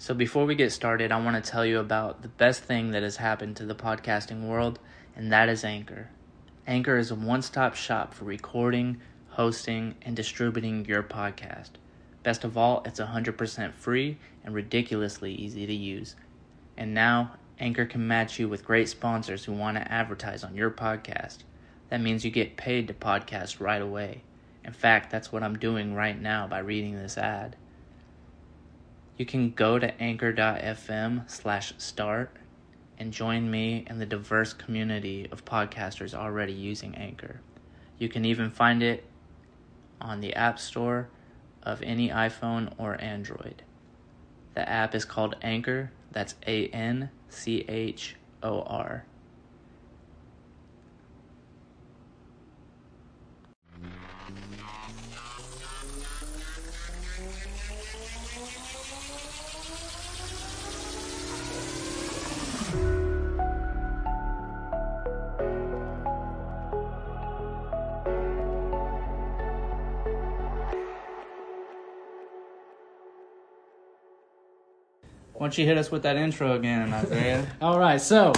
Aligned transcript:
So, 0.00 0.14
before 0.14 0.46
we 0.46 0.54
get 0.54 0.72
started, 0.72 1.12
I 1.12 1.22
want 1.22 1.44
to 1.44 1.50
tell 1.50 1.66
you 1.66 1.78
about 1.78 2.22
the 2.22 2.28
best 2.28 2.62
thing 2.62 2.92
that 2.92 3.02
has 3.02 3.18
happened 3.18 3.56
to 3.56 3.66
the 3.66 3.74
podcasting 3.74 4.48
world, 4.48 4.78
and 5.14 5.30
that 5.30 5.50
is 5.50 5.62
Anchor. 5.62 6.08
Anchor 6.66 6.96
is 6.96 7.10
a 7.10 7.14
one 7.14 7.42
stop 7.42 7.74
shop 7.74 8.14
for 8.14 8.24
recording, 8.24 9.02
hosting, 9.28 9.96
and 10.00 10.16
distributing 10.16 10.86
your 10.86 11.02
podcast. 11.02 11.72
Best 12.22 12.44
of 12.44 12.56
all, 12.56 12.82
it's 12.86 12.98
100% 12.98 13.74
free 13.74 14.16
and 14.42 14.54
ridiculously 14.54 15.34
easy 15.34 15.66
to 15.66 15.74
use. 15.74 16.16
And 16.78 16.94
now, 16.94 17.32
Anchor 17.58 17.84
can 17.84 18.08
match 18.08 18.38
you 18.38 18.48
with 18.48 18.64
great 18.64 18.88
sponsors 18.88 19.44
who 19.44 19.52
want 19.52 19.76
to 19.76 19.92
advertise 19.92 20.42
on 20.42 20.56
your 20.56 20.70
podcast. 20.70 21.40
That 21.90 22.00
means 22.00 22.24
you 22.24 22.30
get 22.30 22.56
paid 22.56 22.88
to 22.88 22.94
podcast 22.94 23.60
right 23.60 23.82
away. 23.82 24.22
In 24.64 24.72
fact, 24.72 25.10
that's 25.10 25.30
what 25.30 25.42
I'm 25.42 25.58
doing 25.58 25.94
right 25.94 26.18
now 26.18 26.46
by 26.46 26.60
reading 26.60 26.96
this 26.96 27.18
ad. 27.18 27.56
You 29.20 29.26
can 29.26 29.50
go 29.50 29.78
to 29.78 30.00
anchor.fm 30.00 31.30
slash 31.30 31.74
start 31.76 32.34
and 32.96 33.12
join 33.12 33.50
me 33.50 33.84
and 33.86 34.00
the 34.00 34.06
diverse 34.06 34.54
community 34.54 35.28
of 35.30 35.44
podcasters 35.44 36.14
already 36.14 36.54
using 36.54 36.94
Anchor. 36.94 37.42
You 37.98 38.08
can 38.08 38.24
even 38.24 38.48
find 38.48 38.82
it 38.82 39.04
on 40.00 40.22
the 40.22 40.32
App 40.32 40.58
Store 40.58 41.10
of 41.62 41.82
any 41.82 42.08
iPhone 42.08 42.72
or 42.78 42.98
Android. 42.98 43.62
The 44.54 44.66
app 44.66 44.94
is 44.94 45.04
called 45.04 45.36
Anchor. 45.42 45.92
That's 46.12 46.36
A 46.46 46.68
N 46.68 47.10
C 47.28 47.66
H 47.68 48.16
O 48.42 48.62
R. 48.62 49.04
don't 75.50 75.58
you 75.58 75.66
hit 75.66 75.78
us 75.78 75.90
with 75.90 76.04
that 76.04 76.16
intro 76.16 76.54
again, 76.54 76.92
Isaiah? 76.92 77.44
All 77.60 77.80
right, 77.80 78.00
so 78.00 78.32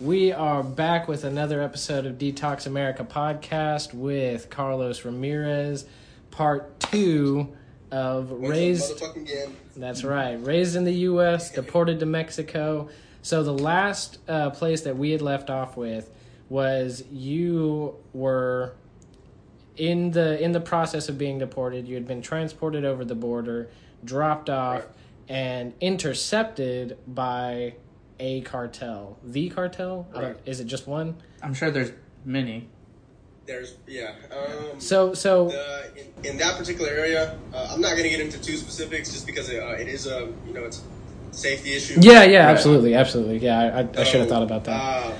we 0.00 0.30
are 0.30 0.62
back 0.62 1.08
with 1.08 1.24
another 1.24 1.60
episode 1.60 2.06
of 2.06 2.18
Detox 2.18 2.68
America 2.68 3.02
podcast 3.02 3.92
with 3.92 4.48
Carlos 4.48 5.04
Ramirez, 5.04 5.86
part 6.30 6.78
two 6.78 7.52
of 7.90 8.30
raised. 8.30 8.96
Motherfucking. 8.96 9.52
That's 9.74 10.04
right, 10.04 10.34
raised 10.34 10.76
in 10.76 10.84
the 10.84 10.94
U.S., 11.10 11.50
deported 11.50 11.98
to 11.98 12.06
Mexico. 12.06 12.88
So 13.22 13.42
the 13.42 13.52
last 13.52 14.18
uh, 14.28 14.50
place 14.50 14.82
that 14.82 14.96
we 14.96 15.10
had 15.10 15.20
left 15.20 15.50
off 15.50 15.76
with 15.76 16.10
was 16.48 17.02
you 17.10 17.96
were 18.12 18.76
in 19.76 20.12
the 20.12 20.40
in 20.40 20.52
the 20.52 20.60
process 20.60 21.08
of 21.08 21.18
being 21.18 21.40
deported. 21.40 21.88
You 21.88 21.96
had 21.96 22.06
been 22.06 22.22
transported 22.22 22.84
over 22.84 23.04
the 23.04 23.16
border, 23.16 23.68
dropped 24.04 24.48
off, 24.48 24.82
Right. 24.82 24.88
And 25.28 25.72
intercepted 25.80 26.98
by 27.06 27.74
a 28.20 28.40
cartel. 28.42 29.18
The 29.24 29.48
cartel? 29.50 30.06
Right. 30.14 30.36
Is 30.46 30.60
it 30.60 30.66
just 30.66 30.86
one? 30.86 31.16
I'm 31.42 31.54
sure 31.54 31.70
there's 31.70 31.92
many. 32.24 32.68
There's 33.46 33.74
yeah. 33.88 34.12
Um, 34.30 34.78
So 34.78 35.14
so 35.14 35.48
the, 35.48 35.90
in, 36.24 36.32
in 36.32 36.36
that 36.38 36.56
particular 36.56 36.90
area, 36.90 37.36
uh, 37.52 37.68
I'm 37.72 37.80
not 37.80 37.92
going 37.92 38.04
to 38.04 38.08
get 38.10 38.20
into 38.20 38.40
too 38.40 38.56
specifics 38.56 39.10
just 39.12 39.26
because 39.26 39.48
it, 39.50 39.60
uh, 39.62 39.70
it 39.72 39.88
is 39.88 40.06
a 40.06 40.28
you 40.46 40.52
know 40.54 40.62
it's 40.64 40.82
a 41.32 41.34
safety 41.34 41.72
issue. 41.72 41.98
yeah, 42.00 42.22
yeah, 42.22 42.44
Right. 42.46 42.52
absolutely, 42.52 42.94
absolutely. 42.94 43.38
Yeah, 43.38 43.58
I, 43.58 43.80
I, 43.80 43.88
I 44.00 44.04
should 44.04 44.20
have 44.20 44.28
thought 44.28 44.44
about 44.44 44.64
that. 44.64 44.80
Uh, 44.80 45.12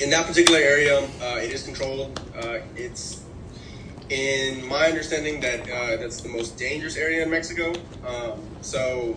in 0.00 0.10
that 0.10 0.26
particular 0.26 0.58
area, 0.58 0.98
uh, 0.98 1.36
it 1.40 1.52
is 1.52 1.62
controlled. 1.62 2.18
Uh, 2.36 2.58
it's 2.74 3.21
in 4.12 4.66
my 4.66 4.88
understanding 4.88 5.40
that 5.40 5.60
uh, 5.62 5.96
that's 5.96 6.20
the 6.20 6.28
most 6.28 6.58
dangerous 6.58 6.96
area 6.96 7.22
in 7.22 7.30
Mexico. 7.30 7.72
Um, 8.06 8.42
so 8.60 9.16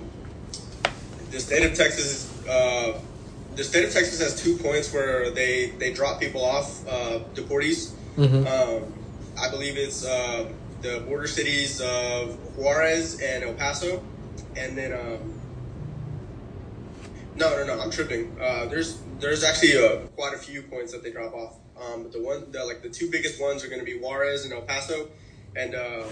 the 1.32 1.40
state 1.40 1.66
of 1.70 1.76
Texas, 1.78 2.32
uh, 2.48 2.98
the 3.56 3.64
state 3.64 3.84
of 3.84 3.92
Texas 3.92 4.22
has 4.22 4.42
two 4.42 4.56
points 4.58 4.94
where 4.94 5.32
they 5.32 5.72
they 5.82 5.92
drop 5.92 6.20
people 6.22 6.44
off, 6.44 6.88
uh, 6.88 7.20
deportees. 7.34 7.92
Mhm. 8.16 8.48
Um, 8.48 8.94
I 9.38 9.50
believe 9.50 9.76
it's 9.76 10.06
uh, 10.06 10.48
the 10.82 11.02
border 11.02 11.28
cities 11.28 11.82
of 11.82 12.38
Juarez 12.56 13.20
and 13.20 13.44
El 13.44 13.54
Paso, 13.54 14.02
and 14.56 14.78
then. 14.78 14.94
Um, 14.94 15.34
no, 17.38 17.50
no, 17.58 17.66
no. 17.66 17.82
I'm 17.82 17.92
tripping. 17.92 18.34
Uh, 18.40 18.68
there's 18.68 19.00
there's 19.20 19.44
actually 19.44 19.76
uh, 19.78 20.08
quite 20.16 20.34
a 20.34 20.38
few 20.38 20.62
points 20.62 20.94
that 20.94 21.04
they 21.04 21.12
drop 21.12 21.34
off. 21.34 21.56
Um, 21.80 22.04
but 22.04 22.12
the 22.12 22.22
one, 22.22 22.52
the, 22.52 22.64
like 22.66 22.82
the 22.82 22.90
two 22.90 23.10
biggest 23.10 23.42
ones 23.42 23.64
are 23.64 23.68
going 23.68 23.80
to 23.80 23.86
be 23.86 23.98
Juarez 23.98 24.46
and 24.46 24.54
El 24.54 24.62
Paso, 24.62 25.10
and 25.56 25.76
uh, 25.76 26.04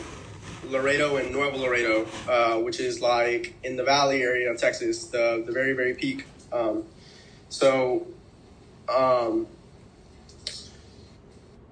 Laredo 0.65 1.17
and 1.17 1.31
Nuevo 1.31 1.57
Laredo, 1.57 2.07
uh, 2.27 2.59
which 2.59 2.79
is 2.79 3.01
like 3.01 3.55
in 3.63 3.75
the 3.75 3.83
valley 3.83 4.21
area 4.21 4.51
of 4.51 4.57
Texas, 4.57 5.05
the 5.05 5.43
the 5.45 5.51
very 5.51 5.73
very 5.73 5.93
peak. 5.93 6.25
Um, 6.51 6.83
so, 7.49 8.07
um, 8.89 9.47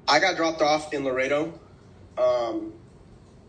I 0.08 0.20
got 0.20 0.36
dropped 0.36 0.62
off 0.62 0.94
in 0.94 1.04
Laredo. 1.04 1.54
Um, 2.18 2.74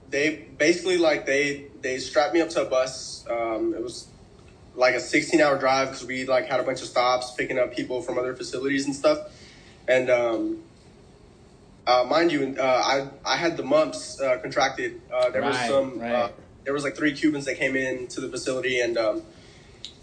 they 0.09 0.47
basically 0.59 0.99
like 0.99 1.27
they 1.27 1.67
they 1.81 1.99
strapped 1.99 2.35
me 2.35 2.41
up 2.41 2.51
to 2.51 2.63
a 2.63 2.65
bus. 2.65 3.25
Um, 3.29 3.75
it 3.75 3.83
was 3.83 4.09
like 4.75 4.95
a 4.95 5.01
16 5.01 5.41
hour 5.41 5.59
drive 5.59 5.89
because 5.89 6.07
we 6.07 6.25
like 6.25 6.47
had 6.47 6.61
a 6.61 6.63
bunch 6.63 6.81
of 6.81 6.89
stops 6.89 7.33
picking 7.33 7.59
up 7.59 7.75
people 7.75 8.01
from 8.01 8.19
other 8.19 8.35
facilities 8.35 8.87
and 8.87 8.95
stuff. 8.95 9.19
And 9.89 10.11
um, 10.11 10.63
uh, 11.87 12.05
mind 12.09 12.33
you, 12.33 12.57
uh, 12.59 12.63
I 12.63 13.09
I 13.25 13.37
had 13.37 13.57
the 13.57 13.63
mumps 13.63 14.21
uh, 14.21 14.39
contracted. 14.39 15.01
Uh, 15.13 15.31
there 15.31 15.43
was 15.43 15.57
Right, 15.57 15.69
some. 15.69 16.01
Uh, 16.01 16.05
right. 16.05 16.35
there 16.65 16.73
was 16.73 16.85
like 16.85 16.97
three 16.97 17.13
Cubans 17.13 17.45
that 17.47 17.57
came 17.57 17.75
in 17.77 18.07
to 18.09 18.21
the 18.21 18.29
facility 18.29 18.81
and 18.81 18.97
um, 18.97 19.23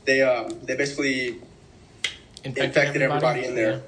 they 0.06 0.22
um, 0.22 0.60
they 0.64 0.76
basically 0.76 1.40
infected 2.44 3.02
everybody, 3.02 3.46
in 3.46 3.56
there. 3.56 3.82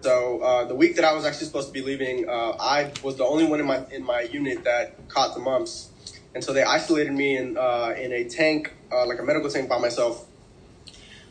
So 0.00 0.40
uh, 0.40 0.64
the 0.64 0.74
week 0.74 0.96
that 0.96 1.04
I 1.04 1.14
was 1.14 1.24
actually 1.24 1.46
supposed 1.46 1.68
to 1.68 1.72
be 1.72 1.82
leaving, 1.82 2.28
uh, 2.28 2.56
I 2.60 2.92
was 3.02 3.16
the 3.16 3.24
only 3.24 3.46
one 3.46 3.60
in 3.60 3.66
my 3.66 3.84
in 3.90 4.04
my 4.04 4.20
unit 4.22 4.64
that 4.64 5.08
caught 5.08 5.34
the 5.34 5.40
mumps, 5.40 5.90
and 6.34 6.44
so 6.44 6.52
they 6.52 6.62
isolated 6.62 7.12
me 7.12 7.36
in 7.36 7.56
uh, 7.56 7.94
in 7.96 8.12
a 8.12 8.24
tank, 8.24 8.72
uh, 8.92 9.06
like 9.06 9.18
a 9.18 9.22
medical 9.22 9.50
tank, 9.50 9.68
by 9.68 9.78
myself, 9.78 10.26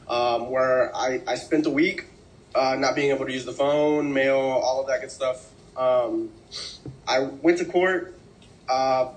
um, 0.07 0.49
where 0.49 0.95
I, 0.95 1.21
I 1.27 1.35
spent 1.35 1.65
a 1.65 1.69
week 1.69 2.05
uh, 2.55 2.75
not 2.77 2.95
being 2.95 3.11
able 3.11 3.25
to 3.25 3.33
use 3.33 3.45
the 3.45 3.53
phone, 3.53 4.13
mail, 4.13 4.37
all 4.37 4.81
of 4.81 4.87
that 4.87 5.01
good 5.01 5.11
stuff. 5.11 5.49
Um, 5.75 6.29
I 7.07 7.19
went 7.19 7.57
to 7.59 7.65
court, 7.65 8.15
uh, 8.69 9.09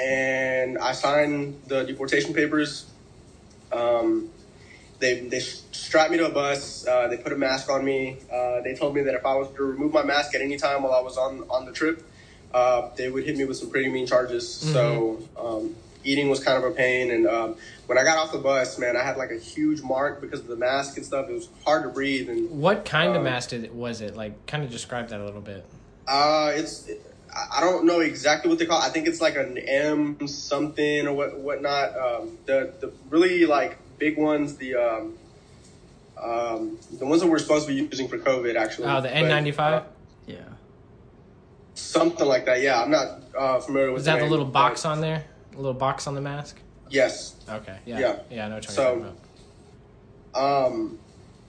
and 0.00 0.78
I 0.78 0.92
signed 0.92 1.62
the 1.66 1.84
deportation 1.84 2.34
papers. 2.34 2.86
Um, 3.72 4.30
they 4.98 5.20
they 5.20 5.40
strapped 5.40 6.10
me 6.10 6.18
to 6.18 6.26
a 6.26 6.30
bus. 6.30 6.86
Uh, 6.86 7.08
they 7.08 7.16
put 7.16 7.32
a 7.32 7.36
mask 7.36 7.70
on 7.70 7.84
me. 7.84 8.18
Uh, 8.32 8.60
they 8.60 8.74
told 8.74 8.94
me 8.94 9.02
that 9.02 9.14
if 9.14 9.24
I 9.26 9.34
was 9.34 9.48
to 9.56 9.62
remove 9.62 9.92
my 9.92 10.02
mask 10.02 10.34
at 10.34 10.40
any 10.40 10.56
time 10.56 10.82
while 10.82 10.92
I 10.92 11.00
was 11.00 11.16
on 11.16 11.44
on 11.50 11.64
the 11.64 11.72
trip, 11.72 12.02
uh, 12.52 12.90
they 12.96 13.10
would 13.10 13.24
hit 13.24 13.36
me 13.36 13.44
with 13.44 13.56
some 13.56 13.70
pretty 13.70 13.88
mean 13.88 14.06
charges. 14.06 14.48
So 14.72 15.18
um, 15.38 15.74
eating 16.04 16.28
was 16.28 16.42
kind 16.42 16.62
of 16.62 16.70
a 16.70 16.74
pain. 16.74 17.10
And 17.10 17.26
um, 17.26 17.56
when 17.86 17.98
I 17.98 18.04
got 18.04 18.18
off 18.18 18.32
the 18.32 18.38
bus, 18.38 18.78
man, 18.78 18.96
I 18.96 19.02
had 19.02 19.16
like 19.16 19.30
a 19.30 19.38
huge 19.38 19.82
mark 19.82 20.20
because 20.20 20.40
of 20.40 20.46
the 20.46 20.56
mask 20.56 20.96
and 20.96 21.04
stuff. 21.04 21.28
It 21.28 21.32
was 21.34 21.48
hard 21.64 21.82
to 21.84 21.88
breathe. 21.90 22.28
And 22.30 22.50
What 22.60 22.84
kind 22.84 23.10
of 23.10 23.16
Um, 23.16 23.24
mask 23.24 23.50
did 23.50 23.64
it, 23.64 23.74
was 23.74 24.00
it? 24.00 24.16
Like, 24.16 24.46
kind 24.46 24.64
of 24.64 24.70
describe 24.70 25.08
that 25.08 25.20
a 25.20 25.24
little 25.24 25.40
bit. 25.40 25.64
uh, 26.08 26.52
it's 26.54 26.88
I 27.50 27.60
don't 27.60 27.84
know 27.84 27.98
exactly 27.98 28.48
what 28.48 28.60
they 28.60 28.66
call. 28.66 28.78
It. 28.80 28.84
I 28.84 28.90
think 28.90 29.08
it's 29.08 29.20
like 29.20 29.34
an 29.36 29.58
M 29.58 30.24
something 30.28 31.08
or 31.08 31.12
what 31.14 31.36
whatnot. 31.40 31.96
Um, 31.98 32.38
the 32.46 32.72
the 32.80 32.92
really 33.10 33.44
like 33.44 33.76
big 33.98 34.16
ones, 34.16 34.56
the 34.56 34.76
um, 34.76 35.14
um, 36.22 36.78
the 36.92 37.04
ones 37.06 37.22
that 37.22 37.26
we're 37.28 37.40
supposed 37.40 37.66
to 37.66 37.74
be 37.74 37.80
using 37.80 38.06
for 38.06 38.18
COVID, 38.18 38.54
actually. 38.56 38.86
Oh, 38.86 39.00
the 39.00 39.08
N95. 39.08 39.58
uh, 39.58 39.82
Yeah. 40.26 40.36
something 41.74 42.26
like 42.26 42.44
that. 42.46 42.60
Yeah, 42.60 42.80
I'm 42.80 42.90
not 42.90 43.22
uh, 43.36 43.58
familiar 43.60 43.90
with. 43.90 44.00
Is 44.00 44.04
that 44.06 44.14
the 44.16 44.20
name, 44.22 44.30
little 44.30 44.46
box 44.46 44.84
but- 44.84 44.90
on 44.90 45.00
there? 45.00 45.24
A 45.54 45.56
little 45.56 45.74
box 45.74 46.06
on 46.06 46.14
the 46.14 46.20
mask. 46.20 46.58
Yes. 46.94 47.34
Okay. 47.48 47.76
Yeah. 47.84 47.98
Yeah. 47.98 48.16
Yeah. 48.30 48.46
I 48.46 48.48
know 48.48 48.54
what 48.54 48.64
you're 48.64 48.72
So- 48.72 48.84
talking 48.84 49.14
about. 50.32 50.66
Um. 50.66 50.98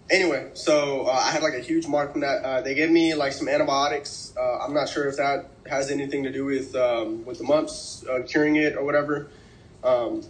Anyway, 0.08 0.52
so 0.54 1.08
uh, 1.08 1.12
I 1.12 1.32
had 1.32 1.42
like 1.42 1.56
a 1.56 1.60
huge 1.60 1.88
mark 1.88 2.12
from 2.12 2.22
that. 2.22 2.44
Uh, 2.44 2.62
they 2.62 2.76
gave 2.76 2.92
me 2.92 3.16
like 3.16 3.32
some 3.32 3.48
antibiotics. 3.48 4.34
Uh, 4.38 4.60
I'm 4.60 4.72
not 4.72 4.88
sure 4.88 5.08
if 5.08 5.18
that 5.18 5.48
has 5.68 5.90
anything 5.90 6.22
to 6.24 6.32
do 6.32 6.46
with 6.46 6.76
um, 6.76 7.26
with 7.26 7.40
the 7.40 7.44
mumps 7.44 8.06
uh, 8.08 8.22
curing 8.28 8.56
it 8.56 8.76
or 8.76 8.84
whatever. 8.86 9.28
Um, 9.84 10.24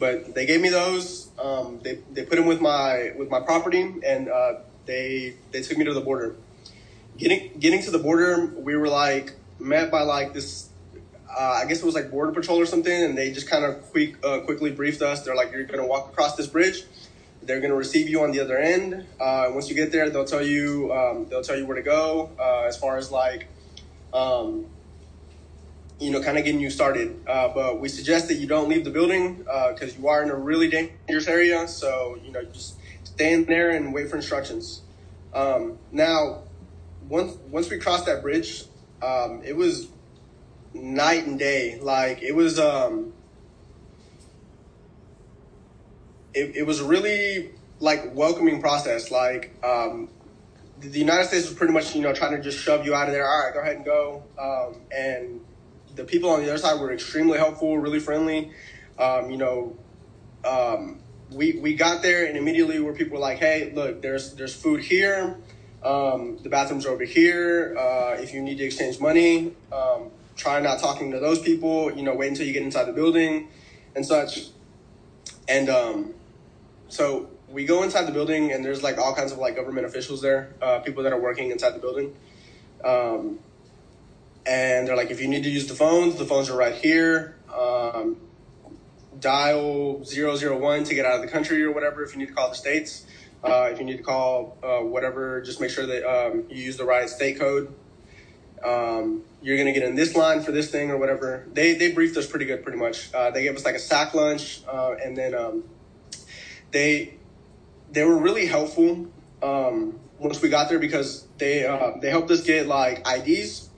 but 0.00 0.34
they 0.34 0.46
gave 0.46 0.60
me 0.60 0.68
those. 0.68 1.28
Um, 1.40 1.78
they 1.82 2.00
they 2.12 2.24
put 2.24 2.36
them 2.36 2.46
with 2.46 2.60
my 2.60 3.12
with 3.16 3.30
my 3.30 3.38
property, 3.40 3.94
and 4.04 4.28
uh, 4.28 4.54
they 4.86 5.36
they 5.52 5.62
took 5.62 5.78
me 5.78 5.84
to 5.84 5.94
the 5.94 6.00
border. 6.00 6.34
Getting 7.16 7.56
getting 7.60 7.82
to 7.82 7.92
the 7.92 8.00
border, 8.00 8.46
we 8.46 8.74
were 8.76 8.88
like 8.88 9.34
met 9.60 9.92
by 9.92 10.02
like 10.02 10.32
this. 10.34 10.70
Uh, 11.38 11.60
I 11.62 11.66
guess 11.66 11.80
it 11.80 11.84
was 11.84 11.94
like 11.94 12.10
border 12.10 12.32
patrol 12.32 12.60
or 12.60 12.66
something, 12.66 12.92
and 12.92 13.16
they 13.16 13.32
just 13.32 13.48
kind 13.48 13.64
of 13.64 13.82
quick 13.90 14.24
uh, 14.24 14.40
quickly 14.40 14.70
briefed 14.70 15.02
us. 15.02 15.22
They're 15.22 15.34
like, 15.34 15.52
"You're 15.52 15.64
gonna 15.64 15.86
walk 15.86 16.12
across 16.12 16.36
this 16.36 16.46
bridge. 16.46 16.84
They're 17.42 17.60
gonna 17.60 17.74
receive 17.74 18.08
you 18.08 18.22
on 18.22 18.32
the 18.32 18.40
other 18.40 18.56
end. 18.58 19.06
Uh, 19.20 19.50
once 19.50 19.68
you 19.68 19.74
get 19.74 19.92
there, 19.92 20.08
they'll 20.10 20.24
tell 20.24 20.44
you 20.44 20.92
um, 20.92 21.26
they'll 21.28 21.42
tell 21.42 21.58
you 21.58 21.66
where 21.66 21.76
to 21.76 21.82
go 21.82 22.30
uh, 22.38 22.66
as 22.66 22.76
far 22.76 22.96
as 22.96 23.10
like." 23.10 23.48
Um, 24.12 24.66
you 26.00 26.10
know, 26.10 26.20
kind 26.20 26.36
of 26.36 26.44
getting 26.44 26.60
you 26.60 26.70
started. 26.70 27.20
Uh, 27.26 27.48
but 27.54 27.80
we 27.80 27.88
suggest 27.88 28.28
that 28.28 28.34
you 28.34 28.46
don't 28.46 28.68
leave 28.68 28.84
the 28.84 28.90
building 28.90 29.38
because 29.72 29.96
you 29.96 30.08
are 30.08 30.22
in 30.22 30.30
a 30.30 30.34
really 30.34 30.68
dangerous 30.68 31.28
area. 31.28 31.66
So, 31.68 32.18
you 32.22 32.32
know, 32.32 32.42
just 32.44 32.76
stay 33.04 33.32
in 33.32 33.44
there 33.44 33.70
and 33.70 33.94
wait 33.94 34.10
for 34.10 34.16
instructions. 34.16 34.82
Um, 35.32 35.78
now, 35.92 36.42
once 37.08 37.36
once 37.48 37.70
we 37.70 37.78
crossed 37.78 38.06
that 38.06 38.22
bridge, 38.22 38.64
um, 39.02 39.42
it 39.44 39.56
was 39.56 39.88
night 40.74 41.26
and 41.26 41.38
day. 41.38 41.78
Like 41.80 42.22
it 42.22 42.34
was, 42.34 42.58
um, 42.58 43.12
it, 46.34 46.56
it 46.56 46.66
was 46.66 46.82
really 46.82 47.52
like 47.80 48.14
welcoming 48.14 48.60
process. 48.60 49.10
Like 49.10 49.54
um, 49.64 50.08
the, 50.80 50.98
United 50.98 51.28
States 51.28 51.48
was 51.48 51.56
pretty 51.56 51.72
much 51.72 51.94
you 51.94 52.02
know 52.02 52.12
trying 52.12 52.36
to 52.36 52.42
just 52.42 52.58
shove 52.58 52.84
you 52.84 52.94
out 52.94 53.08
of 53.08 53.14
there. 53.14 53.26
All 53.26 53.44
right, 53.44 53.54
go 53.54 53.60
ahead 53.60 53.76
and 53.76 53.84
go. 53.84 54.22
Um, 54.38 54.80
and 54.90 55.40
the 55.94 56.04
people 56.04 56.30
on 56.30 56.42
the 56.42 56.48
other 56.48 56.58
side 56.58 56.80
were 56.80 56.92
extremely 56.92 57.38
helpful, 57.38 57.78
really 57.78 58.00
friendly. 58.00 58.50
Um, 58.98 59.30
you 59.30 59.36
know, 59.36 59.76
um, 60.44 61.00
we 61.30 61.52
we 61.58 61.74
got 61.74 62.02
there 62.02 62.26
and 62.26 62.36
immediately 62.36 62.80
where 62.80 62.92
people 62.92 63.14
were 63.14 63.22
like, 63.22 63.38
"Hey, 63.38 63.72
look, 63.72 64.02
there's 64.02 64.34
there's 64.34 64.54
food 64.54 64.80
here. 64.80 65.38
Um, 65.82 66.38
the 66.42 66.48
bathrooms 66.48 66.86
are 66.86 66.90
over 66.90 67.04
here. 67.04 67.76
Uh, 67.78 68.16
if 68.18 68.32
you 68.32 68.40
need 68.40 68.56
to 68.56 68.64
exchange 68.64 68.98
money, 69.00 69.52
um, 69.70 70.10
try 70.44 70.60
not 70.60 70.78
talking 70.78 71.10
to 71.12 71.18
those 71.18 71.40
people. 71.40 71.90
You 71.96 72.02
know, 72.02 72.14
wait 72.14 72.28
until 72.28 72.46
you 72.46 72.52
get 72.52 72.62
inside 72.62 72.84
the 72.84 72.92
building 72.92 73.48
and 73.96 74.04
such." 74.04 74.48
And 75.48 75.68
um, 75.68 76.14
so 76.88 77.30
we 77.48 77.64
go 77.64 77.82
inside 77.82 78.06
the 78.06 78.12
building 78.12 78.52
and 78.52 78.64
there's 78.64 78.82
like 78.82 78.98
all 78.98 79.14
kinds 79.14 79.32
of 79.32 79.38
like 79.38 79.56
government 79.56 79.86
officials 79.86 80.20
there, 80.20 80.54
uh, 80.60 80.80
people 80.80 81.02
that 81.04 81.12
are 81.12 81.20
working 81.20 81.50
inside 81.50 81.70
the 81.70 81.78
building. 81.78 82.14
Um, 82.84 83.38
and 84.46 84.86
they're 84.86 84.96
like, 84.96 85.10
if 85.10 85.20
you 85.20 85.28
need 85.28 85.44
to 85.44 85.50
use 85.50 85.66
the 85.66 85.74
phones, 85.74 86.16
the 86.16 86.24
phones 86.24 86.50
are 86.50 86.56
right 86.56 86.74
here. 86.74 87.36
Um, 87.54 88.16
dial 89.18 90.04
001 90.04 90.84
to 90.84 90.94
get 90.94 91.06
out 91.06 91.16
of 91.16 91.22
the 91.22 91.28
country 91.28 91.62
or 91.62 91.72
whatever 91.72 92.02
if 92.02 92.12
you 92.12 92.18
need 92.18 92.28
to 92.28 92.34
call 92.34 92.50
the 92.50 92.54
states. 92.54 93.06
Uh, 93.42 93.68
if 93.70 93.78
you 93.78 93.84
need 93.84 93.98
to 93.98 94.02
call 94.02 94.56
uh, 94.62 94.80
whatever, 94.80 95.40
just 95.42 95.60
make 95.60 95.70
sure 95.70 95.86
that 95.86 96.04
um, 96.04 96.44
you 96.48 96.62
use 96.62 96.76
the 96.76 96.84
right 96.84 97.08
state 97.08 97.38
code. 97.38 97.72
Um, 98.64 99.22
you're 99.42 99.62
to 99.62 99.72
get 99.72 99.82
in 99.82 99.94
this 99.94 100.16
line 100.16 100.42
for 100.42 100.52
this 100.52 100.70
thing 100.70 100.90
or 100.90 100.96
whatever. 100.96 101.46
They, 101.52 101.74
they 101.74 101.92
briefed 101.92 102.16
us 102.16 102.26
pretty 102.26 102.46
good, 102.46 102.62
pretty 102.62 102.78
much. 102.78 103.12
Uh, 103.12 103.30
they 103.30 103.42
gave 103.42 103.54
us 103.54 103.64
like 103.64 103.74
a 103.74 103.78
sack 103.78 104.14
lunch, 104.14 104.62
uh, 104.66 104.94
and 104.94 105.16
then 105.16 105.34
um, 105.34 105.64
they 106.70 107.14
they 107.92 108.04
were 108.04 108.16
really 108.16 108.46
helpful 108.46 109.06
um, 109.42 109.98
once 110.18 110.40
we 110.40 110.48
got 110.48 110.68
there 110.68 110.78
because 110.78 111.26
they 111.38 111.66
uh, 111.66 111.92
they 112.00 112.10
helped 112.10 112.30
us 112.30 112.42
get 112.42 112.66
like 112.66 113.06
IDs 113.06 113.68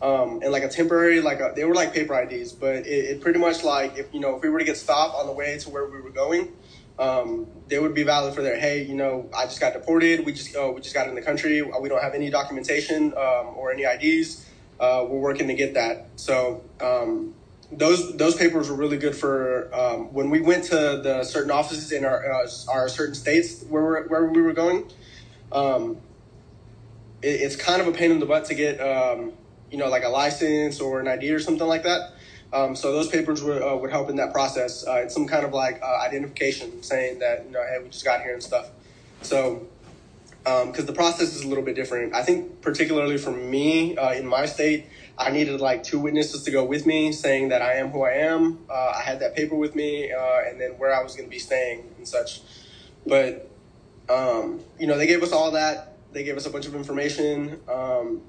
um, 0.00 0.40
and 0.42 0.52
like 0.52 0.62
a 0.62 0.68
temporary 0.68 1.20
like 1.20 1.40
a, 1.40 1.52
they 1.54 1.64
were 1.64 1.74
like 1.74 1.92
paper 1.92 2.18
IDs, 2.18 2.52
but 2.52 2.76
it, 2.76 2.86
it, 2.86 3.20
pretty 3.20 3.38
much 3.38 3.64
like 3.64 3.98
if 3.98 4.12
you 4.12 4.20
know 4.20 4.36
if 4.36 4.42
we 4.42 4.48
were 4.48 4.58
to 4.58 4.64
get 4.64 4.76
stopped 4.76 5.14
on 5.16 5.26
the 5.26 5.32
way 5.32 5.58
to 5.58 5.70
where 5.70 5.86
we 5.86 6.00
were 6.00 6.10
going, 6.10 6.52
um, 6.98 7.46
they 7.68 7.78
would 7.78 7.94
be 7.94 8.02
valid 8.02 8.34
for 8.34 8.42
their 8.42 8.58
hey 8.58 8.82
you 8.84 8.94
know 8.94 9.28
I 9.36 9.44
just 9.44 9.60
got 9.60 9.72
deported 9.72 10.24
we 10.24 10.32
just 10.32 10.54
oh, 10.56 10.72
we 10.72 10.80
just 10.80 10.94
got 10.94 11.08
in 11.08 11.14
the 11.14 11.22
country 11.22 11.62
we 11.62 11.88
don't 11.88 12.02
have 12.02 12.14
any 12.14 12.30
documentation 12.30 13.12
um, 13.14 13.54
or 13.56 13.72
any 13.72 13.84
IDs 13.84 14.46
uh, 14.80 15.04
we're 15.08 15.18
working 15.18 15.48
to 15.48 15.54
get 15.54 15.74
that 15.74 16.06
so 16.16 16.62
um, 16.80 17.34
those 17.72 18.16
those 18.16 18.36
papers 18.36 18.70
were 18.70 18.76
really 18.76 18.96
good 18.96 19.16
for 19.16 19.74
um, 19.74 20.12
when 20.12 20.30
we 20.30 20.40
went 20.40 20.64
to 20.64 20.74
the 20.74 21.24
certain 21.24 21.50
offices 21.50 21.92
in 21.92 22.04
our 22.04 22.32
uh, 22.32 22.48
our 22.68 22.88
certain 22.88 23.14
states 23.14 23.64
where 23.68 24.04
where 24.04 24.26
we 24.26 24.40
were 24.40 24.52
going. 24.52 24.90
Um, 25.52 25.98
it, 27.22 27.40
it's 27.40 27.56
kind 27.56 27.80
of 27.80 27.88
a 27.88 27.92
pain 27.92 28.10
in 28.10 28.20
the 28.20 28.26
butt 28.26 28.44
to 28.46 28.54
get 28.54 28.80
um, 28.80 29.32
you 29.70 29.78
know, 29.78 29.88
like 29.88 30.04
a 30.04 30.08
license 30.08 30.80
or 30.80 31.00
an 31.00 31.08
ID 31.08 31.30
or 31.32 31.40
something 31.40 31.66
like 31.66 31.82
that. 31.82 32.12
Um, 32.52 32.76
so 32.76 32.92
those 32.92 33.08
papers 33.08 33.42
would, 33.42 33.62
uh, 33.62 33.76
would 33.76 33.90
help 33.90 34.08
in 34.08 34.16
that 34.16 34.32
process. 34.32 34.86
Uh, 34.86 34.96
it's 34.96 35.14
some 35.14 35.26
kind 35.26 35.44
of 35.44 35.52
like 35.52 35.80
uh, 35.82 35.98
identification 36.06 36.82
saying 36.82 37.18
that, 37.18 37.44
you 37.44 37.50
know, 37.50 37.62
hey, 37.62 37.82
we 37.82 37.88
just 37.88 38.04
got 38.04 38.22
here 38.22 38.32
and 38.32 38.42
stuff. 38.42 38.70
So, 39.22 39.66
because 40.44 40.78
um, 40.80 40.86
the 40.86 40.92
process 40.92 41.34
is 41.34 41.42
a 41.42 41.48
little 41.48 41.64
bit 41.64 41.74
different. 41.74 42.14
I 42.14 42.22
think 42.22 42.62
particularly 42.62 43.18
for 43.18 43.32
me 43.32 43.96
uh, 43.96 44.12
in 44.12 44.26
my 44.26 44.46
state, 44.46 44.86
I 45.18 45.30
needed 45.30 45.60
like 45.60 45.82
two 45.82 45.98
witnesses 45.98 46.44
to 46.44 46.50
go 46.50 46.64
with 46.64 46.86
me 46.86 47.10
saying 47.10 47.48
that 47.48 47.62
I 47.62 47.74
am 47.74 47.90
who 47.90 48.02
I 48.02 48.12
am. 48.12 48.64
Uh, 48.70 48.92
I 48.96 49.02
had 49.02 49.20
that 49.20 49.34
paper 49.34 49.56
with 49.56 49.74
me 49.74 50.12
uh, 50.12 50.40
and 50.46 50.60
then 50.60 50.72
where 50.72 50.94
I 50.94 51.02
was 51.02 51.16
going 51.16 51.26
to 51.26 51.30
be 51.30 51.40
staying 51.40 51.92
and 51.96 52.06
such. 52.06 52.42
But, 53.04 53.50
um, 54.08 54.60
you 54.78 54.86
know, 54.86 54.96
they 54.96 55.06
gave 55.06 55.22
us 55.22 55.32
all 55.32 55.50
that. 55.52 55.94
They 56.12 56.22
gave 56.22 56.36
us 56.36 56.46
a 56.46 56.50
bunch 56.50 56.66
of 56.66 56.74
information. 56.76 57.60
Um, 57.68 58.22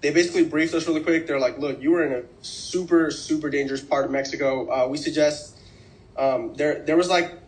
they 0.00 0.10
basically 0.10 0.44
briefed 0.44 0.74
us 0.74 0.86
really 0.86 1.02
quick. 1.02 1.26
They're 1.26 1.40
like, 1.40 1.58
look, 1.58 1.82
you 1.82 1.90
were 1.90 2.04
in 2.04 2.12
a 2.12 2.44
super, 2.44 3.10
super 3.10 3.50
dangerous 3.50 3.82
part 3.82 4.04
of 4.04 4.10
Mexico. 4.10 4.70
Uh, 4.70 4.88
we 4.88 4.96
suggest 4.96 5.58
um, 6.16 6.54
there 6.54 6.84
there 6.84 6.96
was 6.96 7.08
like 7.08 7.38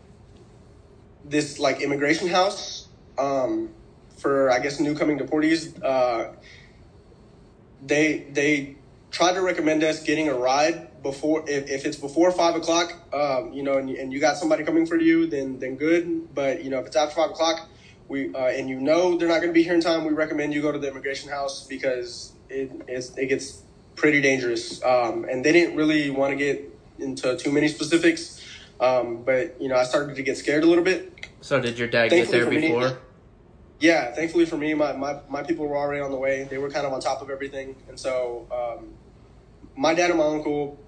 this 1.24 1.58
like 1.58 1.80
immigration 1.80 2.28
house 2.28 2.88
um, 3.18 3.70
for 4.16 4.50
I 4.50 4.58
guess 4.58 4.80
new 4.80 4.94
coming 4.94 5.18
deportees. 5.18 5.82
Uh, 5.82 6.32
they 7.82 8.26
they 8.32 8.76
try 9.10 9.32
to 9.32 9.40
recommend 9.40 9.82
us 9.82 10.02
getting 10.02 10.28
a 10.28 10.34
ride 10.34 11.02
before 11.02 11.48
if, 11.48 11.68
if 11.68 11.84
it's 11.84 11.96
before 11.96 12.30
five 12.32 12.54
o'clock. 12.56 12.92
Um, 13.12 13.52
you 13.52 13.62
know, 13.62 13.78
and, 13.78 13.90
and 13.90 14.12
you 14.12 14.20
got 14.20 14.36
somebody 14.36 14.64
coming 14.64 14.86
for 14.86 14.96
you, 14.96 15.26
then 15.26 15.58
then 15.58 15.76
good. 15.76 16.34
But 16.34 16.64
you 16.64 16.70
know, 16.70 16.80
if 16.80 16.86
it's 16.86 16.96
after 16.96 17.14
five 17.14 17.30
o'clock, 17.30 17.68
we 18.08 18.34
uh, 18.34 18.46
and 18.46 18.68
you 18.68 18.80
know 18.80 19.16
they're 19.16 19.28
not 19.28 19.40
going 19.40 19.48
to 19.48 19.54
be 19.54 19.62
here 19.62 19.74
in 19.74 19.80
time, 19.80 20.04
we 20.04 20.12
recommend 20.12 20.52
you 20.52 20.62
go 20.62 20.72
to 20.72 20.78
the 20.78 20.88
immigration 20.88 21.30
house 21.30 21.66
because 21.66 22.32
it 22.50 22.70
it 23.16 23.26
gets 23.28 23.62
pretty 23.94 24.20
dangerous. 24.20 24.82
Um, 24.82 25.24
and 25.24 25.44
they 25.44 25.52
didn't 25.52 25.76
really 25.76 26.10
want 26.10 26.32
to 26.32 26.36
get 26.36 26.76
into 26.98 27.36
too 27.36 27.52
many 27.52 27.68
specifics, 27.68 28.44
um, 28.80 29.22
but 29.22 29.60
you 29.60 29.68
know 29.68 29.76
I 29.76 29.84
started 29.84 30.16
to 30.16 30.22
get 30.22 30.36
scared 30.36 30.64
a 30.64 30.66
little 30.66 30.84
bit. 30.84 31.28
So 31.40 31.60
did 31.60 31.78
your 31.78 31.88
dad 31.88 32.10
thankfully 32.10 32.38
get 32.38 32.50
there 32.50 32.60
before? 32.60 32.88
Me, 32.88 32.96
yeah, 33.78 34.12
thankfully 34.12 34.44
for 34.44 34.58
me, 34.58 34.74
my, 34.74 34.92
my, 34.92 35.20
my 35.30 35.42
people 35.42 35.66
were 35.66 35.78
already 35.78 36.02
on 36.02 36.10
the 36.10 36.18
way. 36.18 36.44
They 36.44 36.58
were 36.58 36.68
kind 36.68 36.86
of 36.86 36.92
on 36.92 37.00
top 37.00 37.22
of 37.22 37.30
everything, 37.30 37.76
and 37.88 37.98
so 37.98 38.46
um, 38.52 38.92
my 39.74 39.94
dad 39.94 40.10
and 40.10 40.18
my 40.18 40.26
uncle 40.26 40.78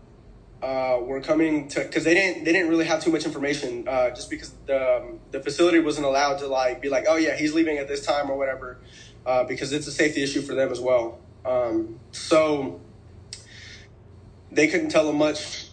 uh, 0.62 0.98
were 1.00 1.20
coming 1.20 1.68
to 1.68 1.80
because 1.80 2.04
they 2.04 2.14
didn't 2.14 2.44
they 2.44 2.52
didn't 2.52 2.68
really 2.68 2.84
have 2.84 3.02
too 3.02 3.10
much 3.10 3.24
information 3.24 3.88
uh, 3.88 4.10
just 4.10 4.30
because 4.30 4.52
the 4.66 4.96
um, 4.98 5.20
the 5.30 5.40
facility 5.40 5.80
wasn't 5.80 6.06
allowed 6.06 6.38
to 6.38 6.46
like 6.46 6.80
be 6.80 6.88
like 6.88 7.04
oh 7.08 7.16
yeah 7.16 7.34
he's 7.36 7.52
leaving 7.52 7.78
at 7.78 7.88
this 7.88 8.04
time 8.06 8.30
or 8.30 8.36
whatever 8.36 8.78
uh, 9.26 9.42
because 9.44 9.72
it's 9.72 9.86
a 9.86 9.92
safety 9.92 10.22
issue 10.22 10.42
for 10.42 10.54
them 10.54 10.70
as 10.70 10.80
well. 10.80 11.18
Um, 11.44 11.98
so 12.12 12.80
they 14.50 14.68
couldn't 14.68 14.90
tell 14.90 15.06
them 15.06 15.18
much. 15.18 15.68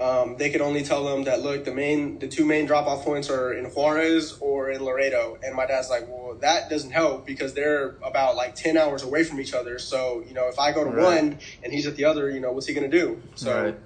Um, 0.00 0.36
they 0.38 0.48
could 0.48 0.62
only 0.62 0.82
tell 0.82 1.04
them 1.04 1.24
that 1.24 1.42
look, 1.42 1.66
the 1.66 1.74
main, 1.74 2.18
the 2.18 2.28
two 2.28 2.46
main 2.46 2.64
drop 2.64 2.86
off 2.86 3.04
points 3.04 3.28
are 3.28 3.52
in 3.52 3.66
Juarez 3.66 4.38
or 4.40 4.70
in 4.70 4.82
Laredo. 4.82 5.38
And 5.44 5.54
my 5.54 5.66
dad's 5.66 5.90
like, 5.90 6.08
well, 6.08 6.36
that 6.40 6.70
doesn't 6.70 6.90
help 6.90 7.26
because 7.26 7.52
they're 7.52 7.96
about 8.02 8.34
like 8.34 8.54
ten 8.54 8.78
hours 8.78 9.02
away 9.02 9.24
from 9.24 9.40
each 9.40 9.52
other. 9.52 9.78
So 9.78 10.24
you 10.26 10.32
know, 10.32 10.48
if 10.48 10.58
I 10.58 10.72
go 10.72 10.84
to 10.84 10.90
right. 10.90 11.04
one 11.04 11.38
and 11.62 11.72
he's 11.72 11.86
at 11.86 11.96
the 11.96 12.06
other, 12.06 12.30
you 12.30 12.40
know, 12.40 12.52
what's 12.52 12.66
he 12.66 12.72
gonna 12.72 12.88
do? 12.88 13.20
So, 13.34 13.76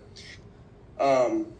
right. 1.00 1.26
um, 1.26 1.53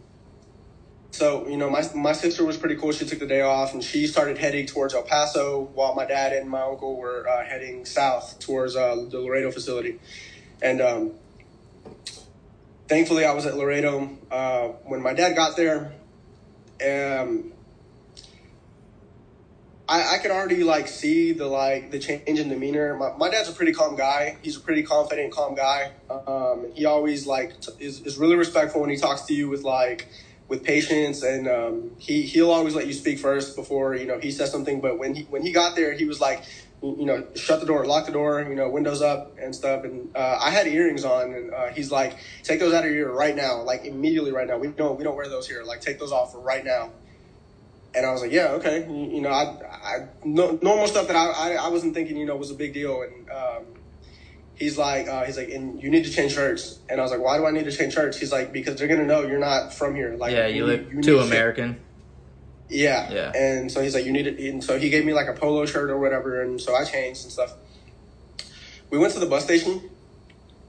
so 1.15 1.47
you 1.47 1.55
know, 1.55 1.69
my 1.69 1.81
my 1.95 2.11
sister 2.11 2.43
was 2.43 2.57
pretty 2.57 2.75
cool. 2.75 2.91
She 2.91 3.05
took 3.05 3.19
the 3.19 3.25
day 3.25 3.41
off 3.41 3.73
and 3.73 3.81
she 3.81 4.05
started 4.05 4.37
heading 4.37 4.65
towards 4.65 4.93
El 4.93 5.03
Paso, 5.03 5.69
while 5.73 5.95
my 5.95 6.05
dad 6.05 6.33
and 6.33 6.49
my 6.49 6.61
uncle 6.61 6.97
were 6.97 7.27
uh, 7.27 7.45
heading 7.45 7.85
south 7.85 8.37
towards 8.39 8.75
uh, 8.75 8.95
the 9.09 9.19
Laredo 9.19 9.49
facility. 9.49 9.99
And 10.61 10.81
um, 10.81 11.11
thankfully, 12.87 13.23
I 13.23 13.33
was 13.33 13.45
at 13.45 13.55
Laredo 13.55 14.09
uh, 14.29 14.67
when 14.83 15.01
my 15.01 15.13
dad 15.13 15.35
got 15.35 15.55
there. 15.55 15.93
Um, 16.85 17.53
I, 19.87 20.15
I 20.15 20.17
could 20.17 20.31
already 20.31 20.63
like 20.63 20.89
see 20.89 21.31
the 21.31 21.45
like 21.45 21.91
the 21.91 21.99
change 21.99 22.27
in 22.27 22.49
demeanor. 22.49 22.97
My, 22.97 23.15
my 23.15 23.29
dad's 23.29 23.47
a 23.47 23.53
pretty 23.53 23.71
calm 23.71 23.95
guy. 23.95 24.37
He's 24.41 24.57
a 24.57 24.59
pretty 24.59 24.83
confident, 24.83 25.31
calm 25.31 25.55
guy. 25.55 25.91
Um, 26.09 26.71
he 26.73 26.85
always 26.85 27.25
like 27.25 27.61
t- 27.61 27.71
is, 27.79 28.01
is 28.01 28.17
really 28.17 28.35
respectful 28.35 28.81
when 28.81 28.89
he 28.89 28.97
talks 28.97 29.21
to 29.23 29.33
you 29.33 29.47
with 29.47 29.63
like 29.63 30.09
with 30.47 30.63
patience 30.63 31.23
and 31.23 31.47
um, 31.47 31.91
he 31.97 32.21
he'll 32.23 32.51
always 32.51 32.75
let 32.75 32.87
you 32.87 32.93
speak 32.93 33.19
first 33.19 33.55
before 33.55 33.95
you 33.95 34.05
know 34.05 34.19
he 34.19 34.31
says 34.31 34.51
something 34.51 34.79
but 34.79 34.99
when 34.99 35.15
he 35.15 35.23
when 35.23 35.41
he 35.41 35.51
got 35.51 35.75
there 35.75 35.93
he 35.93 36.05
was 36.05 36.21
like 36.21 36.43
you 36.83 37.05
know 37.05 37.25
shut 37.35 37.59
the 37.59 37.65
door 37.65 37.85
lock 37.85 38.05
the 38.05 38.11
door 38.11 38.45
you 38.47 38.53
know 38.53 38.69
windows 38.69 39.01
up 39.01 39.35
and 39.41 39.55
stuff 39.55 39.83
and 39.83 40.15
uh, 40.15 40.37
i 40.39 40.51
had 40.51 40.67
earrings 40.67 41.03
on 41.03 41.33
and 41.33 41.51
uh, 41.51 41.67
he's 41.73 41.91
like 41.91 42.15
take 42.43 42.59
those 42.59 42.73
out 42.75 42.85
of 42.85 42.91
your 42.91 43.09
ear 43.09 43.11
right 43.11 43.35
now 43.35 43.63
like 43.63 43.85
immediately 43.85 44.31
right 44.31 44.47
now. 44.47 44.57
We 44.57 44.67
don't 44.69 44.97
we 44.97 45.03
don't 45.03 45.15
wear 45.15 45.27
those 45.27 45.47
here 45.47 45.63
like 45.63 45.81
take 45.81 45.99
those 45.99 46.11
off 46.11 46.33
right 46.35 46.63
now. 46.63 46.91
And 47.95 48.05
i 48.05 48.11
was 48.11 48.21
like 48.21 48.31
yeah 48.31 48.49
okay 48.59 48.85
you, 48.87 49.15
you 49.15 49.21
know 49.21 49.29
i 49.29 49.57
i 49.83 49.97
no, 50.23 50.59
normal 50.61 50.87
stuff 50.87 51.07
that 51.07 51.15
I, 51.15 51.27
I, 51.27 51.53
I 51.65 51.67
wasn't 51.69 51.93
thinking 51.93 52.17
you 52.17 52.25
know 52.25 52.35
was 52.35 52.51
a 52.51 52.55
big 52.55 52.73
deal 52.73 53.01
and 53.01 53.29
um, 53.29 53.74
he's 54.55 54.77
like, 54.77 55.07
uh, 55.07 55.23
he's 55.25 55.37
like, 55.37 55.49
and 55.49 55.81
you 55.81 55.89
need 55.89 56.05
to 56.05 56.11
change 56.11 56.33
shirts. 56.33 56.79
And 56.89 56.99
I 56.99 57.03
was 57.03 57.11
like, 57.11 57.21
why 57.21 57.37
do 57.37 57.45
I 57.45 57.51
need 57.51 57.65
to 57.65 57.71
change 57.71 57.93
shirts? 57.93 58.17
He's 58.17 58.31
like, 58.31 58.51
because 58.51 58.75
they're 58.77 58.87
gonna 58.87 59.05
know 59.05 59.23
you're 59.23 59.39
not 59.39 59.73
from 59.73 59.95
here. 59.95 60.15
Like, 60.15 60.31
yeah, 60.31 60.47
you, 60.47 60.65
look 60.65 61.01
too 61.01 61.19
American. 61.19 61.79
Yeah. 62.69 63.11
Yeah. 63.11 63.31
And 63.35 63.71
so 63.71 63.81
he's 63.81 63.93
like, 63.93 64.05
you 64.05 64.11
need 64.11 64.27
it. 64.27 64.39
And 64.39 64.63
so 64.63 64.79
he 64.79 64.89
gave 64.89 65.05
me 65.05 65.13
like 65.13 65.27
a 65.27 65.33
polo 65.33 65.65
shirt 65.65 65.89
or 65.89 65.99
whatever. 65.99 66.41
And 66.41 66.59
so 66.59 66.75
I 66.75 66.83
changed 66.83 67.23
and 67.23 67.31
stuff. 67.31 67.53
We 68.89 68.97
went 68.97 69.13
to 69.13 69.19
the 69.19 69.25
bus 69.25 69.43
station. 69.43 69.89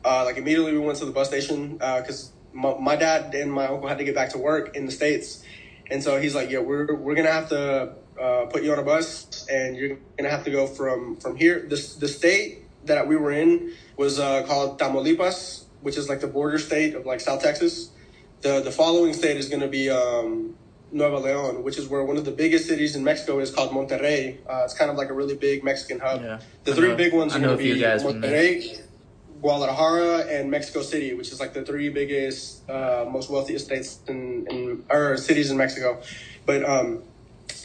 Uh, 0.04 0.24
like 0.24 0.36
immediately 0.36 0.72
we 0.72 0.78
went 0.78 0.98
to 0.98 1.04
the 1.04 1.10
bus 1.10 1.28
station 1.28 1.72
because 1.78 2.30
uh, 2.30 2.56
my, 2.56 2.78
my 2.78 2.96
dad 2.96 3.34
and 3.34 3.52
my 3.52 3.66
uncle 3.66 3.88
had 3.88 3.98
to 3.98 4.04
get 4.04 4.14
back 4.14 4.30
to 4.30 4.38
work 4.38 4.76
in 4.76 4.86
the 4.86 4.92
States. 4.92 5.42
And 5.90 6.02
so 6.02 6.20
he's 6.20 6.34
like, 6.34 6.50
yeah, 6.50 6.58
we're, 6.58 6.94
we're 6.94 7.14
going 7.14 7.26
to 7.26 7.32
have 7.32 7.48
to 7.48 7.94
uh, 8.20 8.46
put 8.46 8.62
you 8.62 8.72
on 8.72 8.78
a 8.78 8.82
bus 8.82 9.46
and 9.48 9.76
you're 9.76 9.88
going 9.88 10.24
to 10.24 10.30
have 10.30 10.44
to 10.44 10.50
go 10.50 10.66
from, 10.66 11.16
from 11.16 11.36
here. 11.36 11.60
The, 11.60 11.96
the 11.98 12.08
state 12.08 12.65
that 12.86 13.06
we 13.06 13.16
were 13.16 13.32
in 13.32 13.72
was 13.96 14.18
uh, 14.18 14.42
called 14.46 14.78
Tamaulipas, 14.78 15.64
which 15.82 15.96
is 15.96 16.08
like 16.08 16.20
the 16.20 16.26
border 16.26 16.58
state 16.58 16.94
of 16.94 17.06
like 17.06 17.20
South 17.20 17.42
Texas. 17.42 17.90
The, 18.42 18.60
the 18.60 18.70
following 18.70 19.12
state 19.12 19.36
is 19.36 19.48
going 19.48 19.62
to 19.62 19.68
be 19.68 19.90
um, 19.90 20.56
Nuevo 20.92 21.20
Leon, 21.20 21.62
which 21.62 21.78
is 21.78 21.88
where 21.88 22.04
one 22.04 22.16
of 22.16 22.24
the 22.24 22.30
biggest 22.30 22.66
cities 22.66 22.94
in 22.96 23.02
Mexico 23.02 23.38
is 23.40 23.50
called 23.50 23.70
Monterrey. 23.70 24.38
Uh, 24.48 24.62
it's 24.64 24.74
kind 24.74 24.90
of 24.90 24.96
like 24.96 25.08
a 25.08 25.14
really 25.14 25.34
big 25.36 25.64
Mexican 25.64 25.98
hub. 26.00 26.22
Yeah. 26.22 26.40
The 26.64 26.72
I 26.72 26.74
three 26.74 26.88
know- 26.88 26.96
big 26.96 27.12
ones 27.12 27.34
are 27.34 27.40
going 27.40 27.56
to 27.56 27.62
be. 27.62 27.80
Monterrey, 27.80 28.82
Guadalajara, 29.40 30.26
and 30.28 30.50
Mexico 30.50 30.82
City, 30.82 31.14
which 31.14 31.30
is 31.30 31.40
like 31.40 31.52
the 31.52 31.62
three 31.64 31.88
biggest, 31.88 32.68
uh, 32.70 33.04
most 33.08 33.30
wealthiest 33.30 33.66
states 33.66 34.00
in, 34.08 34.46
in 34.48 34.84
or 34.90 35.16
cities 35.16 35.50
in 35.50 35.56
Mexico. 35.56 36.00
But 36.46 36.64
um, 36.64 37.02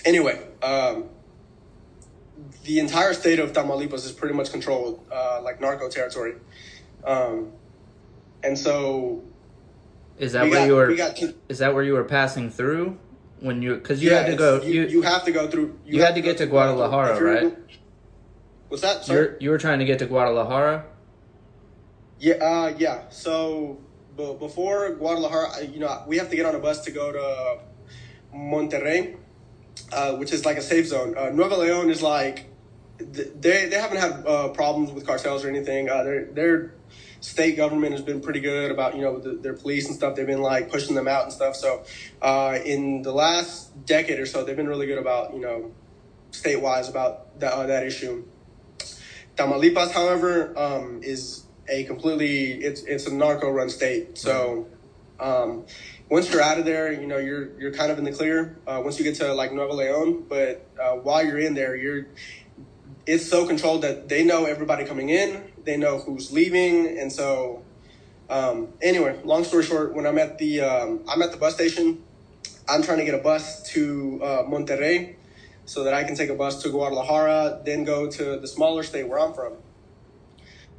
anyway, 0.04 0.42
um, 0.62 1.06
the 2.63 2.79
entire 2.79 3.13
state 3.13 3.39
of 3.39 3.53
Tamaulipas 3.53 4.05
is 4.05 4.12
pretty 4.12 4.36
much 4.36 4.51
controlled 4.51 5.05
uh, 5.12 5.41
like 5.43 5.60
narco 5.62 5.89
territory. 5.89 6.36
Um, 7.03 7.51
and 8.43 8.58
so 8.58 9.24
Is 10.17 10.34
that 10.34 10.43
we 10.43 10.50
where 10.51 10.60
got, 10.60 10.65
you 10.67 10.75
were? 10.75 10.88
we 10.88 10.96
got 10.96 11.15
to, 11.17 11.36
is 11.50 11.60
that 11.60 11.74
where 11.74 11.84
you 11.84 11.93
were 11.93 12.03
passing 12.03 12.50
through 12.50 12.98
when 13.39 13.62
you? 13.62 13.75
Because 13.75 14.01
you 14.03 14.12
yeah, 14.12 14.17
had 14.22 14.27
to 14.27 14.36
go. 14.36 14.62
You, 14.62 14.74
You, 14.84 14.88
you 14.88 15.01
have 15.01 15.24
to 15.25 15.31
go 15.31 15.48
through. 15.48 15.79
you 15.86 16.00
have 16.00 16.08
had 16.10 16.15
to 16.15 16.22
get 16.22 16.38
go 16.38 16.46
to 16.46 16.50
Guadalajara, 16.51 17.22
right? 17.24 17.58
What's 18.70 18.81
that? 18.84 19.03
Sorry? 19.05 19.20
you're 19.20 19.38
you 19.39 19.50
were 19.50 19.58
trying 19.58 19.79
to 19.79 19.86
get 19.86 20.00
to 20.00 20.05
Guadalajara. 20.05 20.86
Yeah, 22.20 22.36
uh, 22.36 22.74
yeah. 22.77 23.10
So 23.10 23.79
b- 24.15 24.36
before 24.39 24.89
Guadalajara, 24.93 25.65
you 25.65 25.79
know, 25.79 26.03
we 26.08 26.17
have 26.17 26.29
to 26.29 26.36
get 26.36 26.46
on 26.46 26.53
a 26.55 26.60
bus 26.60 26.81
to 26.86 26.91
go 26.91 27.12
to 27.12 27.60
Monterrey, 28.36 29.17
uh, 29.91 30.15
which 30.15 30.31
is 30.31 30.45
like 30.45 30.57
a 30.57 30.62
safe 30.62 30.88
zone. 30.88 31.17
Uh, 31.17 31.29
Nuevo 31.29 31.57
Leon 31.62 31.89
is 31.89 32.01
like 32.01 32.48
they 33.00 33.67
they 33.67 33.79
haven't 33.79 33.98
had 33.98 34.25
uh, 34.25 34.50
problems 34.50 34.91
with 34.91 35.05
cartels 35.05 35.43
or 35.43 35.50
anything. 35.50 35.89
Uh, 35.89 36.03
their 36.03 36.25
their 36.25 36.74
state 37.19 37.55
government 37.55 37.91
has 37.93 38.01
been 38.01 38.19
pretty 38.19 38.39
good 38.39 38.71
about 38.71 38.95
you 38.95 39.01
know 39.01 39.19
the, 39.19 39.33
their 39.33 39.53
police 39.53 39.88
and 39.88 39.95
stuff. 39.95 40.15
They've 40.15 40.27
been 40.27 40.41
like 40.41 40.71
pushing 40.71 40.95
them 40.95 41.07
out 41.07 41.24
and 41.24 41.33
stuff. 41.33 41.55
So 41.55 41.83
uh, 42.21 42.60
in 42.65 43.01
the 43.01 43.12
last 43.12 43.86
decade 43.86 44.19
or 44.19 44.25
so, 44.25 44.43
they've 44.43 44.55
been 44.55 44.67
really 44.67 44.88
good 44.88 45.00
about 45.00 45.33
you 45.33 45.39
know 45.39 45.71
state 46.31 46.62
wise 46.62 46.89
about 46.89 47.39
that 47.39 47.53
uh, 47.53 47.65
that 47.67 47.86
issue. 47.86 48.25
Tamaulipas, 49.36 49.91
however, 49.91 50.57
um, 50.57 51.01
is 51.03 51.45
a 51.67 51.83
completely 51.86 52.53
it's 52.53 52.81
it's 52.83 53.07
a 53.07 53.13
narco 53.13 53.50
run 53.50 53.69
state. 53.69 54.17
So 54.17 54.67
um, 55.19 55.65
once 56.12 56.30
you're 56.30 56.41
out 56.41 56.60
of 56.60 56.65
there, 56.65 56.91
you 56.91 57.08
know 57.08 57.18
you're 57.18 57.58
you're 57.58 57.72
kind 57.72 57.89
of 57.89 57.98
in 57.98 58.03
the 58.03 58.12
clear. 58.12 58.60
Uh, 58.68 58.82
once 58.84 59.00
you 59.00 59.06
get 59.06 59.15
to 59.15 59.34
like 59.34 59.53
Nuevo 59.53 59.74
Leon, 59.74 60.25
but 60.27 60.68
uh, 60.80 60.91
while 60.91 61.25
you're 61.25 61.39
in 61.39 61.53
there, 61.53 61.75
you're 61.75 62.06
it's 63.08 63.27
so 63.27 63.48
controlled 63.48 63.82
that 63.82 64.10
they 64.10 64.24
know 64.24 64.44
everybody 64.44 64.86
coming 64.86 65.10
in, 65.10 65.51
they 65.63 65.77
know 65.77 65.98
who's 66.00 66.32
leaving, 66.32 67.00
and 67.00 67.12
so 67.12 67.63
um, 68.30 68.74
anyway, 68.82 69.18
long 69.24 69.46
story 69.46 69.63
short, 69.63 69.96
when 69.96 70.06
I'm 70.06 70.18
at 70.18 70.38
the 70.38 70.62
um, 70.62 71.00
I'm 71.08 71.22
at 71.22 71.32
the 71.32 71.38
bus 71.38 71.56
station, 71.56 72.03
I'm 72.68 72.84
trying 72.84 72.98
to 72.98 73.06
get 73.06 73.15
a 73.15 73.24
bus 73.24 73.63
to 73.72 74.20
uh, 74.22 74.44
Monterrey 74.44 75.15
so 75.63 75.86
that 75.86 75.94
I 75.94 76.03
can 76.03 76.15
take 76.15 76.30
a 76.30 76.36
bus 76.36 76.62
to 76.63 76.70
Guadalajara, 76.70 77.62
then 77.63 77.86
go 77.86 78.12
to 78.12 78.38
the 78.38 78.48
smaller 78.48 78.84
state 78.84 79.08
where 79.08 79.20
I'm 79.20 79.34
from. 79.34 79.53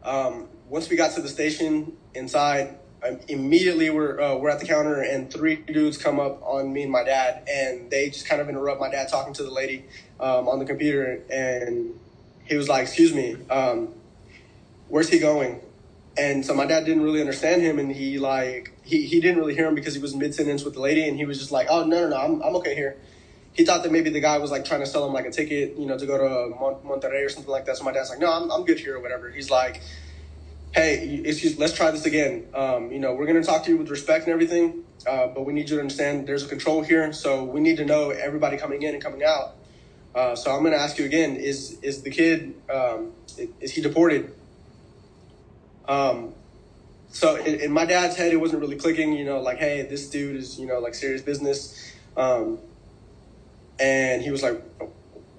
Um, 0.03 0.49
once 0.69 0.91
we 0.91 0.97
got 0.97 1.12
to 1.12 1.23
the 1.23 1.29
station 1.29 1.97
inside, 2.15 2.77
um, 3.05 3.19
immediately 3.29 3.91
we're 3.91 4.21
uh, 4.21 4.37
we're 4.37 4.51
at 4.51 4.61
the 4.61 4.67
counter 4.67 5.03
and 5.03 5.33
three 5.33 5.57
dudes 5.57 5.99
come 5.99 6.21
up 6.21 6.41
on 6.43 6.73
me 6.73 6.85
and 6.85 6.93
my 6.93 7.03
dad, 7.03 7.43
and 7.49 7.91
they 7.91 8.09
just 8.11 8.29
kind 8.29 8.41
of 8.41 8.49
interrupt 8.49 8.81
my 8.81 8.91
dad 8.91 9.09
talking 9.09 9.33
to 9.35 9.43
the 9.43 9.51
lady 9.51 9.85
um, 10.21 10.49
on 10.49 10.59
the 10.59 10.65
computer, 10.65 11.23
and 11.31 11.99
he 12.45 12.57
was 12.57 12.69
like, 12.69 12.83
"Excuse 12.83 13.13
me, 13.13 13.37
um, 13.51 13.95
where's 14.89 15.09
he 15.09 15.19
going?" 15.19 15.61
And 16.17 16.45
so 16.45 16.55
my 16.55 16.67
dad 16.67 16.85
didn't 16.85 17.03
really 17.03 17.21
understand 17.21 17.63
him, 17.63 17.79
and 17.79 17.91
he 17.91 18.19
like 18.19 18.73
he, 18.85 19.07
he 19.07 19.21
didn't 19.21 19.39
really 19.39 19.55
hear 19.55 19.67
him 19.67 19.75
because 19.75 19.95
he 19.95 20.01
was 20.01 20.15
mid 20.15 20.35
sentence 20.35 20.63
with 20.65 20.75
the 20.75 20.81
lady, 20.81 21.09
and 21.09 21.17
he 21.17 21.25
was 21.25 21.39
just 21.39 21.51
like, 21.51 21.67
"Oh 21.71 21.85
no 21.85 22.03
no 22.03 22.09
no, 22.11 22.17
I'm 22.17 22.43
I'm 22.43 22.57
okay 22.57 22.75
here." 22.75 22.99
He 23.55 23.65
thought 23.65 23.83
that 23.83 23.93
maybe 23.93 24.09
the 24.11 24.21
guy 24.21 24.39
was 24.39 24.51
like 24.51 24.65
trying 24.65 24.81
to 24.81 24.87
sell 24.87 25.07
him 25.07 25.13
like 25.13 25.27
a 25.27 25.31
ticket, 25.31 25.77
you 25.77 25.85
know, 25.85 25.99
to 25.99 26.07
go 26.07 26.17
to 26.17 26.57
Mon- 26.59 26.81
Monterrey 26.87 27.23
or 27.23 27.29
something 27.29 27.51
like 27.51 27.67
that. 27.67 27.77
So 27.77 27.85
my 27.85 27.93
dad's 27.93 28.11
like, 28.11 28.21
"No, 28.21 28.33
I'm 28.33 28.51
I'm 28.51 28.65
good 28.65 28.79
here 28.79 28.97
or 28.97 29.01
whatever." 29.01 29.31
He's 29.31 29.51
like, 29.51 29.83
"Hey, 30.75 31.23
excuse, 31.25 31.59
let's 31.59 31.75
try 31.75 31.91
this 31.91 32.07
again. 32.07 32.47
Um, 32.55 32.93
you 32.93 32.99
know, 32.99 33.14
we're 33.14 33.26
gonna 33.26 33.43
talk 33.43 33.64
to 33.64 33.71
you 33.71 33.76
with 33.76 33.91
respect 33.91 34.25
and 34.25 34.33
everything, 34.33 34.85
uh, 35.07 35.26
but 35.29 35.45
we 35.45 35.52
need 35.52 35.69
you 35.69 35.76
to 35.76 35.83
understand 35.83 36.26
there's 36.26 36.45
a 36.45 36.49
control 36.49 36.83
here, 36.83 37.12
so 37.12 37.45
we 37.45 37.61
need 37.61 37.76
to 37.76 37.85
know 37.85 38.11
everybody 38.11 38.57
coming 38.57 38.83
in 38.83 38.95
and 38.95 39.02
coming 39.02 39.23
out." 39.23 39.57
Uh, 40.14 40.35
so 40.35 40.50
I'm 40.50 40.62
gonna 40.62 40.76
ask 40.76 40.99
you 40.99 41.05
again: 41.05 41.37
Is 41.37 41.79
is 41.83 42.02
the 42.02 42.11
kid 42.11 42.55
um, 42.71 43.12
is 43.61 43.73
he 43.73 43.83
deported? 43.83 44.35
Um, 45.87 46.35
so 47.09 47.37
in, 47.37 47.61
in 47.61 47.73
my 47.73 47.85
dad's 47.85 48.17
head, 48.17 48.33
it 48.33 48.37
wasn't 48.37 48.62
really 48.62 48.76
clicking. 48.76 49.12
You 49.12 49.25
know, 49.25 49.41
like, 49.41 49.59
hey, 49.59 49.83
this 49.83 50.09
dude 50.09 50.37
is 50.37 50.59
you 50.59 50.67
know 50.67 50.79
like 50.79 50.95
serious 50.95 51.23
business. 51.23 51.93
Um, 52.17 52.59
and 53.79 54.23
he 54.23 54.31
was 54.31 54.43
like, 54.43 54.62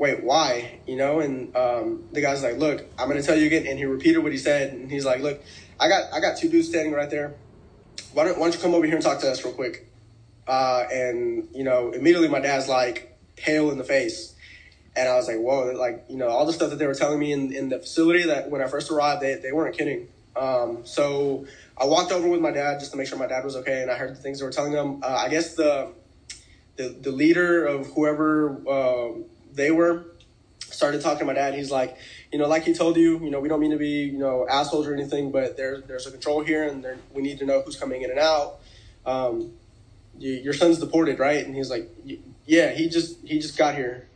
wait, 0.04 0.22
why? 0.22 0.80
You 0.86 0.98
know, 0.98 1.22
and 1.22 1.56
um, 1.56 2.04
the 2.12 2.20
guy's 2.20 2.44
like, 2.44 2.58
look, 2.58 2.86
I'm 3.00 3.08
gonna 3.08 3.24
tell 3.24 3.38
you 3.38 3.48
again. 3.48 3.66
And 3.66 3.80
he 3.80 3.86
repeated 3.86 4.20
what 4.20 4.34
he 4.34 4.38
said, 4.38 4.74
and 4.74 4.92
he's 4.92 5.06
like, 5.06 5.22
look, 5.22 5.42
I 5.80 5.88
got 5.88 6.12
I 6.14 6.20
got 6.20 6.38
two 6.38 6.50
dudes 6.50 6.68
standing 6.68 6.92
right 6.92 7.10
there. 7.10 7.36
Why 8.12 8.26
don't 8.26 8.38
why 8.38 8.48
don't 8.48 8.54
you 8.54 8.62
come 8.62 8.74
over 8.74 8.86
here 8.86 8.96
and 8.96 9.04
talk 9.04 9.20
to 9.20 9.32
us 9.32 9.46
real 9.46 9.54
quick? 9.54 9.90
Uh, 10.46 10.84
and 10.92 11.48
you 11.56 11.64
know, 11.64 11.92
immediately 11.92 12.28
my 12.28 12.42
dad's 12.42 12.68
like 12.68 13.18
pale 13.38 13.72
in 13.72 13.78
the 13.78 13.86
face. 13.86 14.36
And 14.96 15.08
I 15.08 15.16
was 15.16 15.28
like, 15.28 15.40
whoa, 15.40 15.72
like, 15.72 16.06
you 16.08 16.18
know, 16.18 16.28
all 16.28 16.46
the 16.46 16.54
stuff 16.54 16.70
that 16.70 16.76
they 16.76 16.86
were 16.86 16.94
telling 16.94 17.18
me 17.18 17.32
in, 17.32 17.52
in 17.52 17.70
the 17.70 17.80
facility 17.80 18.26
that 18.26 18.52
when 18.52 18.62
I 18.62 18.68
first 18.68 18.92
arrived, 18.92 19.24
they, 19.24 19.34
they 19.36 19.52
weren't 19.52 19.76
kidding. 19.76 20.08
Um, 20.36 20.86
so 20.86 21.48
I 21.76 21.86
walked 21.86 22.12
over 22.12 22.28
with 22.28 22.42
my 22.42 22.52
dad 22.52 22.80
just 22.80 22.92
to 22.92 22.98
make 22.98 23.08
sure 23.08 23.18
my 23.18 23.26
dad 23.26 23.44
was 23.44 23.56
okay. 23.56 23.82
And 23.82 23.90
I 23.90 23.96
heard 23.96 24.12
the 24.12 24.22
things 24.22 24.40
they 24.40 24.46
were 24.46 24.52
telling 24.52 24.74
him. 24.74 25.02
Uh, 25.02 25.16
I 25.26 25.30
guess 25.30 25.56
the, 25.56 25.94
the, 26.76 26.90
the 26.90 27.12
leader 27.12 27.66
of 27.66 27.88
whoever 27.88 28.62
uh, 28.70 29.14
they 29.56 29.72
were 29.72 30.06
started 30.60 31.02
talking 31.02 31.20
to 31.20 31.26
my 31.26 31.34
dad. 31.34 31.54
He's 31.54 31.72
like, 31.72 31.98
you 32.32 32.40
know, 32.40 32.48
like 32.48 32.64
he 32.64 32.74
told 32.74 32.98
you, 32.98 33.20
you 33.20 33.30
know, 33.30 33.40
we 33.40 33.48
don't 33.48 33.60
mean 33.60 33.72
to 33.72 33.78
be, 33.78 34.06
you 34.06 34.18
know, 34.18 34.48
assholes 34.50 34.88
or 34.88 34.94
anything, 34.94 35.32
but 35.32 35.56
there's, 35.56 35.84
there's 35.84 36.08
a 36.08 36.12
control 36.12 36.44
here 36.44 36.68
and 36.68 36.84
there, 36.84 36.98
we 37.14 37.22
need 37.22 37.38
to 37.40 37.46
know 37.46 37.62
who's 37.62 37.76
coming 37.76 38.02
in 38.02 38.10
and 38.10 38.20
out. 38.20 38.60
Um, 39.06 39.54
you, 40.18 40.32
your 40.34 40.54
son's 40.54 40.80
deported, 40.80 41.20
right? 41.20 41.46
And 41.46 41.56
he's 41.56 41.70
like, 41.70 41.90
yeah, 42.46 42.72
he 42.72 42.90
just, 42.90 43.22
he 43.24 43.40
just 43.40 43.58
got 43.58 43.76
here 43.76 44.08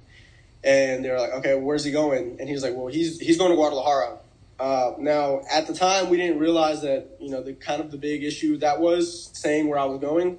and 0.64 1.04
they 1.04 1.10
were 1.10 1.20
like, 1.20 1.32
okay, 1.32 1.56
where's 1.56 1.84
he 1.84 1.92
going? 1.92 2.38
And 2.40 2.50
he's 2.50 2.64
like, 2.64 2.76
well, 2.76 2.88
he's 2.88 3.20
he's 3.20 3.38
going 3.38 3.52
to 3.52 3.56
Guadalajara. 3.56 4.18
Uh, 4.60 4.94
now, 4.98 5.42
at 5.52 5.68
the 5.68 5.74
time, 5.74 6.10
we 6.10 6.18
didn't 6.18 6.40
realize 6.40 6.82
that 6.82 7.18
you 7.20 7.30
know 7.30 7.42
the 7.42 7.54
kind 7.54 7.82
of 7.82 7.92
the 7.92 7.98
big 7.98 8.24
issue 8.24 8.58
that 8.58 8.80
was 8.80 9.30
saying 9.34 9.68
where 9.68 9.80
I 9.80 9.86
was 9.86 10.00
going, 10.00 10.38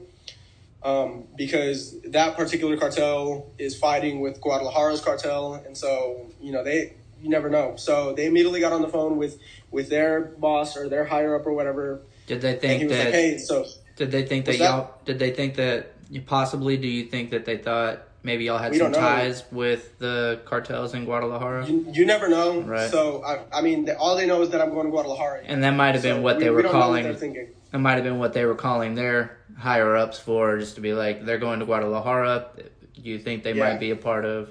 um, 0.82 1.24
because 1.36 2.00
that 2.02 2.36
particular 2.36 2.76
cartel 2.76 3.50
is 3.58 3.76
fighting 3.76 4.20
with 4.20 4.40
Guadalajara's 4.40 5.00
cartel, 5.00 5.54
and 5.54 5.76
so 5.76 6.30
you 6.40 6.52
know 6.52 6.62
they 6.64 6.94
you 7.20 7.28
never 7.28 7.50
know. 7.50 7.74
So 7.76 8.12
they 8.14 8.26
immediately 8.26 8.60
got 8.60 8.72
on 8.72 8.82
the 8.82 8.88
phone 8.88 9.16
with 9.16 9.38
with 9.70 9.88
their 9.90 10.20
boss 10.20 10.76
or 10.76 10.88
their 10.88 11.04
higher 11.04 11.34
up 11.38 11.46
or 11.46 11.52
whatever, 11.52 12.02
Did 12.26 12.40
they 12.40 12.54
think 12.56 12.84
was 12.84 12.92
that? 12.92 13.04
like, 13.06 13.14
hey, 13.14 13.38
so 13.38 13.66
Did 13.96 14.10
they 14.12 14.24
think 14.24 14.44
that 14.46 14.52
that? 14.58 14.64
y'all? 14.64 14.94
Did 15.04 15.18
they 15.18 15.32
think 15.32 15.56
that 15.56 15.92
you 16.10 16.22
possibly? 16.22 16.76
Do 16.76 16.86
you 16.88 17.04
think 17.06 17.30
that 17.30 17.44
they 17.44 17.58
thought 17.58 18.02
maybe 18.22 18.44
y'all 18.44 18.58
had 18.58 18.70
We 18.72 18.78
some 18.78 18.92
ties 18.92 19.42
with 19.50 19.98
the 19.98 20.40
cartels 20.44 20.94
in 20.94 21.04
Guadalajara? 21.04 21.66
you, 21.66 21.86
you 21.92 22.06
never 22.06 22.28
know. 22.28 22.60
Right. 22.60 22.88
So 22.90 23.22
I, 23.24 23.58
I 23.58 23.62
mean, 23.62 23.90
all 23.98 24.16
they 24.16 24.26
know 24.26 24.40
is 24.42 24.50
that 24.50 24.60
I'm 24.60 24.70
going 24.70 24.86
to 24.86 24.90
Guadalajara. 24.92 25.42
and 25.44 25.62
that 25.64 25.72
might 25.72 25.94
have 25.94 26.02
been 26.04 26.16
So 26.18 26.22
what 26.22 26.36
we- 26.36 26.44
they 26.44 26.50
we 26.50 26.56
were 26.56 26.62
don't 26.62 26.72
know 26.72 26.78
what 26.78 27.02
calling. 27.02 27.48
It 27.72 27.78
might 27.78 27.94
have 27.94 28.04
been 28.04 28.18
what 28.18 28.32
they 28.32 28.44
were 28.46 28.54
calling 28.54 28.94
their 28.94 29.36
higher 29.58 29.94
ups 29.96 30.18
for, 30.18 30.58
just 30.58 30.76
to 30.76 30.80
be 30.80 30.94
like, 30.94 31.24
they're 31.24 31.38
going 31.38 31.60
to 31.60 31.66
Guadalajara. 31.66 32.46
You 32.94 33.18
think 33.18 33.42
they 33.42 33.52
Yeah. 33.52 33.68
might 33.72 33.78
be 33.80 33.90
a 33.90 33.96
part 33.96 34.24
of? 34.24 34.50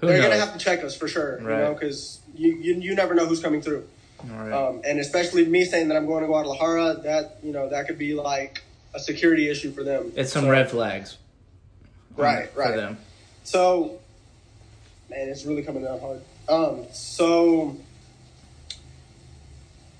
Who 0.00 0.08
They're 0.08 0.18
knows? 0.18 0.26
gonna 0.28 0.40
have 0.40 0.52
to 0.52 0.58
check 0.58 0.84
us 0.84 0.94
for 0.94 1.08
sure, 1.08 1.40
you 1.40 1.46
know, 1.48 1.72
because 1.72 2.20
you, 2.34 2.52
you 2.54 2.74
you 2.74 2.94
never 2.94 3.14
know 3.14 3.24
who's 3.26 3.40
coming 3.40 3.62
through. 3.62 3.88
Right. 4.28 4.52
Um, 4.52 4.82
and 4.84 4.98
especially 4.98 5.46
me 5.46 5.64
saying 5.64 5.88
that 5.88 5.96
I'm 5.96 6.04
going 6.04 6.20
to 6.20 6.26
Guadalajara, 6.26 7.00
that 7.04 7.38
you 7.42 7.52
know 7.52 7.70
that 7.70 7.86
could 7.86 7.96
be 7.96 8.12
like 8.12 8.62
a 8.94 8.98
security 9.00 9.48
issue 9.48 9.72
for 9.72 9.82
them. 9.84 10.12
it's 10.14 10.32
some 10.32 10.44
So- 10.44 10.50
red 10.50 10.70
flags. 10.70 11.16
Right, 12.14 12.50
for 12.50 12.60
right. 12.60 12.76
them. 12.76 12.98
So, 13.44 13.98
man, 15.10 15.28
it's 15.28 15.44
really 15.46 15.62
coming 15.62 15.84
down 15.84 16.00
hard. 16.00 16.20
Um, 16.48 16.84
so 16.92 17.76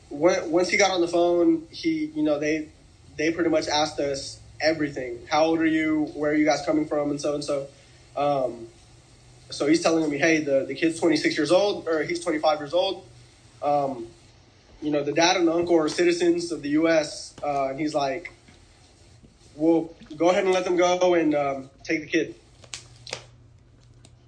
when, 0.09 0.51
once 0.51 0.69
he 0.69 0.77
got 0.77 0.91
on 0.91 1.01
the 1.01 1.09
phone, 1.09 1.67
he 1.71 2.13
you 2.15 2.23
know 2.23 2.39
they 2.39 2.69
they 3.17 3.33
pretty 3.33 3.51
much 3.51 3.69
asked 3.69 3.99
us 4.01 4.41
everything. 4.61 5.19
How 5.31 5.45
old 5.45 5.61
are 5.61 5.67
you? 5.67 6.11
Where 6.15 6.33
are 6.33 6.35
you 6.35 6.45
guys 6.45 6.63
coming 6.65 6.87
from? 6.87 7.11
And 7.11 7.21
so 7.21 7.35
and 7.35 7.45
so. 7.45 7.67
Um, 8.17 8.69
so 9.51 9.67
he's 9.67 9.83
telling 9.83 10.09
me, 10.11 10.19
hey, 10.19 10.39
the, 10.39 10.65
the 10.67 10.75
kid's 10.75 10.99
26 10.99 11.37
years 11.37 11.53
old, 11.53 11.87
or 11.87 12.03
he's 12.03 12.23
25 12.23 12.59
years 12.59 12.75
old. 12.75 13.07
Um, 13.63 14.07
you 14.83 14.91
know, 14.91 15.03
the 15.03 15.13
dad 15.13 15.37
and 15.37 15.47
the 15.47 15.53
uncle 15.53 15.77
are 15.79 15.89
citizens 15.89 16.51
of 16.53 16.63
the 16.63 16.71
U.S. 16.71 17.35
Uh, 17.43 17.69
and 17.69 17.79
he's 17.79 17.95
like, 17.95 18.33
well, 19.55 19.91
go 20.17 20.31
ahead 20.31 20.45
and 20.45 20.53
let 20.53 20.65
them 20.65 20.77
go 20.77 21.15
and 21.15 21.35
um, 21.35 21.71
take 21.85 22.01
the 22.01 22.07
kid. 22.07 22.35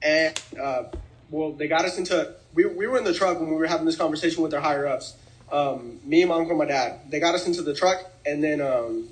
And, 0.02 0.40
uh, 0.61 0.85
well, 1.30 1.52
they 1.52 1.68
got 1.68 1.85
us 1.85 1.99
into, 1.99 2.35
we, 2.54 2.64
we 2.64 2.87
were 2.87 2.99
in 2.99 3.04
the 3.04 3.12
truck 3.12 3.40
when 3.40 3.50
we 3.50 3.56
were 3.56 3.66
having 3.66 3.87
this 3.87 3.97
conversation 3.97 4.42
with 4.42 4.52
their 4.52 4.61
higher 4.61 4.87
ups. 4.87 5.14
Um, 5.50 6.00
me, 6.04 6.22
and 6.22 6.28
my 6.28 6.36
uncle, 6.36 6.50
and 6.50 6.58
my 6.58 6.66
dad. 6.66 7.00
They 7.08 7.20
got 7.20 7.34
us 7.34 7.46
into 7.46 7.62
the 7.62 7.74
truck, 7.74 8.10
and 8.26 8.42
then 8.44 8.60
um, 8.60 9.08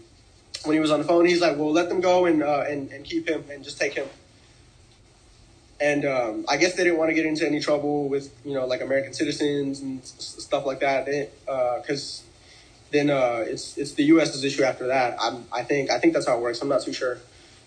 when 0.64 0.74
he 0.74 0.80
was 0.80 0.90
on 0.90 1.00
the 1.00 1.06
phone, 1.06 1.24
he's 1.26 1.40
like, 1.40 1.56
well, 1.56 1.72
let 1.72 1.88
them 1.88 2.00
go 2.00 2.26
and, 2.26 2.42
uh, 2.42 2.64
and, 2.68 2.90
and 2.92 3.04
keep 3.04 3.28
him 3.28 3.44
and 3.50 3.64
just 3.64 3.78
take 3.78 3.94
him 3.94 4.08
and 5.80 6.04
um, 6.04 6.44
I 6.48 6.56
guess 6.56 6.74
they 6.74 6.84
didn't 6.84 6.98
want 6.98 7.10
to 7.10 7.14
get 7.14 7.26
into 7.26 7.46
any 7.46 7.60
trouble 7.60 8.08
with 8.08 8.34
you 8.44 8.54
know 8.54 8.66
like 8.66 8.80
American 8.80 9.12
citizens 9.12 9.80
and 9.80 10.00
s- 10.00 10.36
stuff 10.38 10.64
like 10.64 10.80
that. 10.80 11.06
Because 11.06 12.22
uh, 12.22 12.30
then 12.92 13.10
uh, 13.10 13.44
it's 13.46 13.76
it's 13.76 13.92
the 13.92 14.04
U.S.'s 14.04 14.42
issue 14.42 14.62
after 14.62 14.86
that. 14.86 15.16
I'm, 15.20 15.44
I 15.52 15.62
think 15.62 15.90
I 15.90 15.98
think 15.98 16.14
that's 16.14 16.26
how 16.26 16.36
it 16.36 16.40
works. 16.40 16.62
I'm 16.62 16.68
not 16.68 16.82
too 16.82 16.92
sure, 16.92 17.18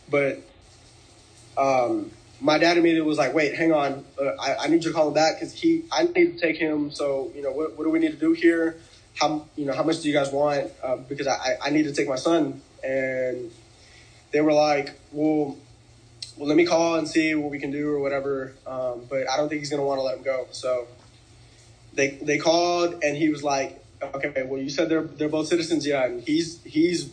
but 0.09 0.39
um, 1.57 2.11
my 2.41 2.57
dad 2.57 2.77
immediately 2.77 3.07
was 3.07 3.17
like, 3.17 3.33
"Wait, 3.33 3.55
hang 3.55 3.73
on, 3.73 4.05
uh, 4.19 4.31
I, 4.39 4.55
I, 4.55 4.67
need 4.67 4.83
you 4.83 4.91
to 4.91 4.93
call 4.93 5.09
him 5.09 5.13
back 5.13 5.35
because 5.35 5.53
he 5.53 5.83
I 5.91 6.03
need 6.03 6.37
to 6.37 6.39
take 6.39 6.57
him. 6.57 6.91
So 6.91 7.31
you 7.35 7.41
know 7.41 7.51
what 7.51 7.77
what 7.77 7.83
do 7.83 7.89
we 7.89 7.99
need 7.99 8.11
to 8.11 8.17
do 8.17 8.33
here? 8.33 8.77
How 9.15 9.45
you 9.55 9.65
know 9.65 9.73
how 9.73 9.83
much 9.83 10.01
do 10.01 10.07
you 10.07 10.13
guys 10.13 10.31
want? 10.31 10.71
Uh, 10.83 10.97
because 10.97 11.27
I 11.27 11.57
I 11.61 11.69
need 11.69 11.83
to 11.83 11.93
take 11.93 12.07
my 12.07 12.15
son." 12.15 12.61
And 12.83 13.51
they 14.31 14.41
were 14.41 14.53
like, 14.53 14.99
"Well." 15.11 15.57
well, 16.37 16.47
let 16.47 16.55
me 16.55 16.65
call 16.65 16.95
and 16.95 17.05
see 17.05 17.35
what 17.35 17.51
we 17.51 17.59
can 17.59 17.69
do 17.69 17.89
or 17.89 17.99
whatever. 17.99 18.53
Um, 18.65 19.01
but 19.09 19.29
I 19.29 19.35
don't 19.35 19.49
think 19.49 19.59
he's 19.59 19.69
going 19.69 19.81
to 19.81 19.85
want 19.85 19.99
to 19.99 20.03
let 20.03 20.17
him 20.17 20.23
go. 20.23 20.47
So 20.51 20.87
they 21.93 22.11
they 22.21 22.37
called 22.37 23.03
and 23.03 23.17
he 23.17 23.27
was 23.27 23.43
like, 23.43 23.83
okay, 24.01 24.43
well, 24.43 24.61
you 24.61 24.69
said 24.69 24.87
they're 24.89 25.03
they're 25.03 25.29
both 25.29 25.47
citizens, 25.47 25.85
yeah, 25.85 26.05
and 26.05 26.23
he's 26.23 26.63
he's 26.63 27.11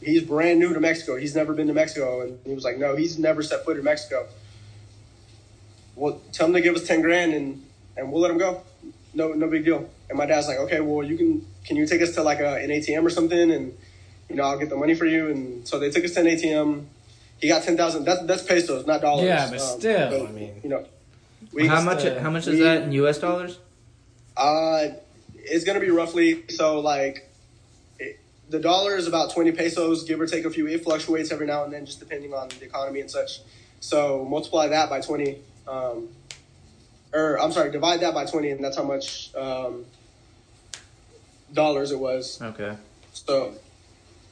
he's 0.00 0.22
brand 0.22 0.60
new 0.60 0.72
to 0.72 0.80
Mexico. 0.80 1.16
He's 1.16 1.34
never 1.34 1.52
been 1.52 1.66
to 1.66 1.74
Mexico, 1.74 2.20
and 2.22 2.38
he 2.46 2.54
was 2.54 2.64
like, 2.64 2.78
no, 2.78 2.94
he's 2.94 3.18
never 3.18 3.42
set 3.42 3.64
foot 3.64 3.76
in 3.76 3.84
Mexico. 3.84 4.26
Well, 5.96 6.20
tell 6.32 6.46
them 6.46 6.54
to 6.54 6.60
give 6.60 6.74
us 6.74 6.86
ten 6.86 7.00
grand 7.00 7.34
and 7.34 7.64
and 7.96 8.10
we'll 8.10 8.20
let 8.20 8.28
them 8.28 8.38
go. 8.38 8.62
No, 9.14 9.32
no 9.32 9.48
big 9.48 9.64
deal. 9.64 9.88
And 10.08 10.18
my 10.18 10.26
dad's 10.26 10.48
like, 10.48 10.58
okay, 10.58 10.80
well, 10.80 11.06
you 11.06 11.16
can 11.16 11.46
can 11.64 11.76
you 11.76 11.86
take 11.86 12.02
us 12.02 12.14
to 12.14 12.22
like 12.22 12.40
a, 12.40 12.56
an 12.56 12.70
ATM 12.70 13.04
or 13.04 13.10
something, 13.10 13.50
and 13.50 13.76
you 14.28 14.36
know 14.36 14.44
I'll 14.44 14.58
get 14.58 14.68
the 14.68 14.76
money 14.76 14.94
for 14.94 15.06
you. 15.06 15.28
And 15.28 15.66
so 15.66 15.78
they 15.78 15.90
took 15.90 16.04
us 16.04 16.12
to 16.14 16.20
an 16.20 16.26
ATM 16.26 16.86
he 17.44 17.48
got 17.48 17.62
ten 17.62 17.76
thousand. 17.76 18.04
That's 18.04 18.22
that's 18.22 18.42
pesos, 18.42 18.86
not 18.86 19.00
dollars. 19.00 19.26
Yeah, 19.26 19.50
but 19.50 19.60
um, 19.60 19.78
still, 19.80 20.10
but, 20.10 20.28
I 20.28 20.32
mean, 20.32 20.60
you 20.62 20.70
know, 20.70 20.86
we, 21.52 21.66
how 21.66 21.82
much? 21.82 22.04
Uh, 22.04 22.18
how 22.18 22.30
much 22.30 22.46
is 22.46 22.54
we, 22.54 22.60
that 22.60 22.84
in 22.84 22.92
U.S. 22.92 23.18
dollars? 23.18 23.58
Uh, 24.34 24.88
it's 25.36 25.64
gonna 25.64 25.80
be 25.80 25.90
roughly 25.90 26.48
so 26.48 26.80
like. 26.80 27.30
The 28.50 28.60
dollar 28.60 28.94
is 28.94 29.06
about 29.06 29.32
20 29.32 29.52
pesos, 29.52 30.04
give 30.04 30.20
or 30.20 30.26
take 30.26 30.44
a 30.44 30.50
few. 30.50 30.66
It 30.68 30.84
fluctuates 30.84 31.32
every 31.32 31.46
now 31.46 31.64
and 31.64 31.72
then, 31.72 31.86
just 31.86 31.98
depending 31.98 32.34
on 32.34 32.50
the 32.50 32.64
economy 32.66 33.00
and 33.00 33.10
such. 33.10 33.40
So 33.80 34.26
multiply 34.28 34.68
that 34.68 34.90
by 34.90 35.00
20, 35.00 35.38
um, 35.66 36.08
or 37.12 37.40
I'm 37.40 37.52
sorry, 37.52 37.70
divide 37.70 38.00
that 38.00 38.14
by 38.14 38.26
20, 38.26 38.50
and 38.50 38.64
that's 38.64 38.76
how 38.76 38.82
much 38.82 39.34
um, 39.34 39.84
dollars 41.52 41.92
it 41.92 41.98
was. 41.98 42.40
Okay. 42.42 42.76
So, 43.12 43.54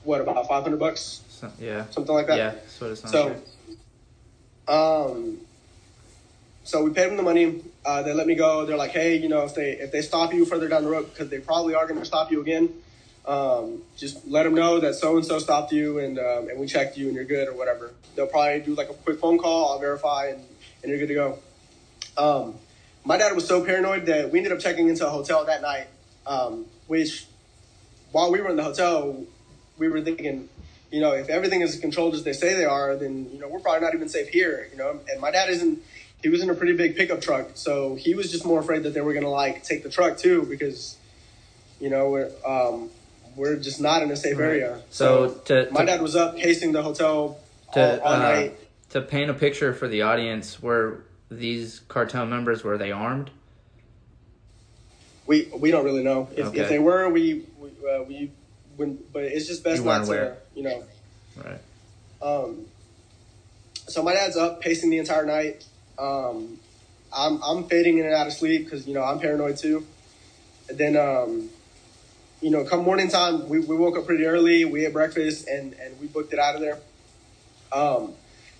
what 0.05 0.21
about 0.21 0.49
500 0.49 0.79
bucks? 0.79 1.23
yeah, 1.59 1.87
something 1.91 2.15
like 2.15 2.27
that. 2.27 2.37
Yeah, 2.37 2.51
that's 2.51 2.81
what 2.81 2.91
it 2.91 2.97
sounds 2.97 3.13
so, 3.13 3.37
like. 4.69 4.77
um, 4.77 5.39
so 6.65 6.85
we 6.85 6.91
paid 6.91 7.09
them 7.09 7.17
the 7.17 7.23
money. 7.23 7.63
Uh, 7.85 8.03
they 8.03 8.13
let 8.13 8.27
me 8.27 8.35
go. 8.35 8.65
They're 8.65 8.77
like, 8.77 8.93
hey, 8.93 9.17
you 9.17 9.29
know, 9.29 9.45
if 9.45 9.55
they 9.55 9.73
if 9.73 9.91
they 9.93 10.03
stop 10.03 10.33
you 10.33 10.45
further 10.45 10.69
down 10.69 10.85
the 10.85 10.91
road, 10.91 11.11
because 11.11 11.29
they 11.29 11.39
probably 11.39 11.75
are 11.75 11.87
going 11.87 11.99
to 11.99 12.07
stop 12.07 12.31
you 12.31 12.41
again, 12.41 12.69
um, 13.27 13.83
just 13.97 14.27
let 14.27 14.45
them 14.45 14.55
know 14.55 14.81
that 14.81 14.95
so 14.95 15.17
and 15.17 15.27
so 15.27 15.39
stopped 15.39 15.73
you 15.73 15.99
and 15.99 16.19
um, 16.19 16.49
and 16.49 16.59
we 16.59 16.67
checked 16.67 16.97
you 16.97 17.07
and 17.07 17.15
you're 17.15 17.25
good 17.25 17.49
or 17.49 17.55
whatever. 17.55 17.93
They'll 18.15 18.27
probably 18.27 18.61
do 18.61 18.75
like 18.75 18.91
a 18.91 18.95
quick 18.95 19.19
phone 19.19 19.39
call. 19.39 19.73
I'll 19.73 19.79
verify 19.79 20.29
and, 20.29 20.45
and 20.83 20.91
you're 20.91 20.99
good 20.99 21.09
to 21.09 21.15
go. 21.15 21.39
Um, 22.17 22.55
my 23.05 23.17
dad 23.17 23.35
was 23.35 23.47
so 23.47 23.65
paranoid 23.65 24.07
that 24.07 24.31
we 24.31 24.39
ended 24.39 24.53
up 24.53 24.61
checking 24.61 24.89
into 24.89 25.07
a 25.07 25.11
hotel 25.11 25.45
that 25.47 25.63
night, 25.63 25.89
um, 26.27 26.67
which 26.87 27.27
while 28.13 28.31
we 28.31 28.41
were 28.41 28.51
in 28.51 28.57
the 28.57 28.63
hotel, 28.63 29.25
we 29.79 29.89
were 29.89 30.01
thinking, 30.01 30.49
you 30.91 31.01
know, 31.01 31.13
if 31.13 31.29
everything 31.29 31.63
is 31.63 31.79
controlled 31.79 32.15
as 32.15 32.23
they 32.23 32.33
say 32.33 32.55
they 32.55 32.65
are, 32.65 32.95
then 32.97 33.29
you 33.33 33.41
know 33.41 33.49
we're 33.49 33.61
probably 33.61 33.81
not 33.81 33.95
even 33.95 34.09
safe 34.09 34.29
here. 34.29 34.69
You 34.71 34.79
know, 34.79 35.01
and 35.11 35.21
my 35.21 35.31
dad 35.31 35.51
isn't. 35.51 35.83
He 36.23 36.29
was 36.29 36.41
in 36.41 36.51
a 36.51 36.55
pretty 36.55 36.75
big 36.75 36.95
pickup 36.95 37.21
truck, 37.21 37.51
so 37.55 37.97
he 37.97 38.15
was 38.15 38.31
just 38.31 38.47
more 38.47 38.61
afraid 38.61 38.85
that 38.85 38.95
they 38.95 39.01
were 39.01 39.13
gonna 39.13 39.29
like 39.29 39.65
take 39.65 39.83
the 39.83 39.91
truck 39.91 40.19
too 40.19 40.47
because, 40.49 40.97
you 41.81 41.91
know, 41.91 42.11
we're 42.11 42.31
um, 42.47 42.91
we're 43.35 43.57
just 43.57 43.81
not 43.81 44.03
in 44.03 44.11
a 44.13 44.17
safe 44.17 44.39
right. 44.39 44.47
area. 44.47 44.83
So, 44.91 45.29
so 45.29 45.65
to, 45.65 45.73
my 45.73 45.81
to, 45.81 45.87
dad 45.87 46.03
was 46.03 46.15
up 46.15 46.37
pacing 46.37 46.73
the 46.73 46.83
hotel 46.83 47.41
to, 47.73 48.01
all, 48.03 48.07
all 48.07 48.13
uh, 48.15 48.19
night. 48.19 48.59
To 48.93 49.01
paint 49.01 49.31
a 49.31 49.35
picture 49.35 49.73
for 49.73 49.89
the 49.89 50.03
audience, 50.03 50.63
were 50.63 51.05
these 51.31 51.81
cartel 51.89 52.27
members 52.27 52.63
were 52.63 52.77
they 52.77 52.93
armed? 52.93 53.31
We 55.27 55.49
we 55.57 55.71
don't 55.71 55.85
really 55.85 56.03
know 56.03 56.29
if, 56.37 56.47
okay. 56.47 56.61
if 56.61 56.69
they 56.69 56.79
were. 56.79 57.09
We 57.09 57.47
we, 57.59 57.71
uh, 57.89 58.03
we 58.03 58.31
when, 58.77 58.99
but 59.13 59.25
it's 59.25 59.47
just 59.47 59.65
best 59.65 59.83
not 59.85 60.05
to, 60.07 60.37
you 60.55 60.63
know. 60.65 60.85
Right. 61.37 61.59
Um. 62.21 62.67
So 63.89 64.03
my 64.03 64.13
dad's 64.13 64.37
up 64.37 64.61
pacing 64.61 64.91
the 64.91 64.99
entire 64.99 65.25
night. 65.25 65.65
Um, 65.99 66.59
I'm 67.15 67.43
I'm 67.43 67.65
fading 67.65 67.99
in 67.99 68.05
and 68.05 68.15
out 68.15 68.27
of 68.27 68.33
sleep 68.33 68.65
because 68.65 68.87
you 68.87 68.95
know 68.95 69.03
I'm 69.03 69.21
paranoid 69.21 69.57
too. 69.57 69.87
And 70.69 70.77
then 70.77 70.97
um, 70.97 71.49
you 72.43 72.51
know, 72.51 72.65
come 72.65 72.83
morning 72.83 73.09
time, 73.09 73.49
we, 73.49 73.61
we 73.61 73.77
woke 73.77 73.97
up 73.97 74.05
pretty 74.05 74.27
early. 74.27 74.65
We 74.65 74.83
had 74.83 74.93
breakfast 74.93 75.49
and 75.49 75.75
and 75.75 75.99
we 76.01 76.09
booked 76.09 76.33
it 76.33 76.39
out 76.39 76.57
of 76.57 76.61
there. 76.61 76.79
Um, 77.73 78.15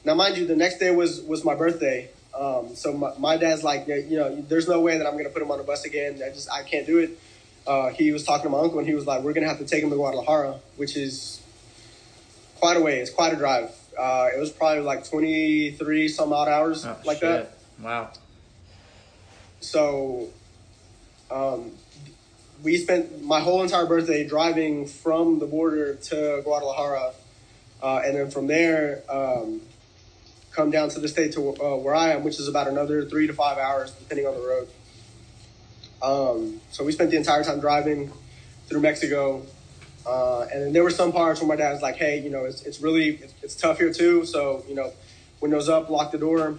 now 0.05 0.15
mind 0.15 0.37
you, 0.37 0.47
the 0.47 0.57
next 0.57 0.79
day 0.79 0.91
was 0.91 1.21
was 1.23 1.45
my 1.45 1.55
birthday. 1.55 2.11
Um, 2.39 2.75
so 2.75 2.95
my, 2.95 3.13
my 3.19 3.37
dad's 3.37 3.63
like, 3.63 3.87
you 3.87 4.17
know, 4.17 4.35
there's 4.35 4.67
no 4.67 4.81
way 4.81 4.97
that 4.97 5.07
I'm 5.07 5.17
gonna 5.17 5.29
put 5.29 5.43
him 5.43 5.51
on 5.51 5.61
a 5.61 5.65
bus 5.65 5.85
again. 5.85 6.21
I 6.25 6.31
just 6.31 6.51
I 6.51 6.63
can't 6.63 6.87
do 6.87 6.99
it 6.99 7.19
uh, 7.67 7.91
he 7.91 8.13
was 8.13 8.25
talking 8.25 8.45
to 8.45 8.49
my 8.51 8.59
uncle 8.59 8.79
and 8.79 8.89
he 8.89 8.95
was 8.95 9.07
like, 9.07 9.23
"We're 9.23 9.33
gonna 9.33 9.49
have 9.49 9.59
to 9.59 9.65
take 9.65 9.83
him 9.83 9.91
to 9.91 9.97
Guadalajara, 9.97 10.59
which 10.77 10.97
is 10.97 11.41
quite 12.57 12.77
a 12.77 12.81
way. 12.81 13.01
It's 13.01 13.11
quite 13.11 13.33
a 13.33 13.37
drive. 13.37 13.71
Uh, 13.99 14.29
it 14.35 14.39
was 14.39 14.51
probably 14.51 14.83
like 14.83 15.09
twenty 15.09 15.71
three 15.71 16.09
some 16.09 16.33
odd 16.33 16.49
hours, 16.49 16.85
oh, 16.85 16.97
like 17.05 17.19
shit. 17.19 17.29
that. 17.29 17.55
Wow. 17.81 18.11
So, 19.61 20.31
um, 21.31 21.73
we 22.65 22.77
spent 22.79 23.23
my 23.23 23.41
whole 23.41 23.63
entire 23.63 23.87
birthday 23.87 24.27
driving 24.27 24.87
from 24.87 25.39
the 25.39 25.47
border 25.47 25.95
to 25.95 26.41
Guadalajara, 26.43 27.13
uh, 27.81 28.03
and 28.05 28.17
then 28.17 28.31
from 28.31 28.49
there, 28.49 29.03
um, 29.09 29.61
come 30.53 30.71
down 30.71 30.89
to 30.91 31.01
the 31.01 31.09
state 31.09 31.33
to 31.33 31.57
uh, 31.57 31.77
where 31.77 31.95
I 31.95 32.11
am, 32.11 32.25
which 32.25 32.39
is 32.39 32.49
about 32.49 32.69
another 32.69 33.05
three 33.05 33.27
to 33.27 33.33
five 33.33 33.59
hours, 33.59 33.91
depending 33.93 34.27
on 34.27 34.35
the 34.35 34.41
road. 34.41 34.69
Um, 36.03 36.61
so 36.71 36.85
we 36.85 36.93
spent 36.93 37.11
the 37.11 37.17
entire 37.17 37.45
time 37.45 37.61
driving 37.61 38.13
through 38.69 38.81
Mexico. 38.81 39.43
Uh, 40.05 40.41
and 40.53 40.63
then 40.63 40.73
there 40.73 40.83
were 40.83 40.91
some 40.91 41.13
parts 41.13 41.41
where 41.41 41.49
my 41.49 41.57
dad 41.57 41.73
was 41.73 41.83
like, 41.83 41.97
hey, 41.97 42.21
you 42.21 42.29
know, 42.29 42.45
it's, 42.45 42.63
it's 42.63 42.81
really, 42.81 43.11
it's, 43.17 43.35
it's 43.43 43.55
tough 43.55 43.79
here 43.79 43.93
too. 43.93 44.25
So, 44.25 44.65
you 44.69 44.75
know, 44.75 44.93
windows 45.41 45.69
up, 45.69 45.91
lock 45.91 46.11
the 46.11 46.19
door. 46.19 46.59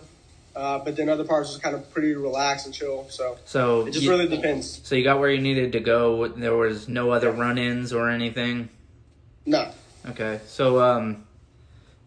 Uh, 0.56 0.80
but 0.80 0.96
then 0.96 1.10
other 1.10 1.24
parts 1.24 1.50
was 1.50 1.58
kind 1.58 1.76
of 1.76 1.92
pretty 1.92 2.14
relaxed 2.14 2.68
and 2.68 2.76
chill. 2.76 3.08
So, 3.10 3.38
so 3.44 3.88
it 3.88 3.92
just 3.92 4.06
you, 4.06 4.12
really 4.12 4.28
depends. 4.28 4.82
So 4.84 4.96
you 4.96 5.04
got 5.04 5.20
where 5.20 5.32
you 5.32 5.42
needed 5.42 5.72
to 5.74 5.80
go. 5.80 6.28
There 6.28 6.56
was 6.56 6.88
no 6.88 7.10
other 7.10 7.32
run-ins 7.32 7.92
or 7.92 8.10
anything. 8.10 8.70
No. 9.46 9.72
Okay. 10.08 10.40
So 10.46 10.80
um, 10.82 11.26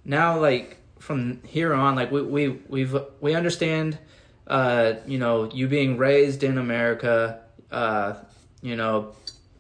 now, 0.05 0.41
like 0.41 0.79
from 0.99 1.43
here 1.45 1.75
on, 1.75 1.95
like 1.95 2.11
we 2.11 2.23
we 2.23 2.49
we've 2.69 2.97
we 3.21 3.35
understand 3.35 3.99
uh, 4.47 4.95
you 5.07 5.19
know, 5.19 5.51
you 5.53 5.67
being 5.67 5.97
raised 5.97 6.43
in 6.43 6.59
America, 6.59 7.41
uh, 7.71 8.15
you 8.63 8.77
know, 8.77 9.13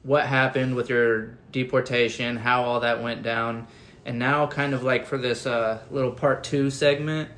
what 0.02 0.26
happened 0.26 0.76
with 0.76 0.88
your 0.88 1.38
deportation, 1.50 2.36
how 2.36 2.62
all 2.62 2.80
that 2.80 3.02
went 3.02 3.22
down, 3.22 3.66
and 4.04 4.18
now 4.18 4.46
kind 4.46 4.74
of 4.74 4.84
like 4.84 5.06
for 5.06 5.18
this 5.18 5.46
uh, 5.46 5.80
little 5.90 6.12
part 6.12 6.44
two 6.44 6.70
segment, 6.70 7.28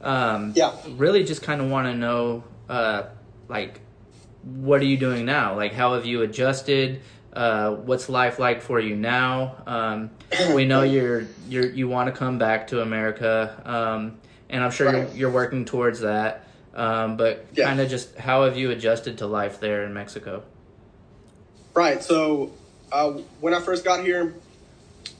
um, 0.00 0.52
yeah, 0.56 0.72
really 0.96 1.22
just 1.22 1.42
kind 1.42 1.60
of 1.60 1.70
want 1.70 1.86
to 1.86 1.94
know, 1.94 2.42
uh, 2.68 3.04
like, 3.48 3.80
what 4.42 4.80
are 4.80 4.86
you 4.86 4.96
doing 4.96 5.24
now? 5.24 5.54
Like, 5.54 5.72
how 5.72 5.94
have 5.94 6.06
you 6.06 6.22
adjusted? 6.22 7.00
Uh, 7.36 7.74
what's 7.74 8.08
life 8.08 8.38
like 8.38 8.62
for 8.62 8.80
you 8.80 8.96
now? 8.96 9.62
Um, 9.66 10.10
we 10.54 10.64
know 10.64 10.82
you're 10.82 11.26
you're 11.48 11.66
you 11.66 11.86
want 11.86 12.12
to 12.12 12.18
come 12.18 12.38
back 12.38 12.68
to 12.68 12.80
America, 12.80 13.60
um, 13.66 14.16
and 14.48 14.64
I'm 14.64 14.70
sure 14.70 14.86
right. 14.86 15.08
you're, 15.08 15.16
you're 15.16 15.30
working 15.30 15.66
towards 15.66 16.00
that. 16.00 16.48
Um, 16.74 17.18
but 17.18 17.44
yeah. 17.52 17.66
kind 17.66 17.80
of 17.80 17.90
just 17.90 18.16
how 18.16 18.44
have 18.44 18.56
you 18.56 18.70
adjusted 18.70 19.18
to 19.18 19.26
life 19.26 19.60
there 19.60 19.84
in 19.84 19.92
Mexico? 19.92 20.44
Right. 21.74 22.02
So 22.02 22.52
uh, 22.90 23.12
when 23.40 23.52
I 23.52 23.60
first 23.60 23.84
got 23.84 24.02
here, 24.02 24.34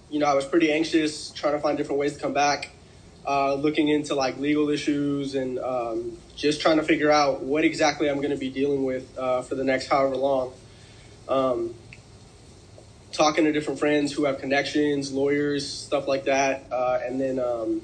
you 0.09 0.19
know, 0.19 0.27
I 0.27 0.35
was 0.35 0.47
pretty 0.47 0.73
anxious, 0.73 1.31
trying 1.31 1.53
to 1.53 1.59
find 1.59 1.77
different 1.77 1.99
ways 1.99 2.15
to 2.15 2.21
come 2.21 2.33
back, 2.33 2.71
uh, 3.27 3.55
looking 3.55 3.89
into 3.89 4.15
like 4.15 4.39
legal 4.39 4.71
issues 4.71 5.35
and 5.35 5.59
um, 5.59 6.17
just 6.35 6.63
trying 6.63 6.79
to 6.79 6.83
figure 6.83 7.11
out 7.11 7.43
what 7.43 7.65
exactly 7.65 8.09
I'm 8.09 8.17
going 8.17 8.31
to 8.31 8.37
be 8.37 8.49
dealing 8.49 8.85
with 8.85 9.19
uh, 9.19 9.43
for 9.43 9.55
the 9.55 9.65
next 9.65 9.89
however 9.89 10.17
long. 10.17 10.55
Um, 11.29 11.75
talking 13.17 13.45
to 13.45 13.53
different 13.53 13.79
friends 13.79 14.13
who 14.13 14.25
have 14.25 14.39
connections, 14.39 15.13
lawyers, 15.13 15.69
stuff 15.69 16.07
like 16.07 16.25
that, 16.25 16.65
uh, 16.71 17.01
and 17.05 17.21
then. 17.21 17.39
Um, 17.39 17.83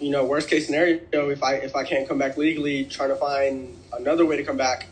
you 0.00 0.10
know, 0.10 0.24
worst 0.24 0.48
case 0.48 0.66
scenario, 0.66 1.00
if 1.30 1.42
I 1.42 1.54
if 1.54 1.74
I 1.74 1.82
can't 1.82 2.08
come 2.08 2.18
back 2.18 2.36
legally, 2.36 2.84
trying 2.84 3.08
to 3.08 3.16
find 3.16 3.76
another 3.92 4.24
way 4.24 4.36
to 4.36 4.44
come 4.44 4.56
back. 4.56 4.86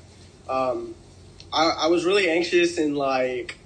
Um, 0.48 0.96
I, 1.52 1.68
I 1.68 1.86
was 1.86 2.04
really 2.04 2.28
anxious 2.28 2.76
and 2.78 2.96
like 2.96 3.56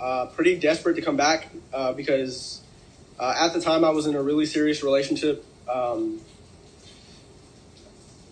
uh, 0.00 0.26
pretty 0.26 0.58
desperate 0.58 0.96
to 0.96 1.02
come 1.02 1.16
back 1.16 1.48
uh, 1.72 1.92
because 1.92 2.60
uh, 3.18 3.34
at 3.38 3.52
the 3.52 3.60
time 3.60 3.84
I 3.84 3.90
was 3.90 4.06
in 4.06 4.16
a 4.16 4.22
really 4.22 4.46
serious 4.46 4.82
relationship. 4.82 5.44
Um, 5.72 6.20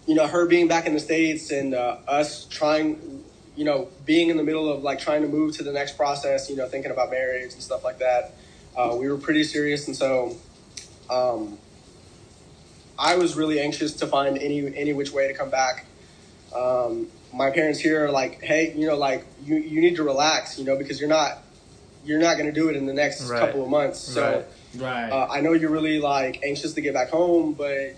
you 0.06 0.16
know, 0.16 0.26
her 0.26 0.46
being 0.46 0.66
back 0.66 0.86
in 0.86 0.94
the 0.94 1.00
states 1.00 1.52
and 1.52 1.72
uh, 1.72 1.98
us 2.08 2.44
trying, 2.46 3.19
you 3.56 3.64
know, 3.64 3.88
being 4.04 4.30
in 4.30 4.36
the 4.36 4.44
middle 4.44 4.72
of 4.72 4.82
like 4.82 4.98
trying 4.98 5.22
to 5.22 5.28
move 5.28 5.56
to 5.56 5.62
the 5.62 5.72
next 5.72 5.96
process. 5.96 6.48
You 6.48 6.56
know, 6.56 6.68
thinking 6.68 6.90
about 6.90 7.10
marriage 7.10 7.52
and 7.52 7.62
stuff 7.62 7.84
like 7.84 7.98
that. 7.98 8.32
Uh, 8.76 8.96
we 8.98 9.08
were 9.08 9.18
pretty 9.18 9.44
serious, 9.44 9.86
and 9.86 9.96
so. 9.96 10.36
Um, 11.08 11.58
I 13.00 13.16
was 13.16 13.34
really 13.34 13.58
anxious 13.58 13.94
to 13.94 14.06
find 14.06 14.36
any 14.36 14.76
any 14.76 14.92
which 14.92 15.10
way 15.10 15.26
to 15.26 15.34
come 15.34 15.48
back. 15.48 15.86
Um, 16.54 17.08
my 17.32 17.50
parents 17.50 17.80
here 17.80 18.04
are 18.04 18.10
like, 18.10 18.42
hey, 18.42 18.74
you 18.76 18.86
know, 18.86 18.96
like 18.96 19.26
you, 19.42 19.56
you 19.56 19.80
need 19.80 19.96
to 19.96 20.02
relax, 20.02 20.58
you 20.58 20.64
know, 20.64 20.76
because 20.76 21.00
you're 21.00 21.08
not 21.08 21.38
you're 22.04 22.20
not 22.20 22.36
going 22.36 22.46
to 22.46 22.52
do 22.52 22.68
it 22.68 22.76
in 22.76 22.86
the 22.86 22.92
next 22.92 23.28
right. 23.28 23.40
couple 23.40 23.62
of 23.62 23.70
months. 23.70 23.98
So 23.98 24.44
right. 24.76 25.08
Uh, 25.10 25.28
I 25.30 25.40
know 25.40 25.52
you're 25.52 25.70
really 25.70 25.98
like 25.98 26.42
anxious 26.44 26.74
to 26.74 26.80
get 26.82 26.92
back 26.92 27.08
home, 27.08 27.54
but 27.54 27.94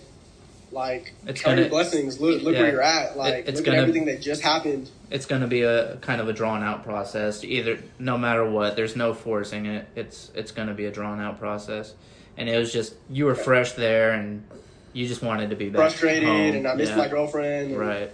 like 0.73 1.13
it's 1.27 1.41
count 1.41 1.53
gonna, 1.53 1.61
your 1.63 1.71
blessings. 1.71 2.21
Look, 2.21 2.43
look 2.43 2.55
yeah, 2.55 2.63
where 2.63 2.73
you're 2.73 2.83
at. 2.83 3.17
Like 3.17 3.47
it's 3.47 3.57
look 3.57 3.67
gonna, 3.67 3.79
at 3.79 3.83
everything 3.83 4.07
that 4.07 4.21
just 4.21 4.43
happened. 4.43 4.91
It's 5.11 5.27
going 5.27 5.43
to 5.43 5.47
be 5.47 5.63
a 5.63 5.97
kind 5.97 6.21
of 6.21 6.29
a 6.29 6.33
drawn 6.33 6.63
out 6.63 6.85
process. 6.85 7.45
Either 7.45 7.79
no 7.99 8.17
matter 8.17 8.49
what, 8.49 8.77
there's 8.77 8.97
no 8.97 9.15
forcing 9.15 9.67
it. 9.67 9.87
It's 9.95 10.31
it's 10.35 10.53
going 10.53 10.69
to 10.69 10.75
be 10.75 10.87
a 10.87 10.91
drawn 10.91 11.21
out 11.21 11.39
process. 11.39 11.95
And 12.37 12.49
it 12.49 12.57
was 12.57 12.73
just 12.73 12.95
you 13.11 13.27
were 13.27 13.35
fresh 13.35 13.73
there 13.73 14.13
and 14.13 14.45
you 14.93 15.07
just 15.07 15.23
wanted 15.23 15.51
to 15.51 15.57
be 15.57 15.69
back 15.69 15.77
frustrated 15.77 16.29
home. 16.29 16.55
and 16.55 16.67
I 16.67 16.75
missed 16.75 16.93
yeah. 16.93 16.99
my 16.99 17.09
girlfriend. 17.09 17.73
And, 17.73 17.79
right. 17.79 18.11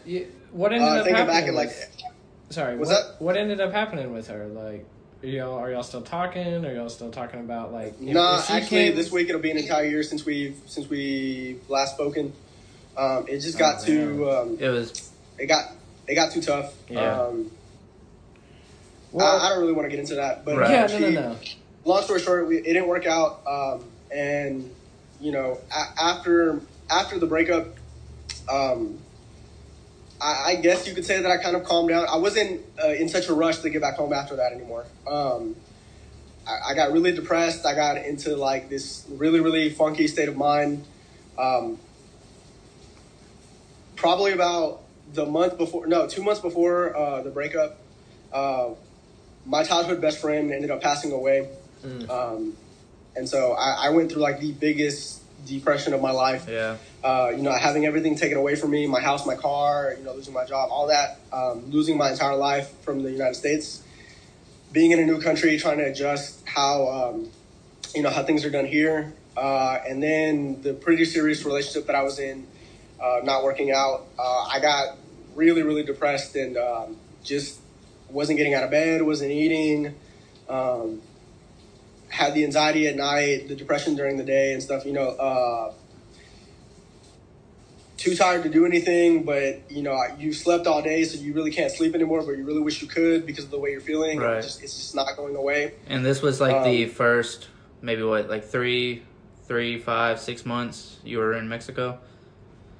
What 0.53 0.73
ended 0.73 0.89
uh, 0.89 0.93
up 0.93 1.07
happening? 1.07 1.27
Back 1.27 1.49
at, 1.49 1.55
like, 1.55 1.71
sorry, 2.51 2.77
what, 2.77 2.89
that? 2.89 3.17
what 3.19 3.37
ended 3.37 3.61
up 3.61 3.73
happening 3.73 4.13
with 4.13 4.29
her? 4.29 4.47
Like, 4.47 4.87
y'all 5.23 5.59
are 5.59 5.71
y'all 5.71 5.83
still 5.83 6.03
talking? 6.03 6.65
Are 6.65 6.75
y'all 6.75 6.89
still 6.89 7.11
talking 7.11 7.41
about 7.41 7.73
like? 7.73 7.95
If, 8.01 8.15
nah, 8.15 8.43
actually, 8.49 8.67
came... 8.67 8.97
this 8.97 9.11
week 9.11 9.29
it'll 9.29 9.41
be 9.41 9.51
an 9.51 9.59
entire 9.59 9.85
year 9.85 10.03
since 10.03 10.25
we 10.25 10.55
since 10.67 10.89
we 10.89 11.59
last 11.69 11.95
spoken. 11.95 12.33
Um, 12.99 13.27
it 13.29 13.39
just 13.39 13.59
got 13.59 13.83
oh, 13.83 13.87
too. 13.87 14.31
Um, 14.31 14.59
it 14.61 14.69
was. 14.69 15.11
It 15.39 15.47
got 15.47 15.71
it 16.09 16.17
got 16.17 16.33
too 16.33 16.43
tough. 16.43 16.75
Yeah. 16.91 17.23
Um, 17.23 17.51
well, 19.13 19.41
I, 19.41 19.47
I, 19.47 19.49
don't 19.51 19.61
really 19.61 19.73
want 19.73 19.87
to 19.87 19.91
get 19.91 20.01
into 20.01 20.17
that, 20.17 20.45
but 20.45 20.59
right. 20.59 20.71
yeah, 20.71 20.87
she, 20.89 20.99
no, 20.99 21.11
no, 21.11 21.21
no. 21.21 21.37
Long 21.85 22.03
story 22.03 22.21
short, 22.21 22.47
we, 22.47 22.59
it 22.59 22.65
didn't 22.65 22.89
work 22.89 23.07
out, 23.07 23.41
um, 23.47 23.85
and 24.15 24.71
you 25.21 25.33
know, 25.33 25.59
a- 25.71 26.03
after 26.03 26.61
after 26.91 27.19
the 27.19 27.27
breakup, 27.27 27.69
um, 28.51 28.99
I, 30.21 30.45
I, 30.47 30.55
guess 30.57 30.89
you 30.89 30.95
could 30.95 31.07
say 31.07 31.23
that 31.23 31.31
I 31.31 31.43
kind 31.43 31.55
of 31.57 31.65
calmed 31.65 31.91
down. 31.91 32.07
I 32.09 32.17
wasn't 32.17 32.63
uh, 32.83 32.89
in 32.89 33.09
such 33.09 33.29
a 33.29 33.35
rush 33.35 33.59
to 33.59 33.71
get 33.71 33.81
back 33.81 33.95
home 33.95 34.13
after 34.13 34.37
that 34.37 34.53
anymore. 34.53 34.85
Um, 35.07 35.55
I, 36.47 36.71
I, 36.71 36.75
got 36.75 36.93
really 36.93 37.13
depressed. 37.13 37.65
I 37.65 37.75
got 37.75 37.97
into 37.99 38.37
like 38.37 38.69
this 38.69 39.07
really, 39.09 39.41
really 39.41 39.71
funky 39.71 40.09
state 40.09 40.29
of 40.29 40.37
mind. 40.37 40.85
Um, 41.39 41.79
probably 43.99 44.33
about 44.33 44.83
the 45.13 45.27
month 45.27 45.59
before, 45.59 45.87
no, 45.87 46.07
two 46.07 46.23
months 46.23 46.41
before 46.41 46.97
uh, 46.97 47.23
the 47.23 47.31
breakup, 47.31 47.79
uh, 48.33 48.71
my 49.45 49.65
childhood 49.65 50.01
best 50.01 50.21
friend 50.21 50.53
ended 50.53 50.71
up 50.71 50.81
passing 50.81 51.13
away. 51.13 51.49
Mm. 51.83 52.09
Um, 52.09 52.57
and 53.17 53.29
so 53.29 53.53
I, 53.53 53.87
I, 53.87 53.91
went 53.91 54.13
through 54.13 54.23
like 54.23 54.41
the 54.41 54.53
biggest 54.53 55.23
depression 55.47 55.95
of 55.95 56.01
my 56.01 56.11
life. 56.11 56.47
Yeah. 56.49 56.77
Uh, 57.03 57.31
you 57.35 57.43
know, 57.43 57.53
having 57.53 57.87
everything 57.87 58.17
taken 58.17 58.37
away 58.37 58.57
from 58.57 58.71
me, 58.71 58.87
my 58.87 59.01
house, 59.01 59.27
my 59.27 59.37
car, 59.37 59.95
you 59.97 60.05
know, 60.05 60.13
losing 60.15 60.35
my 60.35 60.45
job, 60.45 60.71
all 60.71 60.89
that, 60.89 61.21
um, 61.33 61.71
losing 61.71 61.97
my 61.97 62.11
entire 62.11 62.37
life 62.37 62.71
from 62.83 63.03
the 63.03 63.11
United 63.11 63.35
States, 63.35 63.83
being 64.73 64.91
in 64.91 64.99
a 64.99 65.07
new 65.07 65.21
country, 65.21 65.59
trying 65.59 65.79
to 65.79 65.85
adjust 65.85 66.43
how, 66.47 66.89
um, 66.89 67.29
you 67.95 68.03
know, 68.03 68.11
how 68.11 68.23
things 68.23 68.45
are 68.45 68.51
done 68.51 68.67
here. 68.67 69.13
Uh, 69.37 69.79
and 69.89 70.03
then 70.03 70.61
the 70.63 70.75
pretty 70.75 71.05
serious 71.05 71.45
relationship 71.45 71.87
that 71.87 71.95
I 71.95 72.03
was 72.03 72.19
in, 72.19 72.47
uh, 73.01 73.21
not 73.25 73.45
working 73.45 73.71
out, 73.71 74.07
uh, 74.19 74.45
I 74.51 74.61
got 74.61 74.97
really, 75.35 75.63
really 75.63 75.85
depressed 75.85 76.35
and 76.37 76.57
um, 76.57 76.97
just 77.23 77.61
wasn't 78.11 78.39
getting 78.39 78.55
out 78.55 78.65
of 78.65 78.71
bed, 78.71 79.03
wasn't 79.03 79.31
eating. 79.31 79.95
Um, 80.49 81.03
had 82.09 82.35
the 82.35 82.45
anxiety 82.45 82.87
at 82.89 82.97
night, 82.97 83.49
the 83.49 83.55
depression 83.55 83.95
during 83.95 84.17
the 84.17 84.25
day, 84.25 84.53
and 84.53 84.63
stuff. 84.63 84.87
You 84.87 84.93
know, 84.93 85.09
uh, 85.09 85.73
too 87.99 88.17
tired 88.17 88.45
to 88.45 88.49
do 88.49 88.65
anything, 88.65 89.25
but 89.25 89.71
you 89.71 89.83
know, 89.83 90.01
you 90.19 90.33
slept 90.33 90.67
all 90.67 90.81
day, 90.81 91.05
so 91.05 91.21
you 91.21 91.35
really 91.35 91.51
can't 91.51 91.71
sleep 91.71 91.95
anymore. 91.95 92.23
But 92.23 92.33
you 92.33 92.45
really 92.45 92.63
wish 92.63 92.81
you 92.81 92.89
could 92.89 93.27
because 93.27 93.45
of 93.45 93.51
the 93.51 93.59
way 93.59 93.71
you're 93.73 93.81
feeling. 93.81 94.19
Right. 94.19 94.39
It's 94.39 94.47
just, 94.47 94.63
it's 94.63 94.77
just 94.77 94.95
not 94.95 95.17
going 95.17 95.37
away. 95.37 95.75
And 95.87 96.05
this 96.05 96.23
was 96.23 96.41
like 96.41 96.57
um, 96.57 96.65
the 96.65 96.87
first, 96.87 97.49
maybe 97.83 98.03
what, 98.03 98.31
like 98.31 98.45
three, 98.45 99.03
three, 99.45 99.79
five, 99.79 100.19
six 100.19 100.47
months 100.47 100.97
you 101.05 101.19
were 101.19 101.35
in 101.35 101.49
Mexico. 101.49 101.99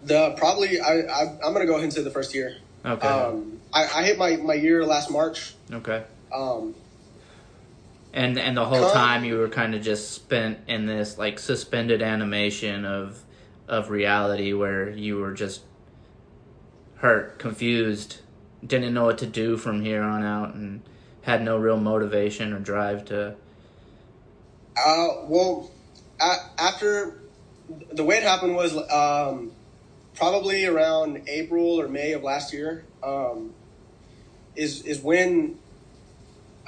The 0.09 0.35
probably 0.37 0.81
I, 0.81 1.01
I 1.01 1.23
am 1.47 1.53
gonna 1.53 1.67
go 1.67 1.73
ahead 1.73 1.85
and 1.85 1.93
say 1.93 2.03
the 2.03 2.11
first 2.11 2.35
year. 2.35 2.57
Okay. 2.85 3.07
Um, 3.07 3.61
I, 3.73 3.85
I 3.85 4.03
hit 4.05 4.19
my 4.19 4.37
my 4.37 4.55
year 4.55 4.85
last 4.85 5.11
March. 5.11 5.55
Okay. 5.71 6.03
Um, 6.33 6.75
and 8.13 8.39
and 8.39 8.57
the 8.57 8.65
whole 8.65 8.91
time 8.91 9.25
you 9.25 9.39
were 9.39 9.49
kind 9.49 9.75
of 9.75 9.83
just 9.83 10.13
spent 10.13 10.59
in 10.67 10.87
this 10.87 11.19
like 11.19 11.39
suspended 11.39 12.03
animation 12.03 12.85
of 12.85 13.23
of 13.69 13.91
reality 13.91 14.55
where 14.55 14.89
you 14.89 15.19
were 15.19 15.35
just 15.35 15.61
hurt, 16.97 17.39
confused, 17.39 18.19
didn't 18.67 18.95
know 18.95 19.05
what 19.05 19.19
to 19.19 19.27
do 19.27 19.57
from 19.57 19.83
here 19.83 20.03
on 20.03 20.25
out, 20.25 20.55
and 20.55 20.81
had 21.23 21.43
no 21.43 21.59
real 21.59 21.77
motivation 21.77 22.53
or 22.53 22.59
drive 22.59 23.05
to. 23.05 23.35
Uh, 24.77 25.09
well, 25.27 25.71
after 26.59 27.21
the 27.93 28.05
way 28.05 28.17
it 28.17 28.23
happened 28.23 28.57
was 28.57 28.75
um, 28.91 29.53
probably 30.19 30.67
around 30.67 31.23
April 31.29 31.81
or 31.81 31.89
May 31.89 32.13
of 32.13 32.23
last 32.23 32.53
year. 32.53 32.85
Um, 33.03 33.55
is 34.57 34.83
is 34.83 35.01
when 35.01 35.59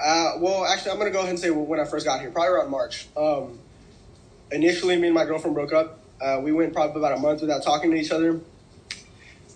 uh, 0.02 0.32
well, 0.38 0.64
actually, 0.64 0.92
I'm 0.92 0.98
to 0.98 1.10
go 1.10 1.18
ahead 1.18 1.30
and 1.30 1.38
say 1.38 1.50
when 1.50 1.78
I 1.78 1.84
first 1.84 2.06
got 2.06 2.20
here, 2.20 2.30
probably 2.30 2.54
around 2.54 2.70
March. 2.70 3.08
Um, 3.16 3.58
initially, 4.50 4.96
me 4.96 5.08
and 5.08 5.14
my 5.14 5.26
girlfriend 5.26 5.54
broke 5.54 5.74
up. 5.74 5.98
Uh, 6.20 6.40
we 6.42 6.52
went 6.52 6.72
probably 6.72 7.00
about 7.00 7.18
a 7.18 7.20
month 7.20 7.42
without 7.42 7.62
talking 7.62 7.90
to 7.90 7.96
each 7.96 8.10
other. 8.10 8.40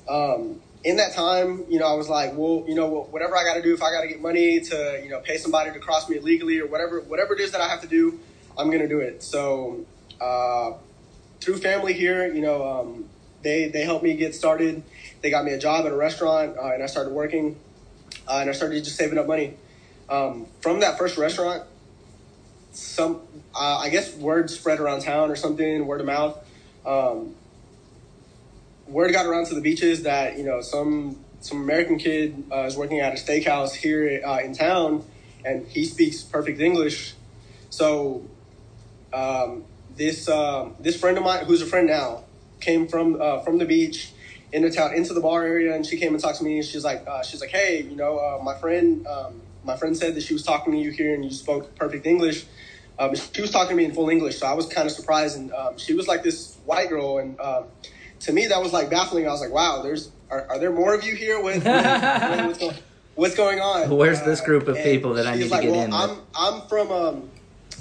Um, 0.06 0.60
in 0.82 0.96
that 0.96 1.14
time, 1.14 1.64
you 1.70 1.78
know, 1.78 1.86
I 1.86 1.94
was 1.94 2.10
like, 2.10 2.34
well, 2.34 2.64
you 2.68 2.74
know, 2.74 3.06
whatever 3.10 3.36
I 3.36 3.44
got 3.44 3.54
to 3.54 3.62
do, 3.62 3.72
if 3.72 3.82
I 3.82 3.90
got 3.90 4.02
to 4.02 4.08
get 4.08 4.20
money 4.20 4.60
to, 4.60 5.00
you 5.02 5.08
know, 5.08 5.20
pay 5.20 5.38
somebody 5.38 5.72
to 5.72 5.78
cross 5.78 6.10
me 6.10 6.18
illegally 6.18 6.60
or 6.60 6.66
whatever, 6.66 7.00
whatever 7.00 7.32
it 7.34 7.40
is 7.40 7.52
that 7.52 7.62
I 7.62 7.68
have 7.68 7.80
to 7.80 7.86
do, 7.86 8.20
I'm 8.58 8.70
to 8.70 8.88
do 8.88 9.00
it. 9.00 9.22
So, 9.22 9.86
uh, 10.20 10.72
through 11.40 11.56
family 11.56 11.94
here, 11.94 12.32
you 12.32 12.42
know, 12.42 12.66
um, 12.66 13.08
they, 13.44 13.68
they 13.68 13.84
helped 13.84 14.02
me 14.02 14.14
get 14.14 14.34
started. 14.34 14.82
They 15.20 15.30
got 15.30 15.44
me 15.44 15.52
a 15.52 15.58
job 15.58 15.86
at 15.86 15.92
a 15.92 15.96
restaurant 15.96 16.56
uh, 16.58 16.72
and 16.72 16.82
I 16.82 16.86
started 16.86 17.12
working 17.12 17.56
uh, 18.26 18.38
and 18.38 18.50
I 18.50 18.52
started 18.52 18.82
just 18.82 18.96
saving 18.96 19.18
up 19.18 19.26
money. 19.26 19.56
Um, 20.08 20.46
from 20.60 20.80
that 20.80 20.98
first 20.98 21.16
restaurant, 21.16 21.62
some 22.72 23.20
uh, 23.54 23.78
I 23.78 23.88
guess 23.88 24.14
word 24.16 24.50
spread 24.50 24.80
around 24.80 25.02
town 25.02 25.30
or 25.30 25.36
something, 25.36 25.86
word 25.86 26.00
of 26.00 26.06
mouth. 26.06 26.44
Um, 26.84 27.34
word 28.86 29.12
got 29.12 29.26
around 29.26 29.46
to 29.46 29.54
the 29.54 29.60
beaches 29.60 30.02
that 30.02 30.36
you 30.36 30.44
know 30.44 30.60
some 30.60 31.24
some 31.40 31.62
American 31.62 31.98
kid 31.98 32.44
uh, 32.52 32.62
is 32.62 32.76
working 32.76 33.00
at 33.00 33.12
a 33.12 33.16
steakhouse 33.16 33.74
here 33.74 34.22
uh, 34.26 34.38
in 34.38 34.54
town, 34.54 35.04
and 35.44 35.66
he 35.68 35.84
speaks 35.84 36.22
perfect 36.22 36.60
English. 36.60 37.14
So 37.70 38.24
um, 39.12 39.64
this 39.96 40.28
um, 40.28 40.74
this 40.80 40.98
friend 40.98 41.16
of 41.16 41.24
mine, 41.24 41.44
who's 41.44 41.62
a 41.62 41.66
friend 41.66 41.86
now, 41.86 42.23
came 42.64 42.88
from 42.88 43.20
uh, 43.20 43.40
from 43.40 43.58
the 43.58 43.64
beach 43.64 44.12
into 44.52 44.70
town 44.70 44.94
into 44.94 45.12
the 45.12 45.20
bar 45.20 45.44
area, 45.44 45.74
and 45.74 45.84
she 45.84 45.98
came 45.98 46.14
and 46.14 46.22
talked 46.22 46.38
to 46.38 46.44
me. 46.44 46.58
And 46.58 46.66
she's 46.66 46.84
like, 46.84 47.04
uh, 47.06 47.22
she's 47.22 47.40
like, 47.40 47.50
hey, 47.50 47.82
you 47.82 47.96
know, 47.96 48.18
uh, 48.18 48.42
my 48.42 48.54
friend 48.54 49.06
um, 49.06 49.42
my 49.64 49.76
friend 49.76 49.96
said 49.96 50.14
that 50.14 50.22
she 50.22 50.32
was 50.32 50.42
talking 50.42 50.72
to 50.72 50.78
you 50.78 50.90
here 50.90 51.14
and 51.14 51.24
you 51.24 51.30
spoke 51.30 51.74
perfect 51.76 52.06
English. 52.06 52.46
Um, 52.98 53.14
she 53.14 53.40
was 53.40 53.50
talking 53.50 53.70
to 53.70 53.74
me 53.74 53.84
in 53.84 53.92
full 53.92 54.08
English, 54.08 54.38
so 54.38 54.46
I 54.46 54.52
was 54.54 54.66
kind 54.66 54.86
of 54.86 54.92
surprised. 54.92 55.36
And 55.36 55.52
um, 55.52 55.76
she 55.78 55.94
was 55.94 56.06
like 56.06 56.22
this 56.22 56.56
white 56.64 56.88
girl, 56.88 57.18
and 57.18 57.38
um, 57.40 57.64
to 58.20 58.32
me 58.32 58.46
that 58.46 58.62
was 58.62 58.72
like 58.72 58.88
baffling. 58.90 59.26
I 59.26 59.32
was 59.32 59.40
like, 59.40 59.52
"Wow, 59.52 59.82
there's 59.82 60.10
are, 60.30 60.46
are 60.48 60.58
there 60.58 60.72
more 60.72 60.94
of 60.94 61.04
you 61.04 61.14
here? 61.14 61.42
With, 61.42 61.64
with, 61.64 62.60
with 62.60 62.82
what's 63.14 63.34
going 63.34 63.60
on? 63.60 63.90
Where's 63.96 64.22
this 64.22 64.40
group 64.40 64.68
of 64.68 64.76
people 64.76 65.14
that 65.14 65.26
I 65.26 65.36
need 65.36 65.50
like, 65.50 65.62
to 65.62 65.66
get 65.66 65.72
well, 65.72 65.84
in? 65.84 65.92
I'm 65.92 66.18
I'm 66.34 66.68
from 66.68 66.92
um. 66.92 67.30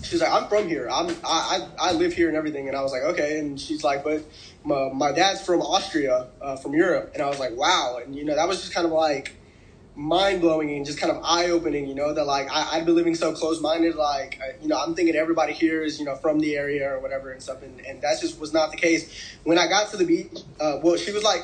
She's 0.02 0.22
like, 0.22 0.32
I'm 0.32 0.50
from 0.50 0.68
here. 0.68 0.90
I'm 0.92 1.08
I, 1.24 1.68
I, 1.80 1.90
I 1.90 1.92
live 1.94 2.14
here 2.14 2.28
and 2.28 2.36
everything. 2.36 2.68
And 2.68 2.76
I 2.76 2.82
was 2.82 2.92
like, 2.92 3.04
okay. 3.14 3.38
And 3.38 3.60
she's 3.60 3.84
like, 3.84 4.04
but 4.04 4.24
my, 4.64 4.90
my 4.94 5.12
dad's 5.12 5.42
from 5.42 5.62
Austria, 5.62 6.28
uh, 6.42 6.56
from 6.56 6.74
Europe. 6.74 7.12
And 7.14 7.22
I 7.22 7.28
was 7.28 7.40
like, 7.40 7.56
wow. 7.56 8.00
And 8.04 8.16
you 8.16 8.26
know, 8.26 8.36
that 8.36 8.48
was 8.48 8.62
just 8.62 8.74
kind 8.74 8.86
of 8.86 8.92
like 8.92 9.36
mind 9.96 10.42
blowing 10.42 10.72
and 10.72 10.86
just 10.86 11.00
kind 11.00 11.12
of 11.12 11.22
eye 11.24 11.50
opening. 11.50 11.88
You 11.88 11.96
know 11.96 12.14
that 12.14 12.26
like 12.26 12.50
I, 12.52 12.78
I'd 12.78 12.86
been 12.86 12.96
living 12.96 13.16
so 13.16 13.34
close 13.34 13.62
minded. 13.62 13.96
Like 13.96 14.40
uh, 14.42 14.54
you 14.62 14.68
know, 14.68 14.78
I'm 14.78 14.96
thinking 14.96 15.16
everybody 15.16 15.54
here 15.54 15.84
is 15.84 16.00
you 16.00 16.06
know 16.06 16.16
from 16.16 16.40
the 16.40 16.56
area 16.56 16.90
or 16.90 17.00
whatever 17.00 17.32
and 17.32 17.42
stuff. 17.42 17.62
And, 17.62 17.80
and 17.82 18.02
that 18.02 18.20
just 18.20 18.40
was 18.40 18.54
not 18.54 18.72
the 18.72 18.78
case. 18.78 19.38
When 19.44 19.58
I 19.58 19.68
got 19.68 19.92
to 19.92 19.98
the 19.98 20.06
beach, 20.06 20.40
uh, 20.60 20.80
well, 20.82 20.98
she 20.98 21.12
was 21.12 21.24
like, 21.24 21.44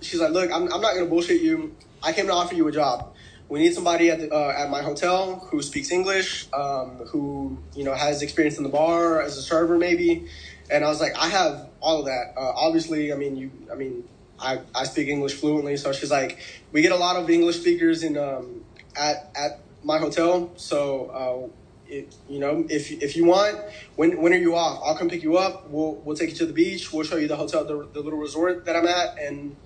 she's 0.00 0.20
like, 0.20 0.30
look, 0.30 0.50
I'm 0.52 0.72
I'm 0.72 0.80
not 0.80 0.94
gonna 0.94 1.06
bullshit 1.06 1.40
you. 1.40 1.74
I 2.02 2.12
came 2.12 2.26
to 2.26 2.32
offer 2.32 2.54
you 2.54 2.68
a 2.68 2.72
job 2.72 3.12
we 3.48 3.60
need 3.60 3.74
somebody 3.74 4.10
at 4.10 4.20
the, 4.20 4.32
uh, 4.32 4.54
at 4.56 4.70
my 4.70 4.82
hotel 4.82 5.36
who 5.50 5.62
speaks 5.62 5.90
English, 5.90 6.46
um, 6.52 6.98
who 7.08 7.58
you 7.74 7.84
know 7.84 7.94
has 7.94 8.20
experience 8.22 8.58
in 8.58 8.62
the 8.62 8.68
bar 8.68 9.22
as 9.22 9.36
a 9.38 9.42
server 9.42 9.78
maybe. 9.78 10.28
And 10.70 10.84
I 10.84 10.88
was 10.88 11.00
like, 11.00 11.16
I 11.16 11.28
have 11.28 11.68
all 11.80 12.00
of 12.00 12.06
that. 12.06 12.34
Uh, 12.36 12.52
obviously, 12.54 13.12
I 13.12 13.16
mean 13.16 13.36
you. 13.36 13.50
I 13.70 13.74
mean, 13.74 14.04
I, 14.38 14.60
I 14.74 14.84
speak 14.84 15.08
English 15.08 15.34
fluently. 15.34 15.76
So 15.76 15.92
she's 15.92 16.10
like, 16.10 16.38
we 16.72 16.82
get 16.82 16.92
a 16.92 16.96
lot 16.96 17.16
of 17.16 17.28
English 17.28 17.60
speakers 17.60 18.02
in 18.02 18.16
um, 18.16 18.64
at 18.96 19.30
at 19.34 19.60
my 19.82 19.98
hotel. 19.98 20.52
So. 20.56 21.06
Uh, 21.06 21.54
it, 21.90 22.14
you 22.28 22.38
know, 22.38 22.66
if 22.68 22.90
if 22.90 23.16
you 23.16 23.24
want, 23.24 23.58
when 23.96 24.20
when 24.20 24.34
are 24.34 24.36
you 24.36 24.54
off? 24.54 24.82
I'll 24.84 24.94
come 24.94 25.08
pick 25.08 25.22
you 25.22 25.38
up. 25.38 25.70
We'll 25.70 25.94
we'll 26.04 26.16
take 26.16 26.28
you 26.28 26.36
to 26.36 26.44
the 26.44 26.52
beach. 26.52 26.92
We'll 26.92 27.02
show 27.02 27.16
you 27.16 27.28
the 27.28 27.36
hotel, 27.36 27.64
the, 27.64 27.88
the 27.94 28.00
little 28.00 28.18
resort 28.18 28.66
that 28.66 28.76
I'm 28.76 28.86
at, 28.86 29.18
and 29.18 29.56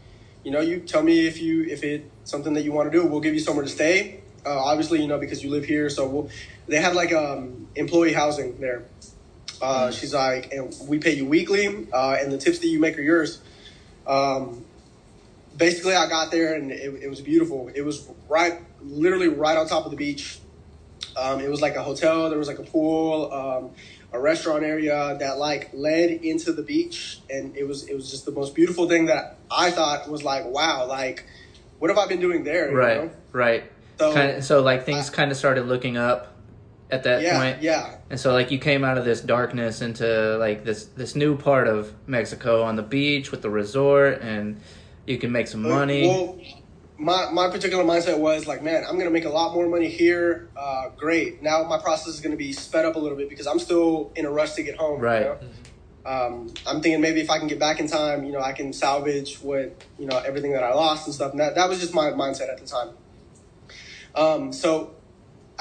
you 0.44 0.50
know, 0.50 0.60
you 0.60 0.80
tell 0.80 1.02
me 1.02 1.26
if 1.26 1.40
you 1.40 1.64
if 1.64 1.84
it's 1.84 2.08
something 2.24 2.54
that 2.54 2.62
you 2.62 2.72
want 2.72 2.90
to 2.90 2.96
do. 2.96 3.06
We'll 3.06 3.20
give 3.20 3.34
you 3.34 3.40
somewhere 3.40 3.64
to 3.64 3.70
stay. 3.70 4.22
Uh, 4.44 4.58
obviously, 4.58 5.00
you 5.00 5.06
know, 5.06 5.18
because 5.18 5.42
you 5.42 5.50
live 5.50 5.64
here, 5.64 5.88
so 5.88 6.06
we'll, 6.08 6.30
they 6.66 6.80
have 6.80 6.94
like 6.94 7.12
um, 7.12 7.68
employee 7.76 8.12
housing 8.12 8.60
there. 8.60 8.84
Uh, 9.62 9.84
mm-hmm. 9.84 9.92
She's 9.92 10.12
like, 10.12 10.52
and 10.52 10.74
we 10.88 10.98
pay 10.98 11.14
you 11.14 11.24
weekly, 11.24 11.86
uh, 11.92 12.16
and 12.20 12.32
the 12.32 12.38
tips 12.38 12.58
that 12.58 12.66
you 12.66 12.80
make 12.80 12.98
are 12.98 13.02
yours. 13.02 13.40
Um, 14.06 14.64
basically, 15.56 15.94
I 15.94 16.08
got 16.08 16.32
there 16.32 16.54
and 16.54 16.72
it, 16.72 17.02
it, 17.02 17.08
was 17.08 17.20
beautiful. 17.20 17.70
It 17.72 17.82
was 17.82 18.08
right, 18.28 18.60
literally 18.82 19.28
right 19.28 19.56
on 19.56 19.68
top 19.68 19.84
of 19.84 19.92
the 19.92 19.96
beach. 19.96 20.40
Um, 21.16 21.40
it 21.40 21.48
was 21.48 21.62
like 21.62 21.76
a 21.76 21.82
hotel. 21.82 22.28
There 22.28 22.38
was 22.38 22.48
like 22.48 22.58
a 22.58 22.64
pool. 22.64 23.32
Um, 23.32 23.70
a 24.12 24.20
restaurant 24.20 24.62
area 24.62 25.16
that 25.20 25.38
like 25.38 25.70
led 25.72 26.10
into 26.10 26.52
the 26.52 26.62
beach 26.62 27.20
and 27.30 27.56
it 27.56 27.66
was 27.66 27.84
it 27.88 27.94
was 27.94 28.10
just 28.10 28.26
the 28.26 28.30
most 28.30 28.54
beautiful 28.54 28.86
thing 28.86 29.06
that 29.06 29.38
I 29.50 29.70
thought 29.70 30.08
was 30.08 30.22
like 30.22 30.44
wow 30.44 30.86
like 30.86 31.24
what 31.78 31.88
have 31.88 31.98
I 31.98 32.06
been 32.06 32.20
doing 32.20 32.44
there 32.44 32.70
right 32.72 33.04
know? 33.04 33.10
right 33.32 33.64
so 33.98 34.12
kind 34.12 34.36
of, 34.36 34.44
so 34.44 34.60
like 34.60 34.84
things 34.84 35.08
kind 35.08 35.30
of 35.30 35.36
started 35.36 35.66
looking 35.66 35.96
up 35.96 36.31
at 36.92 37.02
that 37.04 37.22
yeah, 37.22 37.38
point 37.38 37.62
yeah 37.62 37.96
and 38.10 38.20
so 38.20 38.32
like 38.32 38.50
you 38.50 38.58
came 38.58 38.84
out 38.84 38.98
of 38.98 39.04
this 39.04 39.20
darkness 39.20 39.80
into 39.80 40.36
like 40.38 40.64
this 40.64 40.84
this 40.84 41.16
new 41.16 41.36
part 41.36 41.66
of 41.66 41.92
Mexico 42.06 42.62
on 42.62 42.76
the 42.76 42.82
beach 42.82 43.30
with 43.30 43.42
the 43.42 43.50
resort 43.50 44.20
and 44.20 44.60
you 45.06 45.18
can 45.18 45.32
make 45.32 45.48
some 45.48 45.64
uh, 45.66 45.68
money 45.70 46.06
well, 46.06 46.38
my, 47.02 47.30
my 47.32 47.50
particular 47.50 47.82
mindset 47.82 48.18
was 48.18 48.46
like, 48.46 48.62
man, 48.62 48.84
I'm 48.84 48.94
going 48.94 49.06
to 49.06 49.10
make 49.10 49.24
a 49.24 49.30
lot 49.30 49.54
more 49.54 49.68
money 49.68 49.88
here. 49.88 50.48
Uh, 50.56 50.90
great. 50.96 51.42
Now 51.42 51.64
my 51.64 51.78
process 51.78 52.14
is 52.14 52.20
going 52.20 52.30
to 52.30 52.36
be 52.36 52.52
sped 52.52 52.84
up 52.84 52.94
a 52.94 52.98
little 52.98 53.18
bit 53.18 53.28
because 53.28 53.48
I'm 53.48 53.58
still 53.58 54.12
in 54.14 54.24
a 54.24 54.30
rush 54.30 54.52
to 54.52 54.62
get 54.62 54.76
home. 54.76 55.00
Right. 55.00 55.22
You 55.22 55.26
know? 55.26 55.38
um, 56.04 56.54
I'm 56.66 56.80
thinking 56.80 57.00
maybe 57.00 57.20
if 57.20 57.30
I 57.30 57.38
can 57.38 57.48
get 57.48 57.58
back 57.58 57.80
in 57.80 57.88
time, 57.88 58.24
you 58.24 58.32
know, 58.32 58.40
I 58.40 58.52
can 58.52 58.72
salvage 58.72 59.36
what, 59.36 59.82
you 59.98 60.06
know, 60.06 60.18
everything 60.18 60.52
that 60.52 60.62
I 60.62 60.74
lost 60.74 61.06
and 61.06 61.14
stuff. 61.14 61.32
And 61.32 61.40
that, 61.40 61.56
that 61.56 61.68
was 61.68 61.80
just 61.80 61.94
my 61.94 62.10
mindset 62.10 62.50
at 62.50 62.58
the 62.58 62.66
time. 62.66 62.90
Um, 64.14 64.52
so 64.52 64.94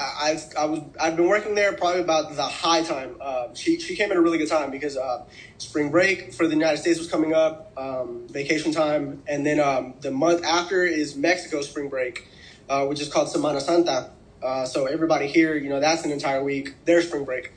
I, 0.02 0.40
I 0.58 0.66
was 0.66 0.80
I've 1.00 1.16
been 1.16 1.28
working 1.28 1.56
there 1.56 1.74
probably 1.74 2.02
about 2.02 2.36
the 2.36 2.44
high 2.44 2.84
time. 2.84 3.16
Uh, 3.22 3.54
she 3.54 3.80
she 3.80 3.96
came 3.96 4.12
at 4.12 4.18
a 4.18 4.22
really 4.22 4.38
good 4.38 4.50
time 4.50 4.72
because 4.72 4.98
uh, 4.98 5.26
spring 5.58 5.92
break 5.92 6.34
for 6.34 6.48
the 6.48 6.54
United 6.54 6.78
States 6.78 7.00
was 7.00 7.10
coming 7.10 7.34
up, 7.34 7.72
um, 7.78 8.28
vacation 8.30 8.72
time, 8.72 9.24
and 9.28 9.46
then 9.46 9.60
um, 9.60 9.94
the 10.02 10.12
month 10.12 10.44
after 10.44 10.84
is 10.84 11.16
Mexico 11.16 11.62
spring 11.62 11.90
break, 11.90 12.28
uh, 12.70 12.86
which 12.86 13.00
is 13.02 13.10
called 13.10 13.28
Semana 13.28 13.62
Santa. 13.62 14.12
Uh, 14.42 14.66
so 14.66 14.86
everybody 14.86 15.28
here, 15.28 15.56
you 15.56 15.70
know, 15.70 15.80
that's 15.80 16.04
an 16.04 16.12
entire 16.12 16.44
week 16.44 16.74
their 16.86 17.02
spring 17.02 17.24
break. 17.24 17.52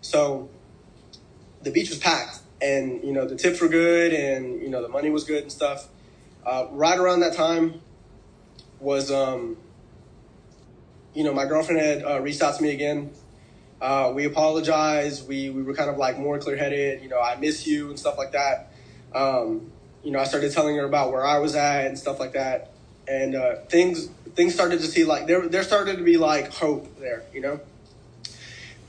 So 0.00 0.48
the 1.62 1.70
beach 1.70 1.90
was 1.90 1.98
packed, 1.98 2.40
and 2.62 3.04
you 3.04 3.12
know 3.12 3.26
the 3.26 3.36
tips 3.36 3.60
were 3.60 3.68
good, 3.68 4.12
and 4.12 4.62
you 4.62 4.70
know 4.70 4.82
the 4.82 4.88
money 4.88 5.10
was 5.10 5.24
good 5.24 5.42
and 5.42 5.52
stuff. 5.52 5.88
Uh, 6.44 6.66
right 6.70 6.98
around 6.98 7.20
that 7.20 7.34
time 7.34 7.80
was. 8.78 9.10
Um, 9.10 9.56
you 11.14 11.24
know, 11.24 11.32
my 11.32 11.46
girlfriend 11.46 11.80
had 11.80 12.04
uh, 12.04 12.20
reached 12.20 12.42
out 12.42 12.56
to 12.56 12.62
me 12.62 12.70
again. 12.70 13.10
Uh, 13.80 14.12
we 14.14 14.24
apologized. 14.26 15.26
We, 15.26 15.50
we 15.50 15.62
were 15.62 15.74
kind 15.74 15.90
of 15.90 15.96
like 15.96 16.18
more 16.18 16.38
clear 16.38 16.56
headed. 16.56 17.02
You 17.02 17.08
know, 17.08 17.20
I 17.20 17.36
miss 17.36 17.66
you 17.66 17.88
and 17.88 17.98
stuff 17.98 18.18
like 18.18 18.32
that. 18.32 18.72
Um, 19.14 19.72
you 20.04 20.10
know, 20.12 20.18
I 20.18 20.24
started 20.24 20.52
telling 20.52 20.76
her 20.76 20.84
about 20.84 21.12
where 21.12 21.24
I 21.24 21.38
was 21.38 21.54
at 21.54 21.86
and 21.86 21.98
stuff 21.98 22.20
like 22.20 22.32
that. 22.32 22.70
And 23.08 23.34
uh, 23.34 23.56
things 23.68 24.08
things 24.34 24.54
started 24.54 24.80
to 24.80 24.86
see 24.86 25.04
like 25.04 25.26
there 25.26 25.48
there 25.48 25.64
started 25.64 25.96
to 25.96 26.04
be 26.04 26.16
like 26.16 26.52
hope 26.52 27.00
there. 27.00 27.24
You 27.34 27.40
know, 27.40 27.60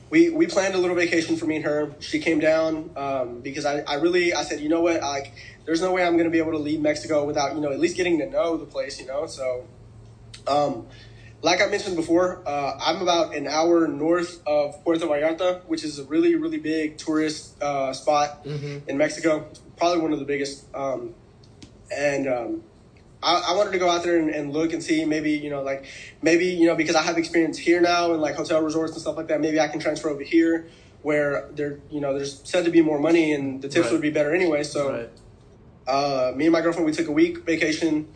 we 0.10 0.30
we 0.30 0.46
planned 0.46 0.76
a 0.76 0.78
little 0.78 0.96
vacation 0.96 1.38
for 1.38 1.48
me 1.48 1.56
and 1.56 1.66
her. 1.66 1.96
She 2.00 2.20
came 2.20 2.40
down 2.40 2.92
um, 2.96 3.40
because 3.40 3.66
I, 3.66 3.80
I 3.80 3.96
really 3.96 4.34
I 4.34 4.44
said 4.44 4.60
you 4.60 4.70
know 4.70 4.82
what 4.82 5.02
like 5.02 5.34
there's 5.66 5.82
no 5.82 5.92
way 5.92 6.06
I'm 6.06 6.18
gonna 6.18 6.30
be 6.30 6.38
able 6.38 6.52
to 6.52 6.60
leave 6.60 6.82
Mexico 6.82 7.24
without 7.26 7.56
you 7.56 7.62
know 7.62 7.72
at 7.72 7.80
least 7.80 7.98
getting 7.98 8.20
to 8.20 8.30
know 8.30 8.58
the 8.58 8.66
place. 8.66 9.00
You 9.00 9.08
know, 9.08 9.26
so. 9.26 9.66
Um, 10.48 10.88
like 11.42 11.62
I 11.62 11.68
mentioned 11.68 11.96
before, 11.96 12.42
uh, 12.46 12.78
I'm 12.80 13.02
about 13.02 13.36
an 13.36 13.48
hour 13.48 13.88
north 13.88 14.46
of 14.46 14.84
Puerto 14.84 15.06
Vallarta, 15.06 15.64
which 15.66 15.84
is 15.84 15.98
a 15.98 16.04
really, 16.04 16.36
really 16.36 16.58
big 16.58 16.98
tourist 16.98 17.62
uh, 17.62 17.94
spot 17.94 18.46
mm-hmm. 18.46 18.88
in 18.88 18.98
Mexico. 18.98 19.50
Probably 19.78 20.02
one 20.02 20.14
of 20.14 20.20
the 20.20 20.26
biggest. 20.26 20.66
Um, 20.76 21.16
and 21.92 22.28
um, 22.28 22.64
I, 23.24 23.46
I, 23.50 23.56
wanted 23.56 23.72
to 23.72 23.80
go 23.80 23.90
out 23.90 24.04
there 24.04 24.18
and, 24.18 24.30
and, 24.30 24.54
look 24.54 24.72
and 24.72 24.84
see 24.84 25.04
maybe, 25.04 25.32
you 25.32 25.50
know, 25.50 25.64
like 25.64 25.86
maybe, 26.22 26.46
you 26.46 26.68
know, 26.68 26.76
because 26.76 26.96
I 26.96 27.02
have 27.02 27.18
experience 27.18 27.58
here 27.58 27.82
now 27.82 28.14
in 28.14 28.22
like 28.22 28.36
hotel 28.36 28.62
resorts 28.62 28.94
and 28.94 29.02
stuff 29.02 29.18
like 29.18 29.28
that, 29.28 29.42
maybe 29.42 29.60
I 29.60 29.68
can 29.68 29.80
transfer 29.80 30.10
over 30.10 30.24
here 30.24 30.68
where 31.02 31.50
there, 31.54 31.80
you 31.90 32.00
know, 32.00 32.14
there's 32.14 32.42
said 32.44 32.66
to 32.66 32.72
be 32.72 32.82
more 32.82 33.00
money 33.00 33.34
and 33.34 33.62
the 33.62 33.68
tips 33.68 33.86
right. 33.86 33.94
would 33.94 34.02
be 34.02 34.12
better 34.12 34.34
anyway. 34.34 34.64
So 34.64 34.92
right. 34.92 35.10
uh, 35.88 36.34
me 36.36 36.46
and 36.46 36.54
my 36.54 36.62
girlfriend, 36.62 36.86
we 36.86 36.92
took 36.92 37.08
a 37.08 37.12
week 37.12 37.40
vacation 37.40 38.14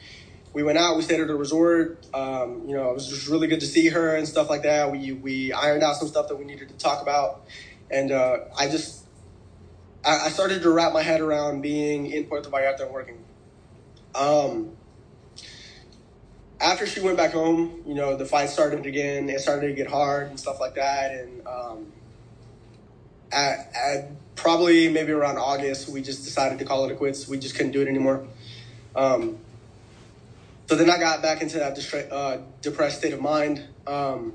we 0.55 0.63
went 0.63 0.77
out. 0.77 0.95
We 0.95 1.03
stayed 1.03 1.19
at 1.19 1.29
a 1.29 1.35
resort. 1.35 2.07
Um, 2.13 2.63
you 2.65 2.75
know, 2.75 2.89
it 2.89 2.93
was 2.93 3.09
just 3.09 3.27
really 3.27 3.47
good 3.47 3.59
to 3.59 3.65
see 3.65 3.89
her 3.89 4.15
and 4.15 4.25
stuff 4.25 4.49
like 4.49 4.63
that. 4.63 4.89
We 4.89 5.11
we 5.11 5.51
ironed 5.51 5.83
out 5.83 5.97
some 5.97 6.07
stuff 6.07 6.29
that 6.29 6.37
we 6.37 6.45
needed 6.45 6.69
to 6.69 6.77
talk 6.77 7.01
about, 7.01 7.43
and 7.91 8.09
uh, 8.09 8.37
I 8.57 8.69
just 8.69 9.03
I, 10.05 10.27
I, 10.27 10.29
started 10.29 10.61
to 10.61 10.71
wrap 10.71 10.93
my 10.93 11.03
head 11.03 11.19
around 11.19 11.59
being 11.59 12.09
in 12.09 12.23
Puerto 12.23 12.49
Vallarta 12.49 12.83
and 12.83 12.91
working. 12.91 13.17
Um, 14.15 14.77
after 16.61 16.87
she 16.87 17.01
went 17.01 17.17
back 17.17 17.33
home, 17.33 17.83
you 17.85 17.93
know, 17.93 18.15
the 18.15 18.25
fight 18.25 18.49
started 18.49 18.85
again. 18.85 19.29
It 19.29 19.41
started 19.41 19.67
to 19.67 19.73
get 19.73 19.87
hard 19.87 20.29
and 20.29 20.39
stuff 20.39 20.61
like 20.61 20.75
that, 20.75 21.11
and 21.11 21.45
um, 21.45 21.91
at, 23.29 23.73
at 23.75 24.35
probably 24.37 24.87
maybe 24.87 25.11
around 25.11 25.37
August, 25.37 25.89
we 25.89 26.01
just 26.01 26.23
decided 26.23 26.59
to 26.59 26.65
call 26.65 26.85
it 26.85 26.93
a 26.93 26.95
quits. 26.95 27.27
We 27.27 27.39
just 27.39 27.55
couldn't 27.55 27.73
do 27.73 27.81
it 27.81 27.89
anymore. 27.89 28.25
Um, 28.95 29.39
so 30.67 30.75
then 30.75 30.89
I 30.89 30.97
got 30.97 31.21
back 31.21 31.41
into 31.41 31.59
that 31.59 31.75
distra- 31.75 32.11
uh, 32.11 32.37
depressed 32.61 32.99
state 32.99 33.13
of 33.13 33.21
mind. 33.21 33.63
Um, 33.85 34.33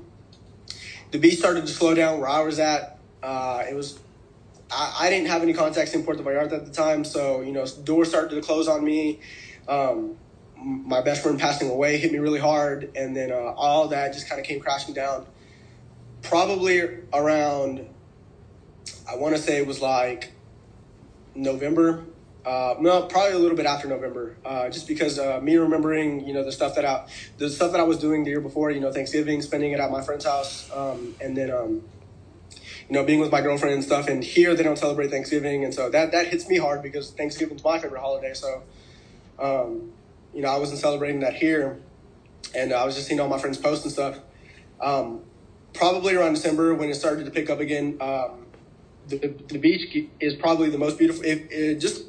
the 1.11 1.19
beat 1.19 1.37
started 1.37 1.65
to 1.67 1.71
slow 1.71 1.93
down 1.93 2.19
where 2.19 2.29
I 2.29 2.41
was 2.41 2.59
at. 2.59 2.99
Uh, 3.21 3.63
it 3.69 3.75
was 3.75 3.99
I, 4.71 4.97
I, 5.01 5.09
didn't 5.09 5.27
have 5.27 5.41
any 5.41 5.53
contacts 5.53 5.93
in 5.93 6.03
Puerto 6.03 6.23
Vallarta 6.23 6.53
at 6.53 6.65
the 6.65 6.71
time, 6.71 7.03
so 7.03 7.41
you 7.41 7.51
know 7.51 7.65
doors 7.83 8.09
started 8.09 8.33
to 8.35 8.41
close 8.41 8.67
on 8.67 8.83
me. 8.83 9.19
Um, 9.67 10.17
my 10.55 11.01
best 11.01 11.23
friend 11.23 11.39
passing 11.39 11.69
away 11.69 11.97
hit 11.97 12.11
me 12.11 12.19
really 12.19 12.39
hard, 12.39 12.91
and 12.95 13.15
then 13.15 13.31
uh, 13.31 13.35
all 13.35 13.89
that 13.89 14.13
just 14.13 14.29
kind 14.29 14.39
of 14.39 14.45
came 14.45 14.59
crashing 14.59 14.93
down. 14.93 15.25
Probably 16.21 16.81
around, 17.13 17.85
I 19.09 19.15
want 19.15 19.35
to 19.35 19.41
say 19.41 19.57
it 19.57 19.67
was 19.67 19.81
like 19.81 20.31
November 21.35 22.05
uh, 22.45 22.75
no, 22.79 23.03
probably 23.03 23.33
a 23.33 23.39
little 23.39 23.55
bit 23.55 23.67
after 23.67 23.87
November, 23.87 24.35
uh, 24.43 24.69
just 24.69 24.87
because 24.87 25.19
uh, 25.19 25.39
me 25.41 25.57
remembering, 25.57 26.25
you 26.25 26.33
know, 26.33 26.43
the 26.43 26.51
stuff 26.51 26.75
that 26.75 26.85
I, 26.85 27.07
the 27.37 27.49
stuff 27.49 27.71
that 27.71 27.79
I 27.79 27.83
was 27.83 27.99
doing 27.99 28.23
the 28.23 28.31
year 28.31 28.41
before, 28.41 28.71
you 28.71 28.79
know, 28.79 28.91
Thanksgiving, 28.91 29.41
spending 29.41 29.71
it 29.71 29.79
at 29.79 29.91
my 29.91 30.01
friend's 30.01 30.25
house, 30.25 30.69
um, 30.75 31.15
and 31.21 31.37
then, 31.37 31.51
um, 31.51 31.83
you 32.89 32.95
know, 32.95 33.03
being 33.03 33.19
with 33.19 33.31
my 33.31 33.41
girlfriend 33.41 33.75
and 33.75 33.83
stuff. 33.83 34.07
And 34.07 34.23
here 34.23 34.55
they 34.55 34.63
don't 34.63 34.77
celebrate 34.77 35.11
Thanksgiving, 35.11 35.63
and 35.63 35.73
so 35.73 35.89
that 35.91 36.11
that 36.13 36.27
hits 36.27 36.47
me 36.47 36.57
hard 36.57 36.81
because 36.81 37.11
Thanksgiving's 37.11 37.63
my 37.63 37.77
favorite 37.77 38.01
holiday. 38.01 38.33
So, 38.33 38.63
um, 39.37 39.91
you 40.33 40.41
know, 40.41 40.49
I 40.49 40.57
wasn't 40.57 40.79
celebrating 40.79 41.19
that 41.21 41.35
here, 41.35 41.79
and 42.55 42.73
I 42.73 42.85
was 42.85 42.95
just 42.95 43.07
seeing 43.07 43.19
all 43.19 43.29
my 43.29 43.39
friends 43.39 43.59
post 43.59 43.83
and 43.83 43.91
stuff. 43.91 44.17
Um, 44.79 45.21
probably 45.73 46.15
around 46.15 46.33
December 46.33 46.73
when 46.73 46.89
it 46.89 46.95
started 46.95 47.25
to 47.25 47.31
pick 47.31 47.51
up 47.51 47.59
again. 47.59 47.97
Um, 48.01 48.47
the, 49.07 49.17
the 49.17 49.57
beach 49.57 50.09
is 50.19 50.35
probably 50.35 50.69
the 50.69 50.77
most 50.77 50.97
beautiful. 50.97 51.23
If, 51.23 51.51
it 51.51 51.79
just 51.79 52.05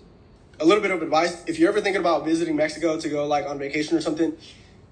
a 0.61 0.65
little 0.65 0.83
bit 0.83 0.91
of 0.91 1.03
advice 1.03 1.43
if 1.47 1.59
you're 1.59 1.69
ever 1.69 1.81
thinking 1.81 2.01
about 2.01 2.25
visiting 2.25 2.57
Mexico 2.57 2.99
to 2.99 3.09
go 3.09 3.27
like 3.27 3.47
on 3.47 3.59
vacation 3.59 3.97
or 3.97 4.01
something, 4.01 4.37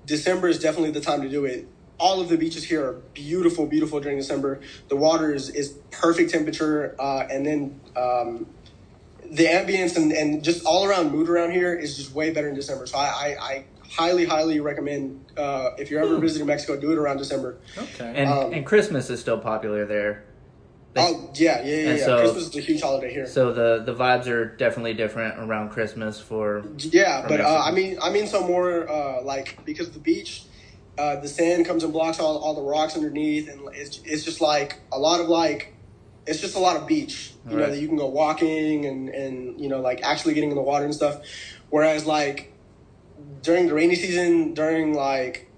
December 0.07 0.49
is 0.49 0.59
definitely 0.59 0.91
the 0.91 1.01
time 1.01 1.23
to 1.23 1.29
do 1.29 1.45
it. 1.45 1.67
All 1.99 2.21
of 2.21 2.29
the 2.29 2.39
beaches 2.39 2.65
here 2.65 2.85
are 2.85 2.93
beautiful, 3.13 3.67
beautiful 3.67 4.01
during 4.01 4.17
December. 4.17 4.61
The 4.89 4.97
water 4.97 5.35
is, 5.35 5.51
is 5.51 5.77
perfect 5.91 6.31
temperature, 6.31 6.97
uh, 6.99 7.27
and 7.31 7.45
then 7.45 7.81
um, 7.95 8.47
the 9.31 9.45
ambience 9.45 9.97
and, 9.97 10.11
and 10.11 10.43
just 10.43 10.65
all 10.65 10.87
around 10.87 11.13
mood 11.13 11.29
around 11.29 11.53
here 11.53 11.75
is 11.75 11.97
just 11.97 12.15
way 12.15 12.31
better 12.31 12.49
in 12.49 12.55
December. 12.55 12.87
So 12.87 12.97
I, 12.97 13.05
I, 13.05 13.37
I 13.41 13.65
highly, 13.91 14.25
highly 14.25 14.61
recommend 14.61 15.25
uh, 15.37 15.71
if 15.79 15.91
you're 15.91 16.03
ever 16.03 16.15
hmm. 16.15 16.23
visiting 16.23 16.47
Mexico, 16.47 16.81
do 16.81 16.91
it 16.93 16.99
around 16.99 17.19
December. 17.19 17.59
Okay. 17.77 18.13
And, 18.17 18.31
um, 18.31 18.53
and 18.53 18.65
Christmas 18.65 19.11
is 19.11 19.21
still 19.21 19.39
popular 19.39 19.85
there. 19.85 20.25
They, 20.93 21.01
oh 21.03 21.31
yeah, 21.35 21.63
yeah, 21.63 21.77
yeah. 21.77 21.95
yeah. 21.95 22.05
So, 22.05 22.19
Christmas 22.19 22.49
is 22.49 22.57
a 22.57 22.61
huge 22.61 22.83
holiday 22.83 23.13
here. 23.13 23.27
So 23.27 23.53
the 23.53 23.83
the 23.85 23.95
vibes 23.95 24.27
are 24.27 24.57
definitely 24.57 24.95
different 24.95 25.39
around 25.39 25.71
Christmas 25.71 26.21
for. 26.21 26.65
Yeah, 26.79 27.23
for 27.23 27.29
but 27.29 27.41
uh, 27.41 27.63
I 27.65 27.71
mean, 27.71 27.99
I 28.03 28.11
mean, 28.11 28.27
so 28.27 28.45
more 28.45 28.91
uh, 28.91 29.23
like 29.23 29.65
because 29.65 29.87
of 29.87 29.95
the 29.95 30.01
beach, 30.01 30.45
uh, 30.99 31.21
the 31.21 31.29
sand 31.29 31.65
comes 31.65 31.85
and 31.85 31.93
blocks 31.93 32.19
all, 32.19 32.39
all 32.39 32.55
the 32.55 32.63
rocks 32.63 32.97
underneath, 32.97 33.49
and 33.49 33.69
it's 33.73 34.01
it's 34.05 34.25
just 34.25 34.41
like 34.41 34.81
a 34.93 34.99
lot 34.99 35.21
of 35.21 35.29
like, 35.29 35.75
it's 36.27 36.41
just 36.41 36.57
a 36.57 36.59
lot 36.59 36.77
of 36.77 36.89
beach. 36.89 37.35
You 37.49 37.57
right. 37.57 37.67
know 37.67 37.71
that 37.71 37.81
you 37.81 37.87
can 37.87 37.97
go 37.97 38.09
walking 38.09 38.85
and 38.87 39.09
and 39.11 39.61
you 39.61 39.69
know 39.69 39.81
like 39.81 40.03
actually 40.03 40.35
getting 40.35 40.51
in 40.51 40.57
the 40.57 40.63
water 40.63 40.85
and 40.85 40.95
stuff. 40.95 41.23
Whereas 41.71 42.05
like 42.05 42.53
during 43.43 43.69
the 43.69 43.75
rainy 43.75 43.95
season, 43.95 44.55
during 44.55 44.95
like 44.95 45.51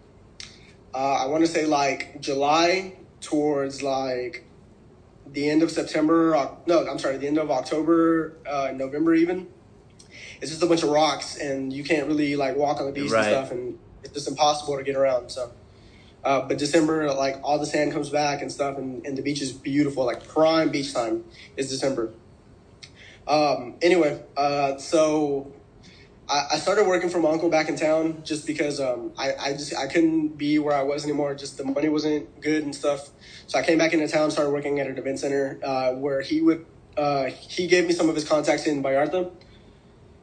uh, 0.95 1.25
I 1.25 1.27
want 1.27 1.43
to 1.43 1.51
say 1.51 1.65
like 1.65 2.21
July 2.21 2.97
towards 3.23 3.83
like 3.83 4.45
the 5.33 5.49
end 5.49 5.63
of 5.63 5.71
September. 5.71 6.57
No, 6.67 6.87
I'm 6.87 6.99
sorry, 6.99 7.17
the 7.17 7.27
end 7.27 7.39
of 7.39 7.51
October, 7.51 8.37
uh, 8.47 8.73
November 8.75 9.15
even. 9.15 9.49
It's 10.41 10.51
just 10.51 10.63
a 10.63 10.67
bunch 10.67 10.83
of 10.83 10.91
rocks, 10.91 11.37
and 11.37 11.73
you 11.73 11.85
can't 11.85 12.07
really 12.07 12.37
like 12.37 12.57
walk 12.57 12.81
on 12.81 12.87
the 12.87 12.93
beach 12.93 13.11
right. 13.11 13.27
and 13.27 13.27
stuff, 13.27 13.51
and 13.53 13.79
it's 14.03 14.13
just 14.13 14.29
impossible 14.29 14.77
to 14.77 14.83
get 14.83 14.97
around. 14.97 15.31
So, 15.31 15.53
uh, 16.25 16.43
but 16.43 16.59
December, 16.59 17.13
like 17.15 17.39
all 17.43 17.59
the 17.59 17.67
sand 17.67 17.93
comes 17.93 18.11
back 18.11 18.43
and 18.43 18.51
stuff, 18.51 18.77
and, 18.77 19.07
and 19.07 19.17
the 19.17 19.23
beach 19.23 19.41
is 19.41 19.53
beautiful. 19.53 20.05
Like 20.05 20.27
prime 20.27 20.71
beach 20.71 20.93
time 20.93 21.25
is 21.57 21.71
December. 21.71 22.13
Um, 23.27 23.77
anyway, 23.81 24.21
uh, 24.37 24.79
so 24.79 25.53
I, 26.29 26.57
started 26.59 26.87
working 26.87 27.11
for 27.11 27.19
my 27.19 27.31
uncle 27.31 27.51
back 27.51 27.69
in 27.69 27.77
town 27.77 28.23
just 28.25 28.47
because 28.47 28.81
um, 28.81 29.13
I, 29.19 29.33
I 29.39 29.53
just 29.53 29.77
I 29.77 29.87
couldn't 29.87 30.39
be 30.39 30.59
where 30.59 30.75
I 30.75 30.83
was 30.83 31.05
anymore. 31.05 31.35
Just 31.35 31.59
the 31.59 31.65
money 31.65 31.89
wasn't 31.89 32.41
good 32.41 32.63
and 32.63 32.75
stuff. 32.75 33.11
So 33.47 33.59
I 33.59 33.63
came 33.63 33.77
back 33.77 33.93
into 33.93 34.09
town, 34.09 34.31
started 34.31 34.51
working 34.51 34.81
at 34.81 34.87
an 34.87 34.97
event 34.97 35.19
center 35.19 35.59
uh, 35.63 35.93
where 35.93 36.21
he 36.23 36.41
would 36.41 36.65
uh, 36.97 37.25
he 37.27 37.67
gave 37.67 37.87
me 37.87 37.93
some 37.93 38.09
of 38.09 38.15
his 38.15 38.27
contacts 38.27 38.67
in 38.67 38.83
Vallarta, 38.83 39.31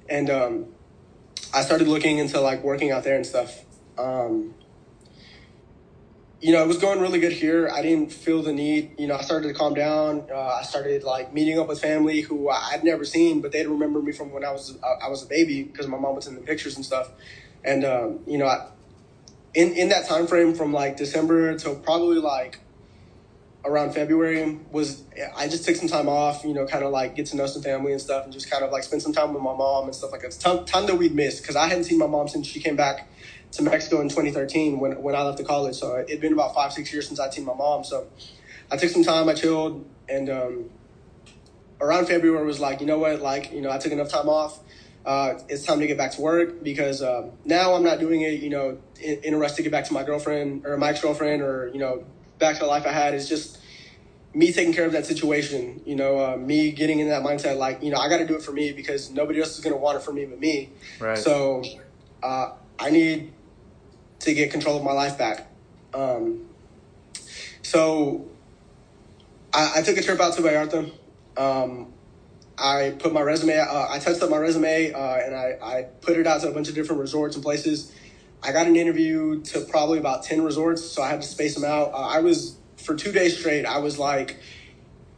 and 0.09 0.29
um, 0.29 0.65
I 1.53 1.61
started 1.61 1.87
looking 1.87 2.17
into 2.17 2.39
like 2.39 2.63
working 2.63 2.91
out 2.91 3.03
there 3.03 3.15
and 3.15 3.25
stuff. 3.25 3.63
Um, 3.97 4.55
you 6.41 6.53
know, 6.53 6.63
it 6.63 6.67
was 6.67 6.77
going 6.77 7.01
really 7.01 7.19
good 7.19 7.33
here. 7.33 7.69
I 7.69 7.81
didn't 7.81 8.13
feel 8.13 8.41
the 8.41 8.53
need. 8.53 8.97
You 8.97 9.07
know, 9.07 9.15
I 9.15 9.21
started 9.21 9.49
to 9.49 9.53
calm 9.53 9.73
down. 9.73 10.27
Uh, 10.31 10.39
I 10.39 10.63
started 10.63 11.03
like 11.03 11.33
meeting 11.33 11.59
up 11.59 11.67
with 11.67 11.81
family 11.81 12.21
who 12.21 12.49
I'd 12.49 12.83
never 12.83 13.03
seen, 13.03 13.41
but 13.41 13.51
they'd 13.51 13.67
remember 13.67 14.01
me 14.01 14.13
from 14.13 14.31
when 14.31 14.45
I 14.45 14.51
was 14.51 14.77
I 14.81 15.09
was 15.09 15.23
a 15.23 15.27
baby 15.27 15.63
because 15.63 15.87
my 15.87 15.97
mom 15.97 16.15
was 16.15 16.27
in 16.27 16.35
the 16.35 16.41
pictures 16.41 16.77
and 16.77 16.85
stuff. 16.85 17.09
And 17.63 17.83
um, 17.83 18.19
you 18.25 18.37
know, 18.37 18.45
I, 18.45 18.67
in 19.53 19.73
in 19.73 19.89
that 19.89 20.07
time 20.07 20.27
frame 20.27 20.53
from 20.53 20.71
like 20.71 20.95
December 20.95 21.57
to 21.59 21.75
probably 21.75 22.19
like 22.19 22.59
around 23.65 23.93
February 23.93 24.59
was 24.71 25.03
I 25.35 25.49
just 25.49 25.65
took 25.65 25.75
some 25.75 25.89
time 25.89 26.07
off. 26.07 26.45
You 26.45 26.53
know, 26.53 26.65
kind 26.65 26.85
of 26.85 26.91
like 26.91 27.15
get 27.15 27.25
to 27.27 27.35
know 27.35 27.47
some 27.47 27.63
family 27.63 27.91
and 27.91 27.99
stuff, 27.99 28.23
and 28.23 28.31
just 28.31 28.49
kind 28.49 28.63
of 28.63 28.71
like 28.71 28.83
spend 28.83 29.01
some 29.01 29.11
time 29.11 29.33
with 29.33 29.43
my 29.43 29.53
mom 29.53 29.85
and 29.85 29.95
stuff 29.95 30.13
like 30.13 30.21
that. 30.21 30.27
It's 30.27 30.37
ton, 30.37 30.63
ton 30.65 30.85
that 30.85 30.95
we'd 30.95 31.13
missed 31.13 31.41
because 31.41 31.57
I 31.57 31.67
hadn't 31.67 31.83
seen 31.83 31.97
my 31.97 32.07
mom 32.07 32.29
since 32.29 32.47
she 32.47 32.61
came 32.61 32.77
back 32.77 33.09
to 33.51 33.63
Mexico 33.63 34.01
in 34.01 34.09
2013 34.09 34.79
when, 34.79 35.01
when 35.01 35.15
I 35.15 35.23
left 35.23 35.37
the 35.37 35.43
college. 35.43 35.75
So 35.75 35.97
it'd 35.97 36.21
been 36.21 36.33
about 36.33 36.53
five, 36.53 36.71
six 36.73 36.91
years 36.93 37.07
since 37.07 37.19
I'd 37.19 37.33
seen 37.33 37.45
my 37.45 37.53
mom. 37.53 37.83
So 37.83 38.07
I 38.71 38.77
took 38.77 38.89
some 38.89 39.03
time, 39.03 39.27
I 39.27 39.33
chilled, 39.33 39.85
and 40.07 40.29
um, 40.29 40.69
around 41.81 42.07
February 42.07 42.45
was 42.45 42.59
like, 42.59 42.81
you 42.81 42.87
know 42.87 42.99
what, 42.99 43.21
like, 43.21 43.51
you 43.51 43.61
know, 43.61 43.71
I 43.71 43.77
took 43.77 43.91
enough 43.91 44.09
time 44.09 44.29
off. 44.29 44.59
Uh, 45.05 45.39
it's 45.47 45.63
time 45.63 45.79
to 45.79 45.87
get 45.87 45.97
back 45.97 46.11
to 46.11 46.21
work 46.21 46.61
because 46.63 47.01
um, 47.01 47.31
now 47.45 47.73
I'm 47.73 47.83
not 47.83 47.99
doing 47.99 48.21
it, 48.21 48.41
you 48.41 48.49
know, 48.49 48.77
in, 49.01 49.19
in 49.23 49.33
a 49.33 49.37
rush 49.37 49.53
to 49.53 49.63
get 49.63 49.71
back 49.71 49.85
to 49.85 49.93
my 49.93 50.03
girlfriend 50.03 50.65
or 50.65 50.77
my 50.77 50.89
ex 50.89 51.01
girlfriend 51.01 51.41
or, 51.41 51.69
you 51.73 51.79
know, 51.79 52.05
back 52.37 52.55
to 52.55 52.61
the 52.61 52.67
life 52.67 52.85
I 52.85 52.91
had. 52.91 53.13
It's 53.13 53.27
just 53.27 53.59
me 54.33 54.51
taking 54.51 54.73
care 54.73 54.85
of 54.85 54.91
that 54.91 55.05
situation, 55.05 55.81
you 55.85 55.95
know, 55.95 56.19
uh, 56.19 56.37
me 56.37 56.71
getting 56.71 56.99
in 56.99 57.09
that 57.09 57.23
mindset, 57.23 57.57
like, 57.57 57.81
you 57.81 57.89
know, 57.91 57.97
I 57.97 58.09
got 58.09 58.17
to 58.17 58.27
do 58.27 58.35
it 58.35 58.43
for 58.43 58.51
me 58.51 58.73
because 58.73 59.09
nobody 59.09 59.39
else 59.39 59.57
is 59.57 59.63
going 59.63 59.73
to 59.73 59.79
want 59.79 59.97
it 59.97 60.03
for 60.03 60.13
me 60.13 60.25
but 60.25 60.39
me. 60.39 60.69
Right. 60.99 61.17
So 61.17 61.63
uh, 62.21 62.51
I 62.77 62.89
need 62.91 63.33
to 64.19 64.33
get 64.33 64.51
control 64.51 64.77
of 64.77 64.83
my 64.83 64.91
life 64.91 65.17
back. 65.17 65.47
Um, 65.93 66.45
so 67.61 68.27
I, 69.53 69.73
I, 69.77 69.81
took 69.81 69.97
a 69.97 70.01
trip 70.01 70.19
out 70.19 70.33
to 70.35 70.41
Vallarta. 70.41 70.91
Um, 71.37 71.93
I 72.57 72.95
put 72.99 73.13
my 73.13 73.21
resume, 73.21 73.57
uh, 73.57 73.87
I 73.89 73.99
touched 73.99 74.21
up 74.21 74.29
my 74.29 74.37
resume, 74.37 74.91
uh, 74.91 74.97
and 74.97 75.35
I, 75.35 75.57
I 75.61 75.83
put 76.01 76.17
it 76.17 76.27
out 76.27 76.41
to 76.41 76.49
a 76.49 76.51
bunch 76.51 76.67
of 76.67 76.75
different 76.75 77.01
resorts 77.01 77.35
and 77.35 77.43
places. 77.43 77.93
I 78.43 78.51
got 78.51 78.67
an 78.67 78.75
interview 78.75 79.41
to 79.43 79.61
probably 79.61 79.99
about 79.99 80.23
10 80.23 80.43
resorts, 80.43 80.83
so 80.83 81.01
I 81.01 81.09
had 81.09 81.21
to 81.21 81.27
space 81.27 81.55
them 81.55 81.63
out. 81.63 81.93
Uh, 81.93 82.07
I 82.07 82.19
was, 82.19 82.57
for 82.77 82.95
two 82.95 83.11
days 83.11 83.37
straight, 83.37 83.65
I 83.65 83.79
was 83.79 83.97
like, 83.97 84.37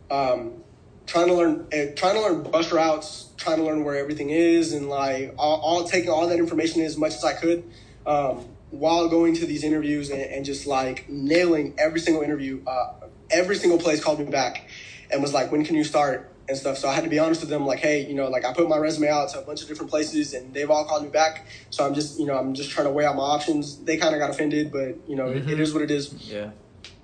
um, 0.09 0.63
trying 1.07 1.27
to 1.27 1.33
learn, 1.33 1.67
uh, 1.73 1.95
trying 1.95 2.15
to 2.15 2.21
learn 2.21 2.43
bus 2.43 2.71
routes, 2.71 3.29
trying 3.37 3.57
to 3.57 3.63
learn 3.63 3.83
where 3.83 3.95
everything 3.95 4.29
is, 4.29 4.73
and 4.73 4.89
like 4.89 5.33
all, 5.37 5.59
all 5.61 5.83
taking 5.83 6.09
all 6.09 6.27
that 6.27 6.39
information 6.39 6.81
as 6.81 6.97
much 6.97 7.13
as 7.13 7.23
I 7.23 7.33
could. 7.33 7.63
Um, 8.05 8.45
while 8.71 9.07
going 9.07 9.35
to 9.35 9.45
these 9.45 9.63
interviews 9.63 10.09
and, 10.09 10.21
and 10.21 10.45
just 10.45 10.65
like 10.65 11.07
nailing 11.09 11.75
every 11.77 11.99
single 11.99 12.23
interview, 12.23 12.63
uh, 12.65 12.93
every 13.29 13.55
single 13.55 13.77
place 13.77 14.03
called 14.03 14.19
me 14.19 14.25
back 14.25 14.67
and 15.11 15.21
was 15.21 15.33
like, 15.33 15.51
when 15.51 15.63
can 15.63 15.75
you 15.75 15.83
start 15.83 16.31
and 16.47 16.57
stuff. 16.57 16.77
So 16.77 16.87
I 16.87 16.93
had 16.93 17.03
to 17.03 17.09
be 17.09 17.19
honest 17.19 17.41
with 17.41 17.49
them, 17.49 17.65
like, 17.65 17.79
hey, 17.79 18.05
you 18.05 18.13
know, 18.13 18.27
like 18.29 18.45
I 18.45 18.53
put 18.53 18.67
my 18.67 18.77
resume 18.77 19.09
out 19.09 19.29
to 19.29 19.39
a 19.39 19.41
bunch 19.41 19.61
of 19.61 19.67
different 19.67 19.89
places 19.89 20.33
and 20.33 20.53
they've 20.53 20.69
all 20.69 20.85
called 20.85 21.03
me 21.03 21.09
back. 21.09 21.47
So 21.69 21.85
I'm 21.85 21.93
just, 21.93 22.19
you 22.19 22.25
know, 22.25 22.37
I'm 22.37 22.53
just 22.53 22.69
trying 22.69 22.87
to 22.87 22.91
weigh 22.91 23.05
out 23.05 23.15
my 23.15 23.23
options. 23.23 23.77
They 23.83 23.97
kind 23.97 24.13
of 24.13 24.19
got 24.19 24.29
offended, 24.29 24.71
but 24.71 24.97
you 25.07 25.15
know, 25.15 25.25
mm-hmm. 25.25 25.49
it, 25.49 25.59
it 25.59 25.63
mm-hmm. 25.63 25.73
what 25.73 25.83
it 25.83 25.91
is. 25.91 26.13
Yeah. 26.13 26.51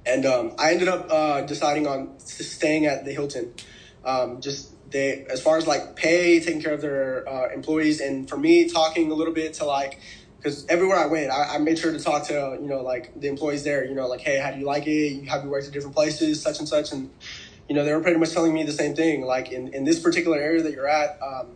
And 0.06 0.26
um, 0.26 0.54
I 0.58 0.72
ended 0.72 0.88
up 0.88 1.08
uh, 1.10 1.42
deciding 1.42 1.86
on 1.86 2.18
staying 2.20 2.86
at 2.86 3.04
the 3.04 3.12
Hilton. 3.12 3.54
Um, 4.06 4.40
just 4.40 4.72
they, 4.90 5.26
as 5.30 5.42
far 5.42 5.58
as 5.58 5.68
like 5.68 5.96
pay, 5.96 6.40
taking 6.40 6.62
care 6.62 6.74
of 6.74 6.82
their 6.82 7.28
uh, 7.28 7.50
employees, 7.54 8.00
and 8.00 8.30
for 8.30 8.38
me, 8.38 8.70
talking 8.70 9.12
a 9.12 9.14
little 9.14 9.34
bit 9.34 9.56
to 9.56 9.66
like 9.66 10.00
because 10.38 10.66
everywhere 10.68 10.98
I 10.98 11.08
went, 11.08 11.32
I, 11.32 11.56
I, 11.56 11.58
made 11.58 11.80
sure 11.80 11.92
to 11.92 12.00
talk 12.00 12.28
to 12.28 12.58
you 12.62 12.68
know 12.68 12.82
like 12.82 13.20
the 13.20 13.28
employees 13.28 13.64
there. 13.64 13.86
You 13.86 13.96
know, 13.96 14.08
like, 14.08 14.22
hey, 14.22 14.40
how 14.40 14.52
do 14.52 14.60
you 14.60 14.66
like 14.66 14.88
it? 14.88 15.28
Have 15.28 15.44
you 15.44 15.50
worked 15.50 15.68
at 15.68 15.74
different 15.74 15.96
places, 15.96 16.42
such 16.42 16.60
and 16.60 16.68
such? 16.68 16.92
And 16.92 17.10
you 17.68 17.76
know, 17.76 17.84
they 17.84 17.94
were 17.94 18.02
pretty 18.02 18.20
much 18.20 18.32
telling 18.32 18.54
me 18.54 18.64
the 18.64 18.72
same 18.72 18.96
thing. 18.96 19.26
Like 19.26 19.52
in 19.52 19.74
in 19.74 19.84
this 19.84 20.00
particular 20.00 20.38
area 20.38 20.62
that 20.64 20.72
you're 20.72 20.88
at, 20.88 21.20
um, 21.22 21.48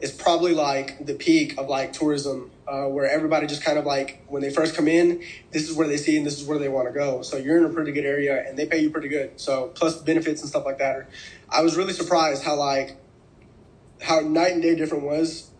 it's 0.00 0.12
probably 0.12 0.54
like 0.54 1.04
the 1.04 1.14
peak 1.14 1.58
of 1.58 1.68
like 1.68 1.92
tourism, 1.92 2.50
uh, 2.68 2.84
where 2.84 3.08
everybody 3.10 3.46
just 3.46 3.64
kind 3.64 3.78
of 3.78 3.84
like 3.84 4.24
when 4.28 4.42
they 4.42 4.50
first 4.50 4.76
come 4.76 4.88
in, 4.88 5.22
this 5.50 5.68
is 5.68 5.76
where 5.76 5.88
they 5.88 5.96
see 5.96 6.16
and 6.16 6.26
this 6.26 6.40
is 6.40 6.46
where 6.46 6.58
they 6.58 6.68
want 6.68 6.88
to 6.88 6.94
go. 6.94 7.22
So 7.22 7.36
you're 7.36 7.58
in 7.58 7.64
a 7.64 7.74
pretty 7.74 7.92
good 7.92 8.06
area, 8.06 8.44
and 8.46 8.56
they 8.56 8.66
pay 8.66 8.80
you 8.80 8.90
pretty 8.90 9.08
good. 9.08 9.40
So 9.40 9.68
plus 9.74 10.00
benefits 10.00 10.40
and 10.40 10.48
stuff 10.48 10.64
like 10.64 10.78
that. 10.78 11.08
I 11.50 11.62
was 11.62 11.76
really 11.76 11.92
surprised 11.92 12.44
how 12.44 12.56
like 12.56 12.96
how 14.00 14.20
night 14.20 14.52
and 14.52 14.62
day 14.62 14.74
different 14.74 15.04
was. 15.04 15.50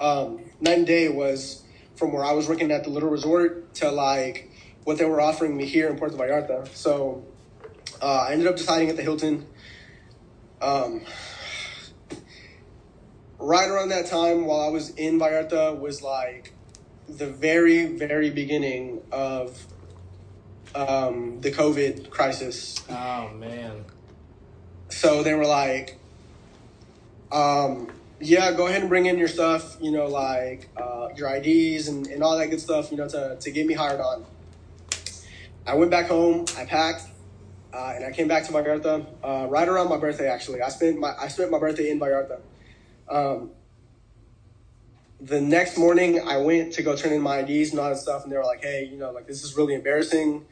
Um, 0.00 0.40
night 0.60 0.78
and 0.78 0.86
day 0.86 1.08
was 1.08 1.62
from 1.96 2.12
where 2.12 2.24
I 2.24 2.32
was 2.32 2.48
working 2.48 2.70
at 2.70 2.84
the 2.84 2.90
Little 2.90 3.08
Resort 3.08 3.74
to 3.76 3.90
like 3.90 4.50
what 4.84 4.98
they 4.98 5.04
were 5.04 5.20
offering 5.20 5.56
me 5.56 5.66
here 5.66 5.88
in 5.88 5.98
Puerto 5.98 6.16
Vallarta. 6.16 6.68
So 6.68 7.24
uh, 8.00 8.26
I 8.28 8.32
ended 8.32 8.46
up 8.46 8.56
deciding 8.56 8.88
at 8.88 8.96
the 8.96 9.02
Hilton. 9.02 9.46
Um, 10.60 11.02
right 13.38 13.68
around 13.68 13.88
that 13.90 14.06
time, 14.06 14.46
while 14.46 14.60
I 14.60 14.68
was 14.68 14.90
in 14.90 15.18
Vallarta, 15.18 15.78
was 15.78 16.02
like 16.02 16.52
the 17.08 17.26
very, 17.26 17.86
very 17.86 18.30
beginning 18.30 19.02
of 19.12 19.66
um, 20.74 21.40
the 21.40 21.50
COVID 21.50 22.10
crisis. 22.10 22.76
Oh 22.88 23.30
man! 23.34 23.84
So 24.88 25.22
they 25.22 25.34
were 25.34 25.46
like, 25.46 25.98
um, 27.32 27.90
yeah, 28.20 28.52
go 28.52 28.66
ahead 28.66 28.80
and 28.80 28.88
bring 28.88 29.06
in 29.06 29.18
your 29.18 29.28
stuff, 29.28 29.76
you 29.80 29.90
know, 29.90 30.06
like 30.06 30.70
uh, 30.76 31.08
your 31.16 31.34
IDs 31.34 31.88
and, 31.88 32.06
and 32.06 32.22
all 32.22 32.36
that 32.38 32.48
good 32.48 32.60
stuff, 32.60 32.90
you 32.90 32.96
know, 32.96 33.08
to, 33.08 33.36
to 33.38 33.50
get 33.50 33.66
me 33.66 33.74
hired 33.74 34.00
on. 34.00 34.24
I 35.66 35.74
went 35.74 35.90
back 35.90 36.06
home, 36.06 36.46
I 36.56 36.64
packed, 36.64 37.02
uh, 37.74 37.92
and 37.94 38.04
I 38.04 38.12
came 38.12 38.28
back 38.28 38.44
to 38.46 38.52
Vallarta 38.52 39.06
uh, 39.22 39.46
right 39.48 39.68
around 39.68 39.90
my 39.90 39.98
birthday. 39.98 40.28
Actually, 40.28 40.62
I 40.62 40.68
spent 40.68 40.98
my 40.98 41.14
I 41.20 41.28
spent 41.28 41.50
my 41.50 41.58
birthday 41.58 41.90
in 41.90 42.00
Vallarta. 42.00 42.40
Um, 43.08 43.50
the 45.20 45.40
next 45.40 45.76
morning, 45.76 46.20
I 46.20 46.38
went 46.38 46.72
to 46.74 46.82
go 46.82 46.94
turn 46.94 47.12
in 47.12 47.20
my 47.20 47.38
IDs 47.38 47.70
and 47.70 47.80
all 47.80 47.88
that 47.88 47.96
stuff, 47.96 48.22
and 48.22 48.32
they 48.32 48.36
were 48.36 48.44
like, 48.44 48.62
"Hey, 48.62 48.88
you 48.90 48.96
know, 48.96 49.10
like 49.10 49.26
this 49.26 49.42
is 49.42 49.56
really 49.56 49.74
embarrassing 49.74 50.46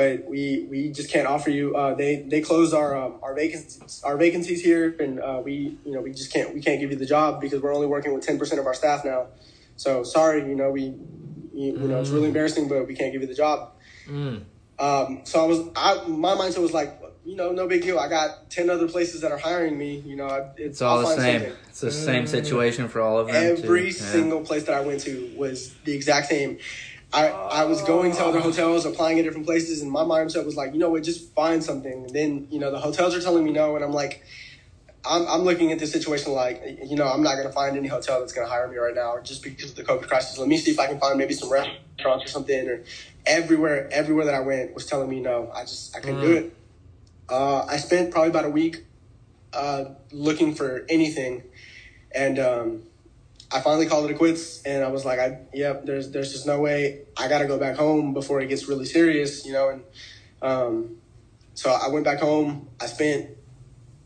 but 0.00 0.24
we 0.24 0.66
we 0.70 0.90
just 0.90 1.10
can't 1.10 1.26
offer 1.26 1.50
you. 1.50 1.76
Uh, 1.76 1.92
they 1.94 2.22
they 2.22 2.40
closed 2.40 2.72
our 2.72 2.96
um, 2.96 3.12
our 3.22 3.34
vacancies 3.34 4.00
our 4.02 4.16
vacancies 4.16 4.62
here, 4.62 4.96
and 4.98 5.20
uh, 5.20 5.42
we 5.44 5.76
you 5.84 5.92
know 5.92 6.00
we 6.00 6.10
just 6.12 6.32
can't 6.32 6.54
we 6.54 6.62
can't 6.62 6.80
give 6.80 6.90
you 6.90 6.96
the 6.96 7.10
job 7.16 7.38
because 7.38 7.60
we're 7.60 7.74
only 7.74 7.86
working 7.86 8.14
with 8.14 8.24
ten 8.24 8.38
percent 8.38 8.58
of 8.58 8.66
our 8.66 8.72
staff 8.72 9.04
now. 9.04 9.26
So 9.76 10.02
sorry, 10.02 10.40
you 10.48 10.54
know 10.54 10.70
we 10.70 10.94
you 11.52 11.72
know, 11.76 12.00
it's 12.00 12.10
really 12.10 12.24
mm. 12.24 12.28
embarrassing, 12.28 12.68
but 12.68 12.86
we 12.86 12.94
can't 12.94 13.12
give 13.12 13.20
you 13.20 13.28
the 13.28 13.34
job. 13.34 13.72
Mm. 14.06 14.44
Um, 14.78 15.20
so 15.24 15.44
I 15.44 15.46
was, 15.46 15.60
I, 15.76 16.08
my 16.08 16.34
mindset 16.34 16.62
was 16.62 16.72
like, 16.72 16.98
you 17.26 17.36
know, 17.36 17.52
no 17.52 17.68
big 17.68 17.82
deal. 17.82 17.98
I 17.98 18.08
got 18.08 18.48
ten 18.48 18.70
other 18.70 18.88
places 18.88 19.20
that 19.20 19.30
are 19.30 19.36
hiring 19.38 19.76
me. 19.76 19.98
You 20.06 20.16
know, 20.16 20.28
it's, 20.56 20.78
it's 20.78 20.82
all 20.82 21.00
the 21.00 21.08
same. 21.08 21.40
Something. 21.40 21.58
It's 21.68 21.80
the 21.80 21.90
same 21.90 22.26
situation 22.26 22.88
for 22.88 23.02
all 23.02 23.18
of 23.18 23.26
them. 23.26 23.58
Every 23.58 23.90
single 23.90 24.40
place 24.40 24.64
that 24.64 24.74
I 24.74 24.80
went 24.80 25.00
to 25.02 25.30
was 25.36 25.74
the 25.84 25.92
exact 25.92 26.28
same. 26.28 26.58
I, 27.12 27.28
I 27.28 27.64
was 27.64 27.82
going 27.82 28.12
to 28.12 28.24
other 28.24 28.40
hotels, 28.40 28.86
applying 28.86 29.18
at 29.18 29.24
different 29.24 29.46
places, 29.46 29.82
and 29.82 29.90
my 29.90 30.02
mindset 30.02 30.44
was 30.44 30.56
like, 30.56 30.72
you 30.72 30.78
know 30.78 30.90
what, 30.90 31.02
just 31.02 31.34
find 31.34 31.62
something. 31.62 32.04
And 32.04 32.10
then, 32.10 32.46
you 32.50 32.60
know, 32.60 32.70
the 32.70 32.78
hotels 32.78 33.16
are 33.16 33.20
telling 33.20 33.44
me 33.44 33.50
no, 33.50 33.74
and 33.74 33.84
I'm 33.84 33.92
like, 33.92 34.22
I'm, 35.04 35.26
I'm 35.26 35.40
looking 35.40 35.72
at 35.72 35.78
this 35.78 35.90
situation 35.90 36.32
like, 36.32 36.62
you 36.84 36.94
know, 36.94 37.08
I'm 37.08 37.22
not 37.22 37.34
going 37.34 37.46
to 37.46 37.52
find 37.52 37.76
any 37.76 37.88
hotel 37.88 38.20
that's 38.20 38.32
going 38.32 38.46
to 38.46 38.52
hire 38.52 38.68
me 38.68 38.76
right 38.76 38.94
now 38.94 39.18
just 39.22 39.42
because 39.42 39.70
of 39.70 39.76
the 39.76 39.82
COVID 39.82 40.06
crisis. 40.06 40.38
Let 40.38 40.46
me 40.46 40.56
see 40.58 40.70
if 40.70 40.78
I 40.78 40.86
can 40.86 41.00
find 41.00 41.18
maybe 41.18 41.34
some 41.34 41.50
restaurants 41.50 42.24
or 42.24 42.28
something. 42.28 42.68
Or 42.68 42.82
everywhere, 43.26 43.88
everywhere 43.90 44.26
that 44.26 44.34
I 44.34 44.40
went 44.40 44.74
was 44.74 44.86
telling 44.86 45.08
me 45.08 45.20
no. 45.20 45.50
I 45.54 45.62
just, 45.62 45.96
I 45.96 46.00
couldn't 46.00 46.20
mm. 46.20 46.26
do 46.26 46.32
it. 46.34 46.56
Uh, 47.28 47.64
I 47.64 47.78
spent 47.78 48.10
probably 48.10 48.30
about 48.30 48.44
a 48.44 48.50
week 48.50 48.84
uh, 49.52 49.84
looking 50.12 50.54
for 50.54 50.84
anything, 50.88 51.44
and 52.12 52.38
um, 52.38 52.82
I 53.52 53.60
finally 53.60 53.86
called 53.86 54.08
it 54.08 54.14
a 54.14 54.16
quits. 54.16 54.62
And 54.62 54.84
I 54.84 54.88
was 54.88 55.04
like, 55.04 55.18
I, 55.18 55.38
yep, 55.52 55.84
there's 55.84 56.10
there's 56.10 56.32
just 56.32 56.46
no 56.46 56.60
way. 56.60 57.02
I 57.16 57.28
got 57.28 57.38
to 57.38 57.46
go 57.46 57.58
back 57.58 57.76
home 57.76 58.14
before 58.14 58.40
it 58.40 58.48
gets 58.48 58.68
really 58.68 58.84
serious, 58.84 59.44
you 59.44 59.52
know. 59.52 59.68
And 59.70 59.82
um, 60.42 60.96
so 61.54 61.70
I 61.70 61.88
went 61.88 62.04
back 62.04 62.20
home. 62.20 62.68
I 62.80 62.86
spent 62.86 63.30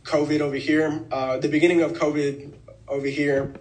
COVID 0.04 0.40
over 0.40 0.56
here. 0.56 1.04
Uh, 1.10 1.38
the 1.38 1.48
beginning 1.48 1.82
of 1.82 1.92
COVID 1.92 2.54
over 2.88 3.06
here, 3.06 3.54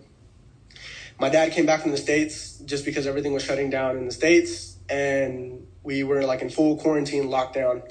my 1.19 1.29
dad 1.29 1.51
came 1.51 1.65
back 1.65 1.81
from 1.81 1.91
the 1.91 1.97
states 1.97 2.59
just 2.59 2.86
because 2.86 3.07
everything 3.07 3.34
was 3.34 3.43
shutting 3.43 3.69
down 3.69 3.97
in 3.97 4.05
the 4.05 4.11
states, 4.11 4.77
and 4.89 5.67
we 5.84 6.03
were 6.03 6.23
like 6.23 6.41
in 6.41 6.49
full 6.49 6.77
quarantine 6.77 7.25
lockdown. 7.25 7.89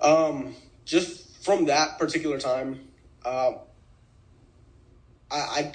Um, 0.00 0.54
just 0.84 1.44
from 1.44 1.66
that 1.66 1.98
particular 1.98 2.38
time, 2.38 2.88
uh, 3.24 3.52
I, 5.30 5.36
I, 5.36 5.72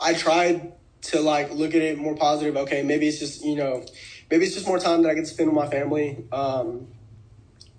I 0.00 0.14
tried 0.14 0.72
to 1.02 1.20
like 1.20 1.52
look 1.52 1.74
at 1.74 1.82
it 1.82 1.98
more 1.98 2.14
positive. 2.14 2.56
Okay, 2.56 2.82
maybe 2.82 3.06
it's 3.08 3.18
just 3.18 3.44
you 3.44 3.56
know, 3.56 3.84
maybe 4.30 4.44
it's 4.44 4.54
just 4.54 4.66
more 4.66 4.78
time 4.78 5.02
that 5.02 5.10
I 5.10 5.14
get 5.14 5.24
to 5.24 5.26
spend 5.26 5.48
with 5.48 5.56
my 5.56 5.68
family. 5.68 6.24
Um, 6.32 6.88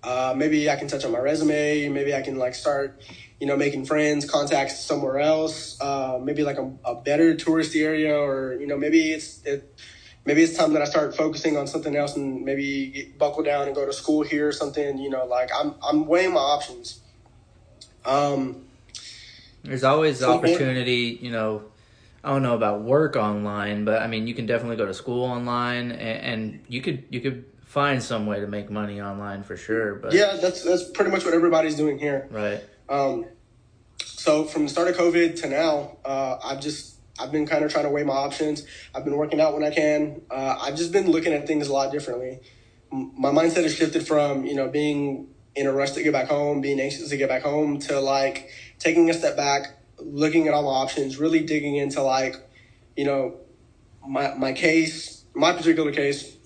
uh, 0.03 0.34
maybe 0.36 0.70
I 0.70 0.76
can 0.76 0.88
touch 0.88 1.03
on 1.05 1.11
my 1.11 1.20
resume. 1.20 1.89
Maybe 1.89 2.13
I 2.15 2.22
can 2.22 2.38
like 2.38 2.55
start, 2.55 3.01
you 3.39 3.47
know, 3.47 3.57
making 3.57 3.86
friends, 3.86 4.30
contacts 4.30 4.80
somewhere 4.80 5.20
else. 5.20 5.80
Uh, 5.82 6.20
maybe 6.22 6.43
like 6.43 6.57
a, 6.57 6.72
a 6.86 6.95
better 6.95 7.36
touristy 7.36 7.84
area, 7.84 8.18
or 8.18 8.53
you 8.53 8.68
know, 8.68 8.78
maybe 8.78 9.11
it's 9.11 9.43
it, 9.43 9.78
maybe 10.26 10.43
it's 10.43 10.55
time 10.55 10.74
that 10.74 10.82
I 10.82 10.86
start 10.86 11.15
focusing 11.15 11.57
on 11.57 11.68
something 11.68 11.95
else 11.95 12.15
and 12.15 12.45
maybe 12.45 12.88
get, 12.88 13.18
buckle 13.18 13.43
down 13.43 13.68
and 13.68 13.76
go 13.76 13.86
to 13.86 13.93
school 13.93 14.24
here 14.24 14.47
or 14.47 14.53
something. 14.53 14.97
You 14.97 15.09
know, 15.09 15.26
like 15.26 15.49
I'm 15.53 15.76
I'm 15.84 16.05
weighing 16.05 16.34
my 16.34 16.39
options. 16.39 17.01
Um, 18.05 18.65
there's 19.63 19.84
always 19.84 20.24
opportunity. 20.24 21.20
You 21.22 21.32
know, 21.32 21.63
I 22.28 22.32
don't 22.32 22.43
know 22.43 22.55
about 22.55 22.82
work 22.82 23.15
online, 23.15 23.86
but 23.86 24.01
I 24.01 24.07
mean, 24.07 24.28
you 24.28 24.34
can 24.34 24.45
definitely 24.45 24.75
go 24.75 24.86
to 24.86 24.93
school 24.93 25.23
online, 25.23 25.91
and, 25.91 26.01
and 26.51 26.65
you 26.67 26.82
could 26.82 27.05
you 27.09 27.21
could 27.21 27.45
find 27.61 28.03
some 28.03 28.25
way 28.25 28.41
to 28.41 28.47
make 28.47 28.69
money 28.69 28.99
online 28.99 29.43
for 29.43 29.55
sure. 29.55 29.95
But 29.95 30.11
yeah, 30.11 30.36
that's 30.36 30.61
that's 30.61 30.84
pretty 30.89 31.09
much 31.09 31.23
what 31.23 31.34
everybody's 31.34 31.75
doing 31.75 31.97
here. 31.97 32.28
Right. 32.30 32.61
Um, 32.89 33.28
so 34.03 34.43
from 34.43 34.63
the 34.63 34.69
start 34.69 34.89
of 34.89 34.97
COVID 34.97 35.39
to 35.39 35.47
now, 35.47 35.95
uh, 36.03 36.38
I've 36.43 36.59
just 36.59 36.97
I've 37.17 37.32
been 37.32 37.47
kind 37.47 37.63
of 37.63 37.71
trying 37.71 37.86
to 37.86 37.91
weigh 37.91 38.03
my 38.03 38.15
options. 38.15 38.65
I've 38.93 39.05
been 39.05 39.15
working 39.15 39.39
out 39.39 39.53
when 39.53 39.63
I 39.63 39.69
can. 39.69 40.21
Uh, 40.30 40.57
I've 40.59 40.75
just 40.75 40.91
been 40.91 41.09
looking 41.09 41.32
at 41.32 41.47
things 41.47 41.69
a 41.69 41.73
lot 41.73 41.93
differently. 41.93 42.41
My 42.91 43.30
mindset 43.30 43.63
has 43.63 43.73
shifted 43.73 44.05
from 44.05 44.45
you 44.45 44.55
know 44.55 44.67
being 44.67 45.30
in 45.55 45.65
a 45.65 45.71
rush 45.71 45.91
to 45.91 46.03
get 46.03 46.11
back 46.11 46.28
home, 46.28 46.59
being 46.59 46.82
anxious 46.82 47.07
to 47.07 47.15
get 47.15 47.30
back 47.30 47.43
home, 47.43 47.80
to 47.80 48.01
like 48.01 48.49
taking 48.80 49.09
a 49.09 49.13
step 49.13 49.38
back, 49.38 49.76
looking 49.99 50.47
at 50.47 50.53
all 50.53 50.63
my 50.63 50.69
options, 50.69 51.17
really 51.17 51.41
digging 51.41 51.75
into 51.75 52.01
like 52.01 52.35
you 52.95 53.05
know 53.05 53.35
my 54.07 54.33
my 54.35 54.53
case, 54.53 55.25
my 55.33 55.53
particular 55.53 55.91
case, 55.91 56.37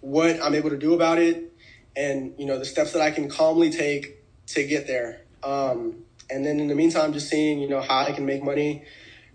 what 0.00 0.42
I'm 0.42 0.54
able 0.54 0.70
to 0.70 0.78
do 0.78 0.94
about 0.94 1.18
it, 1.18 1.52
and 1.96 2.34
you 2.38 2.46
know 2.46 2.58
the 2.58 2.64
steps 2.64 2.92
that 2.92 3.02
I 3.02 3.10
can 3.10 3.28
calmly 3.28 3.70
take 3.70 4.24
to 4.48 4.66
get 4.66 4.86
there. 4.86 5.22
Um, 5.42 6.04
and 6.28 6.44
then 6.44 6.60
in 6.60 6.68
the 6.68 6.74
meantime, 6.74 7.12
just 7.12 7.28
seeing 7.28 7.60
you 7.60 7.68
know 7.68 7.80
how 7.80 8.00
I 8.00 8.12
can 8.12 8.26
make 8.26 8.42
money 8.42 8.84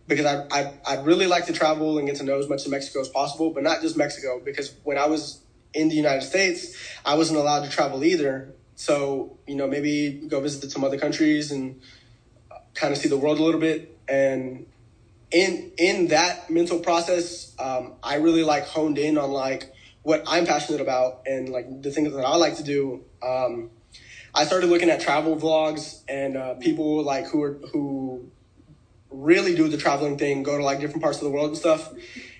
because 0.07 0.25
I, 0.25 0.45
I 0.51 0.73
I'd 0.88 1.05
really 1.05 1.27
like 1.27 1.45
to 1.47 1.53
travel 1.53 1.97
and 1.97 2.07
get 2.07 2.17
to 2.17 2.23
know 2.23 2.39
as 2.39 2.49
much 2.49 2.65
of 2.65 2.71
Mexico 2.71 3.01
as 3.01 3.09
possible, 3.09 3.51
but 3.51 3.63
not 3.63 3.81
just 3.81 3.97
Mexico. 3.97 4.41
Because 4.43 4.73
when 4.83 4.97
I 4.97 5.07
was 5.07 5.41
in 5.73 5.89
the 5.89 5.95
United 5.95 6.21
States, 6.21 6.75
I 7.05 7.15
wasn't 7.15 7.39
allowed 7.39 7.63
to 7.65 7.69
travel 7.69 8.03
either. 8.03 8.53
So 8.75 9.38
you 9.47 9.55
know 9.55 9.67
maybe 9.67 10.27
go 10.27 10.39
visit 10.41 10.71
some 10.71 10.83
other 10.83 10.97
countries 10.97 11.51
and 11.51 11.81
kind 12.76 12.93
of 12.93 12.99
see 12.99 13.09
the 13.09 13.17
world 13.17 13.39
a 13.39 13.43
little 13.43 13.59
bit. 13.59 13.97
And 14.07 14.67
in 15.32 15.71
in 15.78 16.07
that 16.07 16.49
mental 16.49 16.80
process, 16.80 17.55
um, 17.57 17.93
I 18.03 18.15
really 18.15 18.43
like 18.43 18.67
honed 18.67 18.97
in 18.97 19.17
on 19.17 19.32
like 19.32 19.73
what 20.03 20.23
I'm 20.28 20.45
passionate 20.45 20.82
about 20.82 21.23
and 21.26 21.49
like 21.49 21.82
the 21.82 21.91
things 21.91 22.13
that 22.13 22.23
I 22.23 22.36
like 22.36 22.57
to 22.57 22.63
do. 22.63 23.03
Um, 23.23 23.71
I 24.36 24.45
started 24.45 24.69
looking 24.69 24.89
at 24.89 24.99
travel 25.01 25.36
vlogs 25.36 26.01
and 26.07 26.38
uh, 26.38 26.53
people 26.55 27.03
like 27.03 27.26
who 27.28 27.41
are 27.41 27.53
who 27.71 28.30
really 29.09 29.55
do 29.55 29.67
the 29.67 29.78
traveling 29.78 30.17
thing, 30.17 30.43
go 30.43 30.57
to 30.57 30.63
like 30.63 30.80
different 30.80 31.01
parts 31.01 31.17
of 31.17 31.23
the 31.23 31.30
world 31.30 31.49
and 31.49 31.57
stuff. 31.57 31.91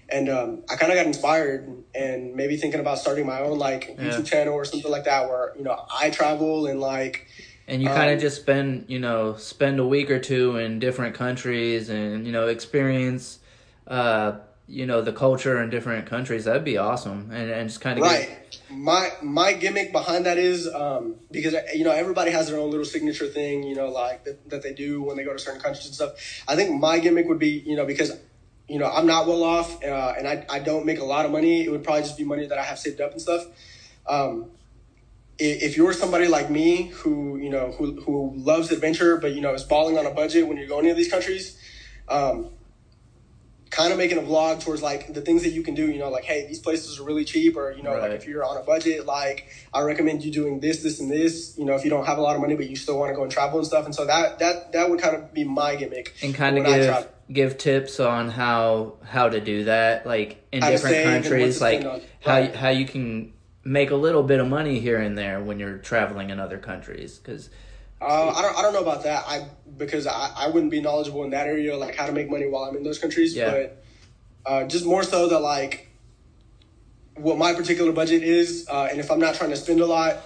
And 0.07 0.29
um, 0.29 0.63
I 0.69 0.75
kind 0.75 0.91
of 0.91 0.97
got 0.97 1.07
inspired 1.07 1.67
and 1.95 2.36
maybe 2.36 2.57
thinking 2.57 2.79
about 2.79 2.99
starting 2.99 3.25
my 3.25 3.39
own 3.39 3.57
like 3.57 3.95
yeah. 3.97 4.09
YouTube 4.09 4.27
channel 4.27 4.53
or 4.53 4.63
something 4.65 4.91
like 4.91 5.05
that, 5.05 5.27
where 5.27 5.53
you 5.57 5.63
know 5.63 5.86
I 5.91 6.09
travel 6.11 6.67
and 6.67 6.79
like. 6.79 7.27
And 7.68 7.82
you 7.82 7.88
kind 7.88 8.11
of 8.11 8.18
um, 8.18 8.20
just 8.20 8.41
spend, 8.41 8.86
you 8.88 8.99
know, 8.99 9.36
spend 9.38 9.80
a 9.80 9.88
week 9.88 10.11
or 10.11 10.20
two 10.20 10.57
in 10.57 10.78
different 10.80 11.16
countries 11.16 11.89
and 11.89 12.26
you 12.26 12.32
know 12.32 12.47
experience, 12.47 13.39
uh, 13.88 14.34
you 14.68 14.86
know, 14.86 15.01
the 15.01 15.13
culture 15.13 15.61
in 15.61 15.70
different 15.70 16.05
countries. 16.05 16.45
That'd 16.45 16.63
be 16.63 16.78
awesome, 16.78 17.32
and 17.32 17.49
and 17.49 17.70
just 17.70 17.82
kind 17.82 17.97
of 17.97 18.05
right. 18.05 18.28
Get... 18.28 18.61
My 18.70 19.09
my 19.24 19.53
gimmick 19.53 19.91
behind 19.91 20.26
that 20.26 20.38
is 20.38 20.68
um, 20.72 21.16
because 21.32 21.55
you 21.74 21.84
know 21.84 21.91
everybody 21.91 22.32
has 22.32 22.49
their 22.49 22.59
own 22.59 22.70
little 22.70 22.86
signature 22.86 23.28
thing, 23.28 23.63
you 23.63 23.76
know, 23.76 23.89
like 23.89 24.24
that, 24.26 24.49
that 24.49 24.61
they 24.61 24.74
do 24.74 25.01
when 25.01 25.18
they 25.18 25.24
go 25.24 25.34
to 25.34 25.39
certain 25.39 25.61
countries 25.61 25.86
and 25.86 25.95
stuff. 25.95 26.43
I 26.47 26.55
think 26.55 26.80
my 26.80 26.99
gimmick 26.99 27.28
would 27.28 27.39
be, 27.39 27.63
you 27.66 27.76
know, 27.76 27.86
because 27.86 28.16
you 28.68 28.80
know 28.80 28.88
I'm 28.88 29.05
not 29.05 29.28
well 29.28 29.43
off 29.43 29.84
uh, 29.84 30.13
and 30.18 30.28
I 30.28 30.45
I 30.49 30.59
don't 30.59 30.86
make 30.86 30.99
a 30.99 31.05
lot 31.05 31.26
of 31.26 31.32
money. 31.32 31.63
It 31.63 31.72
would 31.72 31.84
probably 31.84 32.03
just 32.03 32.18
be 32.18 32.24
money 32.24 32.45
that 32.47 32.57
I 32.57 32.63
have 32.63 32.80
saved 32.80 33.01
up 33.01 33.11
and 33.11 33.22
stuff. 33.22 33.45
Um, 34.07 34.51
if 35.38 35.75
you're 35.75 35.93
somebody 35.93 36.27
like 36.27 36.49
me 36.49 36.88
who 36.88 37.38
you 37.38 37.49
know 37.49 37.71
who 37.71 37.99
who 38.01 38.33
loves 38.36 38.71
adventure 38.71 39.17
but 39.17 39.33
you 39.33 39.41
know 39.41 39.53
is 39.53 39.63
balling 39.63 39.97
on 39.97 40.05
a 40.05 40.11
budget 40.11 40.47
when 40.47 40.57
you're 40.57 40.67
going 40.67 40.86
to 40.86 40.93
these 40.93 41.09
countries 41.09 41.59
um, 42.07 42.51
kind 43.69 43.91
of 43.91 43.97
making 43.97 44.17
a 44.17 44.21
vlog 44.21 44.63
towards 44.63 44.81
like 44.81 45.13
the 45.13 45.21
things 45.21 45.43
that 45.43 45.49
you 45.49 45.61
can 45.61 45.75
do 45.75 45.91
you 45.91 45.99
know 45.99 46.09
like 46.09 46.23
hey 46.23 46.47
these 46.47 46.59
places 46.59 46.99
are 46.99 47.03
really 47.03 47.25
cheap 47.25 47.57
or 47.57 47.71
you 47.71 47.83
know 47.83 47.91
right. 47.93 48.03
like 48.03 48.11
if 48.11 48.25
you're 48.25 48.45
on 48.45 48.55
a 48.55 48.61
budget 48.61 49.05
like 49.05 49.49
i 49.73 49.81
recommend 49.81 50.23
you 50.23 50.31
doing 50.31 50.61
this 50.61 50.81
this 50.83 51.01
and 51.01 51.11
this 51.11 51.57
you 51.57 51.65
know 51.65 51.75
if 51.75 51.83
you 51.83 51.89
don't 51.89 52.05
have 52.05 52.17
a 52.17 52.21
lot 52.21 52.36
of 52.36 52.41
money 52.41 52.55
but 52.55 52.69
you 52.69 52.75
still 52.75 52.97
want 52.97 53.09
to 53.09 53.15
go 53.15 53.23
and 53.23 53.31
travel 53.31 53.59
and 53.59 53.67
stuff 53.67 53.86
and 53.86 53.93
so 53.93 54.05
that 54.05 54.39
that 54.39 54.71
that 54.71 54.89
would 54.89 55.01
kind 55.01 55.15
of 55.15 55.33
be 55.33 55.43
my 55.43 55.75
gimmick 55.75 56.13
and 56.21 56.33
kind 56.33 56.57
of 56.57 56.65
give 56.65 57.07
give 57.31 57.57
tips 57.57 57.99
on 57.99 58.29
how 58.29 58.93
how 59.03 59.27
to 59.27 59.41
do 59.41 59.65
that 59.65 60.05
like 60.05 60.45
in 60.53 60.61
how 60.61 60.69
different 60.69 61.03
countries 61.03 61.59
like 61.59 61.83
how 61.83 61.99
right. 62.39 62.55
how 62.55 62.69
you 62.69 62.86
can 62.86 63.33
make 63.66 63.89
a 63.89 63.95
little 63.95 64.24
bit 64.24 64.39
of 64.39 64.47
money 64.47 64.80
here 64.80 64.99
and 64.99 65.18
there 65.18 65.41
when 65.41 65.59
you're 65.59 65.80
traveling 65.80 66.30
in 66.30 66.39
other 66.39 66.59
countries 66.59 67.18
because 67.18 67.49
uh, 67.99 68.30
I 68.30 68.41
don't 68.41 68.57
I 68.57 68.61
don't 68.61 68.74
know 68.74 68.82
about 68.82 69.03
that. 69.03 69.24
I 69.28 69.47
because 69.78 70.05
I, 70.05 70.32
I 70.36 70.47
wouldn't 70.49 70.72
be 70.72 70.80
knowledgeable 70.80 71.24
in 71.24 71.32
that 71.32 71.47
area, 71.47 71.76
like 71.76 71.95
how 71.95 72.05
to 72.05 72.11
make 72.11 72.30
money 72.30 72.47
while 72.47 72.63
I'm 72.63 72.78
in 72.78 72.84
those 72.84 72.99
countries. 72.99 73.36
Yeah. 73.36 73.51
But 73.51 73.84
uh, 74.45 74.63
just 74.68 74.86
more 74.86 75.03
so 75.03 75.28
that 75.30 75.39
like 75.39 75.89
what 77.16 77.38
my 77.38 77.53
particular 77.53 77.91
budget 77.91 78.22
is, 78.22 78.68
uh, 78.70 78.88
and 78.91 78.99
if 78.99 79.09
I'm 79.09 79.20
not 79.20 79.36
trying 79.36 79.49
to 79.49 79.55
spend 79.55 79.80
a 79.80 79.86
lot, 79.86 80.18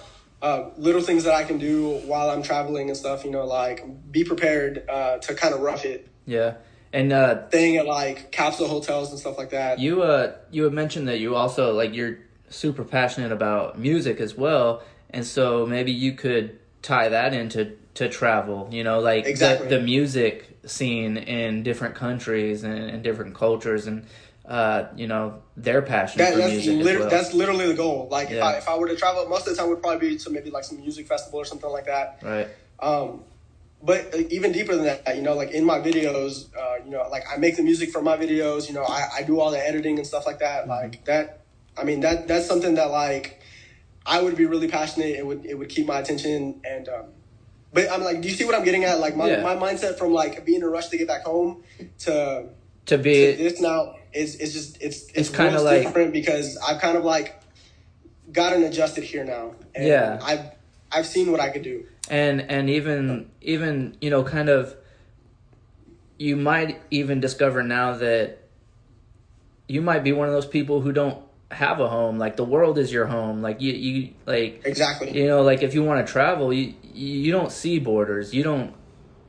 uh, 0.42 0.70
little 0.76 1.00
things 1.00 1.24
that 1.24 1.34
I 1.34 1.44
can 1.44 1.58
do 1.58 2.00
while 2.00 2.28
I'm 2.28 2.42
traveling 2.42 2.88
and 2.88 2.96
stuff. 2.96 3.24
You 3.24 3.30
know, 3.30 3.46
like 3.46 3.84
be 4.12 4.24
prepared 4.24 4.84
uh, 4.88 5.18
to 5.18 5.34
kind 5.34 5.54
of 5.54 5.60
rough 5.60 5.84
it. 5.84 6.08
Yeah. 6.26 6.54
And 6.92 7.12
uh, 7.12 7.48
staying 7.48 7.76
at 7.76 7.86
like 7.86 8.32
capsule 8.32 8.66
hotels 8.66 9.10
and 9.10 9.18
stuff 9.18 9.38
like 9.38 9.50
that. 9.50 9.78
You 9.78 10.02
uh 10.02 10.34
you 10.50 10.64
had 10.64 10.72
mentioned 10.72 11.06
that 11.08 11.20
you 11.20 11.36
also 11.36 11.72
like 11.72 11.94
you're 11.94 12.18
super 12.50 12.84
passionate 12.84 13.32
about 13.32 13.78
music 13.78 14.20
as 14.20 14.36
well, 14.36 14.82
and 15.08 15.24
so 15.24 15.64
maybe 15.64 15.92
you 15.92 16.12
could 16.12 16.58
tie 16.82 17.08
that 17.08 17.32
into 17.32 17.76
to 17.94 18.08
travel. 18.08 18.68
You 18.70 18.84
know, 18.84 19.00
like 19.00 19.24
exactly. 19.24 19.68
the, 19.68 19.76
the 19.78 19.82
music 19.82 20.58
scene 20.66 21.16
in 21.16 21.62
different 21.62 21.94
countries 21.94 22.62
and, 22.64 22.90
and 22.90 23.02
different 23.02 23.34
cultures 23.34 23.86
and. 23.86 24.06
Uh, 24.48 24.88
you 24.96 25.06
know, 25.06 25.40
their 25.56 25.80
passion 25.80 26.18
that, 26.18 26.32
for 26.32 26.40
that's 26.40 26.50
music. 26.50 26.82
Liter- 26.82 26.98
well. 27.00 27.08
That's 27.08 27.32
literally 27.32 27.68
the 27.68 27.74
goal. 27.74 28.08
Like, 28.10 28.30
yeah. 28.30 28.36
if, 28.36 28.42
I, 28.42 28.56
if 28.56 28.68
I 28.68 28.76
were 28.76 28.88
to 28.88 28.96
travel, 28.96 29.24
most 29.28 29.46
of 29.46 29.54
the 29.54 29.62
time 29.62 29.70
would 29.70 29.80
probably 29.80 30.08
be 30.08 30.16
to 30.16 30.30
maybe 30.30 30.50
like 30.50 30.64
some 30.64 30.80
music 30.80 31.06
festival 31.06 31.38
or 31.38 31.44
something 31.44 31.70
like 31.70 31.86
that. 31.86 32.18
Right. 32.20 32.48
Um, 32.80 33.22
but 33.80 34.12
even 34.30 34.50
deeper 34.50 34.74
than 34.74 34.86
that, 34.86 35.14
you 35.14 35.22
know, 35.22 35.34
like 35.34 35.52
in 35.52 35.64
my 35.64 35.78
videos, 35.78 36.48
uh, 36.56 36.84
you 36.84 36.90
know, 36.90 37.06
like 37.10 37.22
I 37.32 37.36
make 37.36 37.56
the 37.58 37.62
music 37.62 37.90
for 37.90 38.02
my 38.02 38.16
videos, 38.16 38.66
you 38.66 38.74
know, 38.74 38.82
I, 38.82 39.08
I 39.18 39.22
do 39.22 39.38
all 39.38 39.52
the 39.52 39.64
editing 39.64 39.98
and 39.98 40.06
stuff 40.06 40.26
like 40.26 40.40
that. 40.40 40.66
Like 40.66 41.04
that, 41.04 41.39
I 41.76 41.84
mean, 41.84 42.00
that 42.00 42.28
that's 42.28 42.46
something 42.46 42.74
that 42.74 42.90
like 42.90 43.40
I 44.06 44.22
would 44.22 44.36
be 44.36 44.46
really 44.46 44.68
passionate. 44.68 45.16
It 45.16 45.26
would 45.26 45.44
it 45.46 45.58
would 45.58 45.68
keep 45.68 45.86
my 45.86 45.98
attention 45.98 46.60
and. 46.64 46.88
Um, 46.88 47.04
but 47.72 47.88
I'm 47.88 48.02
like, 48.02 48.20
do 48.20 48.26
you 48.26 48.34
see 48.34 48.44
what 48.44 48.56
I'm 48.56 48.64
getting 48.64 48.82
at? 48.82 48.98
Like 48.98 49.14
my, 49.14 49.30
yeah. 49.30 49.42
my 49.44 49.54
mindset 49.54 49.96
from 49.96 50.12
like 50.12 50.44
being 50.44 50.58
in 50.58 50.64
a 50.64 50.68
rush 50.68 50.88
to 50.88 50.98
get 50.98 51.06
back 51.06 51.22
home 51.22 51.62
to 52.00 52.48
to 52.86 52.98
be 52.98 53.30
to 53.30 53.36
this 53.36 53.60
now 53.60 53.94
is 54.12 54.34
is 54.34 54.52
just 54.52 54.82
it's 54.82 55.04
it's, 55.04 55.12
it's 55.14 55.28
kind 55.28 55.54
of 55.54 55.62
like 55.62 55.84
different 55.84 56.12
because 56.12 56.58
I've 56.58 56.80
kind 56.80 56.96
of 56.96 57.04
like 57.04 57.40
gotten 58.32 58.64
adjusted 58.64 59.04
here 59.04 59.22
now. 59.22 59.54
And 59.72 59.86
yeah, 59.86 60.18
I've 60.20 60.50
I've 60.90 61.06
seen 61.06 61.30
what 61.30 61.38
I 61.38 61.50
could 61.50 61.62
do 61.62 61.86
and 62.10 62.40
and 62.50 62.68
even 62.68 63.30
even 63.40 63.96
you 64.00 64.10
know 64.10 64.24
kind 64.24 64.48
of 64.48 64.76
you 66.18 66.36
might 66.36 66.82
even 66.90 67.20
discover 67.20 67.62
now 67.62 67.94
that 67.94 68.38
you 69.68 69.80
might 69.80 70.02
be 70.04 70.12
one 70.12 70.26
of 70.26 70.34
those 70.34 70.44
people 70.44 70.80
who 70.80 70.92
don't 70.92 71.24
have 71.50 71.80
a 71.80 71.88
home 71.88 72.16
like 72.16 72.36
the 72.36 72.44
world 72.44 72.78
is 72.78 72.92
your 72.92 73.06
home 73.06 73.42
like 73.42 73.60
you 73.60 73.72
you 73.72 74.14
like 74.24 74.62
exactly. 74.64 75.10
you 75.10 75.26
know 75.26 75.42
like 75.42 75.62
if 75.62 75.74
you 75.74 75.82
want 75.82 76.04
to 76.06 76.12
travel 76.12 76.52
you 76.52 76.74
you 76.92 77.32
don't 77.32 77.52
see 77.52 77.78
borders. 77.78 78.34
You 78.34 78.42
don't 78.42 78.74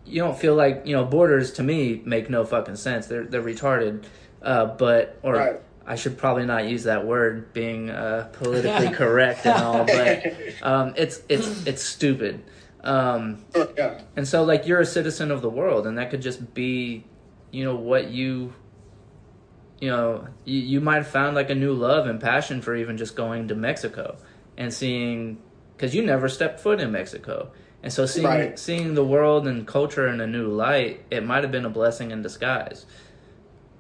you 0.06 0.22
don't 0.22 0.38
feel 0.38 0.56
like 0.56 0.84
you 0.86 0.96
know 0.96 1.06
borders 1.06 1.54
to 1.54 1.64
me 1.64 2.02
make 2.06 2.30
no 2.30 2.44
fucking 2.44 2.76
sense. 2.76 3.08
They're 3.08 3.24
they're 3.24 3.44
retarded. 3.44 4.04
Uh 4.42 4.66
but 4.66 5.20
or 5.24 5.36
right. 5.36 5.62
I 5.86 5.96
should 5.96 6.18
probably 6.18 6.46
not 6.46 6.68
use 6.68 6.84
that 6.84 7.06
word 7.06 7.54
being 7.54 7.90
uh, 7.90 8.30
politically 8.34 8.90
correct 8.96 9.46
and 9.46 9.62
all 9.62 9.86
but 9.86 10.34
um, 10.62 10.94
it's 10.96 11.22
it's 11.28 11.66
it's 11.66 11.84
stupid. 11.84 12.44
Um, 12.84 13.44
yeah. 13.78 14.02
And 14.16 14.28
so, 14.28 14.44
like, 14.44 14.66
you're 14.66 14.80
a 14.80 14.86
citizen 14.86 15.32
of 15.32 15.42
the 15.42 15.50
world, 15.50 15.86
and 15.86 15.98
that 15.98 16.10
could 16.10 16.22
just 16.22 16.54
be, 16.54 17.04
you 17.52 17.64
know, 17.64 17.76
what 17.76 18.10
you, 18.10 18.54
you 19.82 19.90
know, 19.90 20.28
you, 20.46 20.60
you 20.60 20.80
might 20.80 20.98
have 20.98 21.08
found 21.08 21.36
like 21.36 21.50
a 21.50 21.56
new 21.56 21.74
love 21.74 22.08
and 22.08 22.22
passion 22.22 22.62
for 22.62 22.76
even 22.76 22.98
just 22.98 23.16
going 23.16 23.50
to 23.50 23.56
Mexico 23.56 24.16
and 24.56 24.74
seeing, 24.74 25.40
because 25.76 25.94
you 25.94 26.06
never 26.06 26.30
stepped 26.30 26.60
foot 26.62 26.80
in 26.80 26.92
Mexico. 26.92 27.52
And 27.84 27.92
so 27.92 28.06
seeing 28.06 28.28
right. 28.28 28.60
seeing 28.60 28.94
the 28.94 29.04
world 29.04 29.48
and 29.48 29.66
culture 29.66 30.08
in 30.08 30.22
a 30.22 30.28
new 30.28 30.48
light, 30.48 31.04
it 31.10 31.26
might 31.26 31.44
have 31.44 31.52
been 31.52 31.66
a 31.66 31.70
blessing 31.70 32.12
in 32.12 32.22
disguise. 32.22 32.86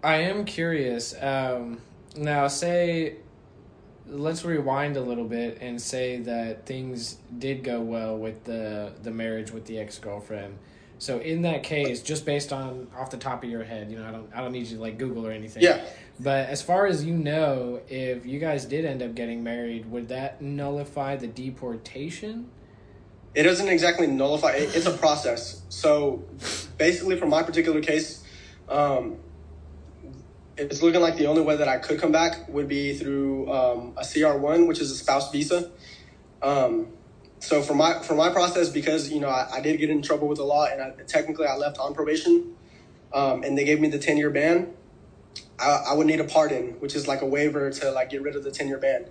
I 0.04 0.16
am 0.16 0.44
curious. 0.44 1.14
Um, 1.22 1.82
now, 2.16 2.48
say 2.48 3.18
let's 4.08 4.44
rewind 4.44 4.98
a 4.98 5.02
little 5.02 5.28
bit 5.28 5.60
and 5.62 5.80
say 5.80 6.18
that 6.18 6.66
things 6.66 7.18
did 7.38 7.64
go 7.64 7.80
well 7.80 8.18
with 8.18 8.44
the 8.46 8.92
the 9.04 9.12
marriage 9.12 9.52
with 9.52 9.66
the 9.66 9.78
ex 9.78 10.00
girlfriend. 10.00 10.58
So 11.02 11.18
in 11.18 11.42
that 11.42 11.64
case, 11.64 12.04
just 12.04 12.28
based 12.28 12.54
on 12.54 12.86
off 12.96 13.10
the 13.10 13.18
top 13.18 13.44
of 13.44 13.50
your 13.50 13.64
head, 13.64 13.90
you 13.90 13.98
know, 13.98 14.08
I 14.08 14.12
don't 14.12 14.30
I 14.36 14.40
don't 14.40 14.52
need 14.52 14.68
you 14.68 14.76
to 14.76 14.84
like 14.84 15.00
Google 15.00 15.26
or 15.26 15.32
anything. 15.32 15.64
Yeah. 15.64 15.84
But 16.20 16.48
as 16.48 16.62
far 16.62 16.86
as 16.86 17.04
you 17.04 17.16
know, 17.16 17.82
if 17.90 18.24
you 18.24 18.38
guys 18.38 18.66
did 18.66 18.86
end 18.86 19.02
up 19.02 19.16
getting 19.16 19.44
married, 19.44 19.90
would 19.90 20.10
that 20.10 20.44
nullify 20.44 21.16
the 21.16 21.26
deportation? 21.26 22.52
It 23.34 23.42
doesn't 23.42 23.68
exactly 23.68 24.06
nullify. 24.06 24.52
It's 24.52 24.86
a 24.86 24.96
process. 24.96 25.64
So 25.70 26.24
basically, 26.78 27.16
for 27.16 27.26
my 27.26 27.42
particular 27.42 27.82
case, 27.82 28.24
um, 28.70 29.18
it's 30.56 30.84
looking 30.84 31.02
like 31.02 31.18
the 31.18 31.26
only 31.26 31.42
way 31.42 31.56
that 31.56 31.68
I 31.68 31.80
could 31.80 32.00
come 32.00 32.12
back 32.12 32.48
would 32.48 32.68
be 32.68 32.94
through 32.96 33.52
um, 33.52 33.98
a 33.98 34.06
CR 34.06 34.38
one, 34.38 34.68
which 34.68 34.80
is 34.80 34.92
a 34.92 34.96
spouse 34.96 35.32
visa. 35.32 35.72
Um, 36.44 36.90
so 37.42 37.64
for 37.64 37.74
my 37.74 38.00
for 38.04 38.14
my 38.14 38.30
process, 38.30 38.70
because 38.70 39.12
you 39.12 39.20
know 39.20 39.28
I, 39.28 39.50
I, 39.56 39.62
did 39.62 39.78
get 39.80 39.90
in 39.90 40.04
trouble 40.04 40.28
with 40.28 40.38
the 40.38 40.44
law, 40.44 40.68
and 40.68 40.80
I, 40.80 40.92
technically 41.08 41.48
I 41.48 41.56
left 41.56 41.80
on 41.80 41.96
probation, 41.96 42.56
um, 43.14 43.44
and 43.44 43.58
they 43.58 43.66
gave 43.66 43.82
me 43.82 43.90
the 43.90 43.98
ten 43.98 44.16
year 44.16 44.30
ban. 44.30 44.74
I, 45.60 45.86
I, 45.90 45.94
would 45.94 46.06
need 46.06 46.20
a 46.20 46.24
pardon, 46.24 46.80
which 46.80 46.96
is 46.96 47.08
like 47.08 47.22
a 47.24 47.26
waiver 47.26 47.72
to 47.72 47.92
like 47.92 48.12
get 48.12 48.22
rid 48.22 48.36
of 48.36 48.44
the 48.44 48.52
ten 48.52 48.68
year 48.68 48.78
ban. 48.78 49.08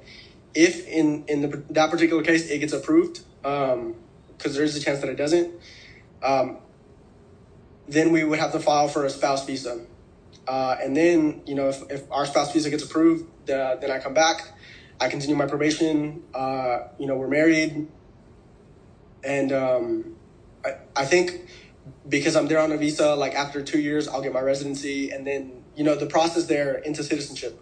If 0.55 0.87
in 0.87 1.25
in 1.27 1.43
the, 1.43 1.63
that 1.71 1.91
particular 1.91 2.23
case 2.23 2.49
it 2.49 2.61
gets 2.61 2.73
approved, 2.73 3.21
because 3.43 3.75
um, 3.75 3.97
there's 4.39 4.77
a 4.77 4.81
chance 4.81 5.01
that 5.01 5.11
it 5.11 5.17
doesn't, 5.17 5.53
um, 6.23 6.59
then 7.89 8.13
we 8.13 8.23
would 8.23 8.39
have 8.39 8.53
to 8.53 8.61
file 8.61 8.87
for 8.87 9.05
a 9.05 9.11
spouse 9.11 9.45
visa. 9.45 9.85
Uh, 10.47 10.77
and 10.83 10.97
then, 10.97 11.43
you 11.47 11.55
know, 11.55 11.69
if, 11.69 11.83
if 11.91 12.11
our 12.11 12.27
spouse 12.27 12.53
visa 12.53 12.71
gets 12.71 12.83
approved, 12.83 13.25
uh, 13.51 13.77
then 13.77 13.91
I 13.91 13.99
come 13.99 14.15
back. 14.15 14.49
I 15.01 15.09
continue 15.09 15.37
my 15.37 15.47
probation. 15.47 16.23
Uh, 16.33 16.89
you 16.99 17.07
know, 17.07 17.17
we're 17.17 17.29
married. 17.29 17.89
And 19.25 19.53
um, 19.53 20.17
I, 20.65 20.77
I 20.97 21.05
think 21.05 21.49
because 22.09 22.37
I'm 22.37 22.47
there 22.47 22.61
on 22.61 22.73
a 22.73 22.77
visa, 22.77 23.15
like 23.15 23.35
after 23.35 23.63
two 23.63 23.81
years, 23.81 24.09
I'll 24.09 24.23
get 24.23 24.33
my 24.33 24.41
residency. 24.41 25.11
And 25.11 25.27
then, 25.27 25.65
you 25.77 25.85
know, 25.85 25.95
the 25.95 26.07
process 26.07 26.47
there 26.47 26.75
into 26.75 27.03
citizenship. 27.03 27.61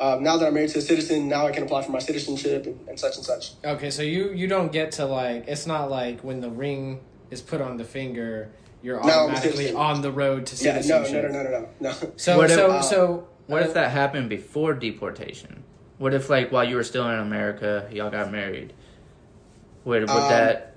Um, 0.00 0.22
now 0.22 0.36
that 0.36 0.46
I'm 0.46 0.54
married 0.54 0.70
to 0.70 0.78
a 0.78 0.82
citizen, 0.82 1.28
now 1.28 1.46
I 1.46 1.52
can 1.52 1.64
apply 1.64 1.82
for 1.82 1.90
my 1.90 1.98
citizenship 1.98 2.66
and, 2.66 2.88
and 2.88 3.00
such 3.00 3.16
and 3.16 3.24
such. 3.24 3.52
Okay, 3.64 3.90
so 3.90 4.02
you, 4.02 4.32
you 4.32 4.46
don't 4.46 4.70
get 4.70 4.92
to 4.92 5.06
like, 5.06 5.48
it's 5.48 5.66
not 5.66 5.90
like 5.90 6.22
when 6.22 6.40
the 6.40 6.50
ring 6.50 7.00
is 7.30 7.42
put 7.42 7.60
on 7.60 7.78
the 7.78 7.84
finger 7.84 8.52
you're 8.82 9.02
automatically 9.02 9.72
no, 9.72 9.78
on 9.78 10.02
the 10.02 10.12
road 10.12 10.46
to 10.46 10.56
citizenship. 10.56 11.12
Yeah, 11.12 11.22
no, 11.22 11.28
no, 11.28 11.42
no, 11.42 11.50
no, 11.50 11.60
no, 11.60 11.68
no. 11.80 12.12
So, 12.16 12.36
what 12.36 12.50
so, 12.50 12.76
if, 12.76 12.84
so, 12.84 13.28
what 13.46 13.62
uh, 13.62 13.66
if 13.66 13.74
that 13.74 13.90
happened 13.90 14.28
before 14.28 14.74
deportation? 14.74 15.64
What 15.98 16.14
if, 16.14 16.30
like, 16.30 16.52
while 16.52 16.64
you 16.64 16.76
were 16.76 16.84
still 16.84 17.08
in 17.08 17.18
America, 17.18 17.88
y'all 17.92 18.10
got 18.10 18.30
married? 18.30 18.72
Would, 19.84 20.02
would 20.02 20.10
um, 20.10 20.28
that? 20.30 20.76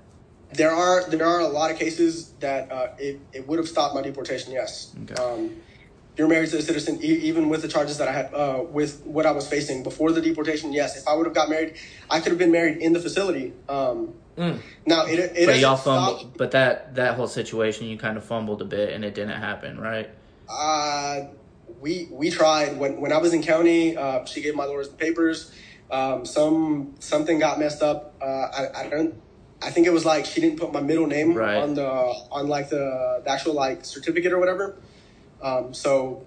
There 0.54 0.70
are 0.70 1.08
there 1.08 1.26
are 1.26 1.40
a 1.40 1.48
lot 1.48 1.70
of 1.70 1.78
cases 1.78 2.32
that 2.40 2.70
uh, 2.70 2.88
it 2.98 3.20
it 3.32 3.48
would 3.48 3.58
have 3.58 3.68
stopped 3.68 3.94
my 3.94 4.02
deportation. 4.02 4.52
Yes. 4.52 4.94
Okay. 5.04 5.14
Um, 5.14 5.56
you're 6.16 6.28
married 6.28 6.50
to 6.50 6.58
a 6.58 6.62
citizen, 6.62 7.02
e- 7.02 7.06
even 7.06 7.48
with 7.48 7.62
the 7.62 7.68
charges 7.68 7.96
that 7.96 8.06
I 8.06 8.12
had, 8.12 8.34
uh, 8.34 8.62
with 8.70 9.02
what 9.06 9.24
I 9.24 9.30
was 9.32 9.48
facing 9.48 9.82
before 9.82 10.12
the 10.12 10.20
deportation. 10.20 10.70
Yes, 10.72 10.94
if 11.00 11.08
I 11.08 11.14
would 11.14 11.24
have 11.24 11.34
got 11.34 11.48
married, 11.48 11.74
I 12.10 12.20
could 12.20 12.32
have 12.32 12.38
been 12.38 12.52
married 12.52 12.78
in 12.78 12.92
the 12.92 13.00
facility. 13.00 13.54
Um, 13.68 14.14
Mm. 14.36 14.60
Now 14.86 15.04
it, 15.04 15.18
it 15.18 15.46
but 15.46 15.58
y'all 15.58 15.76
fumbled, 15.76 16.38
but 16.38 16.52
that 16.52 16.94
that 16.94 17.16
whole 17.16 17.26
situation 17.26 17.86
you 17.86 17.98
kind 17.98 18.16
of 18.16 18.24
fumbled 18.24 18.62
a 18.62 18.64
bit 18.64 18.94
and 18.94 19.04
it 19.04 19.14
didn't 19.14 19.38
happen, 19.38 19.78
right? 19.78 20.08
Uh, 20.48 21.26
we 21.80 22.08
we 22.10 22.30
tried 22.30 22.78
when 22.78 23.00
when 23.00 23.12
I 23.12 23.18
was 23.18 23.34
in 23.34 23.42
county. 23.42 23.94
Uh, 23.96 24.24
she 24.24 24.40
gave 24.40 24.54
my 24.54 24.64
lawyers 24.64 24.88
the 24.88 24.96
papers. 24.96 25.52
Um, 25.90 26.24
some 26.24 26.94
something 26.98 27.38
got 27.38 27.58
messed 27.58 27.82
up. 27.82 28.14
Uh, 28.22 28.24
I, 28.24 28.68
I 28.74 28.88
don't. 28.88 29.20
I 29.62 29.70
think 29.70 29.86
it 29.86 29.92
was 29.92 30.04
like 30.04 30.26
she 30.26 30.40
didn't 30.40 30.58
put 30.58 30.72
my 30.72 30.80
middle 30.80 31.06
name 31.06 31.34
right. 31.34 31.56
on 31.56 31.74
the 31.74 31.88
on 31.88 32.48
like 32.48 32.68
the, 32.68 33.22
the 33.24 33.30
actual 33.30 33.54
like 33.54 33.84
certificate 33.84 34.32
or 34.32 34.38
whatever. 34.38 34.76
Um, 35.40 35.74
so 35.74 36.24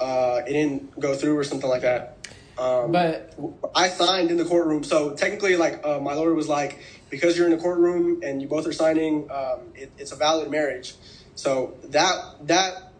uh, 0.00 0.40
it 0.46 0.52
didn't 0.52 0.98
go 0.98 1.14
through 1.14 1.36
or 1.36 1.44
something 1.44 1.68
like 1.68 1.82
that. 1.82 2.16
Um, 2.58 2.90
but 2.90 3.34
I 3.74 3.88
signed 3.88 4.30
in 4.32 4.36
the 4.36 4.44
courtroom, 4.44 4.82
so 4.82 5.14
technically, 5.14 5.56
like 5.56 5.86
uh, 5.86 6.00
my 6.00 6.14
lawyer 6.14 6.34
was 6.34 6.48
like, 6.48 6.80
because 7.08 7.36
you're 7.36 7.46
in 7.46 7.52
the 7.52 7.62
courtroom 7.62 8.20
and 8.24 8.42
you 8.42 8.48
both 8.48 8.66
are 8.66 8.72
signing, 8.72 9.30
um, 9.30 9.60
it, 9.76 9.92
it's 9.96 10.10
a 10.10 10.16
valid 10.16 10.50
marriage. 10.50 10.94
So 11.36 11.76
that 11.84 12.16
that 12.46 12.92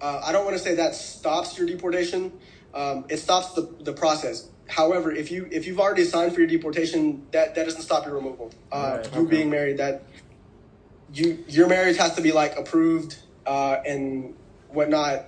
uh, 0.00 0.22
I 0.24 0.32
don't 0.32 0.44
want 0.44 0.56
to 0.56 0.62
say 0.62 0.76
that 0.76 0.94
stops 0.94 1.58
your 1.58 1.66
deportation. 1.66 2.32
Um, 2.72 3.06
it 3.08 3.18
stops 3.18 3.54
the, 3.54 3.62
the 3.80 3.92
process. 3.92 4.48
However, 4.68 5.12
if 5.12 5.30
you 5.30 5.48
if 5.50 5.66
you've 5.66 5.80
already 5.80 6.04
signed 6.04 6.32
for 6.32 6.40
your 6.40 6.48
deportation, 6.48 7.26
that 7.32 7.54
that 7.54 7.64
doesn't 7.64 7.82
stop 7.82 8.06
your 8.06 8.14
removal. 8.14 8.52
Uh, 8.72 8.96
right, 8.96 9.14
you 9.14 9.20
okay. 9.22 9.30
being 9.30 9.50
married, 9.50 9.78
that 9.78 10.02
you 11.12 11.44
your 11.48 11.68
marriage 11.68 11.96
has 11.98 12.14
to 12.14 12.22
be 12.22 12.32
like 12.32 12.56
approved 12.56 13.18
uh, 13.46 13.76
and 13.86 14.34
whatnot. 14.68 15.26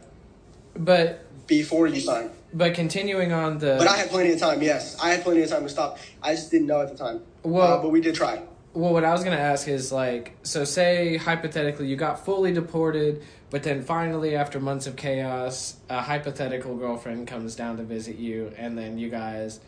But 0.75 1.27
before 1.47 1.87
you 1.87 2.01
sign. 2.01 2.31
But 2.53 2.75
continuing 2.75 3.33
on 3.33 3.59
the. 3.59 3.77
But 3.79 3.87
I 3.87 3.97
had 3.97 4.09
plenty 4.09 4.33
of 4.33 4.39
time. 4.39 4.63
Yes, 4.63 4.99
I 5.01 5.11
had 5.11 5.23
plenty 5.23 5.43
of 5.43 5.51
time 5.51 5.63
to 5.63 5.69
stop. 5.69 5.99
I 6.23 6.35
just 6.35 6.51
didn't 6.51 6.67
know 6.67 6.81
at 6.81 6.89
the 6.89 6.97
time. 6.97 7.23
Well, 7.43 7.79
uh, 7.79 7.83
but 7.83 7.91
we 7.91 8.01
did 8.01 8.15
try. 8.15 8.43
Well, 8.77 8.93
what 8.93 9.05
I 9.05 9.13
was 9.13 9.25
gonna 9.25 9.37
ask 9.37 9.69
is 9.69 9.91
like, 9.91 10.37
so 10.43 10.65
say 10.65 11.17
hypothetically 11.17 11.87
you 11.87 11.97
got 11.97 12.27
fully 12.27 12.53
deported, 12.53 13.23
but 13.49 13.63
then 13.63 13.83
finally 13.83 14.37
after 14.37 14.61
months 14.61 14.87
of 14.87 14.97
chaos, 14.97 15.77
a 15.89 16.03
hypothetical 16.03 16.77
girlfriend 16.77 17.27
comes 17.27 17.57
down 17.57 17.79
to 17.79 17.85
visit 17.85 18.17
you, 18.17 18.53
and 18.59 18.77
then 18.77 18.99
you 18.99 19.09
guys, 19.09 19.61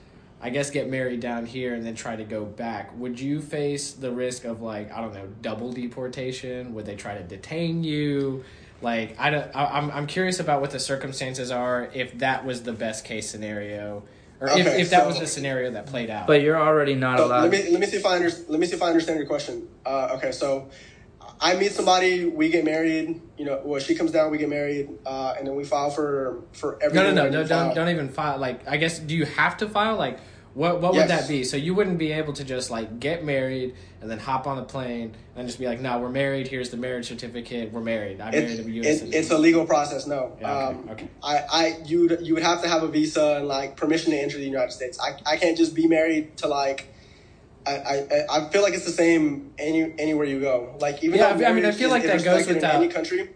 I 0.42 0.50
guess, 0.50 0.68
get 0.68 0.90
married 0.90 1.20
down 1.20 1.46
here 1.46 1.72
and 1.72 1.86
then 1.86 1.94
try 1.94 2.16
to 2.16 2.24
go 2.24 2.44
back. 2.44 2.94
Would 2.98 3.18
you 3.18 3.40
face 3.40 3.92
the 3.92 4.10
risk 4.10 4.44
of 4.44 4.60
like 4.60 4.92
I 4.92 5.00
don't 5.00 5.14
know 5.14 5.28
double 5.40 5.72
deportation? 5.72 6.74
Would 6.74 6.84
they 6.84 6.94
try 6.94 7.16
to 7.16 7.22
detain 7.22 7.84
you? 7.84 8.44
Like 8.82 9.18
I 9.18 9.30
don't. 9.30 9.56
I, 9.56 9.78
am 9.78 9.90
I'm 9.90 10.06
curious 10.06 10.38
about 10.38 10.60
what 10.60 10.72
the 10.72 10.80
circumstances 10.80 11.50
are 11.50 11.88
if 11.94 12.18
that 12.18 12.44
was 12.44 12.64
the 12.64 12.74
best 12.74 13.06
case 13.06 13.30
scenario, 13.30 14.02
or 14.40 14.50
okay, 14.50 14.60
if, 14.60 14.66
if 14.66 14.90
that 14.90 15.02
so, 15.02 15.06
was 15.08 15.18
the 15.18 15.26
scenario 15.26 15.72
that 15.72 15.86
played 15.86 16.10
out. 16.10 16.26
But 16.26 16.42
you're 16.42 16.60
already 16.60 16.94
not 16.94 17.18
so 17.18 17.26
allowed. 17.26 17.50
Let 17.50 17.52
me 17.52 17.70
let 17.70 17.80
me 17.80 17.86
see 17.86 17.96
if 17.96 18.06
I 18.06 18.16
under, 18.16 18.30
let 18.48 18.60
me 18.60 18.66
see 18.66 18.76
if 18.76 18.82
I 18.82 18.88
understand 18.88 19.18
your 19.18 19.26
question. 19.26 19.68
Uh, 19.84 20.16
okay, 20.16 20.32
so 20.32 20.68
I 21.40 21.56
meet 21.56 21.72
somebody, 21.72 22.24
we 22.24 22.48
get 22.48 22.64
married. 22.64 23.20
You 23.36 23.44
know, 23.44 23.60
well, 23.64 23.80
she 23.80 23.94
comes 23.94 24.12
down, 24.12 24.30
we 24.30 24.38
get 24.38 24.48
married, 24.48 24.90
uh, 25.06 25.34
and 25.38 25.46
then 25.46 25.54
we 25.54 25.64
file 25.64 25.90
for 25.90 26.42
for 26.52 26.78
everything. 26.82 27.14
No, 27.14 27.24
no, 27.24 27.30
no, 27.30 27.42
no 27.42 27.48
don't 27.48 27.74
don't 27.74 27.88
even 27.88 28.08
file. 28.08 28.38
Like, 28.38 28.66
I 28.68 28.76
guess, 28.76 28.98
do 28.98 29.16
you 29.16 29.24
have 29.24 29.56
to 29.58 29.68
file? 29.68 29.96
Like, 29.96 30.18
What 30.58 30.80
what 30.80 30.92
yes. 30.92 31.02
would 31.02 31.16
that 31.16 31.28
be? 31.28 31.44
So 31.44 31.56
you 31.56 31.72
wouldn't 31.72 31.98
be 31.98 32.10
able 32.10 32.32
to 32.32 32.42
just 32.42 32.68
like 32.68 32.98
get 32.98 33.24
married 33.24 33.76
and 34.00 34.10
then 34.10 34.18
hop 34.18 34.48
on 34.48 34.58
a 34.58 34.64
plane 34.64 35.14
and 35.36 35.46
just 35.46 35.60
be 35.60 35.66
like, 35.66 35.78
"No, 35.78 36.00
we're 36.00 36.08
married. 36.08 36.48
Here's 36.48 36.70
the 36.70 36.76
marriage 36.76 37.06
certificate. 37.06 37.72
We're 37.72 37.80
married. 37.80 38.20
I'm 38.20 38.32
married 38.32 38.58
a 38.58 38.68
U.S. 38.68 39.02
It, 39.02 39.14
it's 39.14 39.30
a 39.30 39.38
legal 39.38 39.66
process. 39.66 40.08
No, 40.08 40.36
yeah, 40.40 40.50
okay, 40.50 40.78
um, 40.80 40.88
okay. 40.90 41.08
I, 41.22 41.36
I 41.48 41.78
you 41.86 42.18
you 42.20 42.34
would 42.34 42.42
have 42.42 42.60
to 42.62 42.68
have 42.68 42.82
a 42.82 42.88
visa 42.88 43.36
and 43.36 43.46
like 43.46 43.76
permission 43.76 44.10
to 44.10 44.18
enter 44.18 44.36
the 44.36 44.46
United 44.46 44.72
States. 44.72 44.98
I, 44.98 45.16
I 45.24 45.36
can't 45.36 45.56
just 45.56 45.76
be 45.76 45.86
married 45.86 46.36
to 46.38 46.48
like. 46.48 46.92
I, 47.64 47.70
I, 47.70 48.24
I 48.28 48.48
feel 48.48 48.62
like 48.62 48.74
it's 48.74 48.86
the 48.86 48.90
same 48.90 49.52
any 49.58 49.94
anywhere 49.96 50.24
you 50.24 50.40
go. 50.40 50.74
Like 50.80 51.04
even 51.04 51.20
yeah, 51.20 51.28
I 51.28 51.52
mean, 51.52 51.66
I 51.66 51.70
feel 51.70 51.90
like 51.90 52.02
that 52.02 52.24
goes 52.24 52.48
without 52.48 52.74
any 52.74 52.88
country. 52.88 53.30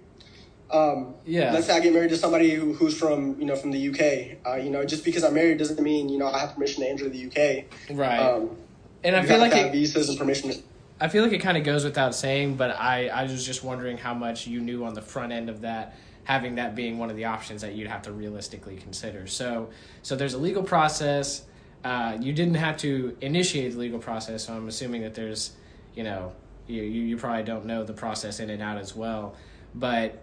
Um, 0.73 1.15
yeah. 1.27 1.53
Let's 1.53 1.67
say 1.67 1.77
I 1.77 1.81
get 1.81 1.93
married 1.93 2.11
to 2.11 2.17
somebody 2.17 2.51
who, 2.51 2.73
who's 2.73 2.97
from 2.97 3.39
you 3.39 3.45
know 3.45 3.57
from 3.57 3.71
the 3.71 3.89
UK. 3.89 4.39
Uh, 4.47 4.57
you 4.57 4.71
know, 4.71 4.85
just 4.85 5.05
because 5.05 5.23
I'm 5.23 5.35
married 5.35 5.59
doesn't 5.59 5.81
mean 5.81 6.09
you 6.09 6.19
know 6.19 6.27
I 6.27 6.39
have 6.39 6.55
permission 6.55 6.83
to 6.83 6.89
enter 6.89 7.09
the 7.09 7.27
UK. 7.27 7.97
Right. 7.97 8.19
Um, 8.19 8.57
and 9.05 9.15
I 9.15 9.25
feel 9.25 9.39
like 9.39 9.55
it, 9.55 9.73
visas 9.73 10.09
and 10.09 10.19
permission. 10.19 10.53
I 11.01 11.09
feel 11.09 11.25
like 11.25 11.33
it 11.33 11.41
kind 11.41 11.59
of 11.59 11.65
goes 11.65 11.85
without 11.85 12.15
saying, 12.15 12.57
but 12.57 12.71
I 12.71 13.09
I 13.09 13.25
was 13.25 13.45
just 13.45 13.63
wondering 13.63 13.99
how 13.99 14.15
much 14.15 14.47
you 14.47 14.61
knew 14.61 14.85
on 14.85 14.95
the 14.95 15.03
front 15.03 15.33
end 15.33 15.51
of 15.51 15.61
that, 15.61 15.97
having 16.25 16.55
that 16.55 16.75
being 16.75 16.99
one 16.99 17.11
of 17.11 17.17
the 17.17 17.27
options 17.27 17.61
that 17.63 17.75
you'd 17.75 17.89
have 17.89 18.03
to 18.03 18.13
realistically 18.13 18.77
consider. 18.77 19.27
So 19.27 19.69
so 20.03 20.17
there's 20.17 20.35
a 20.35 20.39
legal 20.39 20.63
process. 20.63 21.45
Uh, 21.85 22.17
you 22.21 22.33
didn't 22.33 22.55
have 22.55 22.77
to 22.79 23.17
initiate 23.21 23.73
the 23.73 23.79
legal 23.79 23.99
process, 23.99 24.47
so 24.47 24.55
I'm 24.55 24.69
assuming 24.69 25.03
that 25.03 25.15
there's, 25.15 25.51
you 25.97 26.05
know, 26.05 26.33
you, 26.69 26.83
you 26.83 27.17
probably 27.17 27.43
don't 27.43 27.67
know 27.67 27.83
the 27.83 27.93
process 27.93 28.39
in 28.39 28.51
and 28.51 28.63
out 28.63 28.79
as 28.79 28.95
well. 28.95 29.35
But 29.75 30.23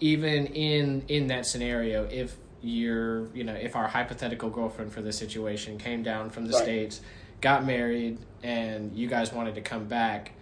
even 0.00 0.46
in 0.46 1.04
in 1.08 1.28
that 1.28 1.46
scenario, 1.46 2.04
if 2.04 2.36
you're 2.62 3.26
you 3.34 3.44
know 3.44 3.54
if 3.54 3.76
our 3.76 3.86
hypothetical 3.86 4.50
girlfriend 4.50 4.92
for 4.92 5.02
this 5.02 5.18
situation 5.18 5.78
came 5.78 6.02
down 6.02 6.30
from 6.30 6.46
the 6.46 6.52
right. 6.52 6.62
states, 6.62 7.00
got 7.40 7.64
married, 7.64 8.18
and 8.42 8.96
you 8.96 9.06
guys 9.06 9.32
wanted 9.32 9.54
to 9.54 9.60
come 9.60 9.84
back. 9.84 10.32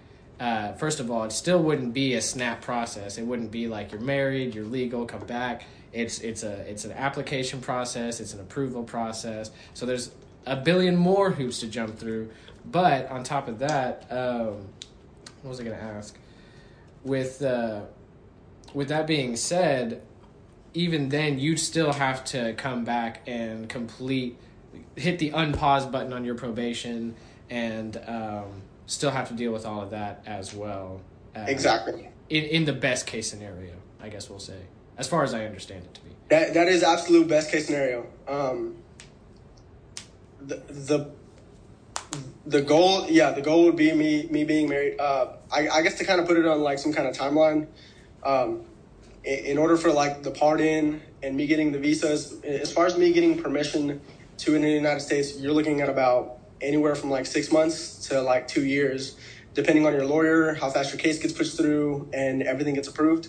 Uh, 0.40 0.72
first 0.72 0.98
of 0.98 1.10
all, 1.10 1.24
it 1.24 1.32
still 1.32 1.62
wouldn't 1.62 1.94
be 1.94 2.14
a 2.14 2.20
snap 2.20 2.62
process. 2.62 3.18
It 3.18 3.24
wouldn't 3.24 3.52
be 3.52 3.68
like 3.68 3.92
you're 3.92 4.00
married, 4.00 4.54
you're 4.54 4.64
legal, 4.64 5.04
come 5.04 5.26
back. 5.26 5.64
It's 5.92 6.20
it's 6.20 6.42
a 6.42 6.68
it's 6.68 6.84
an 6.84 6.92
application 6.92 7.60
process. 7.60 8.20
It's 8.20 8.34
an 8.34 8.40
approval 8.40 8.82
process. 8.82 9.50
So 9.74 9.86
there's 9.86 10.10
a 10.46 10.56
billion 10.56 10.96
more 10.96 11.30
hoops 11.30 11.60
to 11.60 11.66
jump 11.66 11.98
through. 11.98 12.30
But 12.64 13.10
on 13.10 13.24
top 13.24 13.48
of 13.48 13.58
that, 13.60 14.06
um, 14.10 14.68
what 15.42 15.50
was 15.50 15.60
I 15.60 15.64
going 15.64 15.76
to 15.76 15.82
ask? 15.82 16.16
With 17.04 17.42
uh, 17.42 17.82
with 18.74 18.88
that 18.88 19.06
being 19.06 19.36
said, 19.36 20.02
even 20.74 21.08
then 21.08 21.38
you'd 21.38 21.58
still 21.58 21.92
have 21.92 22.24
to 22.26 22.54
come 22.54 22.84
back 22.84 23.22
and 23.26 23.68
complete 23.68 24.38
hit 24.96 25.18
the 25.18 25.30
unpause 25.30 25.90
button 25.90 26.12
on 26.12 26.24
your 26.24 26.34
probation 26.34 27.14
and 27.50 28.00
um, 28.06 28.62
still 28.86 29.10
have 29.10 29.28
to 29.28 29.34
deal 29.34 29.52
with 29.52 29.66
all 29.66 29.82
of 29.82 29.90
that 29.90 30.22
as 30.26 30.54
well. 30.54 31.00
Uh, 31.36 31.44
exactly. 31.46 32.08
In 32.28 32.44
in 32.44 32.64
the 32.64 32.72
best 32.72 33.06
case 33.06 33.28
scenario, 33.28 33.74
I 34.00 34.08
guess 34.08 34.30
we'll 34.30 34.38
say, 34.38 34.60
as 34.96 35.08
far 35.08 35.22
as 35.22 35.34
I 35.34 35.44
understand 35.44 35.84
it 35.84 35.94
to 35.94 36.00
be. 36.02 36.10
That 36.30 36.54
that 36.54 36.68
is 36.68 36.82
absolute 36.82 37.28
best 37.28 37.50
case 37.50 37.66
scenario. 37.66 38.06
Um, 38.26 38.76
the 40.40 40.56
the 40.68 41.10
the 42.46 42.62
goal, 42.62 43.06
yeah, 43.08 43.30
the 43.32 43.42
goal 43.42 43.64
would 43.64 43.76
be 43.76 43.92
me 43.92 44.28
me 44.30 44.44
being 44.44 44.68
married. 44.68 44.98
Uh, 44.98 45.34
I 45.50 45.68
I 45.68 45.82
guess 45.82 45.98
to 45.98 46.04
kind 46.04 46.20
of 46.20 46.26
put 46.26 46.38
it 46.38 46.46
on 46.46 46.62
like 46.62 46.78
some 46.78 46.92
kind 46.92 47.06
of 47.06 47.16
timeline 47.16 47.66
um, 48.22 48.64
in, 49.24 49.58
order 49.58 49.76
for 49.76 49.92
like 49.92 50.22
the 50.22 50.30
pardon 50.30 51.02
and 51.22 51.36
me 51.36 51.46
getting 51.46 51.72
the 51.72 51.78
visas, 51.78 52.40
as 52.42 52.72
far 52.72 52.86
as 52.86 52.96
me 52.96 53.12
getting 53.12 53.40
permission 53.40 54.00
to 54.38 54.54
in 54.54 54.62
the 54.62 54.70
United 54.70 55.00
States, 55.00 55.38
you're 55.38 55.52
looking 55.52 55.80
at 55.80 55.88
about 55.88 56.38
anywhere 56.60 56.94
from 56.94 57.10
like 57.10 57.26
six 57.26 57.52
months 57.52 58.08
to 58.08 58.20
like 58.20 58.48
two 58.48 58.64
years, 58.64 59.16
depending 59.54 59.86
on 59.86 59.92
your 59.92 60.04
lawyer, 60.04 60.54
how 60.54 60.70
fast 60.70 60.92
your 60.92 60.98
case 60.98 61.18
gets 61.18 61.32
pushed 61.32 61.56
through, 61.56 62.08
and 62.12 62.42
everything 62.42 62.74
gets 62.74 62.88
approved. 62.88 63.28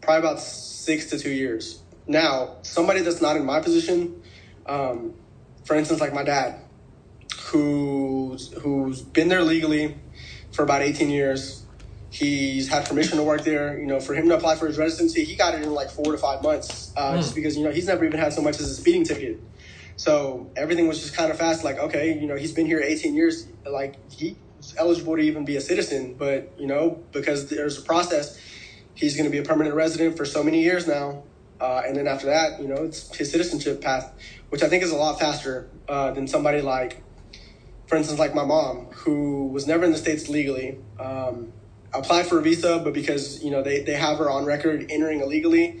Probably 0.00 0.28
about 0.28 0.40
six 0.40 1.10
to 1.10 1.18
two 1.18 1.30
years. 1.30 1.82
Now, 2.06 2.56
somebody 2.62 3.02
that's 3.02 3.20
not 3.20 3.36
in 3.36 3.44
my 3.44 3.60
position, 3.60 4.22
um, 4.66 5.14
for 5.64 5.76
instance, 5.76 6.00
like 6.00 6.12
my 6.12 6.24
dad, 6.24 6.60
who's 7.44 8.52
who's 8.54 9.02
been 9.02 9.28
there 9.28 9.42
legally 9.42 9.96
for 10.52 10.62
about 10.62 10.82
18 10.82 11.10
years, 11.10 11.59
He's 12.10 12.68
had 12.68 12.86
permission 12.86 13.18
to 13.18 13.22
work 13.22 13.44
there. 13.44 13.78
You 13.78 13.86
know, 13.86 14.00
for 14.00 14.14
him 14.14 14.28
to 14.28 14.36
apply 14.36 14.56
for 14.56 14.66
his 14.66 14.78
residency, 14.78 15.24
he 15.24 15.36
got 15.36 15.54
it 15.54 15.62
in 15.62 15.72
like 15.72 15.90
four 15.90 16.12
to 16.12 16.18
five 16.18 16.42
months, 16.42 16.92
uh, 16.96 17.12
mm. 17.12 17.16
just 17.18 17.34
because 17.34 17.56
you 17.56 17.64
know 17.64 17.70
he's 17.70 17.86
never 17.86 18.04
even 18.04 18.18
had 18.18 18.32
so 18.32 18.42
much 18.42 18.58
as 18.58 18.68
a 18.68 18.74
speeding 18.74 19.04
ticket. 19.04 19.40
So 19.96 20.50
everything 20.56 20.88
was 20.88 21.00
just 21.00 21.14
kind 21.14 21.30
of 21.30 21.38
fast. 21.38 21.62
Like, 21.62 21.78
okay, 21.78 22.18
you 22.18 22.26
know, 22.26 22.34
he's 22.34 22.52
been 22.52 22.66
here 22.66 22.80
18 22.80 23.14
years. 23.14 23.46
Like, 23.64 23.96
he's 24.10 24.34
eligible 24.78 25.14
to 25.16 25.22
even 25.22 25.44
be 25.44 25.56
a 25.56 25.60
citizen, 25.60 26.14
but 26.14 26.52
you 26.58 26.66
know, 26.66 27.02
because 27.12 27.48
there's 27.48 27.78
a 27.78 27.82
process, 27.82 28.40
he's 28.94 29.14
going 29.14 29.26
to 29.26 29.30
be 29.30 29.38
a 29.38 29.42
permanent 29.42 29.74
resident 29.74 30.16
for 30.16 30.24
so 30.24 30.42
many 30.42 30.62
years 30.62 30.86
now. 30.86 31.22
Uh, 31.60 31.82
and 31.86 31.94
then 31.94 32.06
after 32.06 32.26
that, 32.26 32.60
you 32.60 32.66
know, 32.66 32.84
it's 32.84 33.14
his 33.14 33.30
citizenship 33.30 33.82
path, 33.82 34.12
which 34.48 34.62
I 34.62 34.68
think 34.68 34.82
is 34.82 34.90
a 34.90 34.96
lot 34.96 35.20
faster 35.20 35.68
uh, 35.86 36.10
than 36.12 36.26
somebody 36.26 36.62
like, 36.62 37.02
for 37.86 37.96
instance, 37.96 38.18
like 38.18 38.34
my 38.34 38.44
mom, 38.44 38.86
who 38.86 39.48
was 39.48 39.66
never 39.66 39.84
in 39.84 39.92
the 39.92 39.98
states 39.98 40.28
legally. 40.28 40.78
Um, 40.98 41.52
applied 41.92 42.26
for 42.26 42.38
a 42.38 42.42
visa, 42.42 42.80
but 42.82 42.92
because 42.92 43.42
you 43.42 43.50
know 43.50 43.62
they, 43.62 43.82
they 43.82 43.94
have 43.94 44.18
her 44.18 44.30
on 44.30 44.44
record 44.44 44.86
entering 44.90 45.20
illegally, 45.20 45.80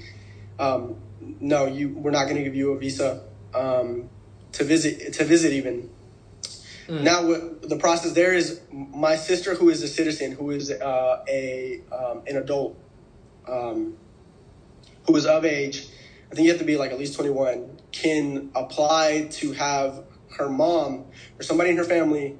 um, 0.58 0.96
no, 1.20 1.66
you 1.66 1.90
we're 1.90 2.10
not 2.10 2.24
going 2.24 2.36
to 2.36 2.42
give 2.42 2.54
you 2.54 2.72
a 2.72 2.78
visa 2.78 3.24
um, 3.54 4.08
to 4.52 4.64
visit 4.64 5.14
to 5.14 5.24
visit 5.24 5.52
even. 5.52 5.90
Mm. 6.88 7.02
Now, 7.02 7.26
what, 7.26 7.68
the 7.68 7.76
process 7.76 8.12
there 8.12 8.34
is 8.34 8.60
my 8.70 9.14
sister, 9.14 9.54
who 9.54 9.68
is 9.68 9.82
a 9.82 9.88
citizen, 9.88 10.32
who 10.32 10.50
is 10.50 10.70
uh, 10.70 11.24
a 11.28 11.82
um, 11.92 12.22
an 12.26 12.36
adult, 12.36 12.76
um, 13.46 13.96
who 15.06 15.16
is 15.16 15.26
of 15.26 15.44
age. 15.44 15.88
I 16.30 16.34
think 16.34 16.46
you 16.46 16.52
have 16.52 16.60
to 16.60 16.66
be 16.66 16.76
like 16.76 16.92
at 16.92 16.98
least 16.98 17.14
twenty 17.14 17.30
one. 17.30 17.78
Can 17.92 18.50
apply 18.54 19.28
to 19.32 19.52
have 19.52 20.04
her 20.36 20.48
mom 20.48 21.06
or 21.38 21.42
somebody 21.42 21.70
in 21.70 21.76
her 21.76 21.84
family 21.84 22.36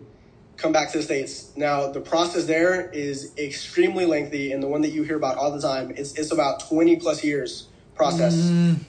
come 0.61 0.73
back 0.73 0.93
to 0.93 0.99
the 0.99 1.05
states. 1.05 1.53
Now 1.57 1.91
the 1.91 2.01
process 2.01 2.45
there 2.47 2.91
is 2.91 3.33
extremely 3.39 4.07
lengthy, 4.07 4.53
and 4.53 4.63
the 4.63 4.69
one 4.69 4.83
that 4.83 4.91
you 4.91 5.03
hear 5.03 5.17
about 5.17 5.37
all 5.37 5.51
the 5.51 5.61
time 5.61 5.93
it's 5.97 6.13
it's 6.15 6.31
about 6.31 6.61
twenty 6.69 6.97
plus 6.97 7.25
years 7.25 7.69
process. 7.95 8.35
Mm. 8.37 8.81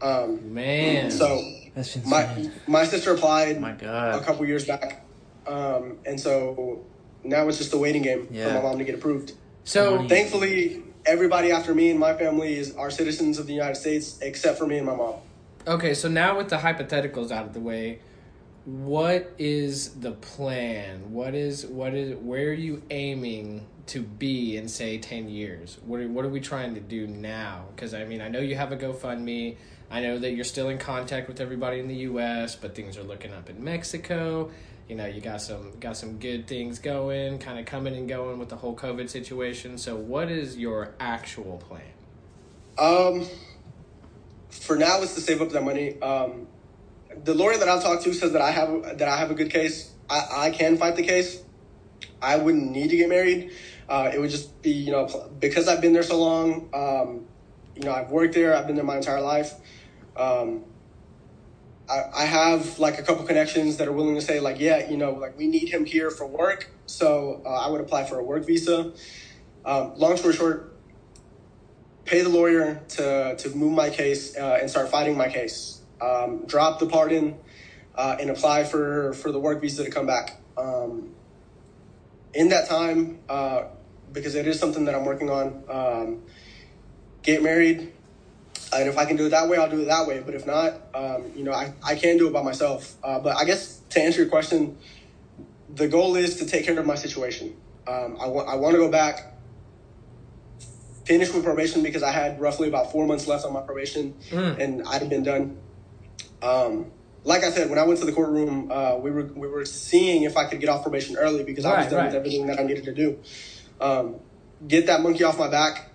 Um, 0.00 0.54
Man, 0.54 1.10
so 1.10 1.40
my 2.06 2.50
my 2.66 2.84
sister 2.84 3.14
applied 3.14 3.60
my 3.60 3.72
God. 3.72 4.20
a 4.20 4.24
couple 4.24 4.46
years 4.46 4.66
back, 4.66 5.04
um, 5.46 5.98
and 6.04 6.18
so 6.18 6.84
now 7.24 7.46
it's 7.48 7.58
just 7.58 7.72
a 7.72 7.78
waiting 7.78 8.02
game 8.02 8.28
yeah. 8.30 8.48
for 8.48 8.54
my 8.54 8.62
mom 8.62 8.78
to 8.78 8.84
get 8.84 8.94
approved. 8.94 9.32
So 9.64 10.08
thankfully, 10.08 10.82
everybody 11.06 11.52
after 11.52 11.74
me 11.74 11.90
and 11.90 12.00
my 12.00 12.14
family 12.14 12.54
is 12.54 12.74
are 12.74 12.90
citizens 12.90 13.38
of 13.38 13.46
the 13.46 13.52
United 13.52 13.76
States, 13.76 14.18
except 14.20 14.58
for 14.58 14.66
me 14.66 14.78
and 14.78 14.86
my 14.86 14.94
mom. 14.94 15.14
Okay, 15.66 15.94
so 15.94 16.08
now 16.08 16.36
with 16.36 16.48
the 16.48 16.56
hypotheticals 16.56 17.30
out 17.30 17.46
of 17.46 17.52
the 17.52 17.60
way, 17.60 18.00
what 18.64 19.32
is 19.38 19.90
the 19.94 20.12
plan? 20.12 21.12
What 21.12 21.34
is 21.34 21.66
what 21.66 21.94
is 21.94 22.16
where 22.16 22.48
are 22.48 22.52
you 22.52 22.82
aiming 22.90 23.66
to 23.86 24.02
be 24.02 24.56
in 24.56 24.68
say 24.68 24.98
10 24.98 25.28
years? 25.28 25.78
What 25.84 26.00
are, 26.00 26.08
what 26.08 26.24
are 26.24 26.28
we 26.28 26.40
trying 26.40 26.74
to 26.74 26.80
do 26.80 27.06
now? 27.06 27.64
Cuz 27.76 27.92
I 27.92 28.04
mean, 28.04 28.20
I 28.20 28.28
know 28.28 28.38
you 28.38 28.54
have 28.54 28.70
a 28.70 28.76
GoFundMe. 28.76 29.56
I 29.90 30.00
know 30.00 30.18
that 30.18 30.30
you're 30.32 30.44
still 30.44 30.68
in 30.68 30.78
contact 30.78 31.28
with 31.28 31.40
everybody 31.40 31.80
in 31.80 31.88
the 31.88 31.96
US, 31.96 32.54
but 32.54 32.74
things 32.74 32.96
are 32.96 33.02
looking 33.02 33.32
up 33.32 33.50
in 33.50 33.62
Mexico. 33.62 34.50
You 34.88 34.96
know, 34.96 35.06
you 35.06 35.20
got 35.20 35.42
some 35.42 35.78
got 35.80 35.96
some 35.96 36.18
good 36.18 36.46
things 36.46 36.78
going, 36.78 37.40
kind 37.40 37.58
of 37.58 37.66
coming 37.66 37.96
and 37.96 38.08
going 38.08 38.38
with 38.38 38.48
the 38.48 38.56
whole 38.56 38.76
COVID 38.76 39.10
situation. 39.10 39.76
So, 39.76 39.96
what 39.96 40.30
is 40.30 40.56
your 40.56 40.94
actual 41.00 41.58
plan? 41.58 41.82
Um 42.78 43.26
for 44.50 44.76
now 44.76 45.02
it's 45.02 45.14
to 45.14 45.20
save 45.20 45.42
up 45.42 45.50
that 45.50 45.64
money. 45.64 46.00
Um 46.00 46.46
the 47.24 47.34
lawyer 47.34 47.56
that 47.56 47.68
I've 47.68 47.82
talked 47.82 48.02
to 48.04 48.14
says 48.14 48.32
that 48.32 48.42
I 48.42 48.50
have 48.50 48.98
that 48.98 49.08
I 49.08 49.16
have 49.16 49.30
a 49.30 49.34
good 49.34 49.50
case. 49.50 49.92
I, 50.08 50.46
I 50.46 50.50
can 50.50 50.76
fight 50.76 50.96
the 50.96 51.02
case. 51.02 51.42
I 52.20 52.36
wouldn't 52.36 52.70
need 52.70 52.90
to 52.90 52.96
get 52.96 53.08
married. 53.08 53.50
Uh, 53.88 54.10
it 54.12 54.20
would 54.20 54.30
just 54.30 54.62
be 54.62 54.70
you 54.70 54.92
know 54.92 55.30
because 55.38 55.68
I've 55.68 55.80
been 55.80 55.92
there 55.92 56.02
so 56.02 56.18
long. 56.20 56.68
Um, 56.72 57.26
you 57.76 57.82
know 57.82 57.92
I've 57.92 58.10
worked 58.10 58.34
there. 58.34 58.56
I've 58.56 58.66
been 58.66 58.76
there 58.76 58.84
my 58.84 58.96
entire 58.96 59.20
life. 59.20 59.54
Um, 60.16 60.64
I, 61.88 62.02
I 62.14 62.24
have 62.24 62.78
like 62.78 62.98
a 62.98 63.02
couple 63.02 63.24
connections 63.24 63.76
that 63.78 63.88
are 63.88 63.92
willing 63.92 64.14
to 64.14 64.20
say 64.20 64.40
like 64.40 64.60
yeah 64.60 64.88
you 64.88 64.96
know 64.96 65.12
like 65.12 65.36
we 65.36 65.46
need 65.46 65.68
him 65.68 65.84
here 65.84 66.10
for 66.10 66.26
work. 66.26 66.70
So 66.86 67.42
uh, 67.44 67.48
I 67.48 67.68
would 67.68 67.80
apply 67.80 68.04
for 68.04 68.18
a 68.18 68.24
work 68.24 68.46
visa. 68.46 68.92
Um, 69.64 69.92
long 69.96 70.16
story 70.16 70.34
short, 70.34 70.74
pay 72.04 72.22
the 72.22 72.28
lawyer 72.28 72.82
to 72.90 73.36
to 73.36 73.48
move 73.50 73.72
my 73.72 73.90
case 73.90 74.36
uh, 74.36 74.58
and 74.60 74.70
start 74.70 74.90
fighting 74.90 75.16
my 75.16 75.28
case 75.28 75.81
um, 76.02 76.44
drop 76.46 76.78
the 76.78 76.86
pardon 76.86 77.38
uh, 77.94 78.16
and 78.18 78.30
apply 78.30 78.64
for 78.64 79.12
for 79.14 79.30
the 79.30 79.38
work 79.38 79.60
visa 79.60 79.84
to 79.84 79.90
come 79.90 80.06
back. 80.06 80.40
Um, 80.56 81.14
in 82.34 82.48
that 82.48 82.68
time, 82.68 83.20
uh, 83.28 83.64
because 84.12 84.34
it 84.34 84.46
is 84.46 84.58
something 84.58 84.86
that 84.86 84.94
I'm 84.94 85.04
working 85.04 85.30
on, 85.30 85.64
um, 85.68 86.22
get 87.22 87.42
married, 87.42 87.92
and 88.72 88.88
if 88.88 88.96
I 88.96 89.04
can 89.04 89.16
do 89.16 89.26
it 89.26 89.30
that 89.30 89.48
way, 89.48 89.58
I'll 89.58 89.70
do 89.70 89.80
it 89.80 89.86
that 89.86 90.06
way. 90.06 90.20
But 90.20 90.34
if 90.34 90.46
not, 90.46 90.74
um, 90.94 91.30
you 91.36 91.44
know, 91.44 91.52
I, 91.52 91.74
I 91.82 91.94
can 91.94 92.16
do 92.16 92.28
it 92.28 92.32
by 92.32 92.42
myself. 92.42 92.96
Uh, 93.02 93.18
but 93.18 93.36
I 93.36 93.44
guess 93.44 93.80
to 93.90 94.00
answer 94.00 94.22
your 94.22 94.30
question, 94.30 94.78
the 95.74 95.88
goal 95.88 96.16
is 96.16 96.36
to 96.36 96.46
take 96.46 96.64
care 96.64 96.78
of 96.78 96.86
my 96.86 96.94
situation. 96.94 97.56
Um, 97.86 98.16
I 98.20 98.26
want 98.26 98.48
I 98.48 98.54
want 98.56 98.74
to 98.74 98.78
go 98.78 98.90
back, 98.90 99.34
finish 101.04 101.32
with 101.32 101.44
probation 101.44 101.82
because 101.82 102.02
I 102.02 102.12
had 102.12 102.40
roughly 102.40 102.68
about 102.68 102.92
four 102.92 103.06
months 103.06 103.26
left 103.26 103.44
on 103.44 103.52
my 103.52 103.60
probation, 103.60 104.14
mm. 104.30 104.58
and 104.58 104.82
I'd 104.86 105.08
been 105.08 105.24
done. 105.24 105.58
Um, 106.42 106.90
like 107.24 107.44
I 107.44 107.50
said, 107.50 107.70
when 107.70 107.78
I 107.78 107.84
went 107.84 108.00
to 108.00 108.06
the 108.06 108.12
courtroom, 108.12 108.70
uh, 108.70 108.96
we 108.96 109.10
were 109.10 109.24
we 109.24 109.48
were 109.48 109.64
seeing 109.64 110.24
if 110.24 110.36
I 110.36 110.48
could 110.48 110.60
get 110.60 110.68
off 110.68 110.82
probation 110.82 111.16
early 111.16 111.44
because 111.44 111.64
right, 111.64 111.74
I 111.74 111.82
was 111.82 111.90
done 111.90 111.98
right. 111.98 112.06
with 112.06 112.16
everything 112.16 112.46
that 112.48 112.58
I 112.58 112.64
needed 112.64 112.84
to 112.84 112.94
do. 112.94 113.18
Um, 113.80 114.16
get 114.66 114.86
that 114.86 115.02
monkey 115.02 115.24
off 115.24 115.38
my 115.38 115.48
back, 115.48 115.90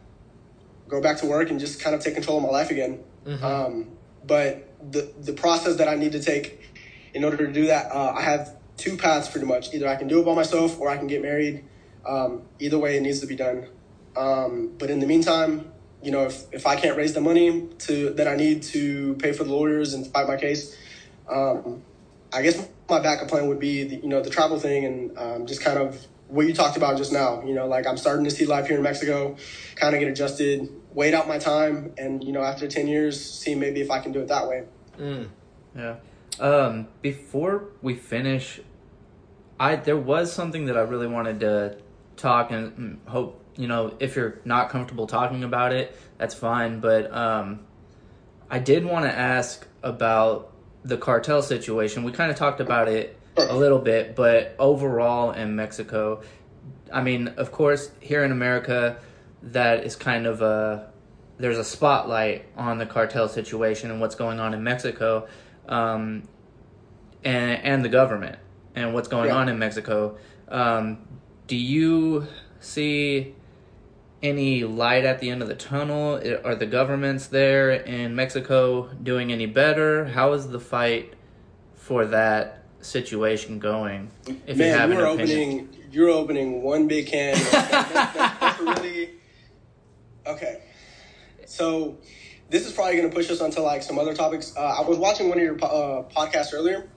go 0.88 1.02
back 1.02 1.18
to 1.18 1.26
work, 1.26 1.50
and 1.50 1.60
just 1.60 1.82
kind 1.82 1.96
of 1.96 2.02
take 2.02 2.14
control 2.14 2.38
of 2.38 2.44
my 2.44 2.50
life 2.50 2.72
again. 2.72 3.04
Mm-hmm. 3.26 3.44
Um, 3.44 3.98
but 4.26 4.74
the 4.92 5.12
the 5.20 5.34
process 5.34 5.78
that 5.78 5.90
I 5.90 5.96
need 5.96 6.14
to 6.14 6.22
take 6.22 6.62
in 7.14 7.24
order 7.24 7.38
to 7.38 7.52
do 7.52 7.68
that, 7.68 7.92
uh, 7.92 8.14
I 8.16 8.22
have 8.22 8.56
two 8.78 8.96
paths 8.96 9.28
pretty 9.28 9.48
much. 9.48 9.74
Either 9.74 9.88
I 9.88 9.96
can 9.96 10.08
do 10.08 10.22
it 10.22 10.26
by 10.26 10.34
myself 10.34 10.80
or 10.80 10.90
I 10.90 10.98
can 10.98 11.08
get 11.08 11.22
married. 11.22 11.66
Um, 12.06 12.44
either 12.60 12.80
way, 12.80 12.96
it 12.96 13.02
needs 13.02 13.20
to 13.20 13.28
be 13.28 13.36
done. 13.36 13.68
Um, 14.16 14.76
but 14.78 14.90
in 14.90 15.00
the 15.00 15.08
meantime, 15.08 15.74
you 16.02 16.12
know, 16.12 16.26
if, 16.26 16.54
if 16.54 16.68
I 16.68 16.76
can't 16.76 16.98
raise 16.98 17.14
the 17.14 17.22
money 17.22 17.68
to 17.80 18.12
that 18.12 18.28
I 18.28 18.36
need 18.36 18.64
to 18.64 19.16
pay 19.16 19.32
for 19.32 19.44
the 19.44 19.52
lawyers 19.52 19.94
and 19.94 20.06
fight 20.08 20.28
my 20.28 20.38
case, 20.38 20.76
um, 21.30 21.82
I 22.32 22.42
guess 22.42 22.68
my 22.90 23.00
backup 23.00 23.28
plan 23.28 23.48
would 23.48 23.60
be 23.60 23.84
the, 23.84 23.96
you 23.98 24.08
know 24.08 24.22
the 24.22 24.30
travel 24.30 24.60
thing 24.60 24.86
and 24.86 25.18
um, 25.18 25.46
just 25.46 25.62
kind 25.62 25.78
of 25.78 26.06
what 26.28 26.46
you 26.46 26.54
talked 26.54 26.78
about 26.78 26.98
just 26.98 27.12
now. 27.12 27.44
You 27.44 27.54
know, 27.54 27.68
like 27.68 27.88
I'm 27.88 27.98
starting 27.98 28.26
to 28.26 28.32
see 28.32 28.46
life 28.46 28.68
here 28.68 28.78
in 28.78 28.84
Mexico, 28.84 29.36
kind 29.76 29.96
of 29.96 30.00
get 30.00 30.10
adjusted, 30.10 30.70
wait 30.94 31.14
out 31.14 31.28
my 31.28 31.38
time, 31.38 31.94
and 31.98 32.24
you 32.24 32.32
know 32.32 32.42
after 32.42 32.68
ten 32.68 32.88
years, 32.88 33.20
see 33.20 33.56
maybe 33.56 33.82
if 33.82 33.90
I 33.90 34.00
can 34.00 34.12
do 34.12 34.20
it 34.20 34.28
that 34.28 34.48
way. 34.48 34.64
Mm. 35.00 35.30
Yeah. 35.76 35.96
Um, 36.40 36.88
before 37.02 37.66
we 37.82 37.96
finish, 37.96 38.60
I 39.60 39.76
there 39.78 39.98
was 39.98 40.32
something 40.32 40.66
that 40.66 40.78
I 40.78 40.82
really 40.82 41.08
wanted 41.08 41.40
to 41.42 41.78
talk 42.16 42.52
and 42.52 43.00
hope 43.08 43.44
you 43.58 43.68
know 43.68 43.96
if 44.00 44.16
you're 44.16 44.40
not 44.46 44.70
comfortable 44.70 45.08
talking 45.08 45.44
about 45.44 45.74
it, 45.74 45.98
that's 46.18 46.34
fine. 46.34 46.80
But 46.80 47.12
um, 47.14 47.62
I 48.50 48.60
did 48.60 48.86
want 48.86 49.06
to 49.06 49.12
ask 49.12 49.68
about 49.84 50.54
the 50.84 50.98
cartel 50.98 51.42
situation. 51.42 52.04
We 52.04 52.12
kind 52.12 52.32
of 52.32 52.38
talked 52.38 52.62
about 52.62 52.88
it 52.88 53.20
a 53.36 53.56
little 53.56 53.80
bit, 53.80 54.16
but 54.16 54.56
overall 54.58 55.32
in 55.32 55.56
Mexico, 55.56 56.22
I 56.92 57.02
mean, 57.02 57.30
of 57.30 57.52
course, 57.52 57.92
here 58.00 58.24
in 58.24 58.32
America, 58.32 59.00
that 59.44 59.84
is 59.84 59.96
kind 59.96 60.26
of 60.26 60.42
a 60.42 60.92
there's 61.38 61.58
a 61.58 61.64
spotlight 61.64 62.46
on 62.56 62.78
the 62.78 62.86
cartel 62.86 63.28
situation 63.28 63.92
and 63.92 64.02
what's 64.02 64.16
going 64.16 64.40
on 64.40 64.54
in 64.54 64.64
Mexico, 64.64 65.28
um, 65.68 66.24
and 67.24 67.62
and 67.64 67.86
the 67.86 67.90
government 67.90 68.40
and 68.76 68.94
what's 68.94 69.08
going 69.08 69.30
yeah. 69.30 69.36
on 69.36 69.50
in 69.50 69.60
Mexico. 69.60 70.18
Um, 70.48 71.00
do 71.48 71.56
you 71.56 72.28
see 72.60 73.36
any 74.28 74.64
light 74.64 75.06
at 75.06 75.20
the 75.20 75.30
end 75.30 75.42
of 75.42 75.48
the 75.48 75.56
tunnel? 75.56 76.22
Are 76.44 76.56
the 76.56 76.66
governments 76.66 77.28
there 77.28 77.72
in 77.72 78.16
Mexico 78.16 78.90
doing 79.02 79.32
any 79.32 79.46
better? 79.46 80.06
How 80.06 80.34
is 80.34 80.50
the 80.50 80.60
fight 80.60 81.14
for 81.76 82.06
that 82.06 82.64
situation 82.82 83.60
going? 83.60 84.12
If 84.46 84.58
Man, 84.58 84.68
you 84.68 84.74
have 84.74 84.90
you're 84.92 85.08
opening 85.08 85.70
you're 85.92 86.10
opening 86.10 86.62
one 86.62 86.88
big 86.88 87.08
can. 87.08 87.36
really 88.62 89.12
okay. 90.26 90.62
So 91.46 91.98
this 92.50 92.66
is 92.66 92.74
probably 92.74 92.98
going 92.98 93.10
to 93.10 93.16
push 93.16 93.30
us 93.30 93.42
onto 93.42 93.62
like 93.62 93.84
some 93.84 93.98
other 94.00 94.14
topics. 94.14 94.56
Uh, 94.56 94.62
I 94.62 94.82
was 94.82 94.98
watching 94.98 95.30
one 95.30 95.38
of 95.38 95.44
your 95.44 95.56
uh, 95.56 96.04
podcasts 96.16 96.54
earlier. 96.54 96.88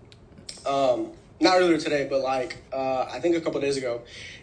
Um, 0.66 1.12
not 1.41 1.59
earlier 1.59 1.78
today, 1.78 2.07
but 2.09 2.20
like 2.20 2.59
uh, 2.72 3.09
I 3.11 3.20
think 3.20 3.37
a 3.37 3.41
couple 3.41 3.61
days 3.61 3.76
ago, 3.76 4.03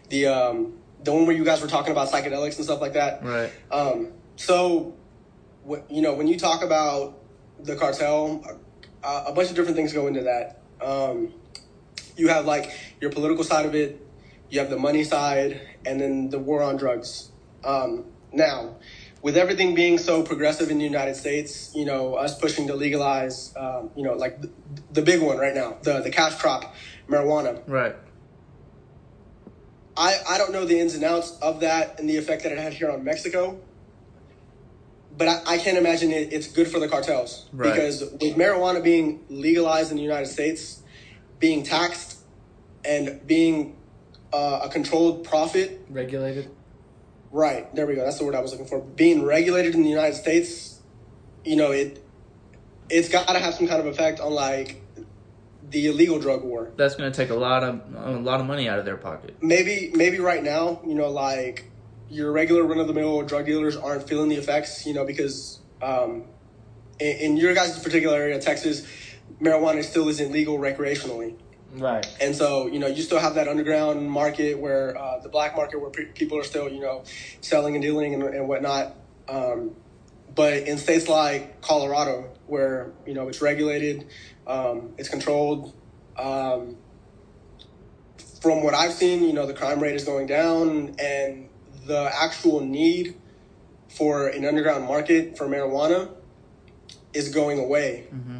the 0.09 0.27
um, 0.27 0.73
the 1.03 1.13
one 1.13 1.25
where 1.25 1.35
you 1.35 1.43
guys 1.43 1.61
were 1.61 1.67
talking 1.67 1.91
about 1.91 2.09
psychedelics 2.09 2.55
and 2.55 2.65
stuff 2.65 2.81
like 2.81 2.93
that. 2.93 3.23
Right. 3.23 3.51
Um, 3.71 4.13
so, 4.35 4.95
you 5.89 6.01
know, 6.01 6.13
when 6.13 6.27
you 6.27 6.37
talk 6.37 6.63
about 6.63 7.19
the 7.59 7.75
cartel, 7.75 8.43
uh, 9.03 9.23
a 9.27 9.33
bunch 9.33 9.49
of 9.49 9.55
different 9.55 9.75
things 9.75 9.93
go 9.93 10.07
into 10.07 10.23
that. 10.23 10.61
Um, 10.81 11.33
you 12.15 12.27
have 12.29 12.45
like 12.45 12.71
your 12.99 13.11
political 13.11 13.43
side 13.43 13.65
of 13.65 13.75
it, 13.75 14.05
you 14.49 14.59
have 14.59 14.69
the 14.69 14.77
money 14.77 15.03
side, 15.03 15.61
and 15.85 15.99
then 15.99 16.29
the 16.29 16.39
war 16.39 16.61
on 16.63 16.77
drugs. 16.77 17.31
Um, 17.63 18.05
now, 18.31 18.77
with 19.21 19.37
everything 19.37 19.75
being 19.75 19.97
so 19.97 20.23
progressive 20.23 20.69
in 20.69 20.77
the 20.77 20.83
United 20.83 21.15
States, 21.15 21.71
you 21.75 21.85
know, 21.85 22.15
us 22.15 22.37
pushing 22.37 22.67
to 22.67 22.75
legalize, 22.75 23.53
um, 23.57 23.91
you 23.95 24.03
know, 24.03 24.13
like 24.13 24.41
the, 24.41 24.49
the, 24.91 25.01
big 25.01 25.21
one 25.21 25.37
right 25.37 25.55
now, 25.55 25.77
the 25.81 26.01
the 26.01 26.09
cash 26.09 26.35
crop, 26.35 26.75
marijuana. 27.09 27.61
Right. 27.67 27.95
I 29.97 30.17
I 30.29 30.37
don't 30.37 30.51
know 30.51 30.65
the 30.65 30.79
ins 30.79 30.95
and 30.95 31.03
outs 31.03 31.37
of 31.41 31.61
that 31.61 31.99
and 31.99 32.09
the 32.09 32.17
effect 32.17 32.43
that 32.43 32.51
it 32.51 32.57
had 32.57 32.73
here 32.73 32.89
on 32.91 33.03
Mexico, 33.03 33.59
but 35.17 35.27
I, 35.27 35.55
I 35.55 35.57
can't 35.57 35.77
imagine 35.77 36.11
it, 36.11 36.31
it's 36.33 36.47
good 36.47 36.67
for 36.67 36.79
the 36.79 36.87
cartels 36.87 37.47
right. 37.51 37.73
because 37.73 38.01
with 38.01 38.35
marijuana 38.35 38.83
being 38.83 39.25
legalized 39.29 39.91
in 39.91 39.97
the 39.97 40.03
United 40.03 40.27
States, 40.27 40.81
being 41.39 41.63
taxed, 41.63 42.19
and 42.85 43.25
being 43.25 43.75
uh, 44.31 44.61
a 44.63 44.69
controlled 44.69 45.23
profit, 45.23 45.81
regulated 45.89 46.51
Right. 47.31 47.73
There 47.75 47.85
we 47.85 47.95
go. 47.95 48.03
That's 48.03 48.17
the 48.17 48.25
word 48.25 48.35
I 48.35 48.39
was 48.39 48.51
looking 48.51 48.67
for. 48.67 48.79
Being 48.79 49.23
regulated 49.23 49.75
in 49.75 49.83
the 49.83 49.89
United 49.89 50.15
States, 50.15 50.81
you 51.43 51.55
know, 51.55 51.71
it 51.71 52.03
it's 52.89 53.09
got 53.09 53.27
to 53.27 53.39
have 53.39 53.53
some 53.53 53.67
kind 53.67 53.81
of 53.81 53.87
effect 53.87 54.19
on 54.19 54.31
like 54.31 54.81
the 55.69 55.87
illegal 55.87 56.19
drug 56.19 56.43
war. 56.43 56.71
That's 56.77 56.95
going 56.95 57.11
to 57.11 57.15
take 57.15 57.29
a 57.29 57.35
lot 57.35 57.63
of 57.63 57.81
a 57.95 58.11
lot 58.19 58.39
of 58.39 58.45
money 58.45 58.69
out 58.69 58.79
of 58.79 58.85
their 58.85 58.97
pocket. 58.97 59.35
Maybe 59.41 59.91
maybe 59.93 60.19
right 60.19 60.43
now, 60.43 60.81
you 60.85 60.95
know, 60.95 61.09
like 61.09 61.69
your 62.09 62.31
regular 62.31 62.63
run 62.63 62.79
of 62.79 62.87
the 62.87 62.93
mill 62.93 63.21
drug 63.23 63.45
dealers 63.45 63.75
aren't 63.75 64.07
feeling 64.07 64.29
the 64.29 64.35
effects, 64.35 64.85
you 64.85 64.93
know, 64.93 65.05
because 65.05 65.59
um, 65.81 66.23
in, 66.99 67.17
in 67.17 67.37
your 67.37 67.53
guys' 67.53 67.77
particular 67.79 68.17
area, 68.17 68.39
Texas, 68.39 68.87
marijuana 69.41 69.83
still 69.83 70.07
isn't 70.07 70.31
legal 70.31 70.57
recreationally. 70.57 71.35
Right. 71.73 72.07
And 72.21 72.33
so, 72.33 72.67
you 72.67 72.79
know, 72.79 72.87
you 72.87 73.03
still 73.03 73.19
have 73.19 73.35
that 73.35 73.49
underground 73.49 74.09
market 74.09 74.57
where 74.57 74.97
uh, 74.97 75.19
the 75.19 75.29
black 75.29 75.55
market 75.55 75.81
where 75.81 75.89
pe- 75.89 76.05
people 76.05 76.37
are 76.37 76.43
still, 76.43 76.69
you 76.69 76.79
know, 76.79 77.03
selling 77.41 77.75
and 77.75 77.81
dealing 77.81 78.13
and, 78.13 78.23
and 78.23 78.47
whatnot. 78.47 78.95
Um, 79.27 79.75
but 80.33 80.53
in 80.53 80.77
states 80.77 81.09
like 81.09 81.61
Colorado, 81.61 82.31
where, 82.47 82.91
you 83.05 83.13
know, 83.13 83.27
it's 83.27 83.41
regulated, 83.41 84.07
um, 84.45 84.93
it's 84.97 85.09
controlled, 85.09 85.73
um, 86.17 86.77
from 88.41 88.63
what 88.63 88.73
I've 88.73 88.93
seen, 88.93 89.23
you 89.23 89.33
know, 89.33 89.45
the 89.45 89.53
crime 89.53 89.79
rate 89.79 89.95
is 89.95 90.03
going 90.03 90.27
down 90.27 90.95
and 90.99 91.49
the 91.85 92.09
actual 92.13 92.61
need 92.61 93.15
for 93.89 94.27
an 94.27 94.45
underground 94.45 94.85
market 94.85 95.37
for 95.37 95.47
marijuana 95.47 96.11
is 97.13 97.29
going 97.29 97.59
away. 97.59 98.07
Mm-hmm. 98.13 98.37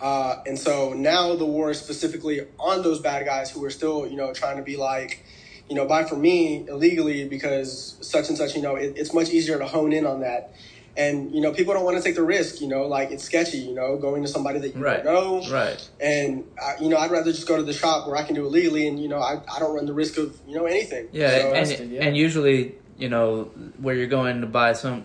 Uh, 0.00 0.42
and 0.46 0.58
so 0.58 0.92
now 0.92 1.34
the 1.34 1.44
war 1.44 1.70
is 1.70 1.78
specifically 1.78 2.46
on 2.58 2.82
those 2.82 3.00
bad 3.00 3.24
guys 3.24 3.50
who 3.50 3.64
are 3.64 3.70
still, 3.70 4.06
you 4.06 4.16
know, 4.16 4.32
trying 4.32 4.56
to 4.56 4.62
be 4.62 4.76
like, 4.76 5.24
you 5.68 5.74
know, 5.74 5.86
buy 5.86 6.04
from 6.04 6.20
me 6.20 6.66
illegally 6.68 7.28
because 7.28 7.96
such 8.00 8.28
and 8.28 8.36
such, 8.36 8.54
you 8.54 8.62
know, 8.62 8.76
it, 8.76 8.94
it's 8.96 9.12
much 9.12 9.30
easier 9.30 9.58
to 9.58 9.66
hone 9.66 9.92
in 9.92 10.06
on 10.06 10.20
that. 10.20 10.54
And, 10.96 11.34
you 11.34 11.42
know, 11.42 11.52
people 11.52 11.74
don't 11.74 11.84
want 11.84 11.98
to 11.98 12.02
take 12.02 12.14
the 12.14 12.22
risk, 12.22 12.60
you 12.60 12.68
know, 12.68 12.86
like 12.86 13.10
it's 13.10 13.22
sketchy, 13.22 13.58
you 13.58 13.74
know, 13.74 13.98
going 13.98 14.22
to 14.22 14.28
somebody 14.28 14.58
that 14.60 14.74
you 14.74 14.82
right. 14.82 15.04
don't 15.04 15.44
know. 15.44 15.52
Right. 15.52 15.90
And, 16.00 16.44
uh, 16.60 16.72
you 16.80 16.88
know, 16.88 16.96
I'd 16.96 17.10
rather 17.10 17.32
just 17.32 17.46
go 17.46 17.56
to 17.56 17.62
the 17.62 17.74
shop 17.74 18.08
where 18.08 18.16
I 18.16 18.22
can 18.22 18.34
do 18.34 18.46
it 18.46 18.50
legally 18.50 18.88
and, 18.88 18.98
you 19.00 19.08
know, 19.08 19.18
I, 19.18 19.42
I 19.54 19.58
don't 19.58 19.74
run 19.74 19.84
the 19.84 19.92
risk 19.92 20.16
of, 20.16 20.38
you 20.48 20.56
know, 20.56 20.64
anything. 20.64 21.08
Yeah. 21.12 21.38
So, 21.38 21.52
and, 21.52 21.92
yeah. 21.92 22.02
and 22.02 22.16
usually, 22.16 22.76
you 22.96 23.10
know, 23.10 23.44
where 23.78 23.94
you're 23.94 24.06
going 24.06 24.40
to 24.40 24.46
buy 24.46 24.72
some 24.72 25.04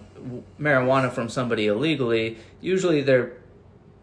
marijuana 0.59 1.11
from 1.11 1.27
somebody 1.27 1.67
illegally, 1.67 2.37
usually 2.61 3.01
they're 3.01 3.33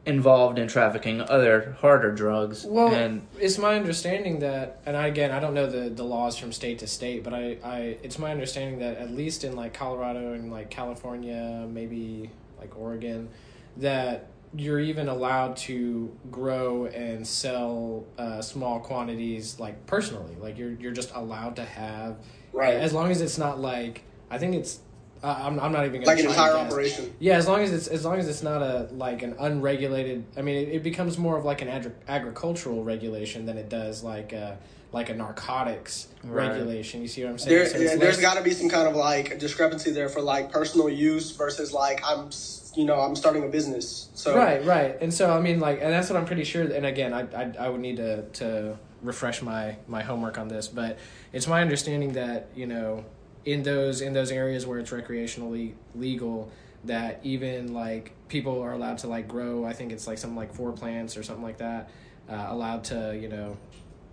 involved 0.06 0.58
in 0.58 0.68
trafficking 0.68 1.20
other 1.20 1.76
harder 1.80 2.12
drugs. 2.12 2.64
Well, 2.64 2.92
and 2.92 3.26
it's 3.38 3.58
my 3.58 3.76
understanding 3.76 4.38
that, 4.40 4.80
and 4.86 4.96
I, 4.96 5.06
again, 5.06 5.30
I 5.30 5.40
don't 5.40 5.54
know 5.54 5.68
the, 5.68 5.90
the 5.90 6.04
laws 6.04 6.36
from 6.36 6.52
state 6.52 6.78
to 6.80 6.86
state, 6.86 7.22
but 7.22 7.34
I, 7.34 7.58
I 7.62 7.98
it's 8.02 8.18
my 8.18 8.30
understanding 8.30 8.78
that 8.80 8.96
at 8.96 9.10
least 9.10 9.44
in 9.44 9.54
like 9.54 9.74
Colorado 9.74 10.32
and 10.32 10.50
like 10.50 10.70
California, 10.70 11.66
maybe 11.68 12.30
like 12.58 12.76
Oregon, 12.78 13.28
that 13.76 14.28
you're 14.56 14.80
even 14.80 15.08
allowed 15.08 15.56
to 15.56 16.10
grow 16.30 16.86
and 16.86 17.26
sell 17.26 18.06
uh, 18.16 18.40
small 18.40 18.80
quantities 18.80 19.60
like 19.60 19.84
personally. 19.86 20.34
Like 20.40 20.56
you're 20.56 20.72
you're 20.72 20.92
just 20.92 21.12
allowed 21.14 21.56
to 21.56 21.64
have 21.64 22.16
right 22.52 22.74
as 22.74 22.92
long 22.92 23.10
as 23.10 23.20
it's 23.20 23.38
not 23.38 23.60
like 23.60 24.04
I 24.30 24.38
think 24.38 24.54
it's 24.54 24.80
uh, 25.22 25.42
I'm, 25.46 25.58
I'm 25.58 25.72
not 25.72 25.86
even 25.86 26.02
like 26.02 26.20
an 26.20 26.26
entire 26.26 26.56
operation. 26.56 27.12
Yeah, 27.18 27.36
as 27.36 27.48
long 27.48 27.60
as 27.60 27.72
it's 27.72 27.88
as 27.88 28.04
long 28.04 28.18
as 28.18 28.28
it's 28.28 28.42
not 28.42 28.62
a 28.62 28.88
like 28.92 29.22
an 29.22 29.34
unregulated. 29.38 30.24
I 30.36 30.42
mean, 30.42 30.56
it, 30.56 30.76
it 30.76 30.82
becomes 30.82 31.18
more 31.18 31.36
of 31.36 31.44
like 31.44 31.62
an 31.62 31.68
agri- 31.68 31.92
agricultural 32.06 32.84
regulation 32.84 33.46
than 33.46 33.58
it 33.58 33.68
does 33.68 34.04
like 34.04 34.32
a 34.32 34.58
like 34.92 35.10
a 35.10 35.14
narcotics 35.14 36.08
right. 36.24 36.48
regulation. 36.48 37.02
You 37.02 37.08
see 37.08 37.24
what 37.24 37.30
I'm 37.30 37.38
saying? 37.38 37.56
There, 37.56 37.66
so 37.66 37.96
there's 37.96 38.20
got 38.20 38.36
to 38.36 38.42
be 38.42 38.52
some 38.52 38.68
kind 38.68 38.88
of 38.88 38.96
like 38.96 39.38
discrepancy 39.38 39.90
there 39.90 40.08
for 40.08 40.20
like 40.20 40.52
personal 40.52 40.88
use 40.88 41.32
versus 41.32 41.72
like 41.72 42.00
I'm 42.04 42.30
you 42.74 42.84
know 42.84 43.00
I'm 43.00 43.16
starting 43.16 43.44
a 43.44 43.48
business. 43.48 44.08
So 44.14 44.36
right, 44.36 44.64
right, 44.64 44.96
and 45.00 45.12
so 45.12 45.36
I 45.36 45.40
mean 45.40 45.58
like, 45.58 45.80
and 45.82 45.92
that's 45.92 46.08
what 46.08 46.16
I'm 46.16 46.26
pretty 46.26 46.44
sure. 46.44 46.62
And 46.62 46.86
again, 46.86 47.12
I 47.12 47.22
I, 47.34 47.52
I 47.58 47.68
would 47.68 47.80
need 47.80 47.96
to 47.96 48.22
to 48.22 48.78
refresh 49.02 49.42
my 49.42 49.76
my 49.88 50.02
homework 50.02 50.38
on 50.38 50.48
this, 50.48 50.68
but 50.68 50.98
it's 51.32 51.46
my 51.46 51.60
understanding 51.60 52.12
that 52.12 52.48
you 52.54 52.66
know 52.66 53.04
in 53.48 53.62
those 53.62 54.02
in 54.02 54.12
those 54.12 54.30
areas 54.30 54.66
where 54.66 54.78
it's 54.78 54.90
recreationally 54.90 55.72
legal 55.94 56.50
that 56.84 57.18
even 57.22 57.72
like 57.72 58.12
people 58.28 58.60
are 58.60 58.72
allowed 58.72 58.98
to 58.98 59.06
like 59.06 59.26
grow 59.26 59.64
i 59.64 59.72
think 59.72 59.90
it's 59.90 60.06
like 60.06 60.18
something 60.18 60.36
like 60.36 60.54
four 60.54 60.70
plants 60.70 61.16
or 61.16 61.22
something 61.22 61.42
like 61.42 61.56
that 61.56 61.88
uh, 62.28 62.46
allowed 62.50 62.84
to 62.84 63.18
you 63.18 63.26
know 63.26 63.56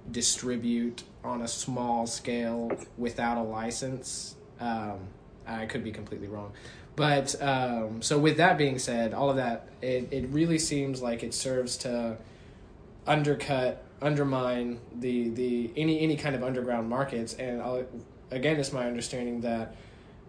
distribute 0.09 1.03
on 1.23 1.41
a 1.41 1.47
small 1.47 2.07
scale 2.07 2.71
without 2.97 3.37
a 3.37 3.43
license 3.43 4.35
um, 4.61 4.99
i 5.45 5.65
could 5.65 5.83
be 5.83 5.91
completely 5.91 6.27
wrong. 6.27 6.51
But 6.95 7.35
um, 7.41 8.01
so 8.01 8.17
with 8.17 8.37
that 8.37 8.57
being 8.57 8.79
said 8.79 9.13
all 9.13 9.29
of 9.29 9.35
that 9.35 9.67
it, 9.81 10.07
it 10.11 10.29
really 10.29 10.57
seems 10.57 11.01
like 11.01 11.23
it 11.23 11.33
serves 11.33 11.75
to 11.77 12.17
undercut 13.05 13.83
undermine 14.01 14.79
the 14.99 15.29
the 15.29 15.71
any 15.75 15.99
any 15.99 16.15
kind 16.15 16.35
of 16.35 16.43
underground 16.43 16.89
markets. 16.89 17.33
And 17.33 17.61
I'll, 17.61 17.85
again, 18.31 18.57
it's 18.57 18.73
my 18.73 18.87
understanding 18.87 19.41
that 19.41 19.75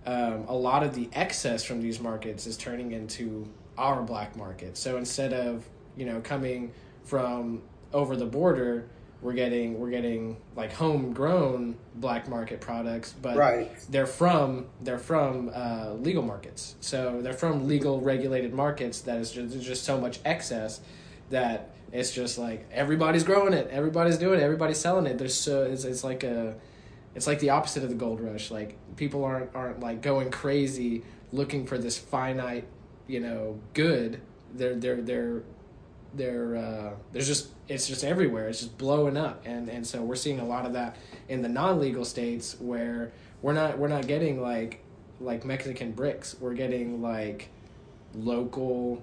um, 0.06 0.44
a 0.48 0.54
lot 0.54 0.82
of 0.82 0.94
the 0.94 1.08
excess 1.12 1.64
from 1.64 1.80
these 1.80 2.00
markets 2.00 2.46
is 2.46 2.56
turning 2.56 2.92
into 2.92 3.48
our 3.76 4.02
black 4.02 4.36
market. 4.36 4.76
So 4.76 4.96
instead 4.96 5.32
of 5.32 5.64
you 5.96 6.06
know 6.06 6.20
coming 6.20 6.72
from 7.04 7.62
over 7.92 8.16
the 8.16 8.26
border, 8.26 8.88
we're 9.20 9.32
getting 9.32 9.78
we're 9.80 9.90
getting 9.90 10.36
like 10.54 10.72
homegrown 10.72 11.76
black 11.96 12.28
market 12.28 12.60
products, 12.60 13.14
but 13.20 13.36
right. 13.36 13.70
they're 13.90 14.06
from 14.06 14.66
they're 14.82 14.98
from 14.98 15.50
uh, 15.54 15.94
legal 15.94 16.22
markets. 16.22 16.76
So 16.80 17.20
they're 17.22 17.32
from 17.32 17.66
legal 17.66 18.00
regulated 18.00 18.54
markets 18.54 19.00
that 19.02 19.18
is 19.18 19.32
just, 19.32 19.60
just 19.60 19.84
so 19.84 20.00
much 20.00 20.20
excess 20.24 20.80
that 21.30 21.70
it's 21.92 22.12
just 22.12 22.38
like 22.38 22.66
everybody's 22.70 23.24
growing 23.24 23.52
it, 23.52 23.68
everybody's 23.70 24.18
doing 24.18 24.38
it, 24.38 24.42
everybody's 24.42 24.78
selling 24.78 25.06
it. 25.06 25.18
There's 25.18 25.34
so 25.34 25.64
it's 25.64 25.84
it's 25.84 26.04
like 26.04 26.22
a 26.22 26.54
it's 27.16 27.26
like 27.26 27.40
the 27.40 27.50
opposite 27.50 27.82
of 27.82 27.88
the 27.88 27.94
gold 27.94 28.20
rush. 28.20 28.50
Like 28.50 28.76
people 28.96 29.24
aren't 29.24 29.54
aren't 29.54 29.80
like 29.80 30.02
going 30.02 30.30
crazy 30.30 31.02
looking 31.32 31.66
for 31.66 31.78
this 31.78 31.98
finite, 31.98 32.68
you 33.08 33.20
know, 33.20 33.58
good. 33.72 34.20
They're 34.54 34.76
they're 34.76 35.00
they're 35.00 35.42
they're 36.14 36.56
uh, 36.56 36.90
there's 37.12 37.26
just 37.26 37.48
it's 37.68 37.88
just 37.88 38.04
everywhere. 38.04 38.48
It's 38.48 38.60
just 38.60 38.76
blowing 38.76 39.16
up, 39.16 39.42
and 39.46 39.70
and 39.70 39.84
so 39.86 40.02
we're 40.02 40.14
seeing 40.14 40.40
a 40.40 40.44
lot 40.44 40.66
of 40.66 40.74
that 40.74 40.96
in 41.28 41.40
the 41.40 41.48
non 41.48 41.80
legal 41.80 42.04
states 42.04 42.60
where 42.60 43.12
we're 43.40 43.54
not 43.54 43.78
we're 43.78 43.88
not 43.88 44.06
getting 44.06 44.42
like 44.42 44.84
like 45.18 45.46
Mexican 45.46 45.92
bricks. 45.92 46.36
We're 46.38 46.54
getting 46.54 47.00
like 47.00 47.48
local 48.14 49.02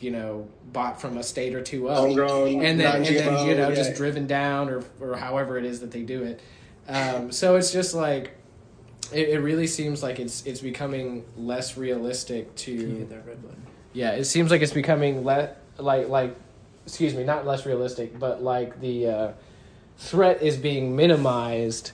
you 0.00 0.10
know, 0.10 0.46
bought 0.72 1.00
from 1.00 1.16
a 1.16 1.22
state 1.22 1.54
or 1.54 1.62
two 1.62 1.88
up, 1.88 1.98
Homegrown, 1.98 2.64
and 2.64 2.78
then 2.78 2.96
and 2.96 3.06
then 3.06 3.46
you 3.46 3.54
know 3.56 3.68
yeah. 3.70 3.74
just 3.74 3.94
driven 3.94 4.26
down 4.26 4.68
or 4.68 4.84
or 5.00 5.16
however 5.16 5.56
it 5.56 5.64
is 5.64 5.80
that 5.80 5.90
they 5.90 6.02
do 6.02 6.22
it. 6.22 6.40
Um, 6.88 7.32
so 7.32 7.56
it's 7.56 7.72
just 7.72 7.94
like 7.94 8.32
it, 9.12 9.30
it 9.30 9.38
really 9.38 9.66
seems 9.66 10.02
like 10.02 10.18
it's 10.18 10.44
it's 10.46 10.60
becoming 10.60 11.24
less 11.36 11.76
realistic 11.76 12.54
to. 12.56 13.06
Yeah, 13.92 14.12
it 14.12 14.24
seems 14.24 14.50
like 14.50 14.60
it's 14.62 14.72
becoming 14.72 15.24
less 15.24 15.56
like 15.78 16.08
like 16.08 16.36
excuse 16.84 17.14
me, 17.14 17.24
not 17.24 17.46
less 17.46 17.64
realistic, 17.66 18.18
but 18.18 18.42
like 18.42 18.80
the 18.80 19.06
uh, 19.06 19.32
threat 19.96 20.42
is 20.42 20.56
being 20.56 20.94
minimized 20.94 21.92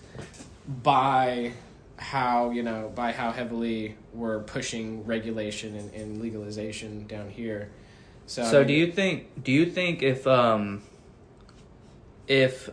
by 0.82 1.52
how 1.96 2.50
you 2.50 2.62
know 2.62 2.90
by 2.94 3.12
how 3.12 3.30
heavily 3.30 3.94
we're 4.14 4.40
pushing 4.40 5.04
regulation 5.04 5.76
and, 5.76 5.92
and 5.94 6.20
legalization 6.20 7.06
down 7.06 7.28
here. 7.28 7.70
So, 8.26 8.44
so 8.44 8.56
I 8.56 8.58
mean, 8.60 8.66
do 8.68 8.72
you 8.74 8.92
think 8.92 9.44
do 9.44 9.52
you 9.52 9.66
think 9.66 10.02
if 10.02 10.26
um 10.26 10.82
if 12.26 12.70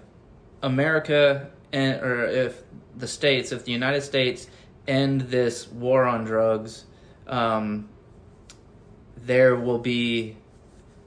America 0.62 1.50
and 1.72 2.02
or 2.02 2.26
if 2.26 2.64
the 2.96 3.08
states, 3.08 3.52
if 3.52 3.66
the 3.66 3.72
United 3.72 4.02
States 4.02 4.48
end 4.88 5.22
this 5.22 5.68
war 5.68 6.06
on 6.06 6.24
drugs, 6.24 6.86
um, 7.28 7.90
there 9.18 9.56
will 9.56 9.80
be 9.80 10.38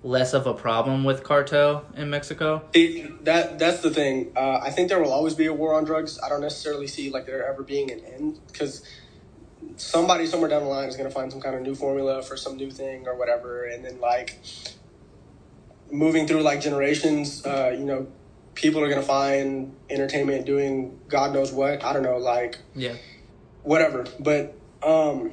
less 0.02 0.32
of 0.32 0.46
a 0.46 0.54
problem 0.54 1.04
with 1.04 1.22
cartel 1.22 1.84
in 1.94 2.08
Mexico. 2.08 2.62
It, 2.72 3.24
that 3.24 3.58
that's 3.58 3.80
the 3.80 3.90
thing. 3.90 4.32
Uh, 4.36 4.58
I 4.62 4.70
think 4.70 4.88
there 4.88 5.00
will 5.00 5.12
always 5.12 5.34
be 5.34 5.46
a 5.46 5.52
war 5.52 5.74
on 5.74 5.84
drugs. 5.84 6.18
I 6.22 6.28
don't 6.28 6.40
necessarily 6.40 6.86
see 6.86 7.10
like 7.10 7.26
there 7.26 7.46
ever 7.46 7.62
being 7.62 7.90
an 7.90 8.00
end 8.04 8.40
because 8.46 8.82
somebody 9.76 10.26
somewhere 10.26 10.48
down 10.48 10.62
the 10.62 10.68
line 10.68 10.88
is 10.88 10.96
going 10.96 11.08
to 11.08 11.14
find 11.14 11.30
some 11.30 11.40
kind 11.40 11.54
of 11.54 11.62
new 11.62 11.74
formula 11.74 12.22
for 12.22 12.36
some 12.36 12.56
new 12.56 12.70
thing 12.70 13.06
or 13.06 13.16
whatever, 13.16 13.64
and 13.64 13.84
then 13.84 14.00
like 14.00 14.38
moving 15.90 16.26
through 16.26 16.42
like 16.42 16.60
generations, 16.60 17.44
uh, 17.44 17.74
you 17.76 17.84
know, 17.84 18.06
people 18.54 18.82
are 18.82 18.88
gonna 18.88 19.02
find 19.02 19.74
entertainment 19.88 20.46
doing 20.46 20.98
God 21.08 21.32
knows 21.32 21.52
what. 21.52 21.82
I 21.84 21.92
don't 21.92 22.02
know, 22.02 22.18
like 22.18 22.58
yeah, 22.74 22.94
whatever. 23.62 24.06
But 24.18 24.54
um, 24.82 25.32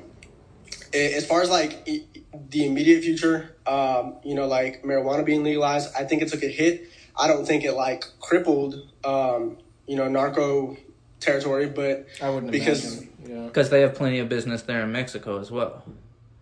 as 0.94 1.26
far 1.26 1.42
as 1.42 1.50
like 1.50 1.86
the 1.86 2.66
immediate 2.66 3.04
future, 3.04 3.56
um, 3.66 4.16
you 4.24 4.36
know, 4.36 4.48
like 4.48 4.84
marijuana 4.84 5.26
being 5.26 5.44
legalized, 5.44 5.94
I 5.96 6.04
think 6.04 6.22
it 6.22 6.30
took 6.30 6.44
a 6.44 6.48
hit. 6.48 6.90
I 7.16 7.28
don't 7.28 7.46
think 7.46 7.64
it 7.64 7.74
like 7.74 8.06
crippled, 8.20 8.92
um, 9.04 9.58
you 9.88 9.96
know, 9.96 10.08
narco 10.08 10.78
territory, 11.20 11.68
but 11.68 12.08
I 12.22 12.30
wouldn't 12.30 12.52
because 12.52 13.02
because 13.22 13.68
yeah. 13.68 13.72
they 13.72 13.82
have 13.82 13.96
plenty 13.96 14.20
of 14.20 14.30
business 14.30 14.62
there 14.64 14.82
in 14.82 14.92
Mexico 14.92 15.40
as 15.40 15.52
well. 15.52 15.84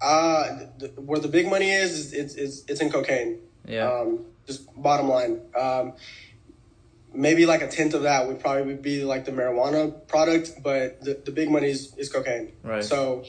Uh, 0.02 0.68
the, 0.78 0.88
where 0.98 1.20
the 1.20 1.28
big 1.28 1.50
money 1.50 1.72
is, 1.72 2.14
it's 2.14 2.36
it's, 2.36 2.64
it's 2.68 2.82
in 2.82 2.92
cocaine. 2.92 3.40
Yeah. 3.68 3.92
Um, 3.92 4.26
just 4.46 4.68
bottom 4.80 5.08
line. 5.08 5.42
Um, 5.60 5.94
maybe 7.16 7.46
like 7.46 7.62
a 7.62 7.68
tenth 7.68 7.94
of 7.94 8.04
that 8.04 8.28
would 8.28 8.40
probably 8.40 8.76
be 8.76 9.04
like 9.04 9.26
the 9.26 9.32
marijuana 9.32 10.08
product, 10.08 10.62
but 10.62 11.02
the, 11.02 11.20
the 11.26 11.32
big 11.32 11.50
money 11.50 11.70
is, 11.70 11.96
is 11.96 12.12
cocaine. 12.12 12.54
Right. 12.64 12.84
So 12.84 13.26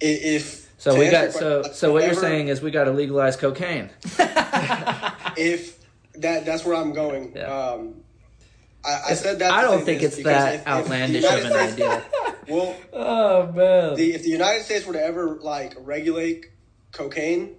if 0.00 0.72
so 0.78 0.98
we 0.98 1.10
got 1.10 1.32
so 1.32 1.62
so 1.62 1.92
what 1.92 2.04
you're 2.04 2.14
saying 2.14 2.48
is 2.48 2.60
we 2.60 2.70
got 2.70 2.84
to 2.84 2.92
legalize 2.92 3.36
cocaine. 3.36 3.90
if 5.36 5.78
that 6.16 6.44
that's 6.44 6.64
where 6.64 6.76
I'm 6.76 6.92
going. 6.92 7.32
Yeah. 7.34 7.44
Um, 7.44 8.02
I, 8.84 9.00
I 9.10 9.14
said 9.14 9.38
that. 9.38 9.50
I 9.52 9.62
don't 9.62 9.84
think 9.84 10.02
it's 10.02 10.22
that 10.24 10.54
if, 10.56 10.66
outlandish 10.66 11.24
if 11.24 11.32
of 11.32 11.44
an 11.44 11.52
States, 11.52 11.72
idea. 11.72 12.04
Well, 12.46 12.76
oh 12.92 13.52
man, 13.52 13.94
the, 13.96 14.12
if 14.12 14.22
the 14.22 14.28
United 14.28 14.64
States 14.64 14.84
were 14.84 14.92
to 14.92 15.02
ever 15.02 15.38
like 15.40 15.74
regulate 15.78 16.44
cocaine, 16.92 17.56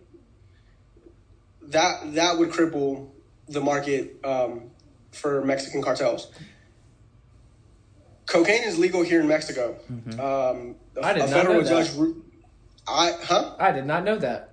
that 1.63 2.13
that 2.13 2.37
would 2.37 2.51
cripple 2.51 3.09
the 3.47 3.61
market 3.61 4.23
um, 4.23 4.69
for 5.15 5.43
Mexican 5.43 5.81
cartels. 5.81 6.31
Cocaine 8.25 8.63
is 8.63 8.77
legal 8.77 9.03
here 9.03 9.21
in 9.21 9.27
Mexico. 9.27 9.77
Mm-hmm. 9.91 10.19
Um, 10.19 10.75
a, 10.95 11.05
I 11.05 11.13
did 11.13 11.23
a 11.23 11.25
not 11.25 11.29
federal 11.29 11.61
know 11.61 11.67
judge. 11.67 11.91
That. 11.91 12.15
I 12.87 13.17
huh? 13.23 13.55
I 13.59 13.71
did 13.71 13.85
not 13.85 14.03
know 14.03 14.17
that. 14.17 14.51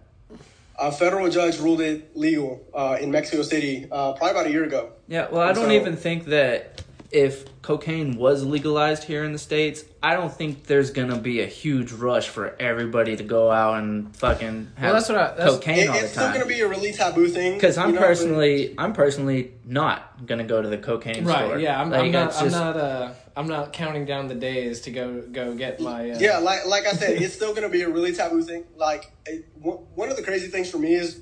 A 0.79 0.91
federal 0.91 1.31
judge 1.31 1.59
ruled 1.59 1.81
it 1.81 2.17
legal 2.17 2.67
uh, 2.75 2.97
in 3.01 3.11
Mexico 3.11 3.43
City 3.43 3.87
uh, 3.91 4.13
probably 4.13 4.31
about 4.31 4.47
a 4.47 4.51
year 4.51 4.65
ago. 4.65 4.93
Yeah, 5.07 5.29
well, 5.31 5.43
I 5.43 5.53
don't 5.53 5.67
so, 5.67 5.73
even 5.73 5.97
think 5.97 6.25
that 6.27 6.82
if 7.13 7.61
cocaine 7.61 8.17
was 8.17 8.43
legalized 8.43 9.05
here 9.05 9.23
in 9.23 9.33
the 9.33 9.39
states, 9.39 9.85
I 10.03 10.15
don't 10.15 10.33
think 10.33 10.65
there's 10.65 10.91
gonna 10.91 11.19
be 11.19 11.43
a 11.43 11.47
huge 11.47 11.93
rush 11.93 12.29
for 12.29 12.57
everybody 12.59 13.17
to 13.17 13.23
go 13.23 13.51
out 13.51 13.83
and 13.83 14.17
fucking 14.17 14.73
have 14.77 14.83
well, 14.83 14.93
that's 14.95 15.09
what 15.11 15.19
I, 15.19 15.35
that's, 15.35 15.55
cocaine 15.55 15.79
it, 15.79 15.89
all 15.89 15.93
the 15.93 15.99
time. 15.99 16.05
It's 16.05 16.13
still 16.15 16.33
gonna 16.33 16.47
be 16.47 16.61
a 16.61 16.69
really 16.69 16.93
taboo 16.93 17.29
thing. 17.29 17.55
Because 17.55 17.77
I'm 17.77 17.91
you 17.91 17.95
know, 17.97 18.01
personally, 18.01 18.69
but... 18.69 18.83
I'm 18.83 18.93
personally 18.95 19.53
not 19.65 20.27
gonna 20.27 20.45
go 20.45 20.63
to 20.63 20.69
the 20.69 20.79
cocaine 20.79 21.25
right, 21.25 21.45
store. 21.45 21.59
Yeah, 21.59 21.81
I'm, 21.81 21.91
like, 21.91 22.05
I'm 22.05 22.11
not. 22.11 22.31
Just... 22.31 22.43
I'm 22.43 22.51
not. 22.51 22.77
Uh, 22.77 23.13
I'm 23.37 23.47
not 23.47 23.73
counting 23.73 24.07
down 24.07 24.29
the 24.29 24.35
days 24.35 24.81
to 24.83 24.91
go 24.91 25.21
go 25.21 25.55
get 25.55 25.81
my. 25.81 26.13
Uh... 26.13 26.19
Yeah, 26.19 26.39
like 26.39 26.67
like 26.67 26.87
I 26.87 26.93
said, 26.93 27.21
it's 27.21 27.35
still 27.35 27.55
gonna 27.55 27.69
be 27.69 27.83
a 27.83 27.91
really 27.91 28.15
taboo 28.15 28.43
thing. 28.43 28.65
Like 28.77 29.13
it, 29.27 29.47
one 29.61 30.09
of 30.09 30.17
the 30.17 30.23
crazy 30.23 30.49
things 30.49 30.71
for 30.71 30.79
me 30.79 30.95
is, 30.95 31.21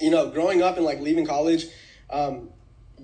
you 0.00 0.10
know, 0.10 0.30
growing 0.30 0.62
up 0.62 0.76
and 0.76 0.84
like 0.84 1.00
leaving 1.00 1.24
college. 1.24 1.66
Um, 2.10 2.50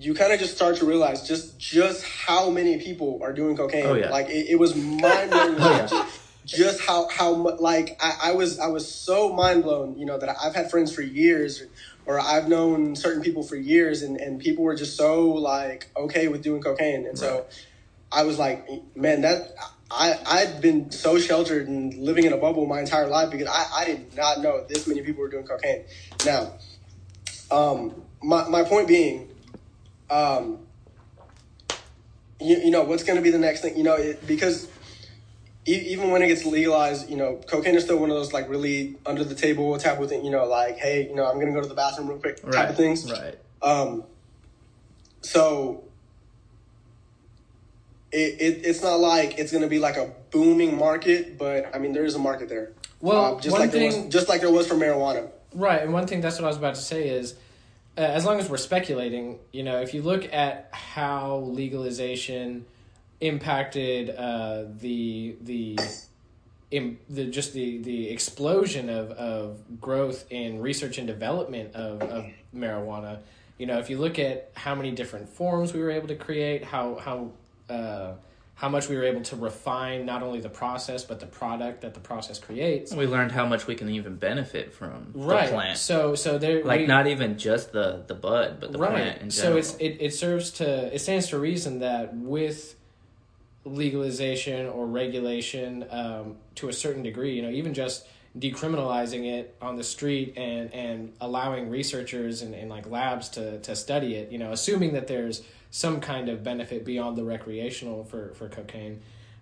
you 0.01 0.15
kind 0.15 0.33
of 0.33 0.39
just 0.39 0.55
start 0.55 0.77
to 0.77 0.87
realize 0.87 1.27
just 1.27 1.59
just 1.59 2.05
how 2.05 2.51
many 2.51 2.79
people 2.79 3.21
are 3.23 3.33
doing 3.33 3.57
cocaine. 3.57 3.87
Oh, 3.87 3.95
yeah. 3.95 4.11
Like 4.11 4.29
it, 4.29 4.51
it 4.51 4.59
was 4.59 4.75
mind 4.77 5.31
blowing. 5.31 5.57
oh, 5.59 5.89
yeah. 5.91 6.07
Just 6.45 6.81
how 6.81 7.09
how 7.09 7.33
like 7.33 7.99
I, 8.01 8.31
I 8.31 8.33
was 8.33 8.59
I 8.59 8.69
was 8.69 8.91
so 8.91 9.33
mind 9.33 9.65
blown. 9.65 9.99
You 9.99 10.07
know 10.07 10.19
that 10.19 10.37
I've 10.43 10.55
had 10.55 10.71
friends 10.71 10.95
for 10.95 11.03
years, 11.03 11.63
or 12.07 12.19
I've 12.19 12.49
known 12.49 12.97
certain 12.97 13.23
people 13.23 13.43
for 13.43 13.57
years, 13.57 14.03
and 14.03 14.17
and 14.17 14.41
people 14.41 14.65
were 14.65 14.75
just 14.75 14.97
so 14.97 15.29
like 15.29 15.91
okay 15.97 16.29
with 16.29 16.43
doing 16.43 16.63
cocaine, 16.63 17.07
and 17.07 17.07
right. 17.09 17.19
so 17.19 17.47
I 18.11 18.23
was 18.23 18.39
like, 18.39 18.67
man, 18.97 19.23
that 19.23 19.53
I 19.91 20.19
I'd 20.25 20.63
been 20.63 20.91
so 20.91 21.19
sheltered 21.19 21.69
and 21.69 21.93
living 21.95 22.25
in 22.25 22.33
a 22.33 22.39
bubble 22.39 22.65
my 22.67 22.81
entire 22.81 23.09
life 23.09 23.31
because 23.31 23.49
I 23.49 23.83
I 23.83 23.85
did 23.85 24.17
not 24.17 24.41
know 24.41 24.65
this 24.67 24.87
many 24.87 25.03
people 25.03 25.21
were 25.23 25.29
doing 25.29 25.47
cocaine. 25.47 25.85
Now, 26.25 26.55
um, 27.51 28.03
my 28.23 28.49
my 28.49 28.63
point 28.63 28.89
being 28.89 29.29
um, 30.11 30.59
you, 32.41 32.57
you 32.59 32.71
know 32.71 32.83
what's 32.85 33.03
going 33.05 33.17
to 33.17 33.23
be 33.23 33.31
the 33.31 33.39
next 33.39 33.61
thing 33.63 33.77
you 33.77 33.83
know 33.85 33.95
it, 33.95 34.27
because 34.27 34.69
even 35.67 36.11
when 36.11 36.23
it 36.23 36.29
gets 36.29 36.47
legalized, 36.47 37.11
you 37.11 37.17
know, 37.17 37.39
cocaine 37.47 37.75
is 37.75 37.85
still 37.85 37.99
one 37.99 38.09
of 38.09 38.17
those 38.17 38.33
like 38.33 38.49
really 38.49 38.97
under 39.05 39.23
the 39.23 39.35
table 39.35 39.77
taboo 39.77 40.07
thing. 40.07 40.25
You 40.25 40.31
know, 40.31 40.47
like 40.47 40.79
hey, 40.79 41.07
you 41.09 41.15
know, 41.15 41.27
I'm 41.27 41.39
gonna 41.39 41.53
go 41.53 41.61
to 41.61 41.69
the 41.69 41.75
bathroom 41.75 42.09
real 42.09 42.19
quick 42.19 42.37
type 42.37 42.55
Right, 42.55 42.71
of 42.71 42.77
things. 42.77 43.11
right. 43.13 43.35
Um, 43.61 44.05
so 45.21 45.85
it, 48.13 48.41
it 48.41 48.61
it's 48.67 48.83
not 48.83 48.99
like 49.01 49.39
it's 49.39 49.53
gonna 49.53 49.67
be 49.69 49.79
like 49.79 49.99
a 49.99 50.11
booming 50.31 50.79
market, 50.79 51.37
but 51.37 51.75
I 51.75 51.79
mean 51.79 51.93
there 51.93 52.07
is 52.07 52.15
a 52.15 52.19
market 52.19 52.49
there. 52.49 52.73
Well, 53.01 53.35
Um, 53.35 53.41
just 53.41 53.53
one 53.53 53.61
like 53.61 53.71
there 53.71 53.91
thing- 53.91 54.05
was, 54.05 54.13
just 54.15 54.29
like 54.29 54.41
there 54.41 54.51
was 54.51 54.67
for 54.67 54.75
marijuana. 54.75 55.31
Right, 55.55 55.83
and 55.83 55.93
one 55.93 56.07
thing 56.07 56.23
that's 56.23 56.37
what 56.37 56.45
I 56.45 56.49
was 56.49 56.57
about 56.57 56.77
to 56.77 56.81
say 56.81 57.09
is, 57.09 57.35
uh, 57.99 58.03
as 58.03 58.25
long 58.25 58.39
as 58.39 58.49
we're 58.49 58.57
speculating, 58.57 59.41
you 59.53 59.65
know, 59.65 59.81
if 59.81 59.93
you 59.93 60.03
look 60.03 60.33
at 60.33 60.69
how 60.71 61.39
legalization 61.39 62.65
impacted 63.21 64.11
uh, 64.11 64.65
the 64.81 65.37
the 65.41 65.77
im 66.71 66.99
the 67.11 67.25
just 67.25 67.53
the 67.55 67.79
the 67.79 68.09
explosion 68.11 68.89
of 68.89 69.11
of 69.11 69.81
growth 69.81 70.25
in 70.31 70.61
research 70.61 70.99
and 70.99 71.09
development 71.09 71.75
of 71.75 72.01
of 72.03 72.27
marijuana, 72.55 73.19
you 73.59 73.67
know, 73.67 73.81
if 73.81 73.91
you 73.91 73.99
look 73.99 74.21
at 74.21 74.53
how 74.55 74.77
many 74.77 74.93
different 74.93 75.29
forms 75.29 75.75
we 75.75 75.81
were 75.81 75.91
able 75.91 76.07
to 76.07 76.17
create, 76.17 76.63
how 76.63 76.95
how 76.95 77.33
uh, 77.69 78.13
how 78.59 78.69
much 78.69 78.89
we 78.89 78.97
were 78.97 79.05
able 79.05 79.21
to 79.21 79.37
refine 79.37 80.05
not 80.05 80.21
only 80.21 80.41
the 80.41 80.49
process 80.49 81.05
but 81.05 81.21
the 81.21 81.27
product 81.27 81.83
that 81.83 81.95
the 81.95 82.01
process 82.01 82.41
creates. 82.41 82.93
We 82.93 83.07
learned 83.07 83.31
how 83.31 83.47
much 83.47 83.69
we 83.69 83.77
can 83.77 83.89
even 83.89 84.17
benefit 84.17 84.75
from 84.75 85.13
Right. 85.15 85.47
the 85.47 85.53
plant. 85.53 85.79
So 85.79 86.17
so 86.17 86.39
there 86.39 86.65
like 86.65 86.81
we- 86.81 86.87
not 86.87 87.07
even 87.07 87.39
just 87.39 87.71
the 87.71 88.03
the 88.09 88.15
bud, 88.15 88.59
but 88.61 88.73
the 88.73 88.79
plant 88.79 89.23
in 89.23 89.31
so 89.31 89.57
it's 89.57 89.77
it, 89.77 89.99
it 90.01 90.13
serves 90.13 90.51
to 90.53 90.93
it 90.93 90.99
stands 90.99 91.29
to 91.29 91.39
reason 91.39 91.79
that 91.79 92.15
with 92.17 92.75
legalization 93.65 94.67
or 94.67 94.87
regulation 94.87 95.85
um, 95.91 96.37
to 96.57 96.69
a 96.69 96.73
certain 96.73 97.03
degree 97.03 97.35
you 97.35 97.43
know 97.43 97.51
even 97.51 97.75
just 97.75 98.07
decriminalizing 98.39 99.25
it 99.27 99.55
on 99.61 99.77
the 99.77 99.85
street 99.85 100.33
and 100.37 100.73
and 100.73 101.13
allowing 101.21 101.69
researchers 101.69 102.43
and, 102.43 102.55
and 102.55 102.71
like 102.71 102.89
labs 102.91 103.29
to 103.29 103.59
to 103.61 103.77
study 103.77 104.15
it 104.15 104.33
you 104.33 104.39
know 104.39 104.51
assuming 104.53 104.93
that 104.95 105.07
there's 105.07 105.43
some 105.71 106.01
kind 106.01 106.29
of 106.29 106.43
benefit 106.43 106.85
beyond 106.85 107.17
the 107.17 107.25
recreational 107.25 108.05
for 108.05 108.35
for 108.35 108.49
cocaine. 108.49 109.01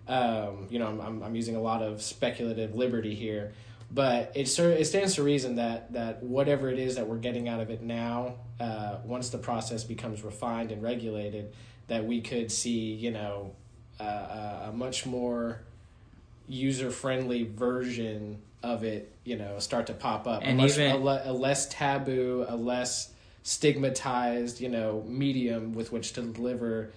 Um, 0.08 0.68
you 0.70 0.78
know 0.78 0.86
I'm, 0.86 1.22
I'm, 1.22 1.34
using 1.34 1.56
a 1.56 1.60
lot 1.60 1.82
of 1.82 2.00
speculative 2.00 2.76
liberty 2.76 3.14
here 3.16 3.52
but 3.90 4.32
it 4.34 4.48
ser- 4.48 4.72
it 4.72 4.84
stands 4.86 5.14
to 5.14 5.22
reason 5.22 5.56
that 5.56 5.92
that 5.92 6.22
whatever 6.22 6.68
it 6.70 6.78
is 6.78 6.96
that 6.96 7.06
we're 7.06 7.18
getting 7.18 7.48
out 7.48 7.60
of 7.60 7.70
it 7.70 7.82
now, 7.82 8.34
uh, 8.58 8.96
once 9.04 9.30
the 9.30 9.38
process 9.38 9.84
becomes 9.84 10.22
refined 10.22 10.72
and 10.72 10.82
regulated, 10.82 11.52
that 11.86 12.04
we 12.04 12.20
could 12.20 12.50
see 12.50 12.92
you 12.94 13.10
know 13.10 13.52
uh, 14.00 14.68
a 14.68 14.72
much 14.74 15.06
more 15.06 15.60
user 16.48 16.90
friendly 16.90 17.44
version 17.44 18.40
of 18.62 18.84
it 18.84 19.12
you 19.24 19.36
know 19.36 19.58
start 19.58 19.86
to 19.86 19.94
pop 19.94 20.26
up. 20.26 20.42
And 20.42 20.58
a, 20.58 20.62
much, 20.62 20.72
even- 20.72 20.90
a, 20.90 20.96
le- 20.96 21.22
a 21.24 21.32
less 21.32 21.68
taboo 21.68 22.44
a 22.48 22.56
less 22.56 23.12
stigmatized 23.46 24.60
you 24.60 24.68
know 24.68 25.04
medium 25.06 25.72
with 25.72 25.92
which 25.92 26.12
to 26.12 26.20
deliver 26.20 26.90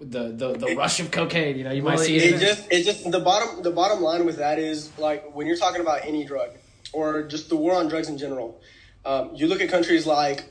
the 0.00 0.24
the, 0.28 0.52
the 0.52 0.76
rush 0.76 1.00
of 1.00 1.10
cocaine 1.10 1.56
you 1.56 1.64
know 1.64 1.70
you 1.72 1.82
might 1.82 1.98
see 1.98 2.16
it 2.16 2.24
it, 2.24 2.34
It 2.34 2.40
just 2.40 2.62
it 2.70 2.84
just 2.84 3.10
the 3.10 3.20
bottom 3.20 3.62
the 3.62 3.70
bottom 3.70 4.02
line 4.02 4.26
with 4.26 4.36
that 4.36 4.58
is 4.58 4.90
like 4.98 5.34
when 5.34 5.46
you're 5.46 5.56
talking 5.56 5.80
about 5.80 6.04
any 6.04 6.24
drug 6.26 6.50
or 6.92 7.22
just 7.22 7.48
the 7.48 7.56
war 7.56 7.74
on 7.74 7.88
drugs 7.88 8.08
in 8.08 8.18
general. 8.18 8.60
Um, 9.06 9.30
you 9.34 9.46
look 9.46 9.62
at 9.62 9.70
countries 9.70 10.04
like 10.06 10.44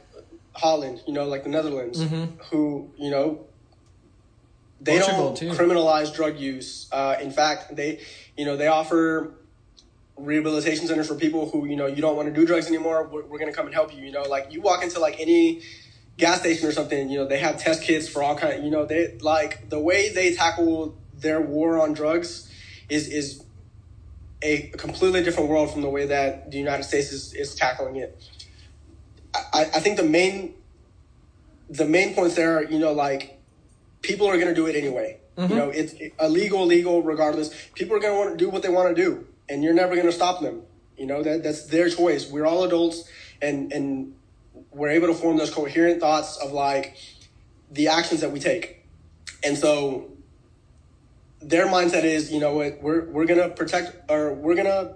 Holland, 0.53 1.01
you 1.05 1.13
know, 1.13 1.25
like 1.25 1.43
the 1.43 1.49
Netherlands, 1.49 2.01
who 2.49 2.89
you 2.97 3.11
know 3.11 3.45
they 4.81 4.97
Mm-hmm. 4.97 5.01
Portugal, 5.01 5.33
don't 5.33 5.37
too. 5.37 5.49
criminalize 5.51 6.13
drug 6.15 6.39
use. 6.39 6.87
Uh, 6.91 7.15
in 7.21 7.29
fact, 7.31 7.75
they 7.75 7.99
you 8.35 8.45
know 8.45 8.57
they 8.57 8.67
offer 8.67 9.33
rehabilitation 10.17 10.87
centers 10.87 11.07
for 11.07 11.15
people 11.15 11.49
who 11.49 11.65
you 11.65 11.75
know 11.75 11.85
you 11.85 12.01
don't 12.01 12.15
want 12.15 12.27
to 12.27 12.33
do 12.33 12.45
drugs 12.45 12.67
anymore. 12.67 13.07
We're, 13.07 13.23
we're 13.25 13.39
going 13.39 13.51
to 13.51 13.55
come 13.55 13.65
and 13.65 13.73
help 13.73 13.95
you. 13.95 14.03
You 14.03 14.11
know, 14.11 14.23
like 14.23 14.51
you 14.51 14.61
walk 14.61 14.83
into 14.83 14.99
like 14.99 15.19
any 15.19 15.61
gas 16.17 16.39
station 16.39 16.67
or 16.67 16.71
something, 16.71 17.09
you 17.09 17.17
know, 17.19 17.27
they 17.27 17.39
have 17.39 17.59
test 17.59 17.83
kits 17.83 18.07
for 18.07 18.23
all 18.23 18.35
kind. 18.35 18.63
You 18.63 18.71
know, 18.71 18.85
they 18.85 19.17
like 19.21 19.69
the 19.69 19.79
way 19.79 20.09
they 20.09 20.33
tackle 20.33 20.97
their 21.13 21.41
war 21.41 21.79
on 21.79 21.93
drugs 21.93 22.51
is 22.89 23.07
is 23.07 23.43
a 24.41 24.71
completely 24.77 25.23
different 25.23 25.49
world 25.49 25.71
from 25.71 25.81
the 25.81 25.89
way 25.89 26.05
that 26.05 26.51
the 26.51 26.57
United 26.57 26.83
States 26.83 27.11
is, 27.11 27.33
is 27.33 27.55
tackling 27.55 27.95
it. 27.95 28.23
I, 29.33 29.61
I 29.61 29.79
think 29.79 29.97
the 29.97 30.03
main 30.03 30.53
the 31.69 31.85
main 31.85 32.13
points 32.13 32.35
there 32.35 32.57
are, 32.57 32.63
you 32.63 32.79
know, 32.79 32.93
like 32.93 33.39
people 34.01 34.27
are 34.27 34.35
going 34.35 34.47
to 34.47 34.55
do 34.55 34.67
it 34.67 34.75
anyway. 34.75 35.19
You 35.37 35.43
mm-hmm. 35.43 35.55
know, 35.55 35.69
it's 35.69 35.93
illegal, 36.19 36.65
legal, 36.65 37.03
regardless. 37.03 37.53
People 37.73 37.95
are 37.95 37.99
going 37.99 38.13
to 38.13 38.17
want 38.17 38.31
to 38.31 38.37
do 38.37 38.49
what 38.49 38.63
they 38.63 38.69
want 38.69 38.95
to 38.95 38.99
do, 38.99 39.27
and 39.49 39.63
you're 39.63 39.73
never 39.73 39.95
going 39.95 40.07
to 40.07 40.13
stop 40.13 40.41
them. 40.41 40.63
You 40.97 41.05
know 41.05 41.21
that 41.21 41.43
that's 41.43 41.65
their 41.67 41.89
choice. 41.89 42.29
We're 42.29 42.45
all 42.45 42.63
adults, 42.63 43.07
and 43.41 43.71
and 43.71 44.15
we're 44.71 44.89
able 44.89 45.07
to 45.07 45.13
form 45.13 45.37
those 45.37 45.53
coherent 45.53 45.99
thoughts 45.99 46.37
of 46.37 46.51
like 46.51 46.97
the 47.71 47.89
actions 47.89 48.21
that 48.21 48.31
we 48.31 48.39
take. 48.39 48.83
And 49.43 49.57
so 49.57 50.11
their 51.41 51.67
mindset 51.67 52.03
is, 52.03 52.31
you 52.31 52.39
know 52.39 52.55
what, 52.55 52.81
we're 52.81 53.05
we're 53.05 53.25
gonna 53.25 53.49
protect 53.49 54.09
or 54.09 54.33
we're 54.33 54.55
gonna 54.55 54.95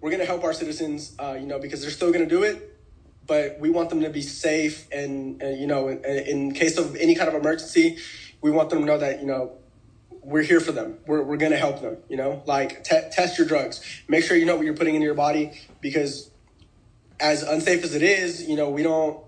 we're 0.00 0.10
gonna 0.10 0.24
help 0.24 0.42
our 0.44 0.54
citizens, 0.54 1.14
uh, 1.18 1.36
you 1.38 1.46
know, 1.46 1.58
because 1.58 1.82
they're 1.82 1.90
still 1.90 2.12
gonna 2.12 2.24
do 2.26 2.42
it, 2.42 2.78
but 3.26 3.60
we 3.60 3.68
want 3.68 3.90
them 3.90 4.00
to 4.00 4.08
be 4.10 4.22
safe 4.22 4.88
and, 4.90 5.42
you 5.42 5.66
know, 5.66 5.88
in, 5.88 6.02
in 6.04 6.54
case 6.54 6.78
of 6.78 6.96
any 6.96 7.14
kind 7.14 7.28
of 7.28 7.34
emergency, 7.34 7.98
we 8.40 8.50
want 8.50 8.70
them 8.70 8.80
to 8.80 8.84
know 8.86 8.98
that 8.98 9.20
you 9.20 9.26
know 9.26 9.52
we're 10.22 10.42
here 10.42 10.60
for 10.60 10.72
them. 10.72 10.98
We're, 11.06 11.22
we're 11.22 11.36
going 11.36 11.52
to 11.52 11.58
help 11.58 11.80
them, 11.80 11.96
you 12.08 12.16
know, 12.16 12.42
like 12.46 12.84
te- 12.84 13.08
test 13.10 13.38
your 13.38 13.46
drugs. 13.46 13.80
Make 14.08 14.24
sure 14.24 14.36
you 14.36 14.46
know 14.46 14.56
what 14.56 14.64
you're 14.64 14.76
putting 14.76 14.94
into 14.94 15.04
your 15.06 15.14
body 15.14 15.60
because 15.80 16.30
as 17.18 17.42
unsafe 17.42 17.84
as 17.84 17.94
it 17.94 18.02
is, 18.02 18.46
you 18.46 18.56
know, 18.56 18.70
we 18.70 18.82
don't, 18.82 19.22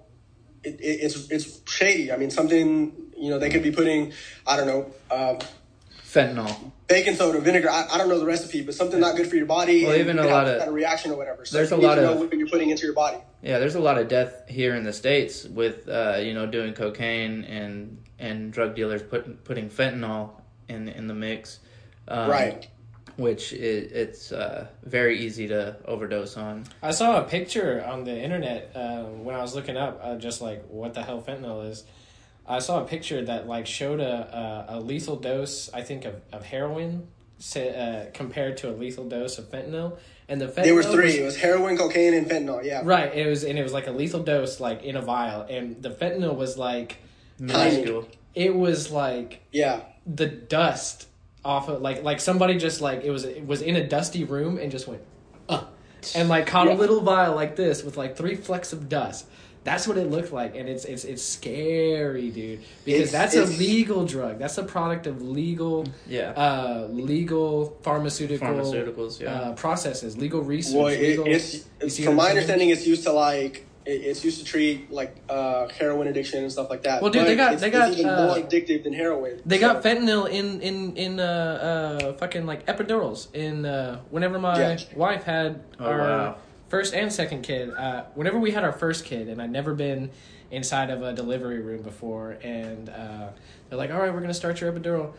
it, 0.64 0.80
it, 0.80 0.84
it's, 1.02 1.30
it's 1.30 1.60
shady. 1.70 2.12
I 2.12 2.16
mean, 2.16 2.30
something, 2.30 2.92
you 3.16 3.30
know, 3.30 3.38
they 3.38 3.50
could 3.50 3.62
be 3.62 3.70
putting, 3.72 4.12
I 4.46 4.56
don't 4.56 4.66
know, 4.66 4.92
um, 5.10 5.38
Fentanyl. 6.04 6.72
baking 6.88 7.14
soda, 7.14 7.40
vinegar. 7.40 7.70
I, 7.70 7.88
I 7.90 7.96
don't 7.98 8.08
know 8.10 8.18
the 8.18 8.26
recipe, 8.26 8.60
but 8.62 8.74
something 8.74 9.00
not 9.00 9.16
good 9.16 9.26
for 9.28 9.36
your 9.36 9.46
body. 9.46 9.86
Well, 9.86 9.96
even 9.96 10.18
a 10.18 10.26
lot 10.26 10.46
of- 10.46 10.68
of 10.68 10.74
reaction 10.74 11.10
or 11.10 11.16
whatever. 11.16 11.46
So 11.46 11.56
there's 11.56 11.70
you 11.70 11.76
a 11.76 11.78
lot 11.78 11.98
of- 11.98 12.18
what 12.18 12.32
you're 12.34 12.48
putting 12.48 12.68
into 12.70 12.84
your 12.84 12.94
body. 12.94 13.16
Yeah, 13.42 13.58
there's 13.58 13.74
a 13.76 13.80
lot 13.80 13.96
of 13.98 14.08
death 14.08 14.42
here 14.46 14.74
in 14.74 14.84
the 14.84 14.92
states 14.92 15.44
with 15.44 15.88
uh, 15.88 16.18
you 16.22 16.32
know 16.34 16.46
doing 16.46 16.74
cocaine 16.74 17.44
and 17.44 17.98
and 18.18 18.52
drug 18.52 18.76
dealers 18.76 19.02
put, 19.02 19.42
putting 19.42 19.68
fentanyl 19.68 20.30
in 20.68 20.88
in 20.88 21.06
the 21.06 21.14
mix, 21.14 21.60
um, 22.08 22.30
Right. 22.30 22.68
Which 23.16 23.52
it, 23.52 23.92
it's 23.92 24.32
uh, 24.32 24.68
very 24.84 25.18
easy 25.18 25.46
to 25.48 25.76
overdose 25.84 26.36
on. 26.38 26.64
I 26.82 26.92
saw 26.92 27.20
a 27.20 27.24
picture 27.24 27.84
on 27.86 28.04
the 28.04 28.18
internet 28.18 28.70
uh, 28.74 29.02
when 29.02 29.34
I 29.34 29.42
was 29.42 29.54
looking 29.54 29.76
up, 29.76 30.00
uh, 30.02 30.16
just 30.16 30.40
like 30.40 30.64
what 30.68 30.94
the 30.94 31.02
hell 31.02 31.20
fentanyl 31.20 31.68
is. 31.68 31.84
I 32.46 32.58
saw 32.58 32.80
a 32.82 32.86
picture 32.86 33.22
that 33.24 33.46
like 33.46 33.66
showed 33.66 34.00
a 34.00 34.66
a, 34.68 34.78
a 34.78 34.80
lethal 34.80 35.16
dose, 35.16 35.68
I 35.74 35.82
think 35.82 36.06
of 36.06 36.14
of 36.32 36.44
heroin, 36.46 37.06
say, 37.38 37.68
uh, 37.76 38.10
compared 38.14 38.56
to 38.58 38.70
a 38.70 38.74
lethal 38.74 39.06
dose 39.08 39.36
of 39.38 39.44
fentanyl, 39.50 39.98
and 40.26 40.40
the 40.40 40.46
fentanyl 40.48 40.64
There 40.64 40.74
was 40.74 40.86
three. 40.86 41.04
was- 41.04 41.14
it 41.16 41.24
was 41.24 41.36
heroin, 41.36 41.76
cocaine, 41.76 42.14
and 42.14 42.26
fentanyl. 42.26 42.64
Yeah. 42.64 42.80
right. 42.82 43.14
It 43.14 43.26
was 43.28 43.44
and 43.44 43.58
it 43.58 43.62
was 43.62 43.74
like 43.74 43.88
a 43.88 43.92
lethal 43.92 44.22
dose, 44.22 44.58
like 44.58 44.84
in 44.84 44.96
a 44.96 45.02
vial, 45.02 45.42
and 45.42 45.82
the 45.82 45.90
fentanyl 45.90 46.34
was 46.34 46.56
like 46.56 46.96
Minuscule. 47.38 48.08
it 48.34 48.54
was 48.54 48.90
like 48.90 49.42
Yeah. 49.52 49.80
The 50.06 50.26
dust 50.26 51.08
off 51.44 51.68
of 51.68 51.80
like 51.82 52.02
like 52.02 52.20
somebody 52.20 52.56
just 52.58 52.80
like 52.80 53.02
it 53.04 53.10
was 53.10 53.24
it 53.24 53.46
was 53.46 53.62
in 53.62 53.76
a 53.76 53.86
dusty 53.86 54.24
room 54.24 54.58
and 54.58 54.70
just 54.70 54.86
went 54.86 55.02
uh, 55.48 55.64
and 56.14 56.28
like 56.28 56.46
caught 56.46 56.68
a 56.68 56.74
little 56.74 57.00
vial 57.00 57.34
like 57.34 57.56
this 57.56 57.82
with 57.82 57.96
like 57.96 58.16
three 58.16 58.34
flecks 58.34 58.72
of 58.72 58.88
dust. 58.88 59.26
That's 59.64 59.86
what 59.86 59.96
it 59.96 60.10
looked 60.10 60.32
like, 60.32 60.56
and 60.56 60.68
it's 60.68 60.84
it's 60.84 61.04
it's 61.04 61.22
scary, 61.22 62.30
dude. 62.30 62.60
Because 62.84 63.00
It's- 63.08 63.12
that's 63.12 63.34
it's- 63.36 63.54
a 63.56 63.60
legal 63.60 64.04
drug. 64.04 64.40
That's 64.40 64.58
a 64.58 64.64
product 64.64 65.06
of 65.06 65.22
legal, 65.22 65.86
Yeah. 66.08 66.30
uh, 66.32 66.88
legal 66.90 67.78
pharmaceutical 67.82 68.48
Pharmaceuticals, 68.48 69.20
yeah. 69.20 69.32
uh, 69.40 69.52
processes, 69.54 70.18
legal 70.18 70.42
research. 70.42 70.74
Well, 70.74 70.86
it, 70.88 71.00
legal, 71.00 71.26
it's, 71.28 71.54
you 71.54 71.60
it's 71.80 71.94
see 71.94 72.04
from 72.04 72.16
my 72.16 72.30
understanding, 72.30 72.70
it's 72.70 72.84
used 72.88 73.04
to 73.04 73.12
like 73.12 73.58
it, 73.58 73.66
it's 73.84 74.24
used 74.24 74.38
to 74.38 74.44
treat 74.44 74.90
like 74.90 75.16
uh, 75.28 75.68
heroin 75.68 76.06
addiction 76.08 76.42
and 76.42 76.52
stuff 76.52 76.70
like 76.70 76.82
that. 76.84 77.02
Well, 77.02 77.10
dude, 77.10 77.26
they 77.26 77.34
got- 77.36 77.52
it's, 77.54 77.62
they 77.62 77.70
got, 77.70 77.92
even 77.92 78.08
uh, 78.08 78.26
more 78.26 78.36
addictive 78.36 78.84
than 78.84 78.92
heroin. 78.92 79.40
They 79.44 79.58
So- 79.58 79.72
got 79.72 79.82
fentanyl 79.82 80.30
in 80.30 80.60
in 80.60 80.96
in 80.96 81.20
uh 81.20 81.22
uh 81.22 82.12
fucking 82.14 82.46
like 82.46 82.66
epidurals 82.66 83.32
in 83.34 83.64
uh 83.66 84.00
whenever 84.10 84.38
my 84.38 84.58
Yeah. 84.58 84.78
wife 84.94 85.24
had 85.24 85.62
Oh, 85.80 85.84
our 85.86 85.98
wow. 85.98 86.36
first 86.68 86.94
and 86.94 87.12
second 87.12 87.42
kid 87.42 87.70
uh 87.74 88.04
whenever 88.14 88.38
we 88.38 88.52
had 88.52 88.64
our 88.64 88.72
first 88.72 89.04
kid 89.04 89.28
and 89.28 89.40
I'd 89.42 89.50
never 89.52 89.74
been 89.74 90.10
inside 90.50 90.90
of 90.90 91.02
a 91.02 91.12
delivery 91.12 91.60
room 91.60 91.82
before 91.82 92.36
and 92.42 92.88
uh 92.88 93.28
they're 93.68 93.78
like 93.78 93.90
all 93.90 93.98
right 94.00 94.12
we're 94.12 94.20
gonna 94.20 94.34
start 94.34 94.60
your 94.60 94.72
epidural 94.72 95.12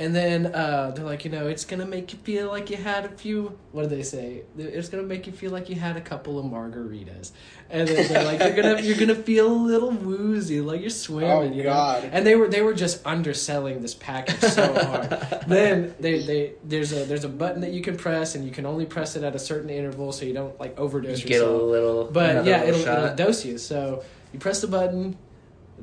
and 0.00 0.16
then 0.16 0.46
uh, 0.46 0.92
they're 0.96 1.04
like, 1.04 1.26
you 1.26 1.30
know, 1.30 1.46
it's 1.46 1.66
gonna 1.66 1.84
make 1.84 2.10
you 2.14 2.18
feel 2.20 2.48
like 2.48 2.70
you 2.70 2.78
had 2.78 3.04
a 3.04 3.10
few. 3.10 3.58
What 3.72 3.82
do 3.82 3.88
they 3.90 4.02
say? 4.02 4.44
It's 4.56 4.88
gonna 4.88 5.02
make 5.02 5.26
you 5.26 5.32
feel 5.34 5.50
like 5.50 5.68
you 5.68 5.76
had 5.76 5.98
a 5.98 6.00
couple 6.00 6.38
of 6.38 6.46
margaritas, 6.46 7.32
and 7.68 7.86
then 7.86 8.08
they're 8.08 8.24
like, 8.24 8.40
you're 8.40 8.62
gonna 8.62 8.80
you're 8.80 8.96
gonna 8.96 9.14
feel 9.14 9.52
a 9.52 9.52
little 9.52 9.90
woozy, 9.90 10.62
like 10.62 10.80
you're 10.80 10.88
swimming. 10.88 11.30
Oh 11.30 11.42
you 11.42 11.64
God! 11.64 12.04
Know? 12.04 12.10
And 12.14 12.26
they 12.26 12.34
were 12.34 12.48
they 12.48 12.62
were 12.62 12.72
just 12.72 13.06
underselling 13.06 13.82
this 13.82 13.92
package 13.92 14.40
so 14.40 14.72
hard. 14.86 15.10
then 15.46 15.94
they, 16.00 16.22
they 16.24 16.52
there's 16.64 16.94
a 16.94 17.04
there's 17.04 17.24
a 17.24 17.28
button 17.28 17.60
that 17.60 17.72
you 17.72 17.82
can 17.82 17.98
press, 17.98 18.34
and 18.34 18.46
you 18.46 18.52
can 18.52 18.64
only 18.64 18.86
press 18.86 19.16
it 19.16 19.22
at 19.22 19.34
a 19.34 19.38
certain 19.38 19.68
interval, 19.68 20.12
so 20.12 20.24
you 20.24 20.32
don't 20.32 20.58
like 20.58 20.80
overdose 20.80 21.22
you 21.22 21.28
yourself. 21.28 21.52
Get 21.52 21.60
a 21.60 21.62
little, 21.62 22.04
but 22.04 22.46
yeah, 22.46 22.62
it'll, 22.62 22.80
it'll 22.80 23.16
dose 23.16 23.44
you. 23.44 23.58
So 23.58 24.02
you 24.32 24.38
press 24.38 24.62
the 24.62 24.66
button, 24.66 25.18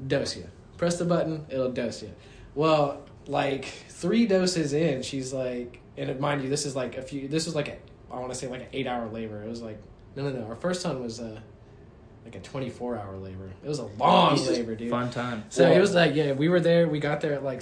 dose 0.07 0.35
you. 0.35 0.47
Press 0.77 0.97
the 0.97 1.05
button, 1.05 1.45
it'll 1.51 1.71
dose 1.71 2.01
you. 2.01 2.11
Well, 2.55 3.06
like 3.27 3.65
three 3.89 4.25
doses 4.25 4.73
in, 4.73 5.01
she's 5.01 5.33
like, 5.33 5.79
and 5.97 6.19
mind 6.19 6.43
you, 6.43 6.49
this 6.49 6.65
is 6.65 6.75
like 6.75 6.97
a 6.97 7.01
few. 7.01 7.27
This 7.27 7.45
was 7.45 7.55
like 7.55 7.67
a, 7.67 7.77
I 8.11 8.19
want 8.19 8.31
to 8.31 8.37
say 8.37 8.47
like 8.47 8.61
an 8.61 8.67
eight 8.73 8.87
hour 8.87 9.07
labor. 9.07 9.41
It 9.43 9.49
was 9.49 9.61
like, 9.61 9.81
no, 10.15 10.29
no, 10.29 10.39
no. 10.39 10.45
Our 10.47 10.55
first 10.55 10.81
son 10.81 11.01
was 11.01 11.19
a, 11.19 11.41
like 12.25 12.35
a 12.35 12.39
twenty 12.39 12.69
four 12.69 12.97
hour 12.97 13.17
labor. 13.17 13.51
It 13.63 13.67
was 13.67 13.79
a 13.79 13.85
long 13.85 14.37
labor, 14.45 14.75
dude. 14.75 14.89
Fun 14.89 15.09
time. 15.11 15.45
So 15.49 15.69
it 15.69 15.79
was 15.79 15.93
like, 15.93 16.15
yeah, 16.15 16.33
we 16.33 16.49
were 16.49 16.59
there. 16.59 16.87
We 16.87 16.99
got 16.99 17.21
there 17.21 17.33
at 17.33 17.43
like 17.43 17.61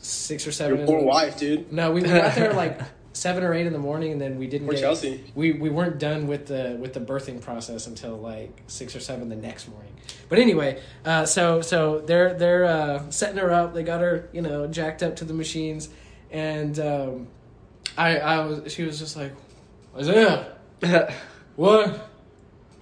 six 0.00 0.46
or 0.46 0.52
seven. 0.52 0.78
Your 0.78 0.86
poor 0.86 1.02
wife, 1.02 1.38
dude. 1.38 1.72
No, 1.72 1.92
we 1.92 2.02
got 2.02 2.34
there 2.34 2.52
like 2.52 2.80
seven 3.16 3.42
or 3.42 3.54
eight 3.54 3.66
in 3.66 3.72
the 3.72 3.78
morning, 3.78 4.12
and 4.12 4.20
then 4.20 4.38
we 4.38 4.46
didn't. 4.46 4.68
Or 4.68 4.72
get, 4.72 4.80
Chelsea. 4.80 5.24
We 5.34 5.52
we 5.52 5.70
weren't 5.70 5.98
done 5.98 6.26
with 6.26 6.46
the 6.46 6.76
with 6.78 6.92
the 6.92 7.00
birthing 7.00 7.40
process 7.40 7.86
until 7.86 8.16
like 8.16 8.62
six 8.66 8.94
or 8.94 9.00
seven 9.00 9.28
the 9.28 9.36
next 9.36 9.68
morning. 9.68 9.92
But 10.28 10.38
anyway, 10.38 10.80
uh, 11.04 11.26
so 11.26 11.60
so 11.60 12.00
they're 12.00 12.34
they're 12.34 12.64
uh, 12.64 13.10
setting 13.10 13.38
her 13.38 13.52
up. 13.52 13.74
They 13.74 13.82
got 13.82 14.00
her 14.00 14.28
you 14.32 14.42
know 14.42 14.66
jacked 14.66 15.02
up 15.02 15.16
to 15.16 15.24
the 15.24 15.34
machines, 15.34 15.88
and 16.30 16.78
um, 16.78 17.28
I 17.96 18.18
I 18.18 18.44
was 18.44 18.72
she 18.72 18.82
was 18.84 18.98
just 18.98 19.16
like 19.16 19.32
Isaiah, 19.96 20.54
what 21.56 22.10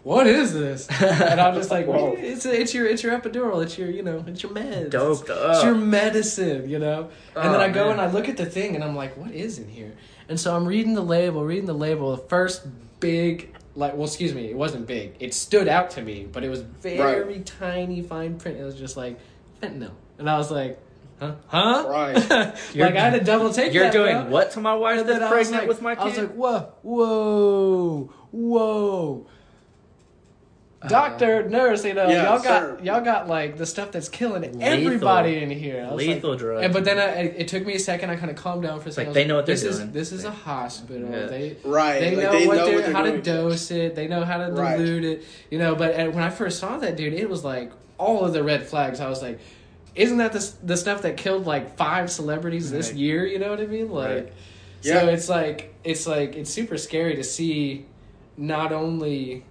what 0.03 0.27
is 0.27 0.53
this? 0.53 0.87
And 1.01 1.41
I'm 1.41 1.55
just 1.55 1.71
like, 1.71 1.87
it's 1.89 2.45
it's 2.45 2.75
your 2.75 2.87
it's 2.87 3.03
your 3.03 3.19
epidural, 3.19 3.63
it's 3.63 3.79
your 3.79 3.91
you 3.91 4.03
know, 4.03 4.23
it's 4.27 4.43
your 4.43 4.53
meds, 4.53 4.91
doped 4.91 5.31
it's, 5.31 5.31
it's 5.31 5.65
your 5.65 5.75
medicine, 5.75 6.69
you 6.69 6.79
know. 6.79 7.11
And 7.35 7.49
oh, 7.49 7.53
then 7.53 7.61
I 7.61 7.69
go 7.71 7.85
man. 7.85 7.93
and 7.93 8.01
I 8.01 8.11
look 8.11 8.29
at 8.29 8.37
the 8.37 8.47
thing 8.47 8.75
and 8.75 8.85
I'm 8.85 8.95
like, 8.95 9.17
what 9.17 9.31
is 9.31 9.59
in 9.59 9.69
here? 9.69 9.95
And 10.29 10.39
so 10.39 10.55
I'm 10.55 10.67
reading 10.67 10.95
the 10.95 11.03
label, 11.03 11.45
reading 11.45 11.67
the 11.67 11.75
label. 11.75 12.17
The 12.17 12.23
first 12.29 12.67
big, 13.01 13.55
like, 13.75 13.95
well, 13.95 14.05
excuse 14.05 14.35
me, 14.35 14.49
it 14.49 14.57
wasn't 14.57 14.87
big. 14.87 15.17
It 15.21 15.35
stood 15.35 15.69
out 15.69 15.91
to 15.93 16.03
me, 16.03 16.27
but 16.31 16.45
it 16.45 16.49
was 16.49 16.63
very 16.63 17.35
right. 17.35 17.47
tiny, 17.47 18.03
fine 18.03 18.39
print. 18.39 18.59
It 18.59 18.65
was 18.65 18.77
just 18.77 18.97
like 18.97 19.19
fentanyl, 19.63 19.93
and 20.19 20.29
I 20.31 20.39
was 20.39 20.51
like, 20.51 20.81
huh, 21.21 21.35
huh? 21.47 21.87
Right. 21.89 22.15
like 22.75 22.97
I 22.97 23.01
had 23.01 23.19
to 23.19 23.25
double 23.25 23.53
take. 23.53 23.73
You're 23.73 23.85
that, 23.85 23.93
doing 23.93 24.23
bro. 24.23 24.31
what 24.31 24.53
to 24.53 24.61
my 24.61 24.75
wife 24.75 25.07
that's 25.07 25.31
pregnant 25.31 25.63
like, 25.63 25.69
with 25.69 25.83
my 25.83 25.95
kid? 25.95 26.03
I 26.03 26.05
was 26.07 26.19
like, 26.19 26.33
whoa, 26.33 26.73
whoa, 26.83 28.13
whoa. 28.31 29.27
Uh, 30.85 30.89
Doctor, 30.89 31.49
nurse, 31.49 31.85
you 31.85 31.95
know, 31.95 32.09
yeah, 32.09 32.25
y'all 32.25 32.43
got 32.43 32.85
y'all 32.85 33.01
got 33.01 33.27
like 33.27 33.57
the 33.57 33.65
stuff 33.65 33.91
that's 33.91 34.11
killing 34.11 34.43
lethal, 34.43 34.63
everybody 34.63 35.43
in 35.43 35.51
here. 35.51 35.89
Lethal 35.93 36.31
like, 36.31 36.39
drugs. 36.39 36.65
And 36.65 36.75
but 36.75 36.85
then 36.85 36.99
I, 36.99 37.23
it 37.23 37.49
took 37.49 37.65
me 37.65 37.75
a 37.75 37.79
second. 37.79 38.11
I 38.11 38.17
kind 38.17 38.31
of 38.31 38.37
calmed 38.37 38.65
down 38.65 38.81
for 38.81 38.91
a 38.91 38.93
second. 38.93 39.11
Like 39.11 39.15
they 39.15 39.27
know 39.27 39.37
what 39.37 39.47
they're 39.47 39.55
this 39.55 39.77
doing. 39.77 39.89
Is, 39.89 39.95
this 39.95 40.13
is 40.13 40.25
a 40.25 40.31
hospital. 40.31 41.11
Yeah. 41.11 41.27
They 41.27 41.57
right. 41.65 42.01
They 42.01 42.17
like 42.17 42.25
know, 42.25 42.33
they 42.33 42.47
what, 42.47 42.57
know 42.57 42.67
they're, 42.67 42.75
what 42.75 42.85
they're 42.85 42.93
how 42.93 43.03
doing. 43.03 43.17
to 43.17 43.23
dose 43.23 43.71
it. 43.71 43.95
They 43.95 44.09
know 44.09 44.25
how 44.25 44.37
to 44.47 44.53
right. 44.53 44.77
dilute 44.77 45.05
it. 45.05 45.25
You 45.51 45.59
know, 45.59 45.75
but 45.75 45.97
when 45.97 46.23
I 46.23 46.31
first 46.31 46.59
saw 46.59 46.77
that 46.79 46.97
dude, 46.97 47.15
it 47.15 47.31
was 47.31 47.45
like 47.45 47.73
all 47.97 48.25
of 48.25 48.35
the 48.35 48.43
red 48.43 48.67
flags. 48.67 49.01
I 49.01 49.09
was 49.09 49.23
like, 49.23 49.41
isn't 49.95 50.19
that 50.19 50.33
the 50.33 50.53
the 50.63 50.77
stuff 50.77 51.03
that 51.03 51.17
killed 51.17 51.47
like 51.47 51.77
five 51.77 52.11
celebrities 52.11 52.71
right. 52.71 52.77
this 52.77 52.93
year? 52.93 53.25
You 53.25 53.39
know 53.39 53.49
what 53.49 53.61
I 53.61 53.67
mean? 53.67 53.91
Like, 53.91 54.09
right. 54.09 54.33
yeah. 54.83 55.01
so 55.01 55.09
it's 55.09 55.31
like 55.31 55.75
it's 55.83 56.07
like 56.07 56.35
it's 56.35 56.51
super 56.51 56.77
scary 56.77 57.17
to 57.17 57.25
see 57.25 57.87
not 58.37 58.73
only 58.73 59.45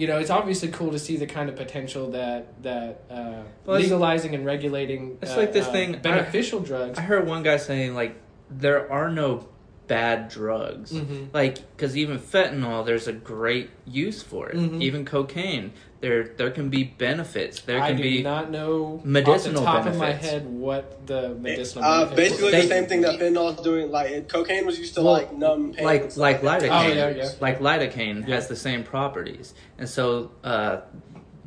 you 0.00 0.06
know, 0.06 0.18
it's 0.18 0.30
obviously 0.30 0.68
cool 0.68 0.92
to 0.92 0.98
see 0.98 1.18
the 1.18 1.26
kind 1.26 1.50
of 1.50 1.56
potential 1.56 2.12
that 2.12 2.62
that 2.62 3.02
uh, 3.10 3.42
well, 3.66 3.78
legalizing 3.78 4.34
and 4.34 4.46
regulating. 4.46 5.18
It's 5.20 5.32
uh, 5.32 5.36
like 5.36 5.52
this 5.52 5.66
uh, 5.66 5.72
thing 5.72 6.00
beneficial 6.00 6.62
I, 6.62 6.64
drugs. 6.64 6.98
I 6.98 7.02
heard 7.02 7.26
one 7.26 7.42
guy 7.42 7.58
saying 7.58 7.94
like 7.94 8.16
there 8.48 8.90
are 8.90 9.10
no 9.10 9.46
bad 9.90 10.28
drugs, 10.28 10.92
mm-hmm. 10.92 11.34
like 11.34 11.56
because 11.76 11.96
even 11.96 12.16
fentanyl, 12.20 12.86
there's 12.86 13.08
a 13.08 13.12
great 13.12 13.70
use 13.84 14.22
for 14.22 14.48
it. 14.48 14.56
Mm-hmm. 14.56 14.80
Even 14.80 15.04
cocaine, 15.04 15.72
there 16.00 16.28
there 16.36 16.52
can 16.52 16.70
be 16.70 16.84
benefits. 16.84 17.62
There 17.62 17.80
can 17.80 17.94
I 17.94 17.96
do 17.96 18.02
be 18.04 18.22
not 18.22 18.52
know 18.52 19.00
medicinal 19.02 19.66
off 19.66 19.84
the 19.84 19.90
benefits. 19.90 19.98
top 19.98 19.98
of 19.98 19.98
my 19.98 20.12
head 20.12 20.46
what 20.46 21.08
the 21.08 21.34
medicinal. 21.34 21.84
Uh, 21.84 22.14
basically, 22.14 22.52
were. 22.52 22.62
the 22.62 22.68
same 22.68 22.86
thing 22.86 23.00
that 23.00 23.18
fentanyl 23.18 23.58
is 23.58 23.60
doing. 23.62 23.90
Like 23.90 24.28
cocaine 24.28 24.64
was 24.64 24.78
used 24.78 24.94
to 24.94 25.02
Well, 25.02 25.14
like 25.14 25.32
numb 25.32 25.74
pain, 25.74 25.84
like 25.84 26.16
like 26.16 26.44
like 26.44 26.62
lidocaine. 26.62 26.84
Oh, 26.84 26.92
yeah, 26.92 27.08
yeah. 27.08 27.30
Like 27.40 27.58
lidocaine 27.58 28.28
Yeah. 28.28 28.36
has 28.36 28.46
the 28.46 28.54
same 28.54 28.84
properties, 28.84 29.54
and 29.76 29.88
so 29.88 30.30
uh, 30.44 30.82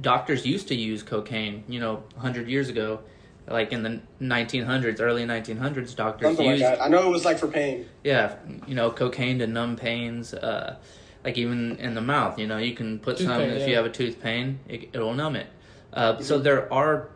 doctors 0.02 0.46
used 0.46 0.68
to 0.68 0.76
use 0.76 1.02
cocaine. 1.02 1.64
You 1.70 1.80
know, 1.80 2.04
hundred 2.18 2.50
years 2.50 2.68
ago, 2.68 3.00
like 3.48 3.72
in 3.72 3.84
the 3.84 4.02
1900s, 4.22 5.00
early 5.02 5.26
1900s, 5.26 5.96
doctors 5.96 6.28
Something 6.28 6.46
like 6.46 6.60
used 6.60 6.64
that. 6.64 6.82
I 6.82 6.88
know 6.88 7.08
it 7.08 7.12
was 7.12 7.26
like 7.26 7.38
for 7.38 7.48
pain. 7.48 7.86
yeah, 8.04 8.36
you 8.68 8.76
know, 8.76 8.92
cocaine 8.92 9.40
to 9.40 9.48
numb 9.48 9.76
pains. 9.76 10.34
Uh, 10.34 10.78
like 11.24 11.38
even 11.38 11.78
in 11.78 11.94
the 11.96 12.02
mouth, 12.02 12.38
you 12.38 12.48
know, 12.48 12.58
you 12.58 12.74
can 12.74 13.00
put 13.00 13.18
Tooth 13.18 13.28
some 13.28 13.38
pain, 13.40 13.50
if 13.52 13.62
yeah. 13.62 13.68
you 13.68 13.76
have 13.78 13.86
a 13.86 13.90
tooth 13.90 14.22
pain, 14.22 14.60
it, 14.68 14.90
it'll 14.94 15.14
numb 15.14 15.36
it. 15.36 15.48
Uh, 15.94 16.20
So 16.20 16.40
there 16.40 16.72
are 16.74 17.10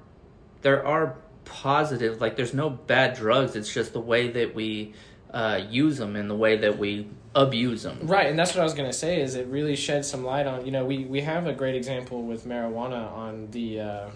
there 0.61 0.86
are 0.86 1.15
positive 1.45 2.19
like 2.21 2.36
there's 2.36 2.53
no 2.53 2.69
bad 2.69 3.15
drugs. 3.15 3.55
It's 3.55 3.73
just 3.73 3.93
the 3.93 3.99
way 4.01 4.30
that 4.32 4.53
we 4.55 4.93
uh, 5.32 5.61
use 5.69 5.97
them 5.97 6.15
and 6.15 6.30
the 6.30 6.36
way 6.36 6.57
that 6.57 6.78
we 6.78 7.07
abuse 7.36 7.84
them. 7.84 7.99
Right, 8.03 8.28
and 8.28 8.39
that's 8.39 8.53
what 8.55 8.61
I 8.61 8.63
was 8.63 8.73
gonna 8.73 8.93
say. 8.93 9.21
Is 9.21 9.36
it 9.36 9.47
really 9.47 9.75
sheds 9.75 10.07
some 10.09 10.23
light 10.23 10.47
on? 10.47 10.65
You 10.65 10.71
know, 10.71 10.86
we 10.86 11.05
we 11.05 11.21
have 11.21 11.45
a 11.47 11.53
great 11.53 11.75
example 11.75 12.23
with 12.23 12.45
marijuana 12.45 13.11
on 13.11 13.49
the, 13.51 13.80
uh, 13.82 14.09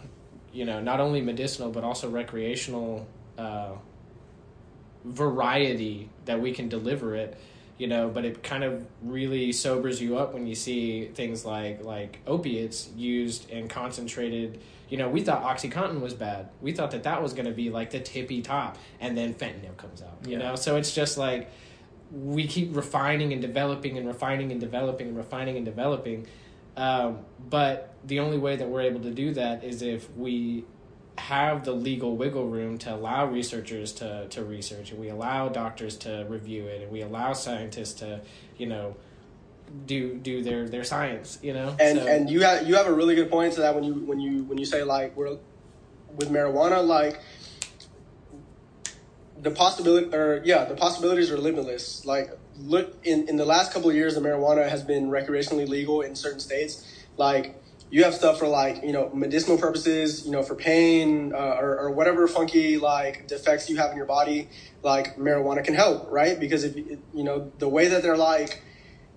you 0.54 0.66
know, 0.66 0.82
not 0.82 1.00
only 1.00 1.22
medicinal 1.22 1.72
but 1.72 1.84
also 1.84 2.10
recreational 2.10 3.08
uh, 3.38 3.72
variety 5.06 6.10
that 6.26 6.40
we 6.42 6.52
can 6.52 6.70
deliver 6.70 7.16
it. 7.16 7.38
You 7.78 7.88
know, 7.88 8.10
but 8.10 8.26
it 8.26 8.44
kind 8.44 8.64
of 8.64 8.86
really 9.02 9.52
sobers 9.52 10.00
you 10.00 10.18
up 10.20 10.36
when 10.36 10.46
you 10.46 10.54
see 10.54 11.06
things 11.16 11.44
like 11.44 11.84
like 11.84 12.20
opiates 12.28 12.90
used 12.96 13.50
and 13.50 13.68
concentrated. 13.70 14.62
You 14.88 14.98
know, 14.98 15.10
we 15.10 15.22
thought 15.22 15.44
OxyContin 15.44 16.00
was 16.00 16.14
bad. 16.14 16.50
We 16.62 16.74
thought 16.74 16.92
that 16.92 17.04
that 17.04 17.24
was 17.24 17.34
going 17.34 17.46
to 17.48 17.54
be 17.54 17.72
like 17.72 17.90
the 17.90 18.00
tippy 18.00 18.44
top, 18.44 18.78
and 19.00 19.18
then 19.18 19.34
fentanyl 19.34 19.76
comes 19.78 20.04
out. 20.04 20.18
You 20.28 20.34
Yeah. 20.34 20.50
know, 20.50 20.56
so 20.56 20.76
it's 20.76 20.94
just 20.94 21.18
like 21.18 21.50
we 22.12 22.46
keep 22.46 22.76
refining 22.76 23.34
and 23.34 23.42
developing 23.42 23.98
and 23.98 24.06
refining 24.06 24.52
and 24.52 24.62
developing 24.62 25.08
and 25.08 25.18
refining 25.18 25.56
and 25.56 25.66
developing. 25.66 26.28
Um, 26.82 27.20
but 27.48 27.94
the 28.06 28.20
only 28.22 28.40
way 28.40 28.56
that 28.56 28.68
we're 28.68 28.82
able 28.82 29.02
to 29.02 29.12
do 29.12 29.36
that 29.36 29.64
is 29.64 29.84
if 29.84 30.12
we 30.18 30.66
have 31.20 31.64
the 31.64 31.74
legal 31.74 32.16
wiggle 32.16 32.48
room 32.48 32.80
to 32.80 32.96
allow 32.96 33.28
researchers 33.28 33.92
to, 33.94 34.28
to 34.30 34.44
research 34.44 34.90
and 34.90 35.00
we 35.00 35.10
allow 35.10 35.48
doctors 35.48 35.96
to 35.98 36.26
review 36.28 36.66
it 36.66 36.82
and 36.82 36.92
we 36.92 37.02
allow 37.04 37.34
scientists 37.34 37.94
to, 38.00 38.22
you 38.58 38.66
know, 38.66 38.96
do 39.86 40.16
do 40.16 40.42
their, 40.42 40.68
their 40.68 40.84
science, 40.84 41.38
you 41.44 41.54
know? 41.54 41.76
And 41.80 42.00
So- 42.00 42.08
and 42.08 42.30
you 42.32 42.42
have 42.42 42.68
you 42.68 42.76
have 42.76 42.88
a 42.88 42.94
really 42.94 43.14
good 43.14 43.30
point 43.30 43.54
to 43.54 43.62
that 43.62 43.76
when 43.76 43.84
you 43.84 43.94
when 43.94 44.20
you 44.20 44.44
when 44.46 44.58
you 44.58 44.66
say 44.66 44.84
like 44.84 45.16
we're 45.16 45.38
with 46.16 46.32
marijuana 46.32 46.84
like 46.86 47.22
the 49.40 49.52
possibility 49.52 50.14
or 50.16 50.42
yeah 50.44 50.66
the 50.66 50.76
possibilities 50.76 51.30
are 51.32 51.38
limitless 51.38 52.06
like 52.06 52.32
look 52.58 52.96
in 53.04 53.28
in 53.28 53.38
the 53.38 53.46
last 53.46 53.74
couple 53.74 53.90
of 53.90 53.96
years 53.96 54.16
the 54.16 54.22
marijuana 54.22 54.70
has 54.70 54.84
been 54.84 55.10
recreationally 55.10 55.68
legal 55.68 56.02
in 56.02 56.16
certain 56.16 56.40
states. 56.40 57.06
Like 57.18 57.62
you 57.90 58.04
have 58.04 58.14
stuff 58.14 58.40
for 58.40 58.48
like 58.48 58.84
you 58.84 58.92
know 58.94 59.10
medicinal 59.14 59.58
purposes 59.58 60.26
you 60.26 60.32
know 60.32 60.44
for 60.44 60.56
pain 60.56 61.34
uh, 61.34 61.58
or, 61.60 61.78
or 61.78 61.92
whatever 61.92 62.28
funky 62.28 62.78
like 62.78 63.28
defects 63.28 63.70
you 63.70 63.78
have 63.78 63.92
in 63.92 63.98
your 63.98 64.06
body 64.06 64.50
like 64.82 65.18
marijuana 65.18 65.64
can 65.64 65.74
help 65.74 66.08
right? 66.10 66.40
Because 66.40 66.64
if 66.64 66.76
you 66.76 67.24
know 67.24 67.52
the 67.60 67.70
way 67.70 67.88
that 67.88 68.02
they're 68.02 68.18
like 68.18 68.62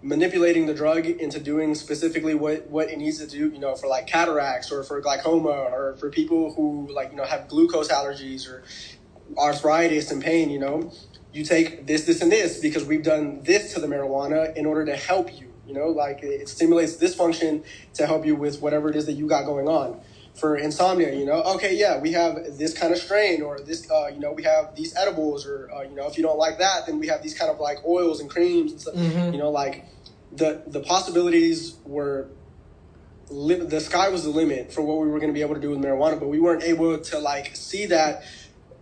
manipulating 0.04 0.66
the 0.66 0.74
drug 0.74 1.06
into 1.06 1.40
doing 1.40 1.74
specifically 1.74 2.34
what, 2.34 2.68
what 2.68 2.90
it 2.90 2.98
needs 2.98 3.18
to 3.18 3.26
do, 3.26 3.48
you 3.48 3.58
know, 3.58 3.74
for 3.74 3.88
like 3.88 4.06
cataracts 4.06 4.70
or 4.70 4.84
for 4.84 5.00
glaucoma 5.00 5.48
or 5.48 5.96
for 5.98 6.10
people 6.10 6.52
who 6.52 6.86
like, 6.94 7.10
you 7.10 7.16
know, 7.16 7.24
have 7.24 7.48
glucose 7.48 7.88
allergies 7.88 8.46
or 8.46 8.62
arthritis 9.38 10.10
and 10.10 10.22
pain, 10.22 10.50
you 10.50 10.58
know, 10.58 10.92
you 11.34 11.44
take 11.44 11.86
this, 11.86 12.04
this, 12.04 12.22
and 12.22 12.30
this 12.30 12.60
because 12.60 12.84
we've 12.84 13.02
done 13.02 13.42
this 13.42 13.74
to 13.74 13.80
the 13.80 13.88
marijuana 13.88 14.54
in 14.56 14.66
order 14.66 14.84
to 14.86 14.96
help 14.96 15.38
you, 15.38 15.52
you 15.66 15.74
know, 15.74 15.88
like 15.88 16.22
it 16.22 16.48
stimulates 16.48 16.96
this 16.96 17.14
function 17.14 17.64
to 17.94 18.06
help 18.06 18.24
you 18.24 18.36
with 18.36 18.62
whatever 18.62 18.88
it 18.88 18.96
is 18.96 19.06
that 19.06 19.14
you 19.14 19.26
got 19.26 19.44
going 19.44 19.68
on. 19.68 20.00
For 20.34 20.56
insomnia, 20.56 21.14
you 21.14 21.24
know, 21.24 21.42
okay, 21.54 21.76
yeah, 21.76 22.00
we 22.00 22.12
have 22.12 22.34
this 22.58 22.76
kind 22.76 22.92
of 22.92 22.98
strain, 22.98 23.40
or 23.42 23.60
this, 23.60 23.88
uh, 23.88 24.08
you 24.08 24.18
know, 24.18 24.32
we 24.32 24.42
have 24.42 24.74
these 24.74 24.96
edibles, 24.96 25.46
or 25.46 25.70
uh, 25.72 25.82
you 25.82 25.94
know, 25.94 26.08
if 26.08 26.16
you 26.16 26.24
don't 26.24 26.38
like 26.38 26.58
that, 26.58 26.86
then 26.86 26.98
we 26.98 27.06
have 27.06 27.22
these 27.22 27.38
kind 27.38 27.50
of 27.52 27.60
like 27.60 27.78
oils 27.86 28.20
and 28.20 28.28
creams 28.28 28.72
and 28.72 28.80
stuff. 28.80 28.94
Mhm. 28.94 29.32
You 29.32 29.38
know, 29.38 29.50
like 29.50 29.84
the 30.32 30.62
the 30.66 30.80
possibilities 30.80 31.76
were 31.84 32.26
the 33.30 33.80
sky 33.80 34.08
was 34.08 34.24
the 34.24 34.30
limit 34.30 34.72
for 34.72 34.82
what 34.82 34.98
we 34.98 35.08
were 35.08 35.18
going 35.18 35.30
to 35.30 35.34
be 35.34 35.40
able 35.40 35.54
to 35.54 35.60
do 35.60 35.70
with 35.70 35.78
marijuana, 35.78 36.18
but 36.18 36.28
we 36.28 36.40
weren't 36.40 36.62
able 36.62 36.98
to 36.98 37.18
like 37.18 37.54
see 37.56 37.86
that 37.86 38.22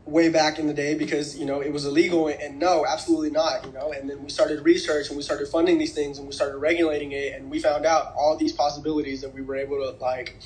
way 0.05 0.29
back 0.29 0.59
in 0.59 0.67
the 0.67 0.75
day 0.75 0.95
because 0.95 1.39
you 1.39 1.47
know 1.47 1.61
it 1.61 1.73
was 1.73 1.85
illegal 1.85 2.27
and 2.27 2.59
no 2.59 2.85
absolutely 2.85 3.31
not 3.31 3.65
you 3.65 3.73
know 3.73 3.93
and 3.93 4.11
then 4.11 4.23
we 4.23 4.29
started 4.29 4.61
research 4.65 5.09
and 5.09 5.17
we 5.17 5.23
started 5.23 5.47
funding 5.47 5.79
these 5.79 5.95
things 5.95 6.19
and 6.19 6.27
we 6.27 6.33
started 6.33 6.57
regulating 6.59 7.13
it 7.13 7.35
and 7.35 7.49
we 7.49 7.61
found 7.61 7.87
out 7.87 8.13
all 8.17 8.37
these 8.37 8.53
possibilities 8.53 9.21
that 9.21 9.33
we 9.33 9.41
were 9.43 9.55
able 9.55 9.77
to 9.77 9.91
like 10.03 10.41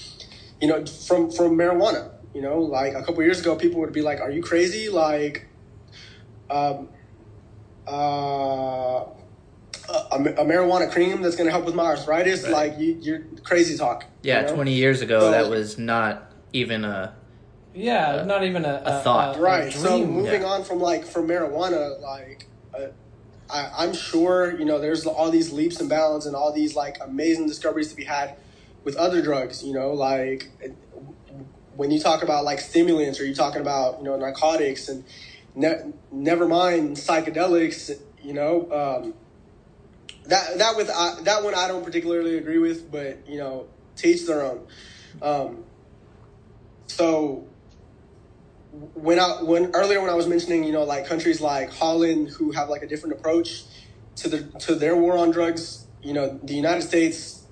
you 0.61 0.69
know 0.69 0.85
from 0.85 1.31
from 1.31 1.57
marijuana 1.57 2.11
you 2.35 2.43
know 2.43 2.59
like 2.59 2.93
a 2.95 3.03
couple 3.03 3.23
years 3.23 3.41
ago 3.41 3.57
people 3.57 3.81
would 3.81 3.95
be 3.95 4.03
like 4.03 4.21
are 4.21 4.31
you 4.31 4.43
crazy 4.43 4.91
like 4.91 5.49
um 6.51 6.89
uh 7.89 9.05
a, 9.89 10.17
a, 10.17 10.45
marijuana 10.45 10.91
cream 10.91 11.23
that's 11.23 11.37
going 11.37 11.47
to 11.47 11.53
help 11.53 11.65
with 11.65 11.75
my 11.75 11.85
arthritis, 11.85 12.43
right. 12.45 12.53
like 12.53 12.75
you, 12.79 13.15
are 13.15 13.41
crazy 13.43 13.77
talk. 13.77 14.05
Yeah, 14.23 14.41
you 14.41 14.47
know? 14.49 14.55
twenty 14.55 14.73
years 14.73 15.01
ago, 15.01 15.21
so, 15.21 15.31
that 15.31 15.49
was 15.49 15.79
not 15.79 16.33
even 16.53 16.85
a. 16.85 17.15
Yeah, 17.77 18.25
not 18.27 18.43
even 18.45 18.65
a, 18.65 18.83
a, 18.85 19.01
a 19.01 19.03
thought. 19.03 19.39
right. 19.39 19.71
so 19.71 20.05
moving 20.05 20.41
yeah. 20.41 20.49
on 20.49 20.65
from 20.65 20.81
like 20.81 21.05
from 21.05 21.29
marijuana, 21.29 22.01
like 22.01 22.47
uh, 22.75 22.87
I, 23.51 23.85
I'm 23.85 23.93
sure 23.93 24.59
you 24.59 24.65
know 24.65 24.79
there's 24.79 25.07
all 25.07 25.31
these 25.31 25.53
leaps 25.53 25.79
and 25.79 25.89
bounds 25.89 26.25
and 26.25 26.35
all 26.35 26.53
these 26.53 26.75
like 26.75 26.97
amazing 27.03 27.47
discoveries 27.47 27.91
to 27.91 27.97
be 27.97 28.05
had 28.05 28.37
with 28.83 28.97
other 28.97 29.21
drugs. 29.21 29.63
You 29.63 29.75
know, 29.75 29.93
like 29.93 30.51
when 31.77 31.91
you 31.91 32.01
talk 32.01 32.23
about 32.23 32.45
like 32.45 32.61
stimulants 32.61 33.21
or 33.21 33.27
you're 33.27 33.35
talking 33.35 33.61
about 33.61 33.99
you 33.99 34.05
know 34.05 34.17
narcotics 34.17 34.89
and 34.89 35.05
ne- 35.55 35.93
never 36.11 36.49
mind 36.49 36.97
psychedelics. 36.97 38.01
You 38.23 38.33
know. 38.33 38.73
Um, 38.73 39.15
that 40.29 40.59
that 40.59 40.77
with 40.77 40.91
uh, 40.93 41.23
that 41.23 41.45
one 41.45 41.55
I 41.55 41.69
don't 41.69 41.85
particularly 41.85 42.39
agree 42.39 42.59
with, 42.59 42.91
but 42.91 43.29
you 43.29 43.39
know, 43.39 43.67
teach 43.97 44.27
their 44.27 44.43
own. 44.43 44.67
Um, 45.23 45.65
so 46.87 47.47
when 48.95 49.19
I 49.19 49.43
when 49.43 49.71
earlier 49.75 50.01
when 50.01 50.11
I 50.11 50.15
was 50.15 50.27
mentioning 50.27 50.65
you 50.65 50.73
know 50.73 50.85
like 50.85 51.07
countries 51.07 51.41
like 51.41 51.73
Holland 51.73 52.29
who 52.31 52.53
have 52.53 52.69
like 52.69 52.83
a 52.83 52.87
different 52.87 53.15
approach 53.19 53.65
to 54.17 54.29
the 54.29 54.43
to 54.61 54.75
their 54.75 54.97
war 54.97 55.17
on 55.17 55.31
drugs, 55.31 55.87
you 56.03 56.13
know, 56.13 56.39
the 56.43 56.55
United 56.55 56.83
States. 56.83 57.43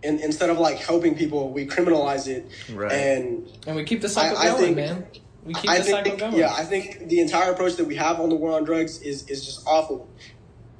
In, 0.00 0.20
instead 0.20 0.48
of 0.48 0.60
like 0.60 0.78
helping 0.78 1.16
people, 1.16 1.50
we 1.50 1.66
criminalize 1.66 2.28
it, 2.28 2.48
right. 2.72 2.92
and 2.92 3.50
and 3.66 3.74
we 3.74 3.82
keep 3.82 4.00
the 4.00 4.08
cycle 4.08 4.38
I, 4.38 4.50
going, 4.50 4.54
I 4.54 4.58
think, 4.58 4.76
man. 4.76 5.06
We 5.44 5.54
keep 5.54 5.70
I 5.70 5.78
the 5.78 5.84
think, 5.84 5.96
cycle 5.96 6.18
going. 6.18 6.36
Yeah, 6.36 6.54
I 6.54 6.62
think 6.62 7.08
the 7.08 7.18
entire 7.18 7.50
approach 7.50 7.74
that 7.76 7.84
we 7.84 7.96
have 7.96 8.20
on 8.20 8.28
the 8.28 8.36
war 8.36 8.52
on 8.52 8.62
drugs 8.62 9.02
is 9.02 9.28
is 9.28 9.44
just 9.44 9.66
awful. 9.66 10.08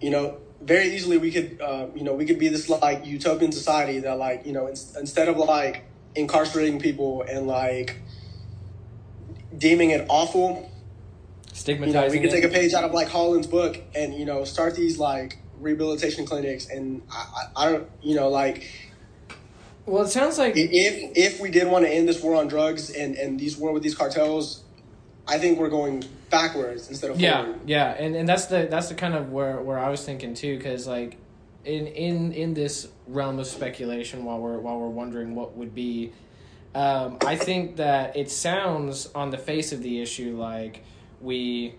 You 0.01 0.11
know, 0.11 0.39
very 0.63 0.95
easily 0.95 1.19
we 1.19 1.33
could, 1.33 1.61
uh, 1.61 1.89
you 1.97 2.05
know, 2.05 2.15
we 2.15 2.27
could 2.27 2.39
be 2.39 2.47
this 2.47 2.69
like 2.69 3.07
utopian 3.07 3.51
society 3.51 3.99
that 4.01 4.19
like, 4.19 4.47
you 4.47 4.53
know, 4.53 4.69
in, 4.69 4.77
instead 4.97 5.29
of 5.29 5.37
like 5.37 5.85
incarcerating 6.15 6.79
people 6.79 7.23
and 7.23 7.49
like 7.49 7.97
deeming 9.59 9.91
it 9.91 10.07
awful, 10.09 10.71
stigmatizing. 11.53 11.95
You 11.95 12.09
know, 12.09 12.13
we 12.13 12.21
could 12.21 12.31
take 12.31 12.45
a 12.45 12.49
page 12.49 12.73
out 12.73 12.85
of 12.85 12.93
like 12.93 13.09
Holland's 13.09 13.47
book 13.47 13.81
and 13.95 14.15
you 14.15 14.25
know 14.25 14.45
start 14.45 14.75
these 14.75 14.99
like 14.99 15.39
rehabilitation 15.61 16.25
clinics 16.25 16.69
and 16.69 17.03
I, 17.11 17.17
I, 17.17 17.67
I 17.67 17.73
don't, 17.73 17.91
you 18.03 18.15
know, 18.15 18.29
like. 18.29 18.67
Well, 19.87 20.05
it 20.05 20.09
sounds 20.09 20.39
like 20.39 20.55
if 20.57 21.17
if 21.17 21.41
we 21.41 21.51
did 21.51 21.67
want 21.67 21.87
to 21.87 21.91
end 21.91 22.09
this 22.09 22.23
war 22.23 22.35
on 22.35 22.47
drugs 22.49 22.91
and 22.91 23.17
and 23.17 23.41
these 23.41 23.57
war 23.57 23.73
with 23.73 23.83
these 23.83 23.95
cartels, 23.95 24.63
I 25.27 25.39
think 25.39 25.59
we're 25.59 25.71
going 25.71 26.05
backwards 26.31 26.89
instead 26.91 27.11
of 27.11 27.19
yeah, 27.19 27.43
forward. 27.43 27.61
yeah, 27.67 27.95
and 27.99 28.15
and 28.15 28.29
that's 28.29 28.47
the 28.47 28.69
that's 28.71 28.89
the 28.91 28.95
kind 28.95 29.15
of 29.15 29.33
where 29.33 29.61
where 29.61 29.79
I 29.79 29.89
was 29.89 30.05
thinking 30.05 30.35
too, 30.35 30.59
because 30.59 30.87
like 30.87 31.17
in 31.65 31.87
in 31.87 32.33
in 32.33 32.55
this 32.55 32.89
realm 33.07 33.39
of 33.39 33.47
speculation, 33.47 34.25
while 34.25 34.39
we're 34.39 34.59
while 34.59 34.79
we're 34.79 34.89
wondering 34.89 35.35
what 35.35 35.57
would 35.57 35.75
be, 35.75 36.13
um, 36.75 37.19
I 37.27 37.37
think 37.37 37.77
that 37.77 38.17
it 38.17 38.31
sounds 38.31 39.11
on 39.15 39.31
the 39.31 39.39
face 39.39 39.73
of 39.73 39.83
the 39.83 40.01
issue 40.01 40.37
like 40.37 40.85
we 41.21 41.75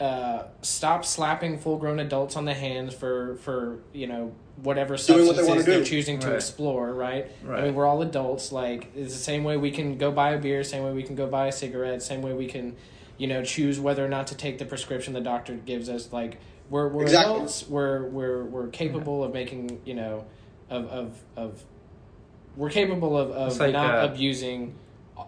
uh, 0.00 0.44
stop 0.62 1.04
slapping 1.04 1.58
full 1.58 1.76
grown 1.76 2.00
adults 2.00 2.34
on 2.36 2.46
the 2.46 2.54
hands 2.54 2.94
for 2.94 3.36
for 3.36 3.80
you 3.92 4.06
know 4.06 4.34
whatever 4.62 4.96
substances 4.96 5.46
what 5.46 5.64
they 5.64 5.74
are 5.74 5.84
choosing 5.84 6.18
to 6.18 6.28
right. 6.28 6.36
explore, 6.36 6.92
right? 6.92 7.30
right? 7.44 7.60
I 7.60 7.64
mean, 7.66 7.74
we're 7.74 7.86
all 7.86 8.02
adults. 8.02 8.52
Like 8.52 8.90
it's 8.94 9.12
the 9.12 9.20
same 9.20 9.44
way 9.44 9.56
we 9.56 9.70
can 9.70 9.98
go 9.98 10.10
buy 10.10 10.32
a 10.32 10.38
beer, 10.38 10.64
same 10.64 10.84
way 10.84 10.92
we 10.92 11.02
can 11.02 11.16
go 11.16 11.26
buy 11.26 11.48
a 11.48 11.52
cigarette, 11.52 12.02
same 12.02 12.22
way 12.22 12.32
we 12.32 12.46
can, 12.46 12.76
you 13.18 13.26
know, 13.26 13.44
choose 13.44 13.78
whether 13.78 14.04
or 14.04 14.08
not 14.08 14.26
to 14.28 14.34
take 14.34 14.58
the 14.58 14.64
prescription 14.64 15.12
the 15.12 15.20
doctor 15.20 15.54
gives 15.54 15.88
us. 15.88 16.12
Like 16.12 16.40
we're 16.68 16.88
we're 16.88 17.02
exactly. 17.02 17.34
adults. 17.34 17.68
We're 17.68 18.06
we're 18.06 18.44
we're 18.44 18.68
capable 18.68 19.20
yeah. 19.20 19.26
of 19.26 19.34
making 19.34 19.80
you 19.84 19.94
know, 19.94 20.26
of 20.68 20.86
of 20.86 21.22
of. 21.36 21.64
We're 22.60 22.68
capable 22.68 23.16
of, 23.16 23.30
of 23.30 23.58
like, 23.58 23.72
not 23.72 24.04
uh, 24.04 24.08
abusing 24.12 24.74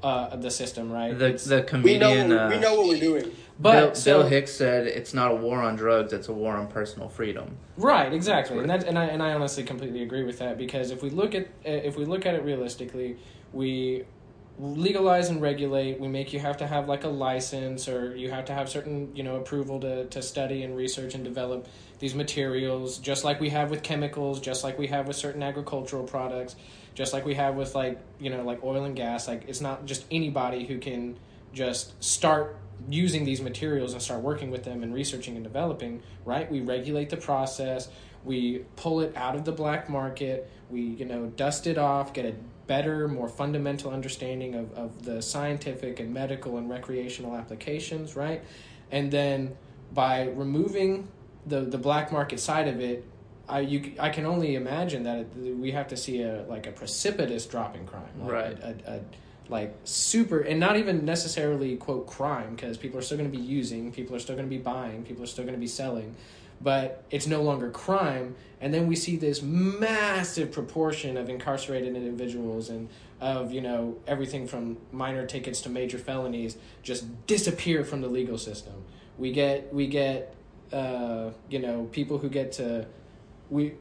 uh, 0.02 0.36
the 0.36 0.50
system, 0.50 0.92
right? 0.92 1.18
The 1.18 1.32
the 1.32 1.62
comedian. 1.62 2.28
We 2.28 2.34
know, 2.34 2.44
uh, 2.44 2.48
we 2.50 2.58
know 2.58 2.74
what 2.74 2.88
we're 2.88 3.00
doing. 3.00 3.32
But 3.58 3.72
Bill, 3.72 3.94
so, 3.94 4.18
Bill, 4.18 4.28
Hicks 4.28 4.52
said 4.52 4.86
it's 4.86 5.14
not 5.14 5.32
a 5.32 5.34
war 5.34 5.62
on 5.62 5.74
drugs; 5.74 6.12
it's 6.12 6.28
a 6.28 6.32
war 6.34 6.54
on 6.54 6.66
personal 6.66 7.08
freedom. 7.08 7.56
Right, 7.78 8.12
exactly, 8.12 8.58
and 8.58 8.68
that 8.68 8.84
and 8.84 8.98
I 8.98 9.06
and 9.06 9.22
I 9.22 9.32
honestly 9.32 9.64
completely 9.64 10.02
agree 10.02 10.24
with 10.24 10.40
that 10.40 10.58
because 10.58 10.90
if 10.90 11.02
we 11.02 11.08
look 11.08 11.34
at 11.34 11.48
if 11.64 11.96
we 11.96 12.04
look 12.04 12.26
at 12.26 12.34
it 12.34 12.44
realistically, 12.44 13.16
we 13.54 14.04
legalize 14.58 15.30
and 15.30 15.40
regulate. 15.40 15.98
We 15.98 16.08
make 16.08 16.34
you 16.34 16.40
have 16.40 16.58
to 16.58 16.66
have 16.66 16.86
like 16.86 17.04
a 17.04 17.08
license 17.08 17.88
or 17.88 18.14
you 18.14 18.30
have 18.30 18.44
to 18.44 18.52
have 18.52 18.68
certain 18.68 19.16
you 19.16 19.22
know 19.22 19.36
approval 19.36 19.80
to 19.80 20.04
to 20.04 20.20
study 20.20 20.64
and 20.64 20.76
research 20.76 21.14
and 21.14 21.24
develop 21.24 21.66
these 21.98 22.14
materials, 22.14 22.98
just 22.98 23.24
like 23.24 23.40
we 23.40 23.48
have 23.50 23.70
with 23.70 23.82
chemicals, 23.82 24.40
just 24.40 24.64
like 24.64 24.78
we 24.78 24.88
have 24.88 25.06
with 25.06 25.16
certain 25.16 25.42
agricultural 25.42 26.02
products, 26.02 26.56
just 26.94 27.12
like 27.12 27.24
we 27.24 27.34
have 27.34 27.54
with 27.54 27.74
like 27.74 28.00
you 28.18 28.30
know 28.30 28.42
like 28.42 28.62
oil 28.62 28.84
and 28.84 28.96
gas. 28.96 29.28
Like 29.28 29.44
it's 29.48 29.60
not 29.60 29.86
just 29.86 30.04
anybody 30.10 30.66
who 30.66 30.78
can 30.78 31.16
just 31.52 32.02
start 32.02 32.56
using 32.88 33.24
these 33.24 33.40
materials 33.40 33.92
and 33.92 34.02
start 34.02 34.22
working 34.22 34.50
with 34.50 34.64
them 34.64 34.82
and 34.82 34.92
researching 34.94 35.36
and 35.36 35.44
developing, 35.44 36.02
right? 36.24 36.50
We 36.50 36.60
regulate 36.60 37.10
the 37.10 37.16
process, 37.16 37.88
we 38.24 38.64
pull 38.76 39.00
it 39.00 39.16
out 39.16 39.34
of 39.34 39.44
the 39.44 39.52
black 39.52 39.88
market, 39.88 40.50
we, 40.70 40.80
you 40.80 41.04
know, 41.04 41.26
dust 41.26 41.66
it 41.66 41.78
off, 41.78 42.12
get 42.12 42.24
a 42.24 42.34
better, 42.66 43.08
more 43.08 43.28
fundamental 43.28 43.90
understanding 43.92 44.54
of, 44.54 44.72
of 44.72 45.04
the 45.04 45.20
scientific 45.20 46.00
and 46.00 46.12
medical 46.12 46.56
and 46.58 46.70
recreational 46.70 47.36
applications, 47.36 48.16
right? 48.16 48.42
And 48.90 49.10
then 49.10 49.56
by 49.92 50.28
removing 50.28 51.08
the, 51.46 51.60
the 51.62 51.78
black 51.78 52.12
market 52.12 52.40
side 52.40 52.68
of 52.68 52.80
it, 52.80 53.04
I 53.48 53.60
you 53.60 53.94
I 53.98 54.10
can 54.10 54.26
only 54.26 54.54
imagine 54.54 55.02
that 55.04 55.18
it, 55.18 55.56
we 55.56 55.72
have 55.72 55.88
to 55.88 55.96
see 55.96 56.22
a 56.22 56.44
like 56.48 56.66
a 56.66 56.72
precipitous 56.72 57.46
drop 57.46 57.76
in 57.76 57.86
crime, 57.86 58.02
like 58.20 58.32
right? 58.32 58.58
A, 58.60 58.76
a, 58.86 58.94
a, 58.96 59.00
like 59.48 59.74
super 59.84 60.40
and 60.40 60.58
not 60.58 60.76
even 60.76 61.04
necessarily 61.04 61.76
quote 61.76 62.06
crime 62.06 62.54
because 62.54 62.76
people 62.76 62.98
are 62.98 63.02
still 63.02 63.18
going 63.18 63.30
to 63.30 63.36
be 63.36 63.42
using 63.42 63.92
people 63.92 64.14
are 64.14 64.18
still 64.18 64.36
going 64.36 64.48
to 64.48 64.50
be 64.50 64.62
buying 64.62 65.02
people 65.02 65.22
are 65.22 65.26
still 65.26 65.44
going 65.44 65.54
to 65.54 65.60
be 65.60 65.66
selling 65.66 66.14
but 66.60 67.04
it's 67.10 67.26
no 67.26 67.42
longer 67.42 67.70
crime 67.70 68.34
and 68.60 68.72
then 68.72 68.86
we 68.86 68.94
see 68.94 69.16
this 69.16 69.42
massive 69.42 70.52
proportion 70.52 71.16
of 71.16 71.28
incarcerated 71.28 71.96
individuals 71.96 72.70
and 72.70 72.88
of 73.20 73.52
you 73.52 73.60
know 73.60 73.96
everything 74.06 74.46
from 74.46 74.76
minor 74.92 75.26
tickets 75.26 75.60
to 75.60 75.68
major 75.68 75.98
felonies 75.98 76.56
just 76.82 77.04
disappear 77.26 77.84
from 77.84 78.00
the 78.00 78.08
legal 78.08 78.38
system 78.38 78.84
we 79.18 79.32
get 79.32 79.72
we 79.74 79.86
get 79.86 80.34
uh, 80.72 81.30
you 81.50 81.58
know 81.58 81.88
people 81.92 82.18
who 82.18 82.28
get 82.28 82.52
to 82.52 82.86
we 83.52 83.74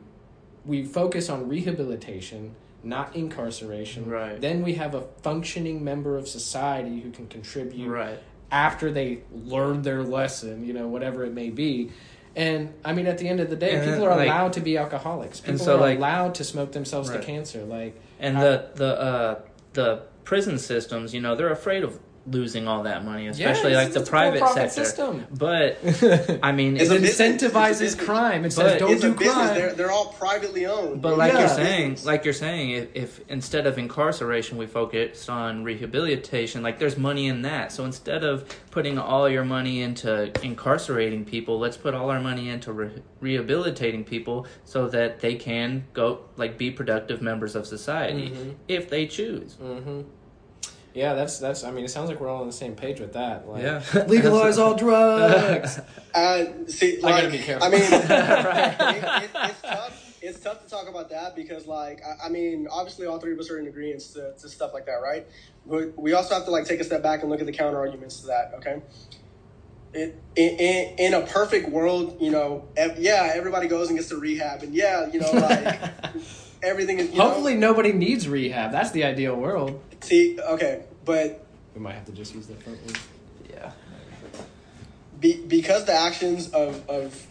we 0.65 0.83
focus 0.83 1.29
on 1.29 1.47
rehabilitation 1.47 2.55
not 2.83 3.15
incarceration. 3.15 4.09
Right. 4.09 4.39
Then 4.39 4.63
we 4.63 4.73
have 4.73 4.95
a 4.95 5.01
functioning 5.21 5.83
member 5.83 6.17
of 6.17 6.27
society 6.27 6.99
who 7.01 7.11
can 7.11 7.27
contribute 7.27 7.89
right. 7.89 8.19
after 8.51 8.91
they 8.91 9.19
learn 9.31 9.81
their 9.83 10.03
lesson, 10.03 10.65
you 10.65 10.73
know, 10.73 10.87
whatever 10.87 11.23
it 11.23 11.33
may 11.33 11.49
be. 11.49 11.91
And 12.35 12.73
I 12.85 12.93
mean, 12.93 13.07
at 13.07 13.17
the 13.17 13.27
end 13.27 13.39
of 13.39 13.49
the 13.49 13.55
day, 13.55 13.75
and 13.75 13.85
people 13.85 14.05
are 14.05 14.15
like, 14.15 14.27
allowed 14.27 14.53
to 14.53 14.61
be 14.61 14.77
alcoholics. 14.77 15.41
People 15.41 15.59
so, 15.59 15.77
are 15.77 15.81
like, 15.81 15.97
allowed 15.97 16.35
to 16.35 16.43
smoke 16.43 16.71
themselves 16.71 17.09
right. 17.09 17.19
to 17.19 17.25
cancer. 17.25 17.63
Like, 17.65 18.01
and 18.19 18.37
I, 18.37 18.41
the 18.41 18.69
the 18.75 18.99
uh, 19.01 19.41
the 19.73 20.03
prison 20.23 20.57
systems, 20.57 21.13
you 21.13 21.19
know, 21.19 21.35
they're 21.35 21.51
afraid 21.51 21.83
of 21.83 21.99
losing 22.27 22.67
all 22.67 22.83
that 22.83 23.03
money, 23.03 23.27
especially 23.27 23.71
yes, 23.71 23.85
like 23.85 23.93
the 23.93 24.09
private 24.09 24.47
sector. 24.49 24.85
System. 24.85 25.25
But 25.31 25.79
I 26.43 26.51
mean, 26.51 26.77
it 26.77 26.87
incentivizes 26.89 27.97
crime. 28.05 28.45
It 28.45 28.53
says 28.53 28.79
don't 28.79 29.01
do 29.01 29.13
crime. 29.13 29.55
They're, 29.55 29.73
they're 29.73 29.91
all 29.91 30.13
privately 30.13 30.65
owned. 30.65 31.01
But 31.01 31.17
like 31.17 31.33
yeah. 31.33 31.39
you're 31.39 31.49
saying, 31.49 31.97
like 32.03 32.23
you're 32.23 32.33
saying, 32.33 32.71
if, 32.71 32.95
if, 32.95 33.29
instead 33.29 33.65
of 33.65 33.77
incarceration 33.77 34.57
we 34.57 34.67
focus 34.67 35.29
on 35.29 35.63
rehabilitation, 35.63 36.61
like 36.61 36.79
there's 36.79 36.97
money 36.97 37.27
in 37.27 37.41
that. 37.43 37.71
So 37.71 37.85
instead 37.85 38.23
of 38.23 38.47
putting 38.69 38.97
all 38.97 39.27
your 39.27 39.45
money 39.45 39.81
into 39.81 40.31
incarcerating 40.45 41.25
people, 41.25 41.59
let's 41.59 41.77
put 41.77 41.93
all 41.93 42.09
our 42.11 42.19
money 42.19 42.49
into 42.49 42.71
re- 42.71 43.01
rehabilitating 43.19 44.03
people 44.03 44.45
so 44.63 44.87
that 44.89 45.19
they 45.19 45.35
can 45.35 45.85
go 45.93 46.25
like 46.37 46.57
be 46.57 46.69
productive 46.71 47.21
members 47.21 47.55
of 47.55 47.65
society 47.65 48.29
mm-hmm. 48.29 48.51
if 48.67 48.89
they 48.89 49.07
choose. 49.07 49.55
Mm-hmm. 49.55 50.01
Yeah, 50.93 51.13
that's 51.13 51.39
that's. 51.39 51.63
I 51.63 51.71
mean, 51.71 51.85
it 51.85 51.89
sounds 51.89 52.09
like 52.09 52.19
we're 52.19 52.29
all 52.29 52.41
on 52.41 52.47
the 52.47 52.53
same 52.53 52.75
page 52.75 52.99
with 52.99 53.13
that. 53.13 53.47
Like, 53.47 53.63
yeah, 53.63 53.83
legalize 54.07 54.57
all 54.57 54.75
drugs. 54.75 55.79
Uh, 56.13 56.43
see, 56.67 56.99
like, 56.99 57.13
I 57.13 57.21
gotta 57.21 57.31
be 57.31 57.37
careful. 57.37 57.65
I 57.65 57.69
mean, 57.69 57.81
right. 57.89 58.97
it, 58.97 59.23
it, 59.23 59.29
it's 59.33 59.61
tough. 59.61 60.17
It's 60.21 60.21
it's 60.21 60.39
tough 60.43 60.61
to 60.61 60.69
talk 60.69 60.89
about 60.89 61.09
that 61.11 61.37
because, 61.37 61.67
like, 61.67 62.01
I, 62.03 62.25
I, 62.25 62.29
mean, 62.29 62.67
obviously, 62.69 63.07
all 63.07 63.17
three 63.17 63.31
of 63.31 63.39
us 63.39 63.49
are 63.49 63.59
in 63.59 63.67
agreement 63.67 64.01
to, 64.13 64.33
to 64.37 64.49
stuff 64.49 64.73
like 64.73 64.85
that, 64.87 64.97
right? 65.01 65.25
But 65.65 65.97
we 65.97 66.11
also 66.11 66.35
have 66.35 66.43
to 66.45 66.51
like 66.51 66.65
take 66.65 66.81
a 66.81 66.83
step 66.83 67.01
back 67.01 67.21
and 67.21 67.31
look 67.31 67.39
at 67.39 67.45
the 67.45 67.53
counter 67.53 67.79
arguments 67.79 68.19
to 68.19 68.27
that. 68.27 68.51
Okay, 68.57 68.81
it, 69.93 70.21
in, 70.35 70.95
in 70.97 71.13
a 71.13 71.21
perfect 71.21 71.69
world, 71.69 72.17
you 72.19 72.31
know, 72.31 72.67
ev- 72.75 72.99
yeah, 72.99 73.31
everybody 73.33 73.67
goes 73.67 73.89
and 73.89 73.97
gets 73.97 74.09
to 74.09 74.17
rehab, 74.17 74.63
and 74.63 74.73
yeah, 74.73 75.07
you 75.11 75.19
know, 75.19 75.31
like 75.31 75.79
everything 76.63 76.99
is. 76.99 77.15
Hopefully, 77.17 77.55
know, 77.55 77.69
nobody 77.69 77.91
needs 77.91 78.27
rehab. 78.27 78.71
That's 78.71 78.91
the 78.91 79.03
ideal 79.03 79.35
world. 79.35 79.81
See, 80.01 80.39
okay, 80.39 80.83
but 81.05 81.45
we 81.75 81.81
might 81.81 81.93
have 81.93 82.05
to 82.05 82.11
just 82.11 82.33
use 82.33 82.47
the 82.47 82.55
front 82.55 82.83
one. 82.85 82.95
Yeah. 83.49 83.71
Be, 85.19 85.41
because 85.45 85.85
the 85.85 85.93
actions 85.93 86.49
of 86.49 86.87
of 86.89 87.27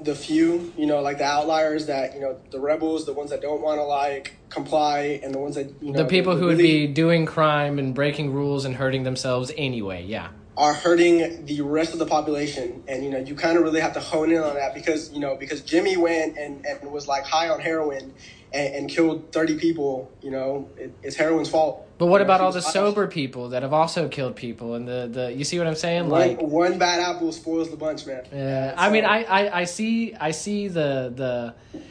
the 0.00 0.14
few, 0.14 0.72
you 0.76 0.86
know, 0.86 1.00
like 1.00 1.18
the 1.18 1.24
outliers 1.24 1.86
that 1.86 2.14
you 2.14 2.20
know, 2.20 2.38
the 2.50 2.60
rebels, 2.60 3.06
the 3.06 3.12
ones 3.12 3.30
that 3.30 3.40
don't 3.40 3.62
want 3.62 3.78
to 3.78 3.84
like 3.84 4.36
comply, 4.50 5.20
and 5.22 5.34
the 5.34 5.38
ones 5.38 5.56
that 5.56 5.72
you 5.80 5.92
know, 5.92 6.02
the 6.02 6.08
people 6.08 6.36
who 6.36 6.48
really 6.48 6.56
would 6.56 6.62
be 6.62 6.86
doing 6.86 7.26
crime 7.26 7.78
and 7.78 7.94
breaking 7.94 8.32
rules 8.32 8.64
and 8.64 8.76
hurting 8.76 9.02
themselves 9.04 9.50
anyway. 9.56 10.04
Yeah 10.04 10.28
are 10.56 10.72
hurting 10.72 11.44
the 11.44 11.60
rest 11.60 11.92
of 11.92 11.98
the 11.98 12.06
population. 12.06 12.82
And 12.88 13.04
you 13.04 13.10
know 13.10 13.18
you 13.18 13.34
kind 13.34 13.56
of 13.56 13.64
really 13.64 13.80
have 13.80 13.92
to 13.94 14.00
hone 14.00 14.30
in 14.32 14.42
on 14.42 14.54
that 14.54 14.74
because 14.74 15.12
you 15.12 15.20
know 15.20 15.36
because 15.36 15.60
jimmy 15.62 15.96
went 15.96 16.36
and, 16.38 16.64
and 16.64 16.90
was 16.90 17.06
like 17.06 17.24
high 17.24 17.48
on 17.48 17.60
heroin 17.60 18.14
and, 18.52 18.74
and 18.74 18.90
killed 18.90 19.32
30 19.32 19.58
people 19.58 20.10
you 20.22 20.30
know 20.30 20.68
it, 20.76 20.92
it's 21.02 21.16
heroin's 21.16 21.48
fault. 21.48 21.82
But 21.98 22.06
what 22.06 22.18
you 22.18 22.24
about 22.24 22.40
all 22.40 22.52
the 22.52 22.60
sober 22.62 23.06
people 23.06 23.50
that 23.50 23.62
have 23.62 23.72
also 23.72 24.08
killed 24.08 24.36
people 24.36 24.74
and 24.74 24.86
the, 24.86 25.08
the 25.10 25.32
you 25.32 25.44
see 25.44 25.58
what 25.58 25.66
i'm 25.66 25.74
saying? 25.74 26.08
One, 26.08 26.20
like 26.20 26.40
one 26.40 26.78
bad 26.78 27.00
apple 27.00 27.32
spoils 27.32 27.70
the 27.70 27.76
bunch 27.76 28.06
man. 28.06 28.24
Yeah 28.32 28.70
so, 28.70 28.76
i 28.78 28.90
mean 28.90 29.04
I, 29.04 29.24
I 29.24 29.60
i 29.60 29.64
see 29.64 30.14
i 30.14 30.30
see 30.30 30.68
the 30.68 31.12
the 31.14 31.82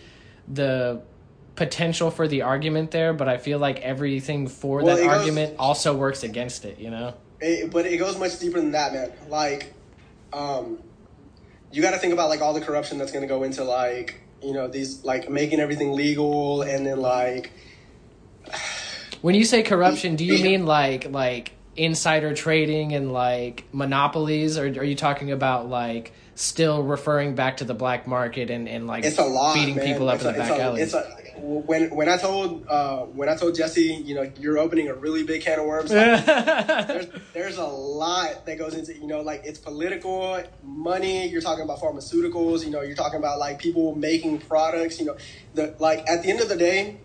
the 0.48 1.02
potential 1.56 2.12
for 2.12 2.28
the 2.28 2.42
argument 2.42 2.92
there 2.92 3.14
but 3.14 3.30
i 3.30 3.38
feel 3.38 3.60
like 3.60 3.80
everything 3.80 4.48
for 4.48 4.84
well, 4.84 4.98
that 4.98 5.06
argument 5.08 5.52
goes, 5.52 5.60
also 5.60 5.96
works 5.96 6.24
against 6.24 6.66
it 6.66 6.80
you 6.80 6.90
know 6.90 7.14
it, 7.40 7.72
but 7.72 7.86
it 7.86 7.98
goes 7.98 8.18
much 8.18 8.40
deeper 8.40 8.60
than 8.60 8.72
that, 8.72 8.94
man. 8.94 9.12
Like, 9.30 9.74
um, 10.34 10.80
you 11.72 11.82
got 11.82 11.92
to 11.92 11.98
think 11.98 12.14
about 12.14 12.30
like 12.30 12.42
all 12.42 12.54
the 12.54 12.62
corruption 12.62 12.98
that's 12.98 13.12
going 13.12 13.22
to 13.22 13.28
go 13.28 13.44
into 13.44 13.64
like 13.64 14.22
you 14.42 14.54
know 14.54 14.68
these 14.68 15.04
like 15.04 15.30
making 15.30 15.60
everything 15.60 15.94
legal 15.94 16.62
and 16.62 16.86
then 16.86 17.00
like. 17.00 17.52
when 19.22 19.36
you 19.36 19.44
say 19.44 19.64
corruption, 19.64 20.16
do 20.16 20.26
you 20.26 20.44
mean 20.44 20.66
like 20.66 21.10
like 21.12 21.52
insider 21.76 22.34
trading 22.34 22.94
and 22.94 23.12
like 23.12 23.66
monopolies, 23.72 24.58
or 24.58 24.66
are 24.66 24.84
you 24.84 24.96
talking 24.96 25.32
about 25.32 25.70
like? 25.70 26.14
Still 26.36 26.84
referring 26.84 27.34
back 27.34 27.58
to 27.58 27.64
the 27.64 27.74
black 27.74 28.06
market 28.06 28.50
and, 28.50 28.68
and 28.68 28.88
like 28.88 29.06
it's 29.06 29.18
a 29.18 29.24
lot, 29.24 29.56
beating 29.56 29.78
man. 29.78 29.86
people 29.86 30.10
up 30.10 30.16
it's 30.16 30.26
in 30.26 30.30
a, 30.30 30.34
the 30.34 30.40
back 30.40 30.60
alley. 30.60 30.82
It's 30.82 30.94
a, 30.94 31.04
when 31.38 31.94
when 31.96 32.10
I 32.10 32.18
told 32.18 32.68
uh, 32.68 33.00
when 33.06 33.30
I 33.30 33.36
told 33.36 33.56
Jesse, 33.56 34.04
you 34.06 34.16
know, 34.16 34.32
you're 34.40 34.58
opening 34.58 34.90
a 34.90 34.94
really 34.94 35.24
big 35.24 35.42
can 35.42 35.60
of 35.60 35.66
worms. 35.66 35.92
Like, 35.92 36.26
there's 36.88 37.08
there's 37.34 37.58
a 37.58 37.66
lot 37.66 38.46
that 38.46 38.58
goes 38.58 38.74
into 38.74 38.94
you 38.94 39.08
know, 39.08 39.22
like 39.22 39.42
it's 39.46 39.60
political 39.60 40.42
money. 40.64 41.28
You're 41.28 41.42
talking 41.42 41.64
about 41.64 41.80
pharmaceuticals. 41.80 42.64
You 42.64 42.72
know, 42.72 42.82
you're 42.82 42.96
talking 42.96 43.20
about 43.20 43.40
like 43.40 43.60
people 43.60 43.96
making 43.96 44.40
products. 44.40 45.00
You 45.00 45.08
know, 45.08 45.18
the 45.54 45.76
like 45.80 46.10
at 46.10 46.24
the 46.24 46.30
end 46.30 46.42
of 46.42 46.50
the 46.50 46.58
day, 46.58 46.98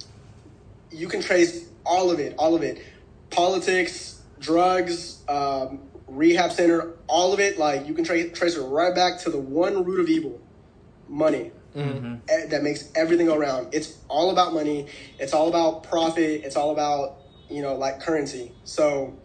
you 0.90 1.08
can 1.08 1.20
trace 1.20 1.68
all 1.84 2.10
of 2.10 2.20
it, 2.20 2.34
all 2.38 2.54
of 2.54 2.62
it, 2.62 2.84
politics, 3.30 4.20
drugs, 4.38 5.22
um, 5.28 5.80
rehab 6.10 6.52
center, 6.52 6.92
all 7.06 7.32
of 7.32 7.40
it. 7.40 7.58
Like 7.58 7.86
you 7.86 7.94
can 7.94 8.04
tra- 8.04 8.30
trace 8.30 8.56
it 8.56 8.60
right 8.60 8.94
back 8.94 9.20
to 9.20 9.30
the 9.30 9.38
one 9.38 9.84
root 9.84 10.00
of 10.00 10.08
evil, 10.08 10.40
money. 11.08 11.52
Mm-hmm. 11.74 12.48
that 12.48 12.64
makes 12.64 12.90
everything 12.96 13.26
go 13.26 13.36
around. 13.36 13.68
It's 13.72 13.98
all 14.08 14.32
about 14.32 14.52
money. 14.52 14.88
It's 15.20 15.32
all 15.32 15.46
about 15.46 15.84
profit. 15.84 16.42
It's 16.44 16.56
all 16.56 16.72
about 16.72 17.18
you 17.48 17.62
know 17.62 17.76
like 17.76 18.00
currency. 18.00 18.50
So, 18.64 19.16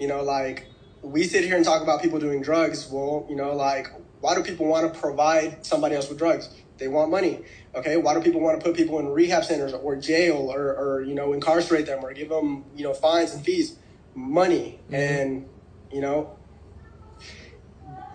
you 0.00 0.08
know, 0.08 0.24
like 0.24 0.66
we 1.02 1.22
sit 1.22 1.44
here 1.44 1.54
and 1.54 1.64
talk 1.64 1.82
about 1.82 2.02
people 2.02 2.18
doing 2.18 2.42
drugs. 2.42 2.88
Well, 2.90 3.26
you 3.30 3.36
know, 3.36 3.54
like 3.54 3.92
why 4.20 4.34
do 4.34 4.42
people 4.42 4.66
want 4.66 4.92
to 4.92 4.98
provide 4.98 5.64
somebody 5.64 5.94
else 5.94 6.08
with 6.08 6.18
drugs? 6.18 6.48
They 6.78 6.88
want 6.88 7.10
money. 7.10 7.40
Okay, 7.74 7.96
why 7.96 8.14
do 8.14 8.20
people 8.20 8.40
want 8.40 8.58
to 8.58 8.64
put 8.64 8.76
people 8.76 8.98
in 8.98 9.08
rehab 9.08 9.44
centers 9.44 9.72
or 9.72 9.96
jail 9.96 10.52
or, 10.52 10.74
or 10.74 11.02
you 11.02 11.14
know 11.14 11.32
incarcerate 11.32 11.86
them 11.86 12.04
or 12.04 12.12
give 12.12 12.28
them 12.28 12.64
you 12.74 12.84
know 12.84 12.94
fines 12.94 13.34
and 13.34 13.44
fees? 13.44 13.76
Money 14.14 14.80
mm-hmm. 14.86 14.94
and 14.94 15.48
you 15.92 16.00
know 16.00 16.38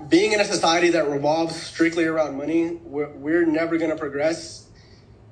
being 0.10 0.34
in 0.34 0.40
a 0.40 0.46
society 0.46 0.90
that 0.92 1.10
revolves 1.10 1.56
strictly 1.56 2.06
around 2.06 2.38
money, 2.38 2.80
we're, 2.84 3.10
we're 3.12 3.46
never 3.46 3.78
going 3.78 3.92
to 3.92 3.98
progress. 3.98 4.68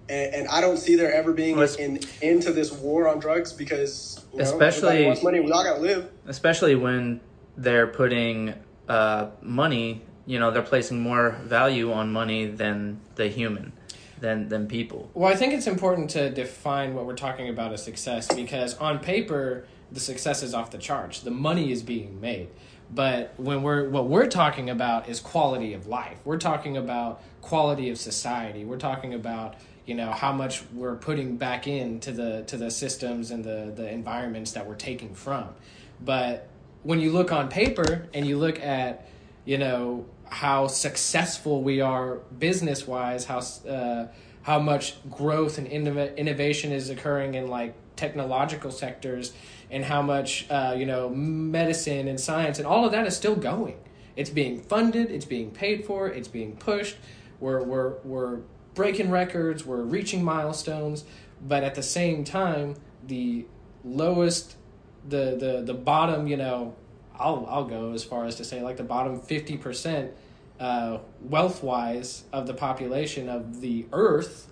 And, 0.09 0.35
and, 0.35 0.47
I 0.47 0.61
don't 0.61 0.77
see 0.77 0.95
there 0.95 1.13
ever 1.13 1.31
being 1.31 1.57
well, 1.57 1.73
an 1.79 1.99
end 2.21 2.41
to 2.43 2.51
this 2.51 2.71
war 2.71 3.07
on 3.07 3.19
drugs 3.19 3.53
because, 3.53 4.25
you 4.31 4.39
know, 4.39 4.43
especially 4.43 5.05
wants 5.05 5.23
money. 5.23 5.39
We 5.39 5.51
all 5.51 5.63
got 5.63 5.75
to 5.75 5.81
live. 5.81 6.09
Especially 6.25 6.75
when 6.75 7.21
they're 7.55 7.87
putting 7.87 8.53
uh, 8.89 9.29
money, 9.41 10.01
you 10.25 10.39
know, 10.39 10.51
they're 10.51 10.61
placing 10.61 10.99
more 10.99 11.31
value 11.43 11.91
on 11.91 12.11
money 12.11 12.45
than 12.45 12.99
the 13.15 13.27
human. 13.27 13.73
Than, 14.19 14.49
than 14.49 14.67
people. 14.67 15.09
Well, 15.15 15.33
I 15.33 15.35
think 15.35 15.53
it's 15.53 15.65
important 15.65 16.11
to 16.11 16.29
define 16.29 16.93
what 16.93 17.07
we're 17.07 17.15
talking 17.15 17.49
about 17.49 17.73
as 17.73 17.83
success 17.83 18.31
because 18.31 18.77
on 18.77 18.99
paper, 18.99 19.65
the 19.91 19.99
success 19.99 20.43
is 20.43 20.53
off 20.53 20.71
the 20.71 20.77
charts. 20.77 21.19
The 21.19 21.31
money 21.31 21.71
is 21.71 21.83
being 21.83 22.21
made. 22.21 22.49
But 22.93 23.33
when 23.37 23.63
we're 23.63 23.89
what 23.89 24.07
we're 24.07 24.27
talking 24.27 24.69
about 24.69 25.07
is 25.07 25.19
quality 25.19 25.73
of 25.73 25.87
life. 25.87 26.17
We're 26.25 26.37
talking 26.37 26.77
about 26.77 27.21
quality 27.41 27.89
of 27.89 27.97
society. 27.97 28.65
We're 28.65 28.77
talking 28.77 29.13
about 29.13 29.55
you 29.85 29.95
know 29.95 30.11
how 30.11 30.33
much 30.33 30.63
we're 30.73 30.95
putting 30.95 31.37
back 31.37 31.67
into 31.67 32.11
the 32.11 32.43
to 32.47 32.57
the 32.57 32.69
systems 32.69 33.31
and 33.31 33.43
the 33.43 33.71
the 33.75 33.89
environments 33.89 34.51
that 34.53 34.67
we're 34.67 34.75
taking 34.75 35.15
from. 35.15 35.49
But 36.03 36.49
when 36.83 36.99
you 36.99 37.11
look 37.11 37.31
on 37.31 37.47
paper 37.47 38.07
and 38.13 38.25
you 38.25 38.37
look 38.37 38.59
at 38.59 39.07
you 39.45 39.57
know 39.57 40.05
how 40.29 40.67
successful 40.67 41.61
we 41.61 41.81
are 41.81 42.15
business 42.39 42.87
wise 42.87 43.25
how 43.25 43.39
uh, 43.69 44.07
how 44.43 44.59
much 44.59 44.95
growth 45.09 45.57
and 45.57 45.67
innov- 45.67 46.15
innovation 46.17 46.71
is 46.71 46.89
occurring 46.89 47.35
in 47.35 47.47
like 47.47 47.73
technological 47.95 48.71
sectors 48.71 49.33
and 49.71 49.85
how 49.85 50.01
much 50.01 50.45
uh, 50.51 50.75
you 50.77 50.85
know 50.85 51.09
medicine 51.09 52.07
and 52.07 52.19
science 52.19 52.59
and 52.59 52.67
all 52.67 52.85
of 52.85 52.91
that 52.91 53.07
is 53.07 53.15
still 53.15 53.35
going. 53.35 53.77
It's 54.15 54.29
being 54.29 54.61
funded, 54.61 55.09
it's 55.09 55.25
being 55.25 55.51
paid 55.51 55.85
for, 55.85 56.07
it's 56.07 56.27
being 56.27 56.57
pushed. 56.57 56.97
We're 57.39 57.63
we're 57.63 57.93
we're 58.03 58.39
breaking 58.75 59.09
records, 59.09 59.65
we're 59.65 59.81
reaching 59.81 60.23
milestones, 60.23 61.05
but 61.41 61.63
at 61.63 61.75
the 61.75 61.83
same 61.83 62.23
time, 62.23 62.75
the 63.07 63.45
lowest, 63.83 64.57
the 65.07 65.37
the 65.39 65.63
the 65.65 65.73
bottom, 65.73 66.27
you 66.27 66.37
know, 66.37 66.75
I'll 67.17 67.47
I'll 67.49 67.65
go 67.65 67.93
as 67.93 68.03
far 68.03 68.25
as 68.25 68.35
to 68.35 68.43
say 68.43 68.61
like 68.61 68.77
the 68.77 68.83
bottom 68.83 69.21
fifty 69.21 69.57
percent, 69.57 70.11
uh, 70.59 70.99
wealth 71.21 71.63
wise 71.63 72.25
of 72.33 72.45
the 72.47 72.53
population 72.53 73.29
of 73.29 73.61
the 73.61 73.85
Earth, 73.93 74.51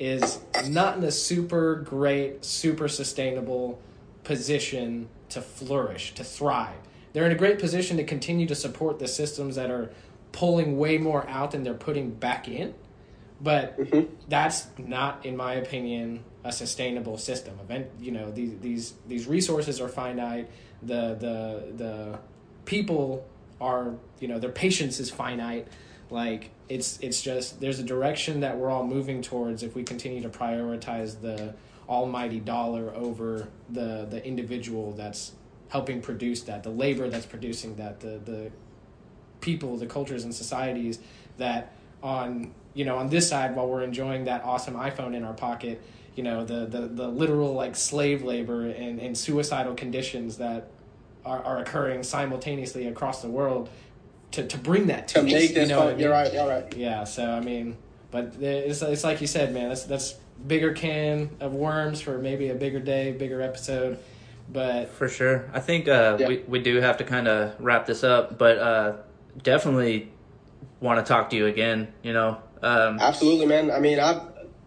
is 0.00 0.40
not 0.68 0.96
in 0.96 1.04
a 1.04 1.12
super 1.12 1.76
great, 1.76 2.44
super 2.44 2.88
sustainable 2.88 3.80
position 4.26 5.08
to 5.28 5.40
flourish, 5.40 6.12
to 6.14 6.24
thrive. 6.24 6.74
They're 7.12 7.26
in 7.26 7.32
a 7.32 7.36
great 7.36 7.60
position 7.60 7.96
to 7.98 8.04
continue 8.04 8.46
to 8.48 8.56
support 8.56 8.98
the 8.98 9.06
systems 9.06 9.54
that 9.54 9.70
are 9.70 9.92
pulling 10.32 10.76
way 10.76 10.98
more 10.98 11.26
out 11.28 11.52
than 11.52 11.62
they're 11.62 11.74
putting 11.74 12.10
back 12.10 12.48
in. 12.48 12.74
But 13.40 13.78
mm-hmm. 13.78 14.12
that's 14.28 14.66
not, 14.78 15.24
in 15.24 15.36
my 15.36 15.54
opinion, 15.54 16.24
a 16.42 16.50
sustainable 16.50 17.18
system. 17.18 17.56
Event, 17.60 17.86
you 18.00 18.10
know, 18.10 18.32
these 18.32 18.58
these 18.60 18.94
these 19.06 19.28
resources 19.28 19.80
are 19.80 19.88
finite. 19.88 20.50
The 20.82 21.14
the 21.14 21.72
the 21.76 22.18
people 22.64 23.24
are, 23.60 23.94
you 24.18 24.26
know, 24.26 24.40
their 24.40 24.50
patience 24.50 24.98
is 24.98 25.08
finite. 25.08 25.68
Like 26.10 26.50
it's 26.68 26.98
it's 27.00 27.22
just 27.22 27.60
there's 27.60 27.78
a 27.78 27.84
direction 27.84 28.40
that 28.40 28.56
we're 28.56 28.70
all 28.70 28.86
moving 28.86 29.22
towards 29.22 29.62
if 29.62 29.76
we 29.76 29.84
continue 29.84 30.20
to 30.22 30.28
prioritize 30.28 31.20
the 31.20 31.54
almighty 31.88 32.40
dollar 32.40 32.92
over 32.94 33.48
the 33.70 34.06
the 34.10 34.24
individual 34.24 34.92
that's 34.92 35.32
helping 35.68 36.00
produce 36.00 36.42
that, 36.42 36.62
the 36.62 36.70
labor 36.70 37.08
that's 37.08 37.26
producing 37.26 37.76
that, 37.76 38.00
the 38.00 38.20
the 38.24 38.50
people, 39.40 39.76
the 39.76 39.86
cultures 39.86 40.24
and 40.24 40.34
societies 40.34 40.98
that 41.38 41.72
on 42.02 42.52
you 42.74 42.84
know 42.84 42.96
on 42.96 43.08
this 43.08 43.28
side 43.28 43.54
while 43.54 43.68
we're 43.68 43.82
enjoying 43.82 44.24
that 44.24 44.42
awesome 44.44 44.74
iPhone 44.74 45.14
in 45.14 45.24
our 45.24 45.34
pocket, 45.34 45.82
you 46.14 46.22
know 46.22 46.44
the 46.44 46.66
the, 46.66 46.88
the 46.88 47.08
literal 47.08 47.52
like 47.52 47.76
slave 47.76 48.22
labor 48.22 48.66
and, 48.66 49.00
and 49.00 49.16
suicidal 49.16 49.74
conditions 49.74 50.38
that 50.38 50.70
are, 51.24 51.42
are 51.42 51.58
occurring 51.58 52.02
simultaneously 52.02 52.86
across 52.86 53.20
the 53.22 53.28
world 53.28 53.68
to, 54.32 54.46
to 54.46 54.58
bring 54.58 54.86
that 54.86 55.08
to, 55.08 55.14
to 55.14 55.22
make 55.22 55.54
this 55.54 55.68
you 55.68 55.74
know. 55.74 55.88
I 55.88 55.90
mean? 55.90 55.98
You're 56.00 56.10
right. 56.10 56.32
You're 56.32 56.48
right. 56.48 56.76
Yeah. 56.76 57.04
So 57.04 57.28
I 57.28 57.40
mean, 57.40 57.76
but 58.10 58.34
it's 58.40 58.82
it's 58.82 59.04
like 59.04 59.20
you 59.20 59.26
said, 59.26 59.52
man. 59.52 59.68
That's 59.68 59.84
that's 59.84 60.14
bigger 60.44 60.72
can 60.72 61.30
of 61.40 61.52
worms 61.52 62.00
for 62.00 62.18
maybe 62.18 62.48
a 62.48 62.54
bigger 62.54 62.80
day, 62.80 63.12
bigger 63.12 63.40
episode. 63.40 63.98
But 64.48 64.90
for 64.90 65.08
sure, 65.08 65.50
I 65.52 65.60
think 65.60 65.88
uh, 65.88 66.16
yeah. 66.20 66.28
we 66.28 66.38
we 66.46 66.58
do 66.60 66.80
have 66.80 66.98
to 66.98 67.04
kind 67.04 67.26
of 67.26 67.54
wrap 67.58 67.86
this 67.86 68.04
up. 68.04 68.38
But 68.38 68.58
uh, 68.58 68.96
definitely 69.42 70.12
want 70.80 71.04
to 71.04 71.08
talk 71.08 71.30
to 71.30 71.36
you 71.36 71.46
again. 71.46 71.92
You 72.02 72.12
know, 72.12 72.38
um, 72.62 73.00
absolutely, 73.00 73.46
man. 73.46 73.70
I 73.70 73.80
mean, 73.80 73.98
I 73.98 74.20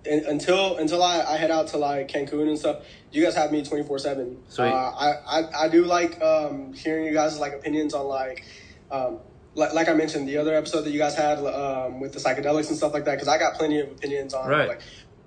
in, 0.03 0.25
until 0.25 0.77
until 0.77 1.01
I, 1.01 1.21
I 1.21 1.37
head 1.37 1.49
out 1.49 1.67
to 1.69 1.77
like 1.77 2.09
Cancun 2.09 2.49
and 2.49 2.59
stuff, 2.59 2.83
you 3.11 3.23
guys 3.23 3.35
have 3.35 3.51
me 3.51 3.63
twenty 3.63 3.83
four 3.83 3.99
seven. 3.99 4.43
Uh, 4.57 4.63
I, 4.63 5.13
I 5.25 5.65
I 5.65 5.69
do 5.69 5.85
like 5.85 6.21
um, 6.21 6.73
hearing 6.73 7.05
you 7.05 7.13
guys 7.13 7.39
like 7.39 7.53
opinions 7.53 7.93
on 7.93 8.05
like. 8.05 8.43
Um, 8.91 9.19
like, 9.55 9.73
like 9.73 9.89
I 9.89 9.93
mentioned, 9.93 10.27
the 10.27 10.37
other 10.37 10.55
episode 10.55 10.81
that 10.83 10.91
you 10.91 10.99
guys 10.99 11.15
had 11.15 11.39
um, 11.39 11.99
with 11.99 12.13
the 12.13 12.19
psychedelics 12.19 12.69
and 12.69 12.77
stuff 12.77 12.93
like 12.93 13.05
that, 13.05 13.15
because 13.15 13.27
I 13.27 13.37
got 13.37 13.55
plenty 13.55 13.79
of 13.79 13.91
opinions 13.91 14.33
on 14.33 14.47
right. 14.47 14.67
like 14.67 14.81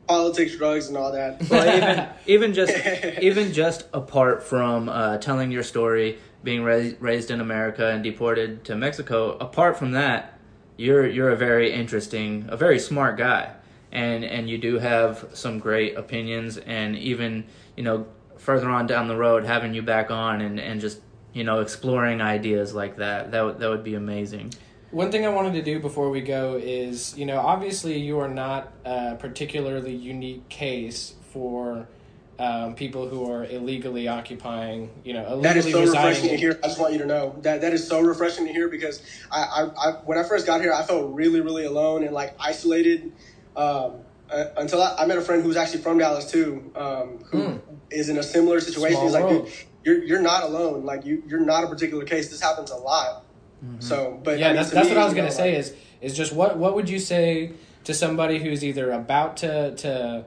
politics, 0.06 0.56
drugs, 0.56 0.88
and 0.88 0.96
all 0.96 1.12
that. 1.12 1.48
Well, 1.48 1.76
even 1.76 2.08
even 2.26 2.54
just 2.54 2.72
even 3.22 3.52
just 3.52 3.86
apart 3.92 4.42
from 4.42 4.88
uh, 4.88 5.18
telling 5.18 5.50
your 5.50 5.62
story, 5.62 6.18
being 6.42 6.62
ra- 6.64 6.90
raised 7.00 7.30
in 7.30 7.40
America 7.40 7.88
and 7.88 8.02
deported 8.02 8.64
to 8.64 8.76
Mexico, 8.76 9.36
apart 9.38 9.76
from 9.78 9.92
that, 9.92 10.38
you're 10.76 11.06
you're 11.06 11.30
a 11.30 11.36
very 11.36 11.72
interesting, 11.72 12.46
a 12.48 12.56
very 12.56 12.78
smart 12.78 13.16
guy, 13.16 13.52
and 13.90 14.24
and 14.24 14.48
you 14.48 14.58
do 14.58 14.78
have 14.78 15.26
some 15.32 15.58
great 15.58 15.96
opinions, 15.96 16.58
and 16.58 16.96
even 16.96 17.44
you 17.76 17.84
know 17.84 18.06
further 18.38 18.68
on 18.68 18.86
down 18.86 19.08
the 19.08 19.16
road, 19.16 19.44
having 19.44 19.74
you 19.74 19.82
back 19.82 20.10
on 20.10 20.40
and 20.40 20.58
and 20.58 20.80
just 20.80 21.00
you 21.32 21.44
know 21.44 21.60
exploring 21.60 22.20
ideas 22.20 22.74
like 22.74 22.96
that, 22.96 23.30
that 23.30 23.42
would 23.42 23.58
that 23.58 23.68
would 23.70 23.84
be 23.84 23.94
amazing. 23.94 24.52
One 24.92 25.10
thing 25.10 25.24
I 25.24 25.30
wanted 25.30 25.54
to 25.54 25.62
do 25.62 25.80
before 25.80 26.10
we 26.10 26.20
go 26.20 26.60
is, 26.62 27.16
you 27.16 27.24
know, 27.24 27.40
obviously 27.40 27.98
you 27.98 28.18
are 28.18 28.28
not 28.28 28.70
a 28.84 29.16
particularly 29.16 29.94
unique 29.94 30.46
case 30.50 31.14
for 31.30 31.88
um, 32.38 32.74
people 32.74 33.08
who 33.08 33.30
are 33.30 33.46
illegally 33.46 34.06
occupying, 34.06 34.90
you 35.02 35.14
know, 35.14 35.26
illegally 35.26 35.42
That 35.42 35.56
is 35.56 35.72
so 35.72 35.80
refreshing 35.80 36.28
to 36.28 36.36
hear. 36.36 36.60
I 36.62 36.66
just 36.66 36.78
want 36.78 36.92
you 36.92 36.98
to 36.98 37.06
know 37.06 37.34
that 37.40 37.62
that 37.62 37.72
is 37.72 37.88
so 37.88 38.02
refreshing 38.02 38.46
to 38.46 38.52
hear 38.52 38.68
because 38.68 39.02
I, 39.30 39.40
I, 39.40 39.62
I 39.62 39.92
when 40.04 40.18
I 40.18 40.24
first 40.24 40.46
got 40.46 40.60
here, 40.60 40.74
I 40.74 40.82
felt 40.82 41.14
really, 41.14 41.40
really 41.40 41.64
alone 41.64 42.04
and 42.04 42.12
like 42.12 42.34
isolated. 42.38 43.12
Um, 43.56 44.00
uh, 44.30 44.46
until 44.58 44.82
I, 44.82 44.96
I, 44.98 45.06
met 45.06 45.18
a 45.18 45.22
friend 45.22 45.42
who's 45.42 45.56
actually 45.56 45.82
from 45.82 45.98
Dallas 45.98 46.30
too, 46.30 46.70
um, 46.74 47.24
who 47.30 47.38
mm. 47.38 47.60
is 47.90 48.08
in 48.08 48.16
a 48.16 48.22
similar 48.22 48.60
situation. 48.60 48.96
Small 48.96 49.04
He's 49.04 49.12
like, 49.12 49.28
dude, 49.28 49.52
you're 49.84 50.04
you're 50.04 50.22
not 50.22 50.42
alone. 50.42 50.84
Like 50.84 51.06
you, 51.06 51.22
you're 51.26 51.40
not 51.40 51.64
a 51.64 51.66
particular 51.66 52.04
case. 52.04 52.28
This 52.28 52.42
happens 52.42 52.70
a 52.70 52.76
lot. 52.76 53.24
Mm-hmm. 53.64 53.80
So, 53.80 54.20
but 54.22 54.38
yeah, 54.38 54.46
I 54.46 54.48
mean, 54.48 54.56
that's, 54.56 54.70
that's 54.70 54.88
me, 54.88 54.94
what 54.94 55.02
I 55.02 55.04
was 55.04 55.14
gonna 55.14 55.28
know, 55.28 55.34
say. 55.34 55.50
Like, 55.50 55.58
is 55.60 55.74
is 56.00 56.16
just 56.16 56.32
what 56.32 56.58
what 56.58 56.74
would 56.74 56.90
you 56.90 56.98
say 56.98 57.52
to 57.84 57.94
somebody 57.94 58.38
who's 58.38 58.64
either 58.64 58.92
about 58.92 59.36
to 59.38 59.74
to 59.76 60.24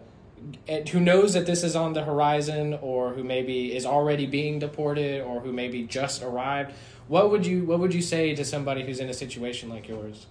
who 0.91 0.99
knows 0.99 1.33
that 1.33 1.45
this 1.45 1.63
is 1.63 1.75
on 1.75 1.93
the 1.93 2.03
horizon 2.03 2.77
or 2.81 3.13
who 3.13 3.23
maybe 3.23 3.75
is 3.75 3.85
already 3.85 4.25
being 4.25 4.59
deported 4.59 5.21
or 5.21 5.39
who 5.39 5.51
maybe 5.51 5.83
just 5.83 6.21
arrived 6.21 6.71
what 7.07 7.31
would 7.31 7.45
you 7.45 7.63
what 7.65 7.79
would 7.79 7.93
you 7.93 8.01
say 8.01 8.35
to 8.35 8.45
somebody 8.45 8.83
who's 8.83 8.99
in 8.99 9.09
a 9.09 9.13
situation 9.13 9.69
like 9.69 9.87
yours 9.87 10.27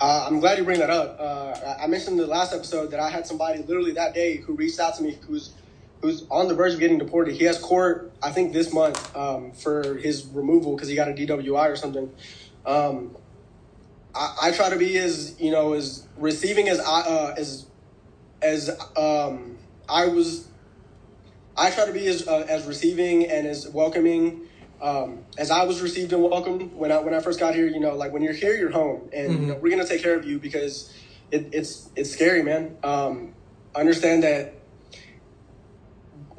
uh, 0.00 0.26
i'm 0.26 0.40
glad 0.40 0.56
you 0.56 0.64
bring 0.64 0.78
that 0.78 0.90
up 0.90 1.18
uh, 1.20 1.74
i 1.78 1.86
mentioned 1.86 2.18
in 2.18 2.18
the 2.18 2.26
last 2.26 2.54
episode 2.54 2.90
that 2.90 3.00
i 3.00 3.10
had 3.10 3.26
somebody 3.26 3.62
literally 3.64 3.92
that 3.92 4.14
day 4.14 4.36
who 4.36 4.54
reached 4.54 4.80
out 4.80 4.94
to 4.94 5.02
me 5.02 5.18
who's 5.26 5.52
who's 6.04 6.26
on 6.30 6.48
the 6.48 6.54
verge 6.54 6.74
of 6.74 6.80
getting 6.80 6.98
deported. 6.98 7.34
He 7.34 7.44
has 7.44 7.58
court, 7.58 8.12
I 8.22 8.30
think, 8.30 8.52
this 8.52 8.74
month 8.74 9.16
um, 9.16 9.52
for 9.52 9.96
his 9.96 10.26
removal 10.26 10.74
because 10.74 10.88
he 10.88 10.94
got 10.94 11.08
a 11.08 11.12
DWI 11.12 11.70
or 11.70 11.76
something. 11.76 12.12
Um, 12.66 13.16
I, 14.14 14.36
I, 14.42 14.50
try 14.52 14.68
to 14.68 14.76
be 14.76 14.98
as 14.98 15.40
you 15.40 15.50
know 15.50 15.72
as 15.72 16.06
receiving 16.18 16.68
as 16.68 16.78
I 16.78 17.00
uh, 17.00 17.34
as 17.38 17.66
as 18.42 18.68
um, 18.96 19.56
I 19.88 20.06
was. 20.06 20.48
I 21.56 21.70
try 21.70 21.86
to 21.86 21.92
be 21.92 22.06
as 22.06 22.28
uh, 22.28 22.46
as 22.48 22.66
receiving 22.66 23.30
and 23.30 23.46
as 23.46 23.68
welcoming 23.68 24.42
um, 24.82 25.24
as 25.38 25.50
I 25.50 25.64
was 25.64 25.80
received 25.80 26.12
and 26.12 26.22
welcomed 26.22 26.74
when 26.74 26.92
I 26.92 26.98
when 26.98 27.14
I 27.14 27.20
first 27.20 27.40
got 27.40 27.54
here. 27.54 27.66
You 27.66 27.80
know, 27.80 27.94
like 27.94 28.12
when 28.12 28.22
you're 28.22 28.34
here, 28.34 28.54
you're 28.54 28.70
home, 28.70 29.08
and 29.12 29.30
mm-hmm. 29.30 29.42
you 29.42 29.48
know, 29.48 29.54
we're 29.54 29.70
gonna 29.70 29.88
take 29.88 30.02
care 30.02 30.16
of 30.16 30.26
you 30.26 30.38
because 30.38 30.92
it, 31.30 31.48
it's 31.52 31.88
it's 31.96 32.10
scary, 32.10 32.42
man. 32.42 32.76
Um, 32.82 33.34
understand 33.74 34.22
that 34.22 34.54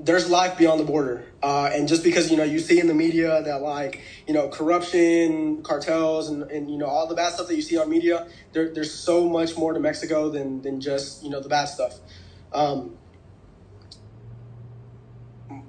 there's 0.06 0.30
life 0.30 0.58
beyond 0.58 0.80
the 0.80 0.86
border. 0.86 1.26
Uh, 1.42 1.70
and 1.74 1.88
just 1.88 2.04
because, 2.04 2.30
you 2.30 2.38
know, 2.38 2.44
you 2.44 2.60
see 2.60 2.80
in 2.80 2.88
the 2.88 2.94
media 2.94 3.42
that 3.42 3.62
like, 3.62 4.02
you 4.28 4.34
know, 4.34 4.48
corruption, 4.50 5.64
cartels, 5.64 6.30
and, 6.30 6.44
and 6.52 6.70
you 6.70 6.78
know, 6.78 6.86
all 6.86 7.08
the 7.08 7.16
bad 7.16 7.34
stuff 7.34 7.48
that 7.48 7.56
you 7.56 7.62
see 7.62 7.78
on 7.78 7.90
media, 7.90 8.28
there, 8.54 8.74
there's 8.74 8.94
so 8.94 9.28
much 9.28 9.58
more 9.58 9.74
to 9.74 9.80
Mexico 9.80 10.30
than, 10.30 10.62
than 10.62 10.80
just, 10.80 11.24
you 11.24 11.30
know, 11.30 11.42
the 11.42 11.50
bad 11.50 11.66
stuff. 11.66 12.00
Um, 12.54 12.98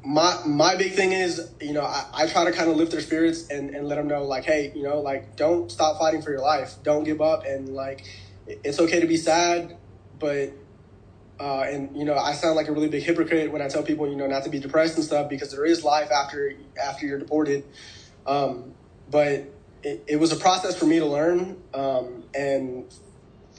my 0.04 0.40
my 0.46 0.76
big 0.76 0.92
thing 0.92 1.12
is, 1.12 1.50
you 1.60 1.72
know, 1.72 1.82
I, 1.82 2.04
I 2.14 2.26
try 2.26 2.44
to 2.44 2.52
kind 2.52 2.70
of 2.70 2.76
lift 2.76 2.92
their 2.92 3.00
spirits 3.00 3.48
and, 3.48 3.74
and 3.74 3.88
let 3.88 3.96
them 3.96 4.06
know, 4.06 4.22
like, 4.24 4.44
hey, 4.44 4.72
you 4.74 4.82
know, 4.82 5.00
like, 5.00 5.36
don't 5.36 5.70
stop 5.70 5.98
fighting 5.98 6.22
for 6.22 6.30
your 6.30 6.40
life. 6.40 6.74
Don't 6.82 7.04
give 7.04 7.20
up. 7.20 7.44
And, 7.44 7.70
like, 7.70 8.04
it's 8.46 8.78
okay 8.78 9.00
to 9.00 9.06
be 9.06 9.16
sad, 9.16 9.76
but 10.18 10.52
uh, 11.38 11.62
and 11.62 11.96
you 11.96 12.04
know, 12.04 12.16
I 12.16 12.32
sound 12.32 12.56
like 12.56 12.68
a 12.68 12.72
really 12.72 12.88
big 12.88 13.02
hypocrite 13.02 13.52
when 13.52 13.62
I 13.62 13.68
tell 13.68 13.82
people, 13.82 14.08
you 14.08 14.16
know, 14.16 14.26
not 14.26 14.44
to 14.44 14.50
be 14.50 14.58
depressed 14.58 14.96
and 14.96 15.04
stuff 15.04 15.28
because 15.28 15.50
there 15.50 15.64
is 15.64 15.84
life 15.84 16.10
after 16.10 16.54
after 16.82 17.06
you're 17.06 17.18
deported. 17.18 17.64
Um, 18.26 18.72
but 19.10 19.44
it, 19.82 20.04
it, 20.08 20.16
was 20.16 20.32
a 20.32 20.36
process 20.36 20.76
for 20.76 20.86
me 20.86 20.98
to 20.98 21.06
learn, 21.06 21.62
um, 21.72 22.24
and 22.34 22.86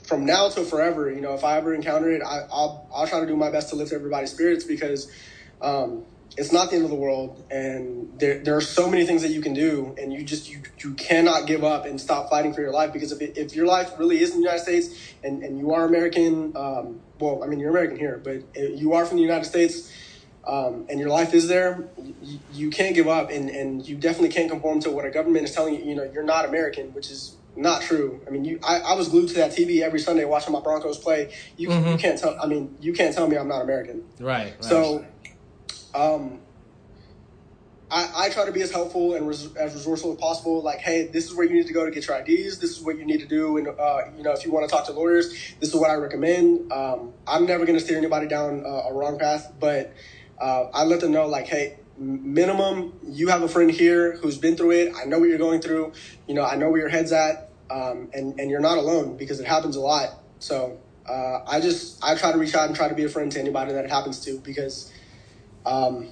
from 0.02 0.26
now 0.26 0.48
till 0.50 0.64
forever, 0.64 1.10
you 1.10 1.22
know, 1.22 1.32
if 1.32 1.42
I 1.42 1.56
ever 1.56 1.74
encounter 1.74 2.10
it, 2.10 2.20
I, 2.22 2.40
will 2.50 2.86
I'll 2.94 3.06
try 3.06 3.20
to 3.20 3.26
do 3.26 3.36
my 3.36 3.50
best 3.50 3.70
to 3.70 3.76
lift 3.76 3.92
everybody's 3.92 4.32
spirits 4.32 4.64
because 4.64 5.10
um, 5.62 6.04
it's 6.36 6.52
not 6.52 6.70
the 6.70 6.76
end 6.76 6.84
of 6.84 6.90
the 6.90 6.96
world, 6.96 7.42
and 7.50 8.12
there 8.18 8.38
there 8.38 8.56
are 8.56 8.60
so 8.60 8.88
many 8.88 9.04
things 9.06 9.22
that 9.22 9.30
you 9.30 9.40
can 9.40 9.54
do, 9.54 9.94
and 10.00 10.12
you 10.12 10.22
just 10.22 10.50
you 10.50 10.62
you 10.78 10.94
cannot 10.94 11.46
give 11.46 11.64
up 11.64 11.86
and 11.86 12.00
stop 12.00 12.30
fighting 12.30 12.52
for 12.54 12.60
your 12.60 12.72
life 12.72 12.92
because 12.92 13.12
if 13.12 13.20
it, 13.20 13.36
if 13.36 13.56
your 13.56 13.66
life 13.66 13.92
really 13.98 14.20
is 14.20 14.30
in 14.30 14.36
the 14.36 14.42
United 14.42 14.62
States 14.62 15.14
and 15.24 15.42
and 15.42 15.58
you 15.58 15.72
are 15.72 15.84
American 15.84 16.56
um, 16.56 17.00
well, 17.20 17.42
I 17.42 17.46
mean, 17.46 17.58
you're 17.58 17.70
American 17.70 17.98
here, 17.98 18.20
but 18.22 18.42
you 18.56 18.92
are 18.94 19.04
from 19.04 19.16
the 19.16 19.22
United 19.22 19.44
States, 19.44 19.92
um, 20.46 20.86
and 20.88 20.98
your 20.98 21.08
life 21.08 21.34
is 21.34 21.48
there. 21.48 21.88
You, 22.22 22.38
you, 22.52 22.70
can't 22.70 22.94
give 22.94 23.08
up, 23.08 23.30
and, 23.30 23.50
and 23.50 23.86
you 23.86 23.96
definitely 23.96 24.30
can't 24.30 24.50
conform 24.50 24.80
to 24.80 24.90
what 24.90 25.04
a 25.04 25.10
government 25.10 25.44
is 25.44 25.52
telling 25.52 25.74
you. 25.74 25.84
You 25.84 25.94
know, 25.94 26.04
you're 26.04 26.24
not 26.24 26.44
American, 26.44 26.94
which 26.94 27.10
is 27.10 27.36
not 27.56 27.82
true. 27.82 28.20
I 28.26 28.30
mean, 28.30 28.44
you, 28.44 28.60
I, 28.66 28.78
I 28.78 28.94
was 28.94 29.08
glued 29.08 29.28
to 29.28 29.34
that 29.34 29.50
TV 29.50 29.82
every 29.82 29.98
Sunday 29.98 30.24
watching 30.24 30.52
my 30.52 30.60
Broncos 30.60 30.98
play. 30.98 31.34
You, 31.56 31.68
mm-hmm. 31.68 31.88
you 31.88 31.98
can't 31.98 32.18
tell. 32.18 32.38
I 32.40 32.46
mean, 32.46 32.76
you 32.80 32.92
can't 32.92 33.14
tell 33.14 33.28
me 33.28 33.36
I'm 33.36 33.48
not 33.48 33.62
American. 33.62 34.04
Right. 34.20 34.54
right. 34.54 34.64
So, 34.64 35.04
um, 35.98 36.40
I, 37.90 38.26
I 38.26 38.28
try 38.30 38.44
to 38.44 38.52
be 38.52 38.60
as 38.62 38.70
helpful 38.70 39.14
and 39.14 39.26
res, 39.26 39.54
as 39.56 39.74
resourceful 39.74 40.12
as 40.12 40.18
possible. 40.18 40.62
Like, 40.62 40.80
hey, 40.80 41.06
this 41.06 41.24
is 41.24 41.34
where 41.34 41.46
you 41.46 41.54
need 41.54 41.66
to 41.66 41.72
go 41.72 41.84
to 41.84 41.90
get 41.90 42.06
your 42.06 42.18
IDs. 42.18 42.58
This 42.58 42.70
is 42.70 42.80
what 42.80 42.98
you 42.98 43.04
need 43.04 43.20
to 43.20 43.26
do. 43.26 43.56
And, 43.56 43.68
uh, 43.68 44.02
you 44.16 44.22
know, 44.22 44.32
if 44.32 44.44
you 44.44 44.52
want 44.52 44.68
to 44.68 44.74
talk 44.74 44.86
to 44.86 44.92
lawyers, 44.92 45.30
this 45.58 45.70
is 45.70 45.74
what 45.74 45.90
I 45.90 45.94
recommend. 45.94 46.70
Um, 46.70 47.14
I'm 47.26 47.46
never 47.46 47.64
going 47.64 47.78
to 47.78 47.84
steer 47.84 47.96
anybody 47.96 48.28
down 48.28 48.64
uh, 48.64 48.90
a 48.90 48.94
wrong 48.94 49.18
path, 49.18 49.52
but 49.58 49.94
uh, 50.38 50.64
I 50.72 50.84
let 50.84 51.00
them 51.00 51.12
know, 51.12 51.26
like, 51.26 51.46
hey, 51.46 51.78
minimum, 51.96 52.92
you 53.08 53.28
have 53.28 53.42
a 53.42 53.48
friend 53.48 53.70
here 53.70 54.16
who's 54.18 54.38
been 54.38 54.56
through 54.56 54.72
it. 54.72 54.92
I 54.94 55.04
know 55.06 55.18
what 55.18 55.28
you're 55.28 55.38
going 55.38 55.60
through. 55.60 55.92
You 56.28 56.34
know, 56.34 56.44
I 56.44 56.56
know 56.56 56.70
where 56.70 56.80
your 56.80 56.90
head's 56.90 57.12
at. 57.12 57.50
Um, 57.70 58.08
and, 58.14 58.38
and 58.40 58.50
you're 58.50 58.60
not 58.60 58.78
alone 58.78 59.18
because 59.18 59.40
it 59.40 59.46
happens 59.46 59.76
a 59.76 59.80
lot. 59.80 60.20
So 60.38 60.78
uh, 61.06 61.40
I 61.46 61.60
just, 61.60 62.02
I 62.02 62.14
try 62.16 62.32
to 62.32 62.38
reach 62.38 62.54
out 62.54 62.66
and 62.66 62.74
try 62.74 62.88
to 62.88 62.94
be 62.94 63.04
a 63.04 63.10
friend 63.10 63.30
to 63.32 63.40
anybody 63.40 63.72
that 63.72 63.84
it 63.84 63.90
happens 63.90 64.20
to 64.20 64.38
because, 64.38 64.90
um, 65.68 66.08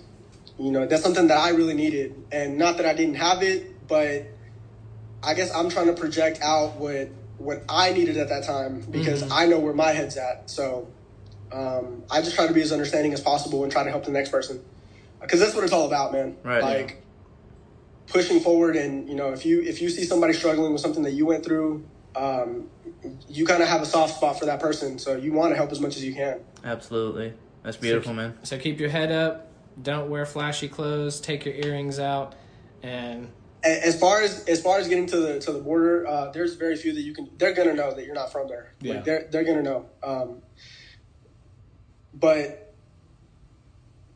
you 0.59 0.71
know, 0.71 0.87
that's 0.87 1.03
something 1.03 1.27
that 1.29 1.39
I 1.39 1.51
really 1.51 1.75
needed. 1.75 2.15
And 2.31 2.59
not 2.59 2.77
that 2.77 2.87
I 2.87 2.95
didn't 2.95 3.17
have 3.17 3.43
it, 3.43 3.87
but 3.89 4.27
I 5.23 5.35
guess 5.35 5.55
I'm 5.55 5.69
trying 5.69 5.87
to 5.87 5.93
project 5.93 6.41
out 6.43 6.77
what 6.77 7.11
what 7.39 7.63
I 7.69 7.93
needed 7.93 8.17
at 8.17 8.31
that 8.31 8.45
time 8.45 8.81
because 8.91 9.23
mm-hmm. 9.23 9.33
I 9.33 9.47
know 9.47 9.59
where 9.59 9.75
my 9.75 9.91
head's 9.93 10.17
at. 10.17 10.49
So 10.49 10.89
um, 11.53 12.03
I 12.11 12.23
just 12.23 12.35
try 12.35 12.47
to 12.47 12.55
be 12.55 12.63
as 12.63 12.73
understanding 12.73 13.13
as 13.13 13.21
possible 13.21 13.63
and 13.63 13.71
try 13.71 13.85
to 13.85 13.91
help 13.91 14.05
the 14.05 14.11
next 14.11 14.31
person 14.31 14.63
because 15.21 15.41
that's 15.41 15.55
what 15.55 15.65
it's 15.65 15.73
all 15.73 15.87
about, 15.87 16.13
man. 16.13 16.37
Right. 16.43 16.63
Like 16.63 16.91
yeah. 16.91 18.13
pushing 18.13 18.41
forward, 18.41 18.77
and 18.77 19.09
you 19.09 19.15
know, 19.15 19.33
if 19.33 19.45
you 19.45 19.63
if 19.63 19.83
you 19.83 19.89
see 19.91 20.05
somebody 20.05 20.33
struggling 20.33 20.73
with 20.73 20.81
something 20.81 21.03
that 21.03 21.13
you 21.13 21.27
went 21.27 21.45
through, 21.45 21.85
um, 22.15 22.71
you 23.29 23.45
kind 23.45 23.63
of 23.63 23.69
have 23.69 23.83
a 23.83 23.87
soft 23.87 24.17
spot 24.17 24.39
for 24.39 24.47
that 24.47 24.61
person, 24.61 24.99
so 24.99 25.17
you 25.17 25.33
want 25.33 25.53
to 25.53 25.57
help 25.57 25.73
as 25.73 25.81
much 25.81 25.97
as 25.97 26.05
you 26.05 26.15
can. 26.15 26.41
Absolutely, 26.65 27.35
that's 27.67 27.77
beautiful, 27.77 28.13
so, 28.13 28.15
man. 28.15 28.39
So 28.45 28.57
keep 28.57 28.81
your 28.81 28.89
head 28.89 29.13
up 29.13 29.47
don't 29.81 30.09
wear 30.09 30.27
flashy 30.27 30.69
clothes, 30.69 31.21
take 31.21 31.45
your 31.45 31.55
earrings 31.55 31.99
out, 31.99 32.35
and 32.83 33.31
as 33.63 33.99
far 33.99 34.23
as 34.23 34.45
as 34.47 34.63
far 34.63 34.79
as 34.79 34.89
getting 34.89 35.07
to 35.07 35.17
the 35.19 35.41
to 35.41 35.53
the 35.53 35.59
border, 35.59 36.07
uh, 36.07 36.31
there's 36.31 36.55
very 36.55 36.77
few 36.77 36.95
that 36.95 37.03
you 37.03 37.13
can. 37.13 37.29
They're 37.37 37.55
gonna 37.55 37.75
know 37.75 37.93
that 37.93 38.05
you're 38.05 38.15
not 38.15 38.33
from 38.33 38.49
there. 38.49 38.73
Yeah. 38.81 38.95
Like 38.95 39.05
they're 39.05 39.29
they're 39.31 39.45
gonna 39.45 39.63
know. 39.63 39.87
Um, 40.03 40.43
but 42.15 42.75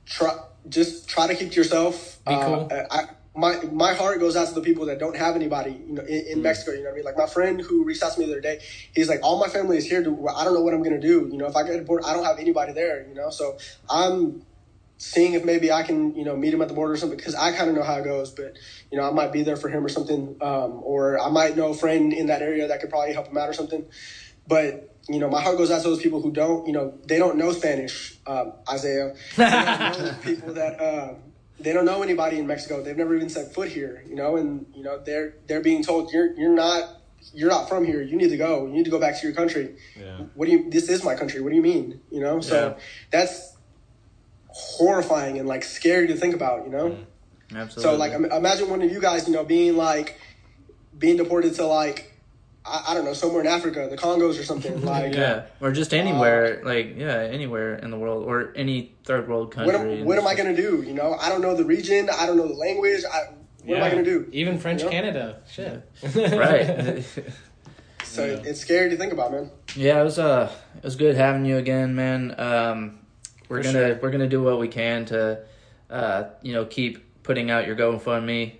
try 0.06 0.38
just 0.68 1.08
try 1.08 1.26
to 1.26 1.34
keep 1.34 1.54
yourself. 1.54 2.24
Be 2.24 2.34
cool. 2.34 2.68
Uh, 2.70 2.84
I, 2.90 3.08
my 3.40 3.56
my 3.72 3.94
heart 3.94 4.20
goes 4.20 4.36
out 4.36 4.48
to 4.48 4.54
the 4.54 4.60
people 4.60 4.86
that 4.86 4.98
don't 4.98 5.16
have 5.16 5.34
anybody, 5.34 5.70
you 5.86 5.94
know, 5.94 6.02
in, 6.02 6.26
in 6.26 6.38
mm. 6.38 6.42
Mexico. 6.42 6.72
You 6.72 6.78
know 6.78 6.84
what 6.84 6.92
I 6.92 6.96
mean? 6.96 7.04
Like 7.04 7.16
my 7.16 7.26
friend 7.26 7.60
who 7.60 7.84
reached 7.84 8.02
out 8.02 8.12
to 8.12 8.20
me 8.20 8.26
the 8.26 8.32
other 8.32 8.40
day, 8.40 8.60
he's 8.94 9.08
like, 9.08 9.20
all 9.22 9.40
my 9.40 9.48
family 9.48 9.78
is 9.78 9.86
here. 9.86 10.04
To, 10.04 10.28
I 10.28 10.44
don't 10.44 10.54
know 10.54 10.60
what 10.60 10.74
I'm 10.74 10.82
gonna 10.82 11.00
do. 11.00 11.28
You 11.32 11.38
know, 11.38 11.46
if 11.46 11.56
I 11.56 11.62
get 11.62 11.78
deported, 11.78 12.06
I 12.06 12.12
don't 12.12 12.24
have 12.24 12.38
anybody 12.38 12.72
there. 12.72 13.06
You 13.08 13.14
know, 13.14 13.30
so 13.30 13.58
I'm 13.88 14.44
seeing 14.98 15.32
if 15.32 15.44
maybe 15.46 15.72
I 15.72 15.82
can, 15.82 16.14
you 16.14 16.24
know, 16.24 16.36
meet 16.36 16.52
him 16.52 16.60
at 16.60 16.68
the 16.68 16.74
border 16.74 16.92
or 16.92 16.96
something 16.98 17.16
because 17.16 17.34
I 17.34 17.52
kind 17.52 17.70
of 17.70 17.76
know 17.76 17.82
how 17.82 17.96
it 17.96 18.04
goes. 18.04 18.30
But 18.30 18.58
you 18.92 18.98
know, 18.98 19.08
I 19.08 19.12
might 19.12 19.32
be 19.32 19.42
there 19.42 19.56
for 19.56 19.70
him 19.70 19.84
or 19.84 19.88
something, 19.88 20.36
um, 20.42 20.80
or 20.82 21.18
I 21.18 21.30
might 21.30 21.56
know 21.56 21.70
a 21.70 21.74
friend 21.74 22.12
in 22.12 22.26
that 22.26 22.42
area 22.42 22.68
that 22.68 22.80
could 22.80 22.90
probably 22.90 23.14
help 23.14 23.28
him 23.28 23.38
out 23.38 23.48
or 23.48 23.54
something. 23.54 23.86
But 24.46 24.94
you 25.08 25.18
know, 25.18 25.28
my 25.28 25.40
heart 25.40 25.56
goes 25.56 25.70
out 25.70 25.82
to 25.82 25.88
those 25.88 26.02
people 26.02 26.20
who 26.20 26.30
don't, 26.30 26.66
you 26.66 26.72
know, 26.72 26.94
they 27.06 27.18
don't 27.18 27.36
know 27.36 27.52
Spanish, 27.52 28.18
um, 28.26 28.52
Isaiah. 28.70 29.14
people 30.22 30.54
that 30.54 30.80
uh, 30.80 31.14
they 31.60 31.72
don't 31.72 31.84
know 31.84 32.02
anybody 32.02 32.38
in 32.38 32.46
Mexico. 32.46 32.82
They've 32.82 32.96
never 32.96 33.14
even 33.14 33.28
set 33.28 33.54
foot 33.54 33.68
here, 33.68 34.04
you 34.08 34.14
know, 34.14 34.36
and 34.36 34.66
you 34.74 34.82
know 34.82 34.98
they're 34.98 35.34
they're 35.46 35.60
being 35.60 35.82
told 35.82 36.12
you're 36.12 36.32
you're 36.38 36.54
not 36.54 37.00
you're 37.34 37.50
not 37.50 37.68
from 37.68 37.84
here. 37.84 38.02
You 38.02 38.16
need 38.16 38.30
to 38.30 38.36
go. 38.36 38.66
You 38.66 38.72
need 38.72 38.84
to 38.84 38.90
go 38.90 38.98
back 38.98 39.20
to 39.20 39.26
your 39.26 39.34
country. 39.34 39.76
Yeah. 39.98 40.22
What 40.34 40.46
do 40.46 40.52
you? 40.52 40.70
This 40.70 40.88
is 40.88 41.04
my 41.04 41.14
country. 41.14 41.40
What 41.40 41.50
do 41.50 41.56
you 41.56 41.62
mean? 41.62 42.00
You 42.10 42.20
know. 42.20 42.40
So 42.40 42.68
yeah. 42.68 42.82
that's 43.10 43.56
horrifying 44.48 45.38
and 45.38 45.46
like 45.46 45.64
scary 45.64 46.06
to 46.08 46.16
think 46.16 46.34
about. 46.34 46.64
You 46.64 46.70
know. 46.70 46.90
Mm. 46.90 47.06
Absolutely. 47.54 47.82
So 47.82 47.96
like 47.96 48.12
imagine 48.12 48.70
one 48.70 48.82
of 48.82 48.90
you 48.90 49.00
guys, 49.00 49.26
you 49.26 49.34
know, 49.34 49.44
being 49.44 49.76
like 49.76 50.18
being 50.96 51.16
deported 51.16 51.54
to 51.54 51.66
like 51.66 52.09
I, 52.64 52.84
I, 52.88 52.94
don't 52.94 53.04
know, 53.04 53.14
somewhere 53.14 53.40
in 53.40 53.46
Africa, 53.46 53.88
the 53.90 53.96
Congos 53.96 54.38
or 54.38 54.44
something. 54.44 54.80
Like 54.90 55.14
yeah, 55.14 55.46
or 55.60 55.72
just 55.72 55.94
anywhere, 55.94 56.60
uh, 56.62 56.66
like 56.66 56.96
yeah, 56.96 57.28
anywhere 57.30 57.76
in 57.76 57.90
the 57.90 57.98
world 57.98 58.24
or 58.24 58.52
any 58.56 58.94
third 59.04 59.28
world 59.28 59.52
country. 59.52 59.72
What, 59.72 59.86
am, 59.86 60.04
what 60.04 60.18
am 60.18 60.26
I 60.26 60.34
gonna 60.34 60.56
do? 60.56 60.82
You 60.82 60.94
know, 60.94 61.14
I 61.14 61.28
don't 61.28 61.42
know 61.42 61.54
the 61.54 61.64
region. 61.64 62.08
I 62.10 62.26
don't 62.26 62.36
know 62.36 62.48
the 62.48 62.54
language. 62.54 63.02
I, 63.10 63.32
what 63.64 63.68
yeah. 63.68 63.76
am 63.76 63.82
I 63.84 63.90
gonna 63.90 64.04
do? 64.04 64.28
Even 64.32 64.58
French 64.58 64.80
you 64.80 64.86
know? 64.86 64.90
Canada, 64.90 65.40
shit. 65.50 65.82
right. 66.14 67.04
so 68.04 68.24
yeah. 68.24 68.42
it's 68.44 68.60
scary 68.60 68.90
to 68.90 68.96
think 68.96 69.12
about, 69.12 69.32
man. 69.32 69.50
Yeah, 69.76 70.00
it 70.00 70.04
was 70.04 70.18
uh, 70.18 70.50
it 70.76 70.84
was 70.84 70.96
good 70.96 71.16
having 71.16 71.44
you 71.44 71.56
again, 71.56 71.94
man. 71.94 72.34
Um, 72.38 72.98
we're 73.48 73.62
For 73.62 73.72
gonna 73.72 73.88
sure. 73.88 73.98
we're 74.02 74.10
gonna 74.10 74.28
do 74.28 74.42
what 74.42 74.58
we 74.58 74.68
can 74.68 75.04
to, 75.06 75.40
uh, 75.90 76.24
you 76.42 76.52
know, 76.52 76.64
keep 76.64 77.22
putting 77.22 77.50
out 77.50 77.66
your 77.66 77.76
GoFundMe 77.76 78.54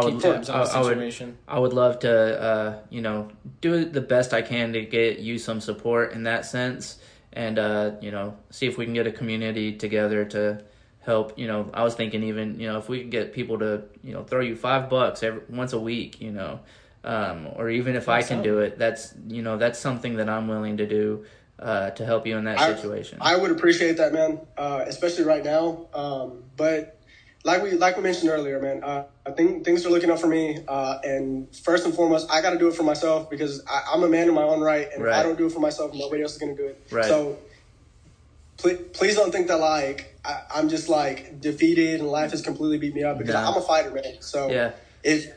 I 0.00 0.04
would, 0.04 0.20
tabs 0.20 0.48
on 0.48 0.60
the 0.60 0.66
situation. 0.66 1.38
I 1.46 1.54
would, 1.54 1.58
I 1.58 1.60
would 1.60 1.72
love 1.72 1.98
to, 2.00 2.42
uh, 2.42 2.78
you 2.90 3.00
know, 3.00 3.30
do 3.60 3.84
the 3.84 4.00
best 4.00 4.32
I 4.32 4.42
can 4.42 4.72
to 4.72 4.82
get 4.82 5.18
you 5.18 5.38
some 5.38 5.60
support 5.60 6.12
in 6.12 6.24
that 6.24 6.46
sense, 6.46 6.98
and 7.32 7.58
uh, 7.58 7.92
you 8.00 8.10
know, 8.10 8.36
see 8.50 8.66
if 8.66 8.78
we 8.78 8.84
can 8.84 8.94
get 8.94 9.06
a 9.06 9.12
community 9.12 9.76
together 9.76 10.24
to 10.26 10.62
help. 11.00 11.38
You 11.38 11.46
know, 11.46 11.70
I 11.72 11.82
was 11.82 11.94
thinking 11.94 12.22
even, 12.24 12.58
you 12.60 12.68
know, 12.68 12.78
if 12.78 12.88
we 12.88 13.00
could 13.00 13.10
get 13.10 13.32
people 13.32 13.58
to, 13.58 13.82
you 14.02 14.12
know, 14.12 14.22
throw 14.24 14.40
you 14.40 14.56
five 14.56 14.90
bucks 14.90 15.22
every 15.22 15.42
once 15.48 15.72
a 15.72 15.80
week, 15.80 16.20
you 16.20 16.30
know, 16.30 16.60
um, 17.04 17.48
or 17.56 17.70
even 17.70 17.96
if 17.96 18.06
that's 18.06 18.26
I 18.26 18.34
can 18.34 18.42
do 18.42 18.58
it, 18.60 18.78
that's 18.78 19.14
you 19.26 19.42
know, 19.42 19.56
that's 19.56 19.78
something 19.78 20.16
that 20.16 20.28
I'm 20.28 20.48
willing 20.48 20.76
to 20.78 20.86
do. 20.86 21.24
Uh, 21.58 21.90
to 21.90 22.06
help 22.06 22.26
you 22.26 22.38
in 22.38 22.44
that 22.44 22.58
I, 22.58 22.74
situation, 22.74 23.18
I 23.20 23.36
would 23.36 23.50
appreciate 23.50 23.98
that, 23.98 24.14
man. 24.14 24.40
Uh, 24.56 24.82
especially 24.86 25.24
right 25.24 25.44
now. 25.44 25.88
Um, 25.92 26.44
but 26.56 26.99
like 27.44 27.62
we 27.62 27.72
like 27.72 27.96
we 27.96 28.02
mentioned 28.02 28.30
earlier, 28.30 28.60
man. 28.60 28.84
Uh, 28.84 29.04
I 29.26 29.30
think 29.30 29.64
things 29.64 29.86
are 29.86 29.90
looking 29.90 30.10
up 30.10 30.18
for 30.18 30.26
me. 30.26 30.58
Uh, 30.68 30.98
and 31.02 31.54
first 31.56 31.86
and 31.86 31.94
foremost, 31.94 32.30
I 32.30 32.42
got 32.42 32.50
to 32.50 32.58
do 32.58 32.68
it 32.68 32.74
for 32.74 32.82
myself 32.82 33.30
because 33.30 33.64
I, 33.66 33.94
am 33.94 34.02
a 34.02 34.08
man 34.08 34.28
in 34.28 34.34
my 34.34 34.42
own 34.42 34.60
right, 34.60 34.88
and 34.92 35.02
right. 35.02 35.10
if 35.10 35.18
I 35.18 35.22
don't 35.22 35.38
do 35.38 35.46
it 35.46 35.52
for 35.52 35.60
myself, 35.60 35.94
nobody 35.94 36.22
else 36.22 36.32
is 36.32 36.38
going 36.38 36.54
to 36.54 36.62
do 36.62 36.68
it. 36.68 36.86
Right. 36.90 37.06
So 37.06 37.38
please, 38.58 38.78
please 38.92 39.14
don't 39.16 39.32
think 39.32 39.48
that 39.48 39.58
like 39.58 40.18
I, 40.24 40.42
am 40.56 40.68
just 40.68 40.88
like 40.88 41.40
defeated 41.40 42.00
and 42.00 42.08
life 42.10 42.32
has 42.32 42.42
completely 42.42 42.78
beat 42.78 42.94
me 42.94 43.04
up 43.04 43.18
because 43.18 43.34
no. 43.34 43.40
I'm 43.40 43.56
a 43.56 43.62
fighter, 43.62 43.90
man. 43.90 44.20
So 44.20 44.50
yeah. 44.50 44.72
if 45.02 45.32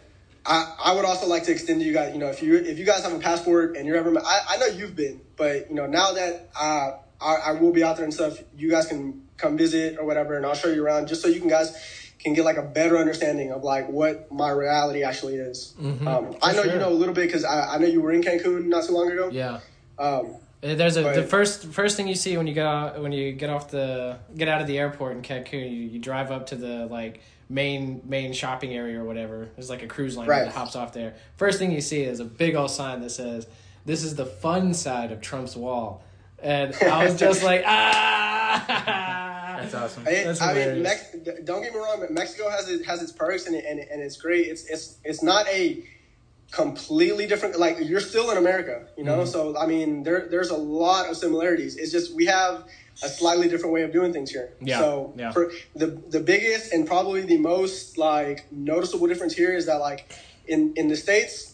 I, 0.45 0.75
I 0.83 0.93
would 0.95 1.05
also 1.05 1.27
like 1.27 1.43
to 1.43 1.51
extend 1.51 1.79
to 1.79 1.85
you 1.85 1.93
guys, 1.93 2.13
you 2.13 2.19
know, 2.19 2.27
if 2.27 2.43
you 2.43 2.55
if 2.55 2.77
you 2.77 2.85
guys 2.85 3.03
have 3.03 3.13
a 3.13 3.19
passport 3.19 3.77
and 3.77 3.87
you're 3.87 3.97
ever, 3.97 4.13
I, 4.19 4.41
I 4.49 4.57
know 4.57 4.65
you've 4.65 4.95
been, 4.95 5.21
but 5.37 5.69
you 5.69 5.75
know, 5.75 5.85
now 5.85 6.11
that 6.11 6.49
uh, 6.59 6.91
I, 7.21 7.35
I 7.45 7.51
will 7.53 7.71
be 7.71 7.81
out 7.81 7.95
there 7.95 8.03
and 8.03 8.13
stuff, 8.13 8.39
you 8.57 8.69
guys 8.69 8.87
can 8.87 9.22
come 9.37 9.57
visit 9.57 9.97
or 9.99 10.05
whatever, 10.05 10.35
and 10.35 10.45
I'll 10.45 10.55
show 10.55 10.69
you 10.69 10.85
around 10.85 11.07
just 11.07 11.21
so 11.21 11.27
you 11.27 11.39
can 11.39 11.49
guys 11.49 11.75
can 12.23 12.33
get 12.33 12.45
like 12.45 12.57
a 12.57 12.63
better 12.63 12.97
understanding 12.97 13.51
of 13.51 13.63
like 13.63 13.89
what 13.89 14.31
my 14.31 14.49
reality 14.49 15.03
actually 15.03 15.35
is. 15.35 15.75
Mm-hmm, 15.79 16.07
um, 16.07 16.35
I 16.41 16.53
know 16.53 16.63
sure. 16.63 16.73
you 16.73 16.79
know 16.79 16.89
a 16.89 16.91
little 16.93 17.13
bit 17.13 17.27
because 17.27 17.43
I, 17.43 17.75
I, 17.75 17.77
know 17.77 17.87
you 17.87 18.01
were 18.01 18.13
in 18.13 18.21
Cancun 18.21 18.65
not 18.67 18.85
too 18.85 18.93
long 18.93 19.11
ago. 19.11 19.29
Yeah. 19.31 19.59
Um, 19.99 20.37
there's 20.61 20.95
a 20.95 21.03
but, 21.03 21.15
the 21.15 21.23
first 21.23 21.65
first 21.65 21.97
thing 21.97 22.07
you 22.07 22.15
see 22.15 22.37
when 22.37 22.47
you 22.47 22.53
get 22.53 22.65
out, 22.65 23.01
when 23.01 23.11
you 23.11 23.33
get 23.33 23.49
off 23.49 23.69
the 23.69 24.17
get 24.37 24.47
out 24.47 24.61
of 24.61 24.67
the 24.67 24.79
airport 24.79 25.17
in 25.17 25.21
Cancun, 25.21 25.69
you, 25.69 25.87
you 25.87 25.99
drive 25.99 26.31
up 26.31 26.47
to 26.47 26.55
the 26.55 26.85
like 26.85 27.21
main 27.49 28.01
main 28.05 28.31
shopping 28.31 28.73
area 28.73 28.99
or 28.99 29.03
whatever. 29.03 29.49
There's 29.55 29.69
like 29.69 29.83
a 29.83 29.87
cruise 29.87 30.15
line 30.15 30.27
right. 30.27 30.45
that 30.45 30.53
hops 30.53 30.77
off 30.77 30.93
there. 30.93 31.15
First 31.35 31.59
thing 31.59 31.71
you 31.71 31.81
see 31.81 32.03
is 32.03 32.21
a 32.21 32.25
big 32.25 32.55
old 32.55 32.71
sign 32.71 33.01
that 33.01 33.09
says, 33.09 33.45
"This 33.85 34.05
is 34.05 34.15
the 34.15 34.25
fun 34.25 34.73
side 34.73 35.11
of 35.11 35.19
Trump's 35.19 35.57
wall." 35.57 36.01
And 36.43 36.75
I 36.83 37.05
was 37.05 37.19
just 37.19 37.43
like, 37.51 37.63
ah. 37.65 39.13
That's 39.63 39.73
awesome. 39.73 40.03
I, 40.07 40.23
That's 40.23 40.41
I 40.41 40.53
mean, 40.53 40.83
Mex- 40.83 41.15
don't 41.43 41.61
get 41.63 41.73
me 41.73 41.79
wrong, 41.79 41.97
but 41.99 42.11
Mexico 42.11 42.49
has 42.49 42.69
it, 42.69 42.85
has 42.85 43.01
its 43.01 43.11
perks 43.11 43.47
and, 43.47 43.55
it, 43.55 43.65
and, 43.67 43.79
and 43.79 44.01
it's 44.01 44.17
great. 44.17 44.47
It's 44.47 44.65
it's 44.65 44.97
it's 45.03 45.23
not 45.23 45.47
a 45.47 45.83
completely 46.51 47.27
different. 47.27 47.57
Like 47.57 47.77
you're 47.79 48.01
still 48.01 48.29
in 48.31 48.37
America, 48.37 48.87
you 48.97 49.03
know. 49.03 49.19
Mm-hmm. 49.19 49.29
So 49.29 49.57
I 49.57 49.65
mean, 49.65 50.03
there 50.03 50.27
there's 50.29 50.49
a 50.49 50.57
lot 50.57 51.09
of 51.09 51.17
similarities. 51.17 51.77
It's 51.77 51.91
just 51.91 52.13
we 52.13 52.25
have 52.25 52.65
a 53.03 53.09
slightly 53.09 53.47
different 53.47 53.73
way 53.73 53.83
of 53.83 53.91
doing 53.91 54.13
things 54.13 54.29
here. 54.31 54.53
Yeah. 54.59 54.79
So 54.79 55.13
yeah. 55.17 55.31
for 55.31 55.51
the 55.75 55.87
the 56.09 56.19
biggest 56.19 56.73
and 56.73 56.85
probably 56.85 57.21
the 57.21 57.37
most 57.37 57.97
like 57.97 58.51
noticeable 58.51 59.07
difference 59.07 59.33
here 59.33 59.55
is 59.55 59.65
that 59.67 59.77
like 59.77 60.11
in 60.47 60.73
in 60.75 60.89
the 60.89 60.97
states 60.97 61.52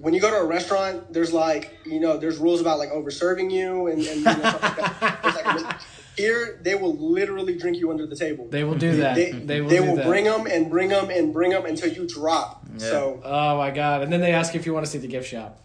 when 0.00 0.14
you 0.14 0.20
go 0.20 0.30
to 0.30 0.36
a 0.36 0.46
restaurant, 0.46 1.12
there's 1.12 1.32
like 1.32 1.78
you 1.84 2.00
know 2.00 2.16
there's 2.16 2.38
rules 2.38 2.60
about 2.60 2.78
like 2.78 2.90
over 2.90 3.10
serving 3.10 3.50
you 3.50 3.88
and, 3.88 4.00
and 4.02 4.16
you 4.18 4.24
know, 4.24 4.32
stuff 4.32 4.62
like 4.62 4.76
that. 4.76 5.34
Like, 5.48 5.80
here, 6.18 6.58
they 6.62 6.74
will 6.74 6.96
literally 6.96 7.56
drink 7.56 7.78
you 7.78 7.90
under 7.90 8.06
the 8.06 8.16
table. 8.16 8.48
They 8.48 8.64
will 8.64 8.74
do 8.74 8.96
that. 8.96 9.14
They, 9.14 9.30
they 9.30 9.60
will, 9.60 9.70
they 9.70 9.80
will 9.80 10.02
bring 10.02 10.24
them 10.24 10.46
and 10.46 10.68
bring 10.68 10.88
them 10.88 11.10
and 11.10 11.32
bring 11.32 11.50
them 11.52 11.64
until 11.64 11.90
you 11.90 12.06
drop. 12.06 12.66
Yeah. 12.72 12.78
So. 12.78 13.20
Oh 13.24 13.56
my 13.56 13.70
god! 13.70 14.02
And 14.02 14.12
then 14.12 14.20
they 14.20 14.32
ask 14.32 14.52
you 14.52 14.60
if 14.60 14.66
you 14.66 14.74
want 14.74 14.84
to 14.84 14.90
see 14.90 14.98
the 14.98 15.06
gift 15.06 15.28
shop. 15.28 15.60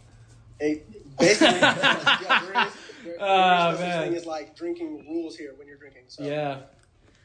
It, 0.59 0.87
basically, 1.17 1.47
yeah, 1.59 1.73
there 1.73 2.67
is, 2.67 2.73
there, 3.03 3.17
oh, 3.19 3.73
there 3.73 3.73
is 3.73 3.79
no 3.79 3.85
ah, 3.85 4.01
thing 4.03 4.15
as 4.15 4.25
like 4.25 4.55
drinking 4.55 5.05
rules 5.09 5.35
here 5.35 5.53
when 5.57 5.67
you're 5.67 5.77
drinking. 5.77 6.03
So. 6.07 6.23
Yeah. 6.23 6.59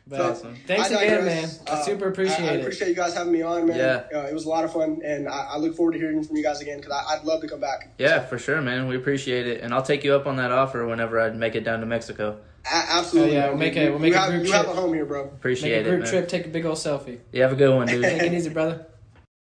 But 0.09 0.20
awesome. 0.20 0.56
Thanks 0.66 0.90
again, 0.90 1.24
man. 1.24 1.51
I 1.66 1.70
uh, 1.70 1.82
super 1.82 2.09
appreciate 2.09 2.48
I, 2.48 2.52
I, 2.52 2.56
appreciate 2.56 2.89
you 2.89 2.94
guys 2.94 3.14
having 3.14 3.32
me 3.32 3.43
on, 3.43 3.66
man. 3.66 3.76
Yeah. 3.76 4.18
Uh, 4.18 4.26
it 4.26 4.32
was 4.32 4.47
a 4.47 4.48
lot 4.48 4.64
of 4.64 4.72
fun, 4.72 5.02
and 5.05 5.28
I, 5.28 5.48
I, 5.51 5.56
look 5.59 5.76
forward 5.76 5.93
to 5.93 5.98
hearing 5.98 6.22
from 6.24 6.36
you 6.36 6.43
guys 6.43 6.62
again 6.62 6.80
because 6.80 7.05
I'd 7.09 7.24
love 7.24 7.43
to 7.43 7.48
come 7.48 7.60
back. 7.60 7.93
Yeah, 7.98 8.20
for 8.20 8.39
sure, 8.39 8.62
man. 8.62 8.89
We 8.89 8.97
appreciate 8.97 9.47
it, 9.47 9.60
and 9.60 9.74
I'll 9.74 9.82
take 9.82 10.05
you 10.05 10.14
up 10.14 10.26
on 10.26 10.36
that 10.36 10.51
offer 10.51 10.86
whenever 10.86 11.20
I 11.20 11.30
make 11.30 11.55
it 11.55 11.64
down 11.64 11.80
to 11.80 11.86
Mexico. 11.86 12.39
A- 12.64 12.74
absolutely. 12.74 13.36
Oh, 13.36 13.40
yeah, 13.40 13.48
we'll 13.48 13.59
make 13.59 13.76
a 13.76 13.90
we'll 13.90 13.98
make 13.98 14.14
you 14.14 14.18
a 14.18 14.28
group 14.28 14.32
have, 14.32 14.40
trip. 14.40 14.47
You 14.47 14.52
have 14.52 14.68
a 14.68 14.80
home 14.80 14.94
here, 14.94 15.05
bro. 15.05 15.24
Appreciate 15.24 15.76
make 15.76 15.86
a 15.86 15.90
group 15.90 16.05
it, 16.05 16.09
trip. 16.09 16.28
Take 16.28 16.47
a 16.47 16.48
big 16.48 16.64
old 16.64 16.76
selfie. 16.76 17.18
You 17.32 17.43
have 17.43 17.52
a 17.52 17.56
good 17.56 17.74
one, 17.74 17.86
dude. 17.86 18.02
take 18.05 18.22
it 18.22 18.32
easy, 18.32 18.51
brother. 18.51 18.86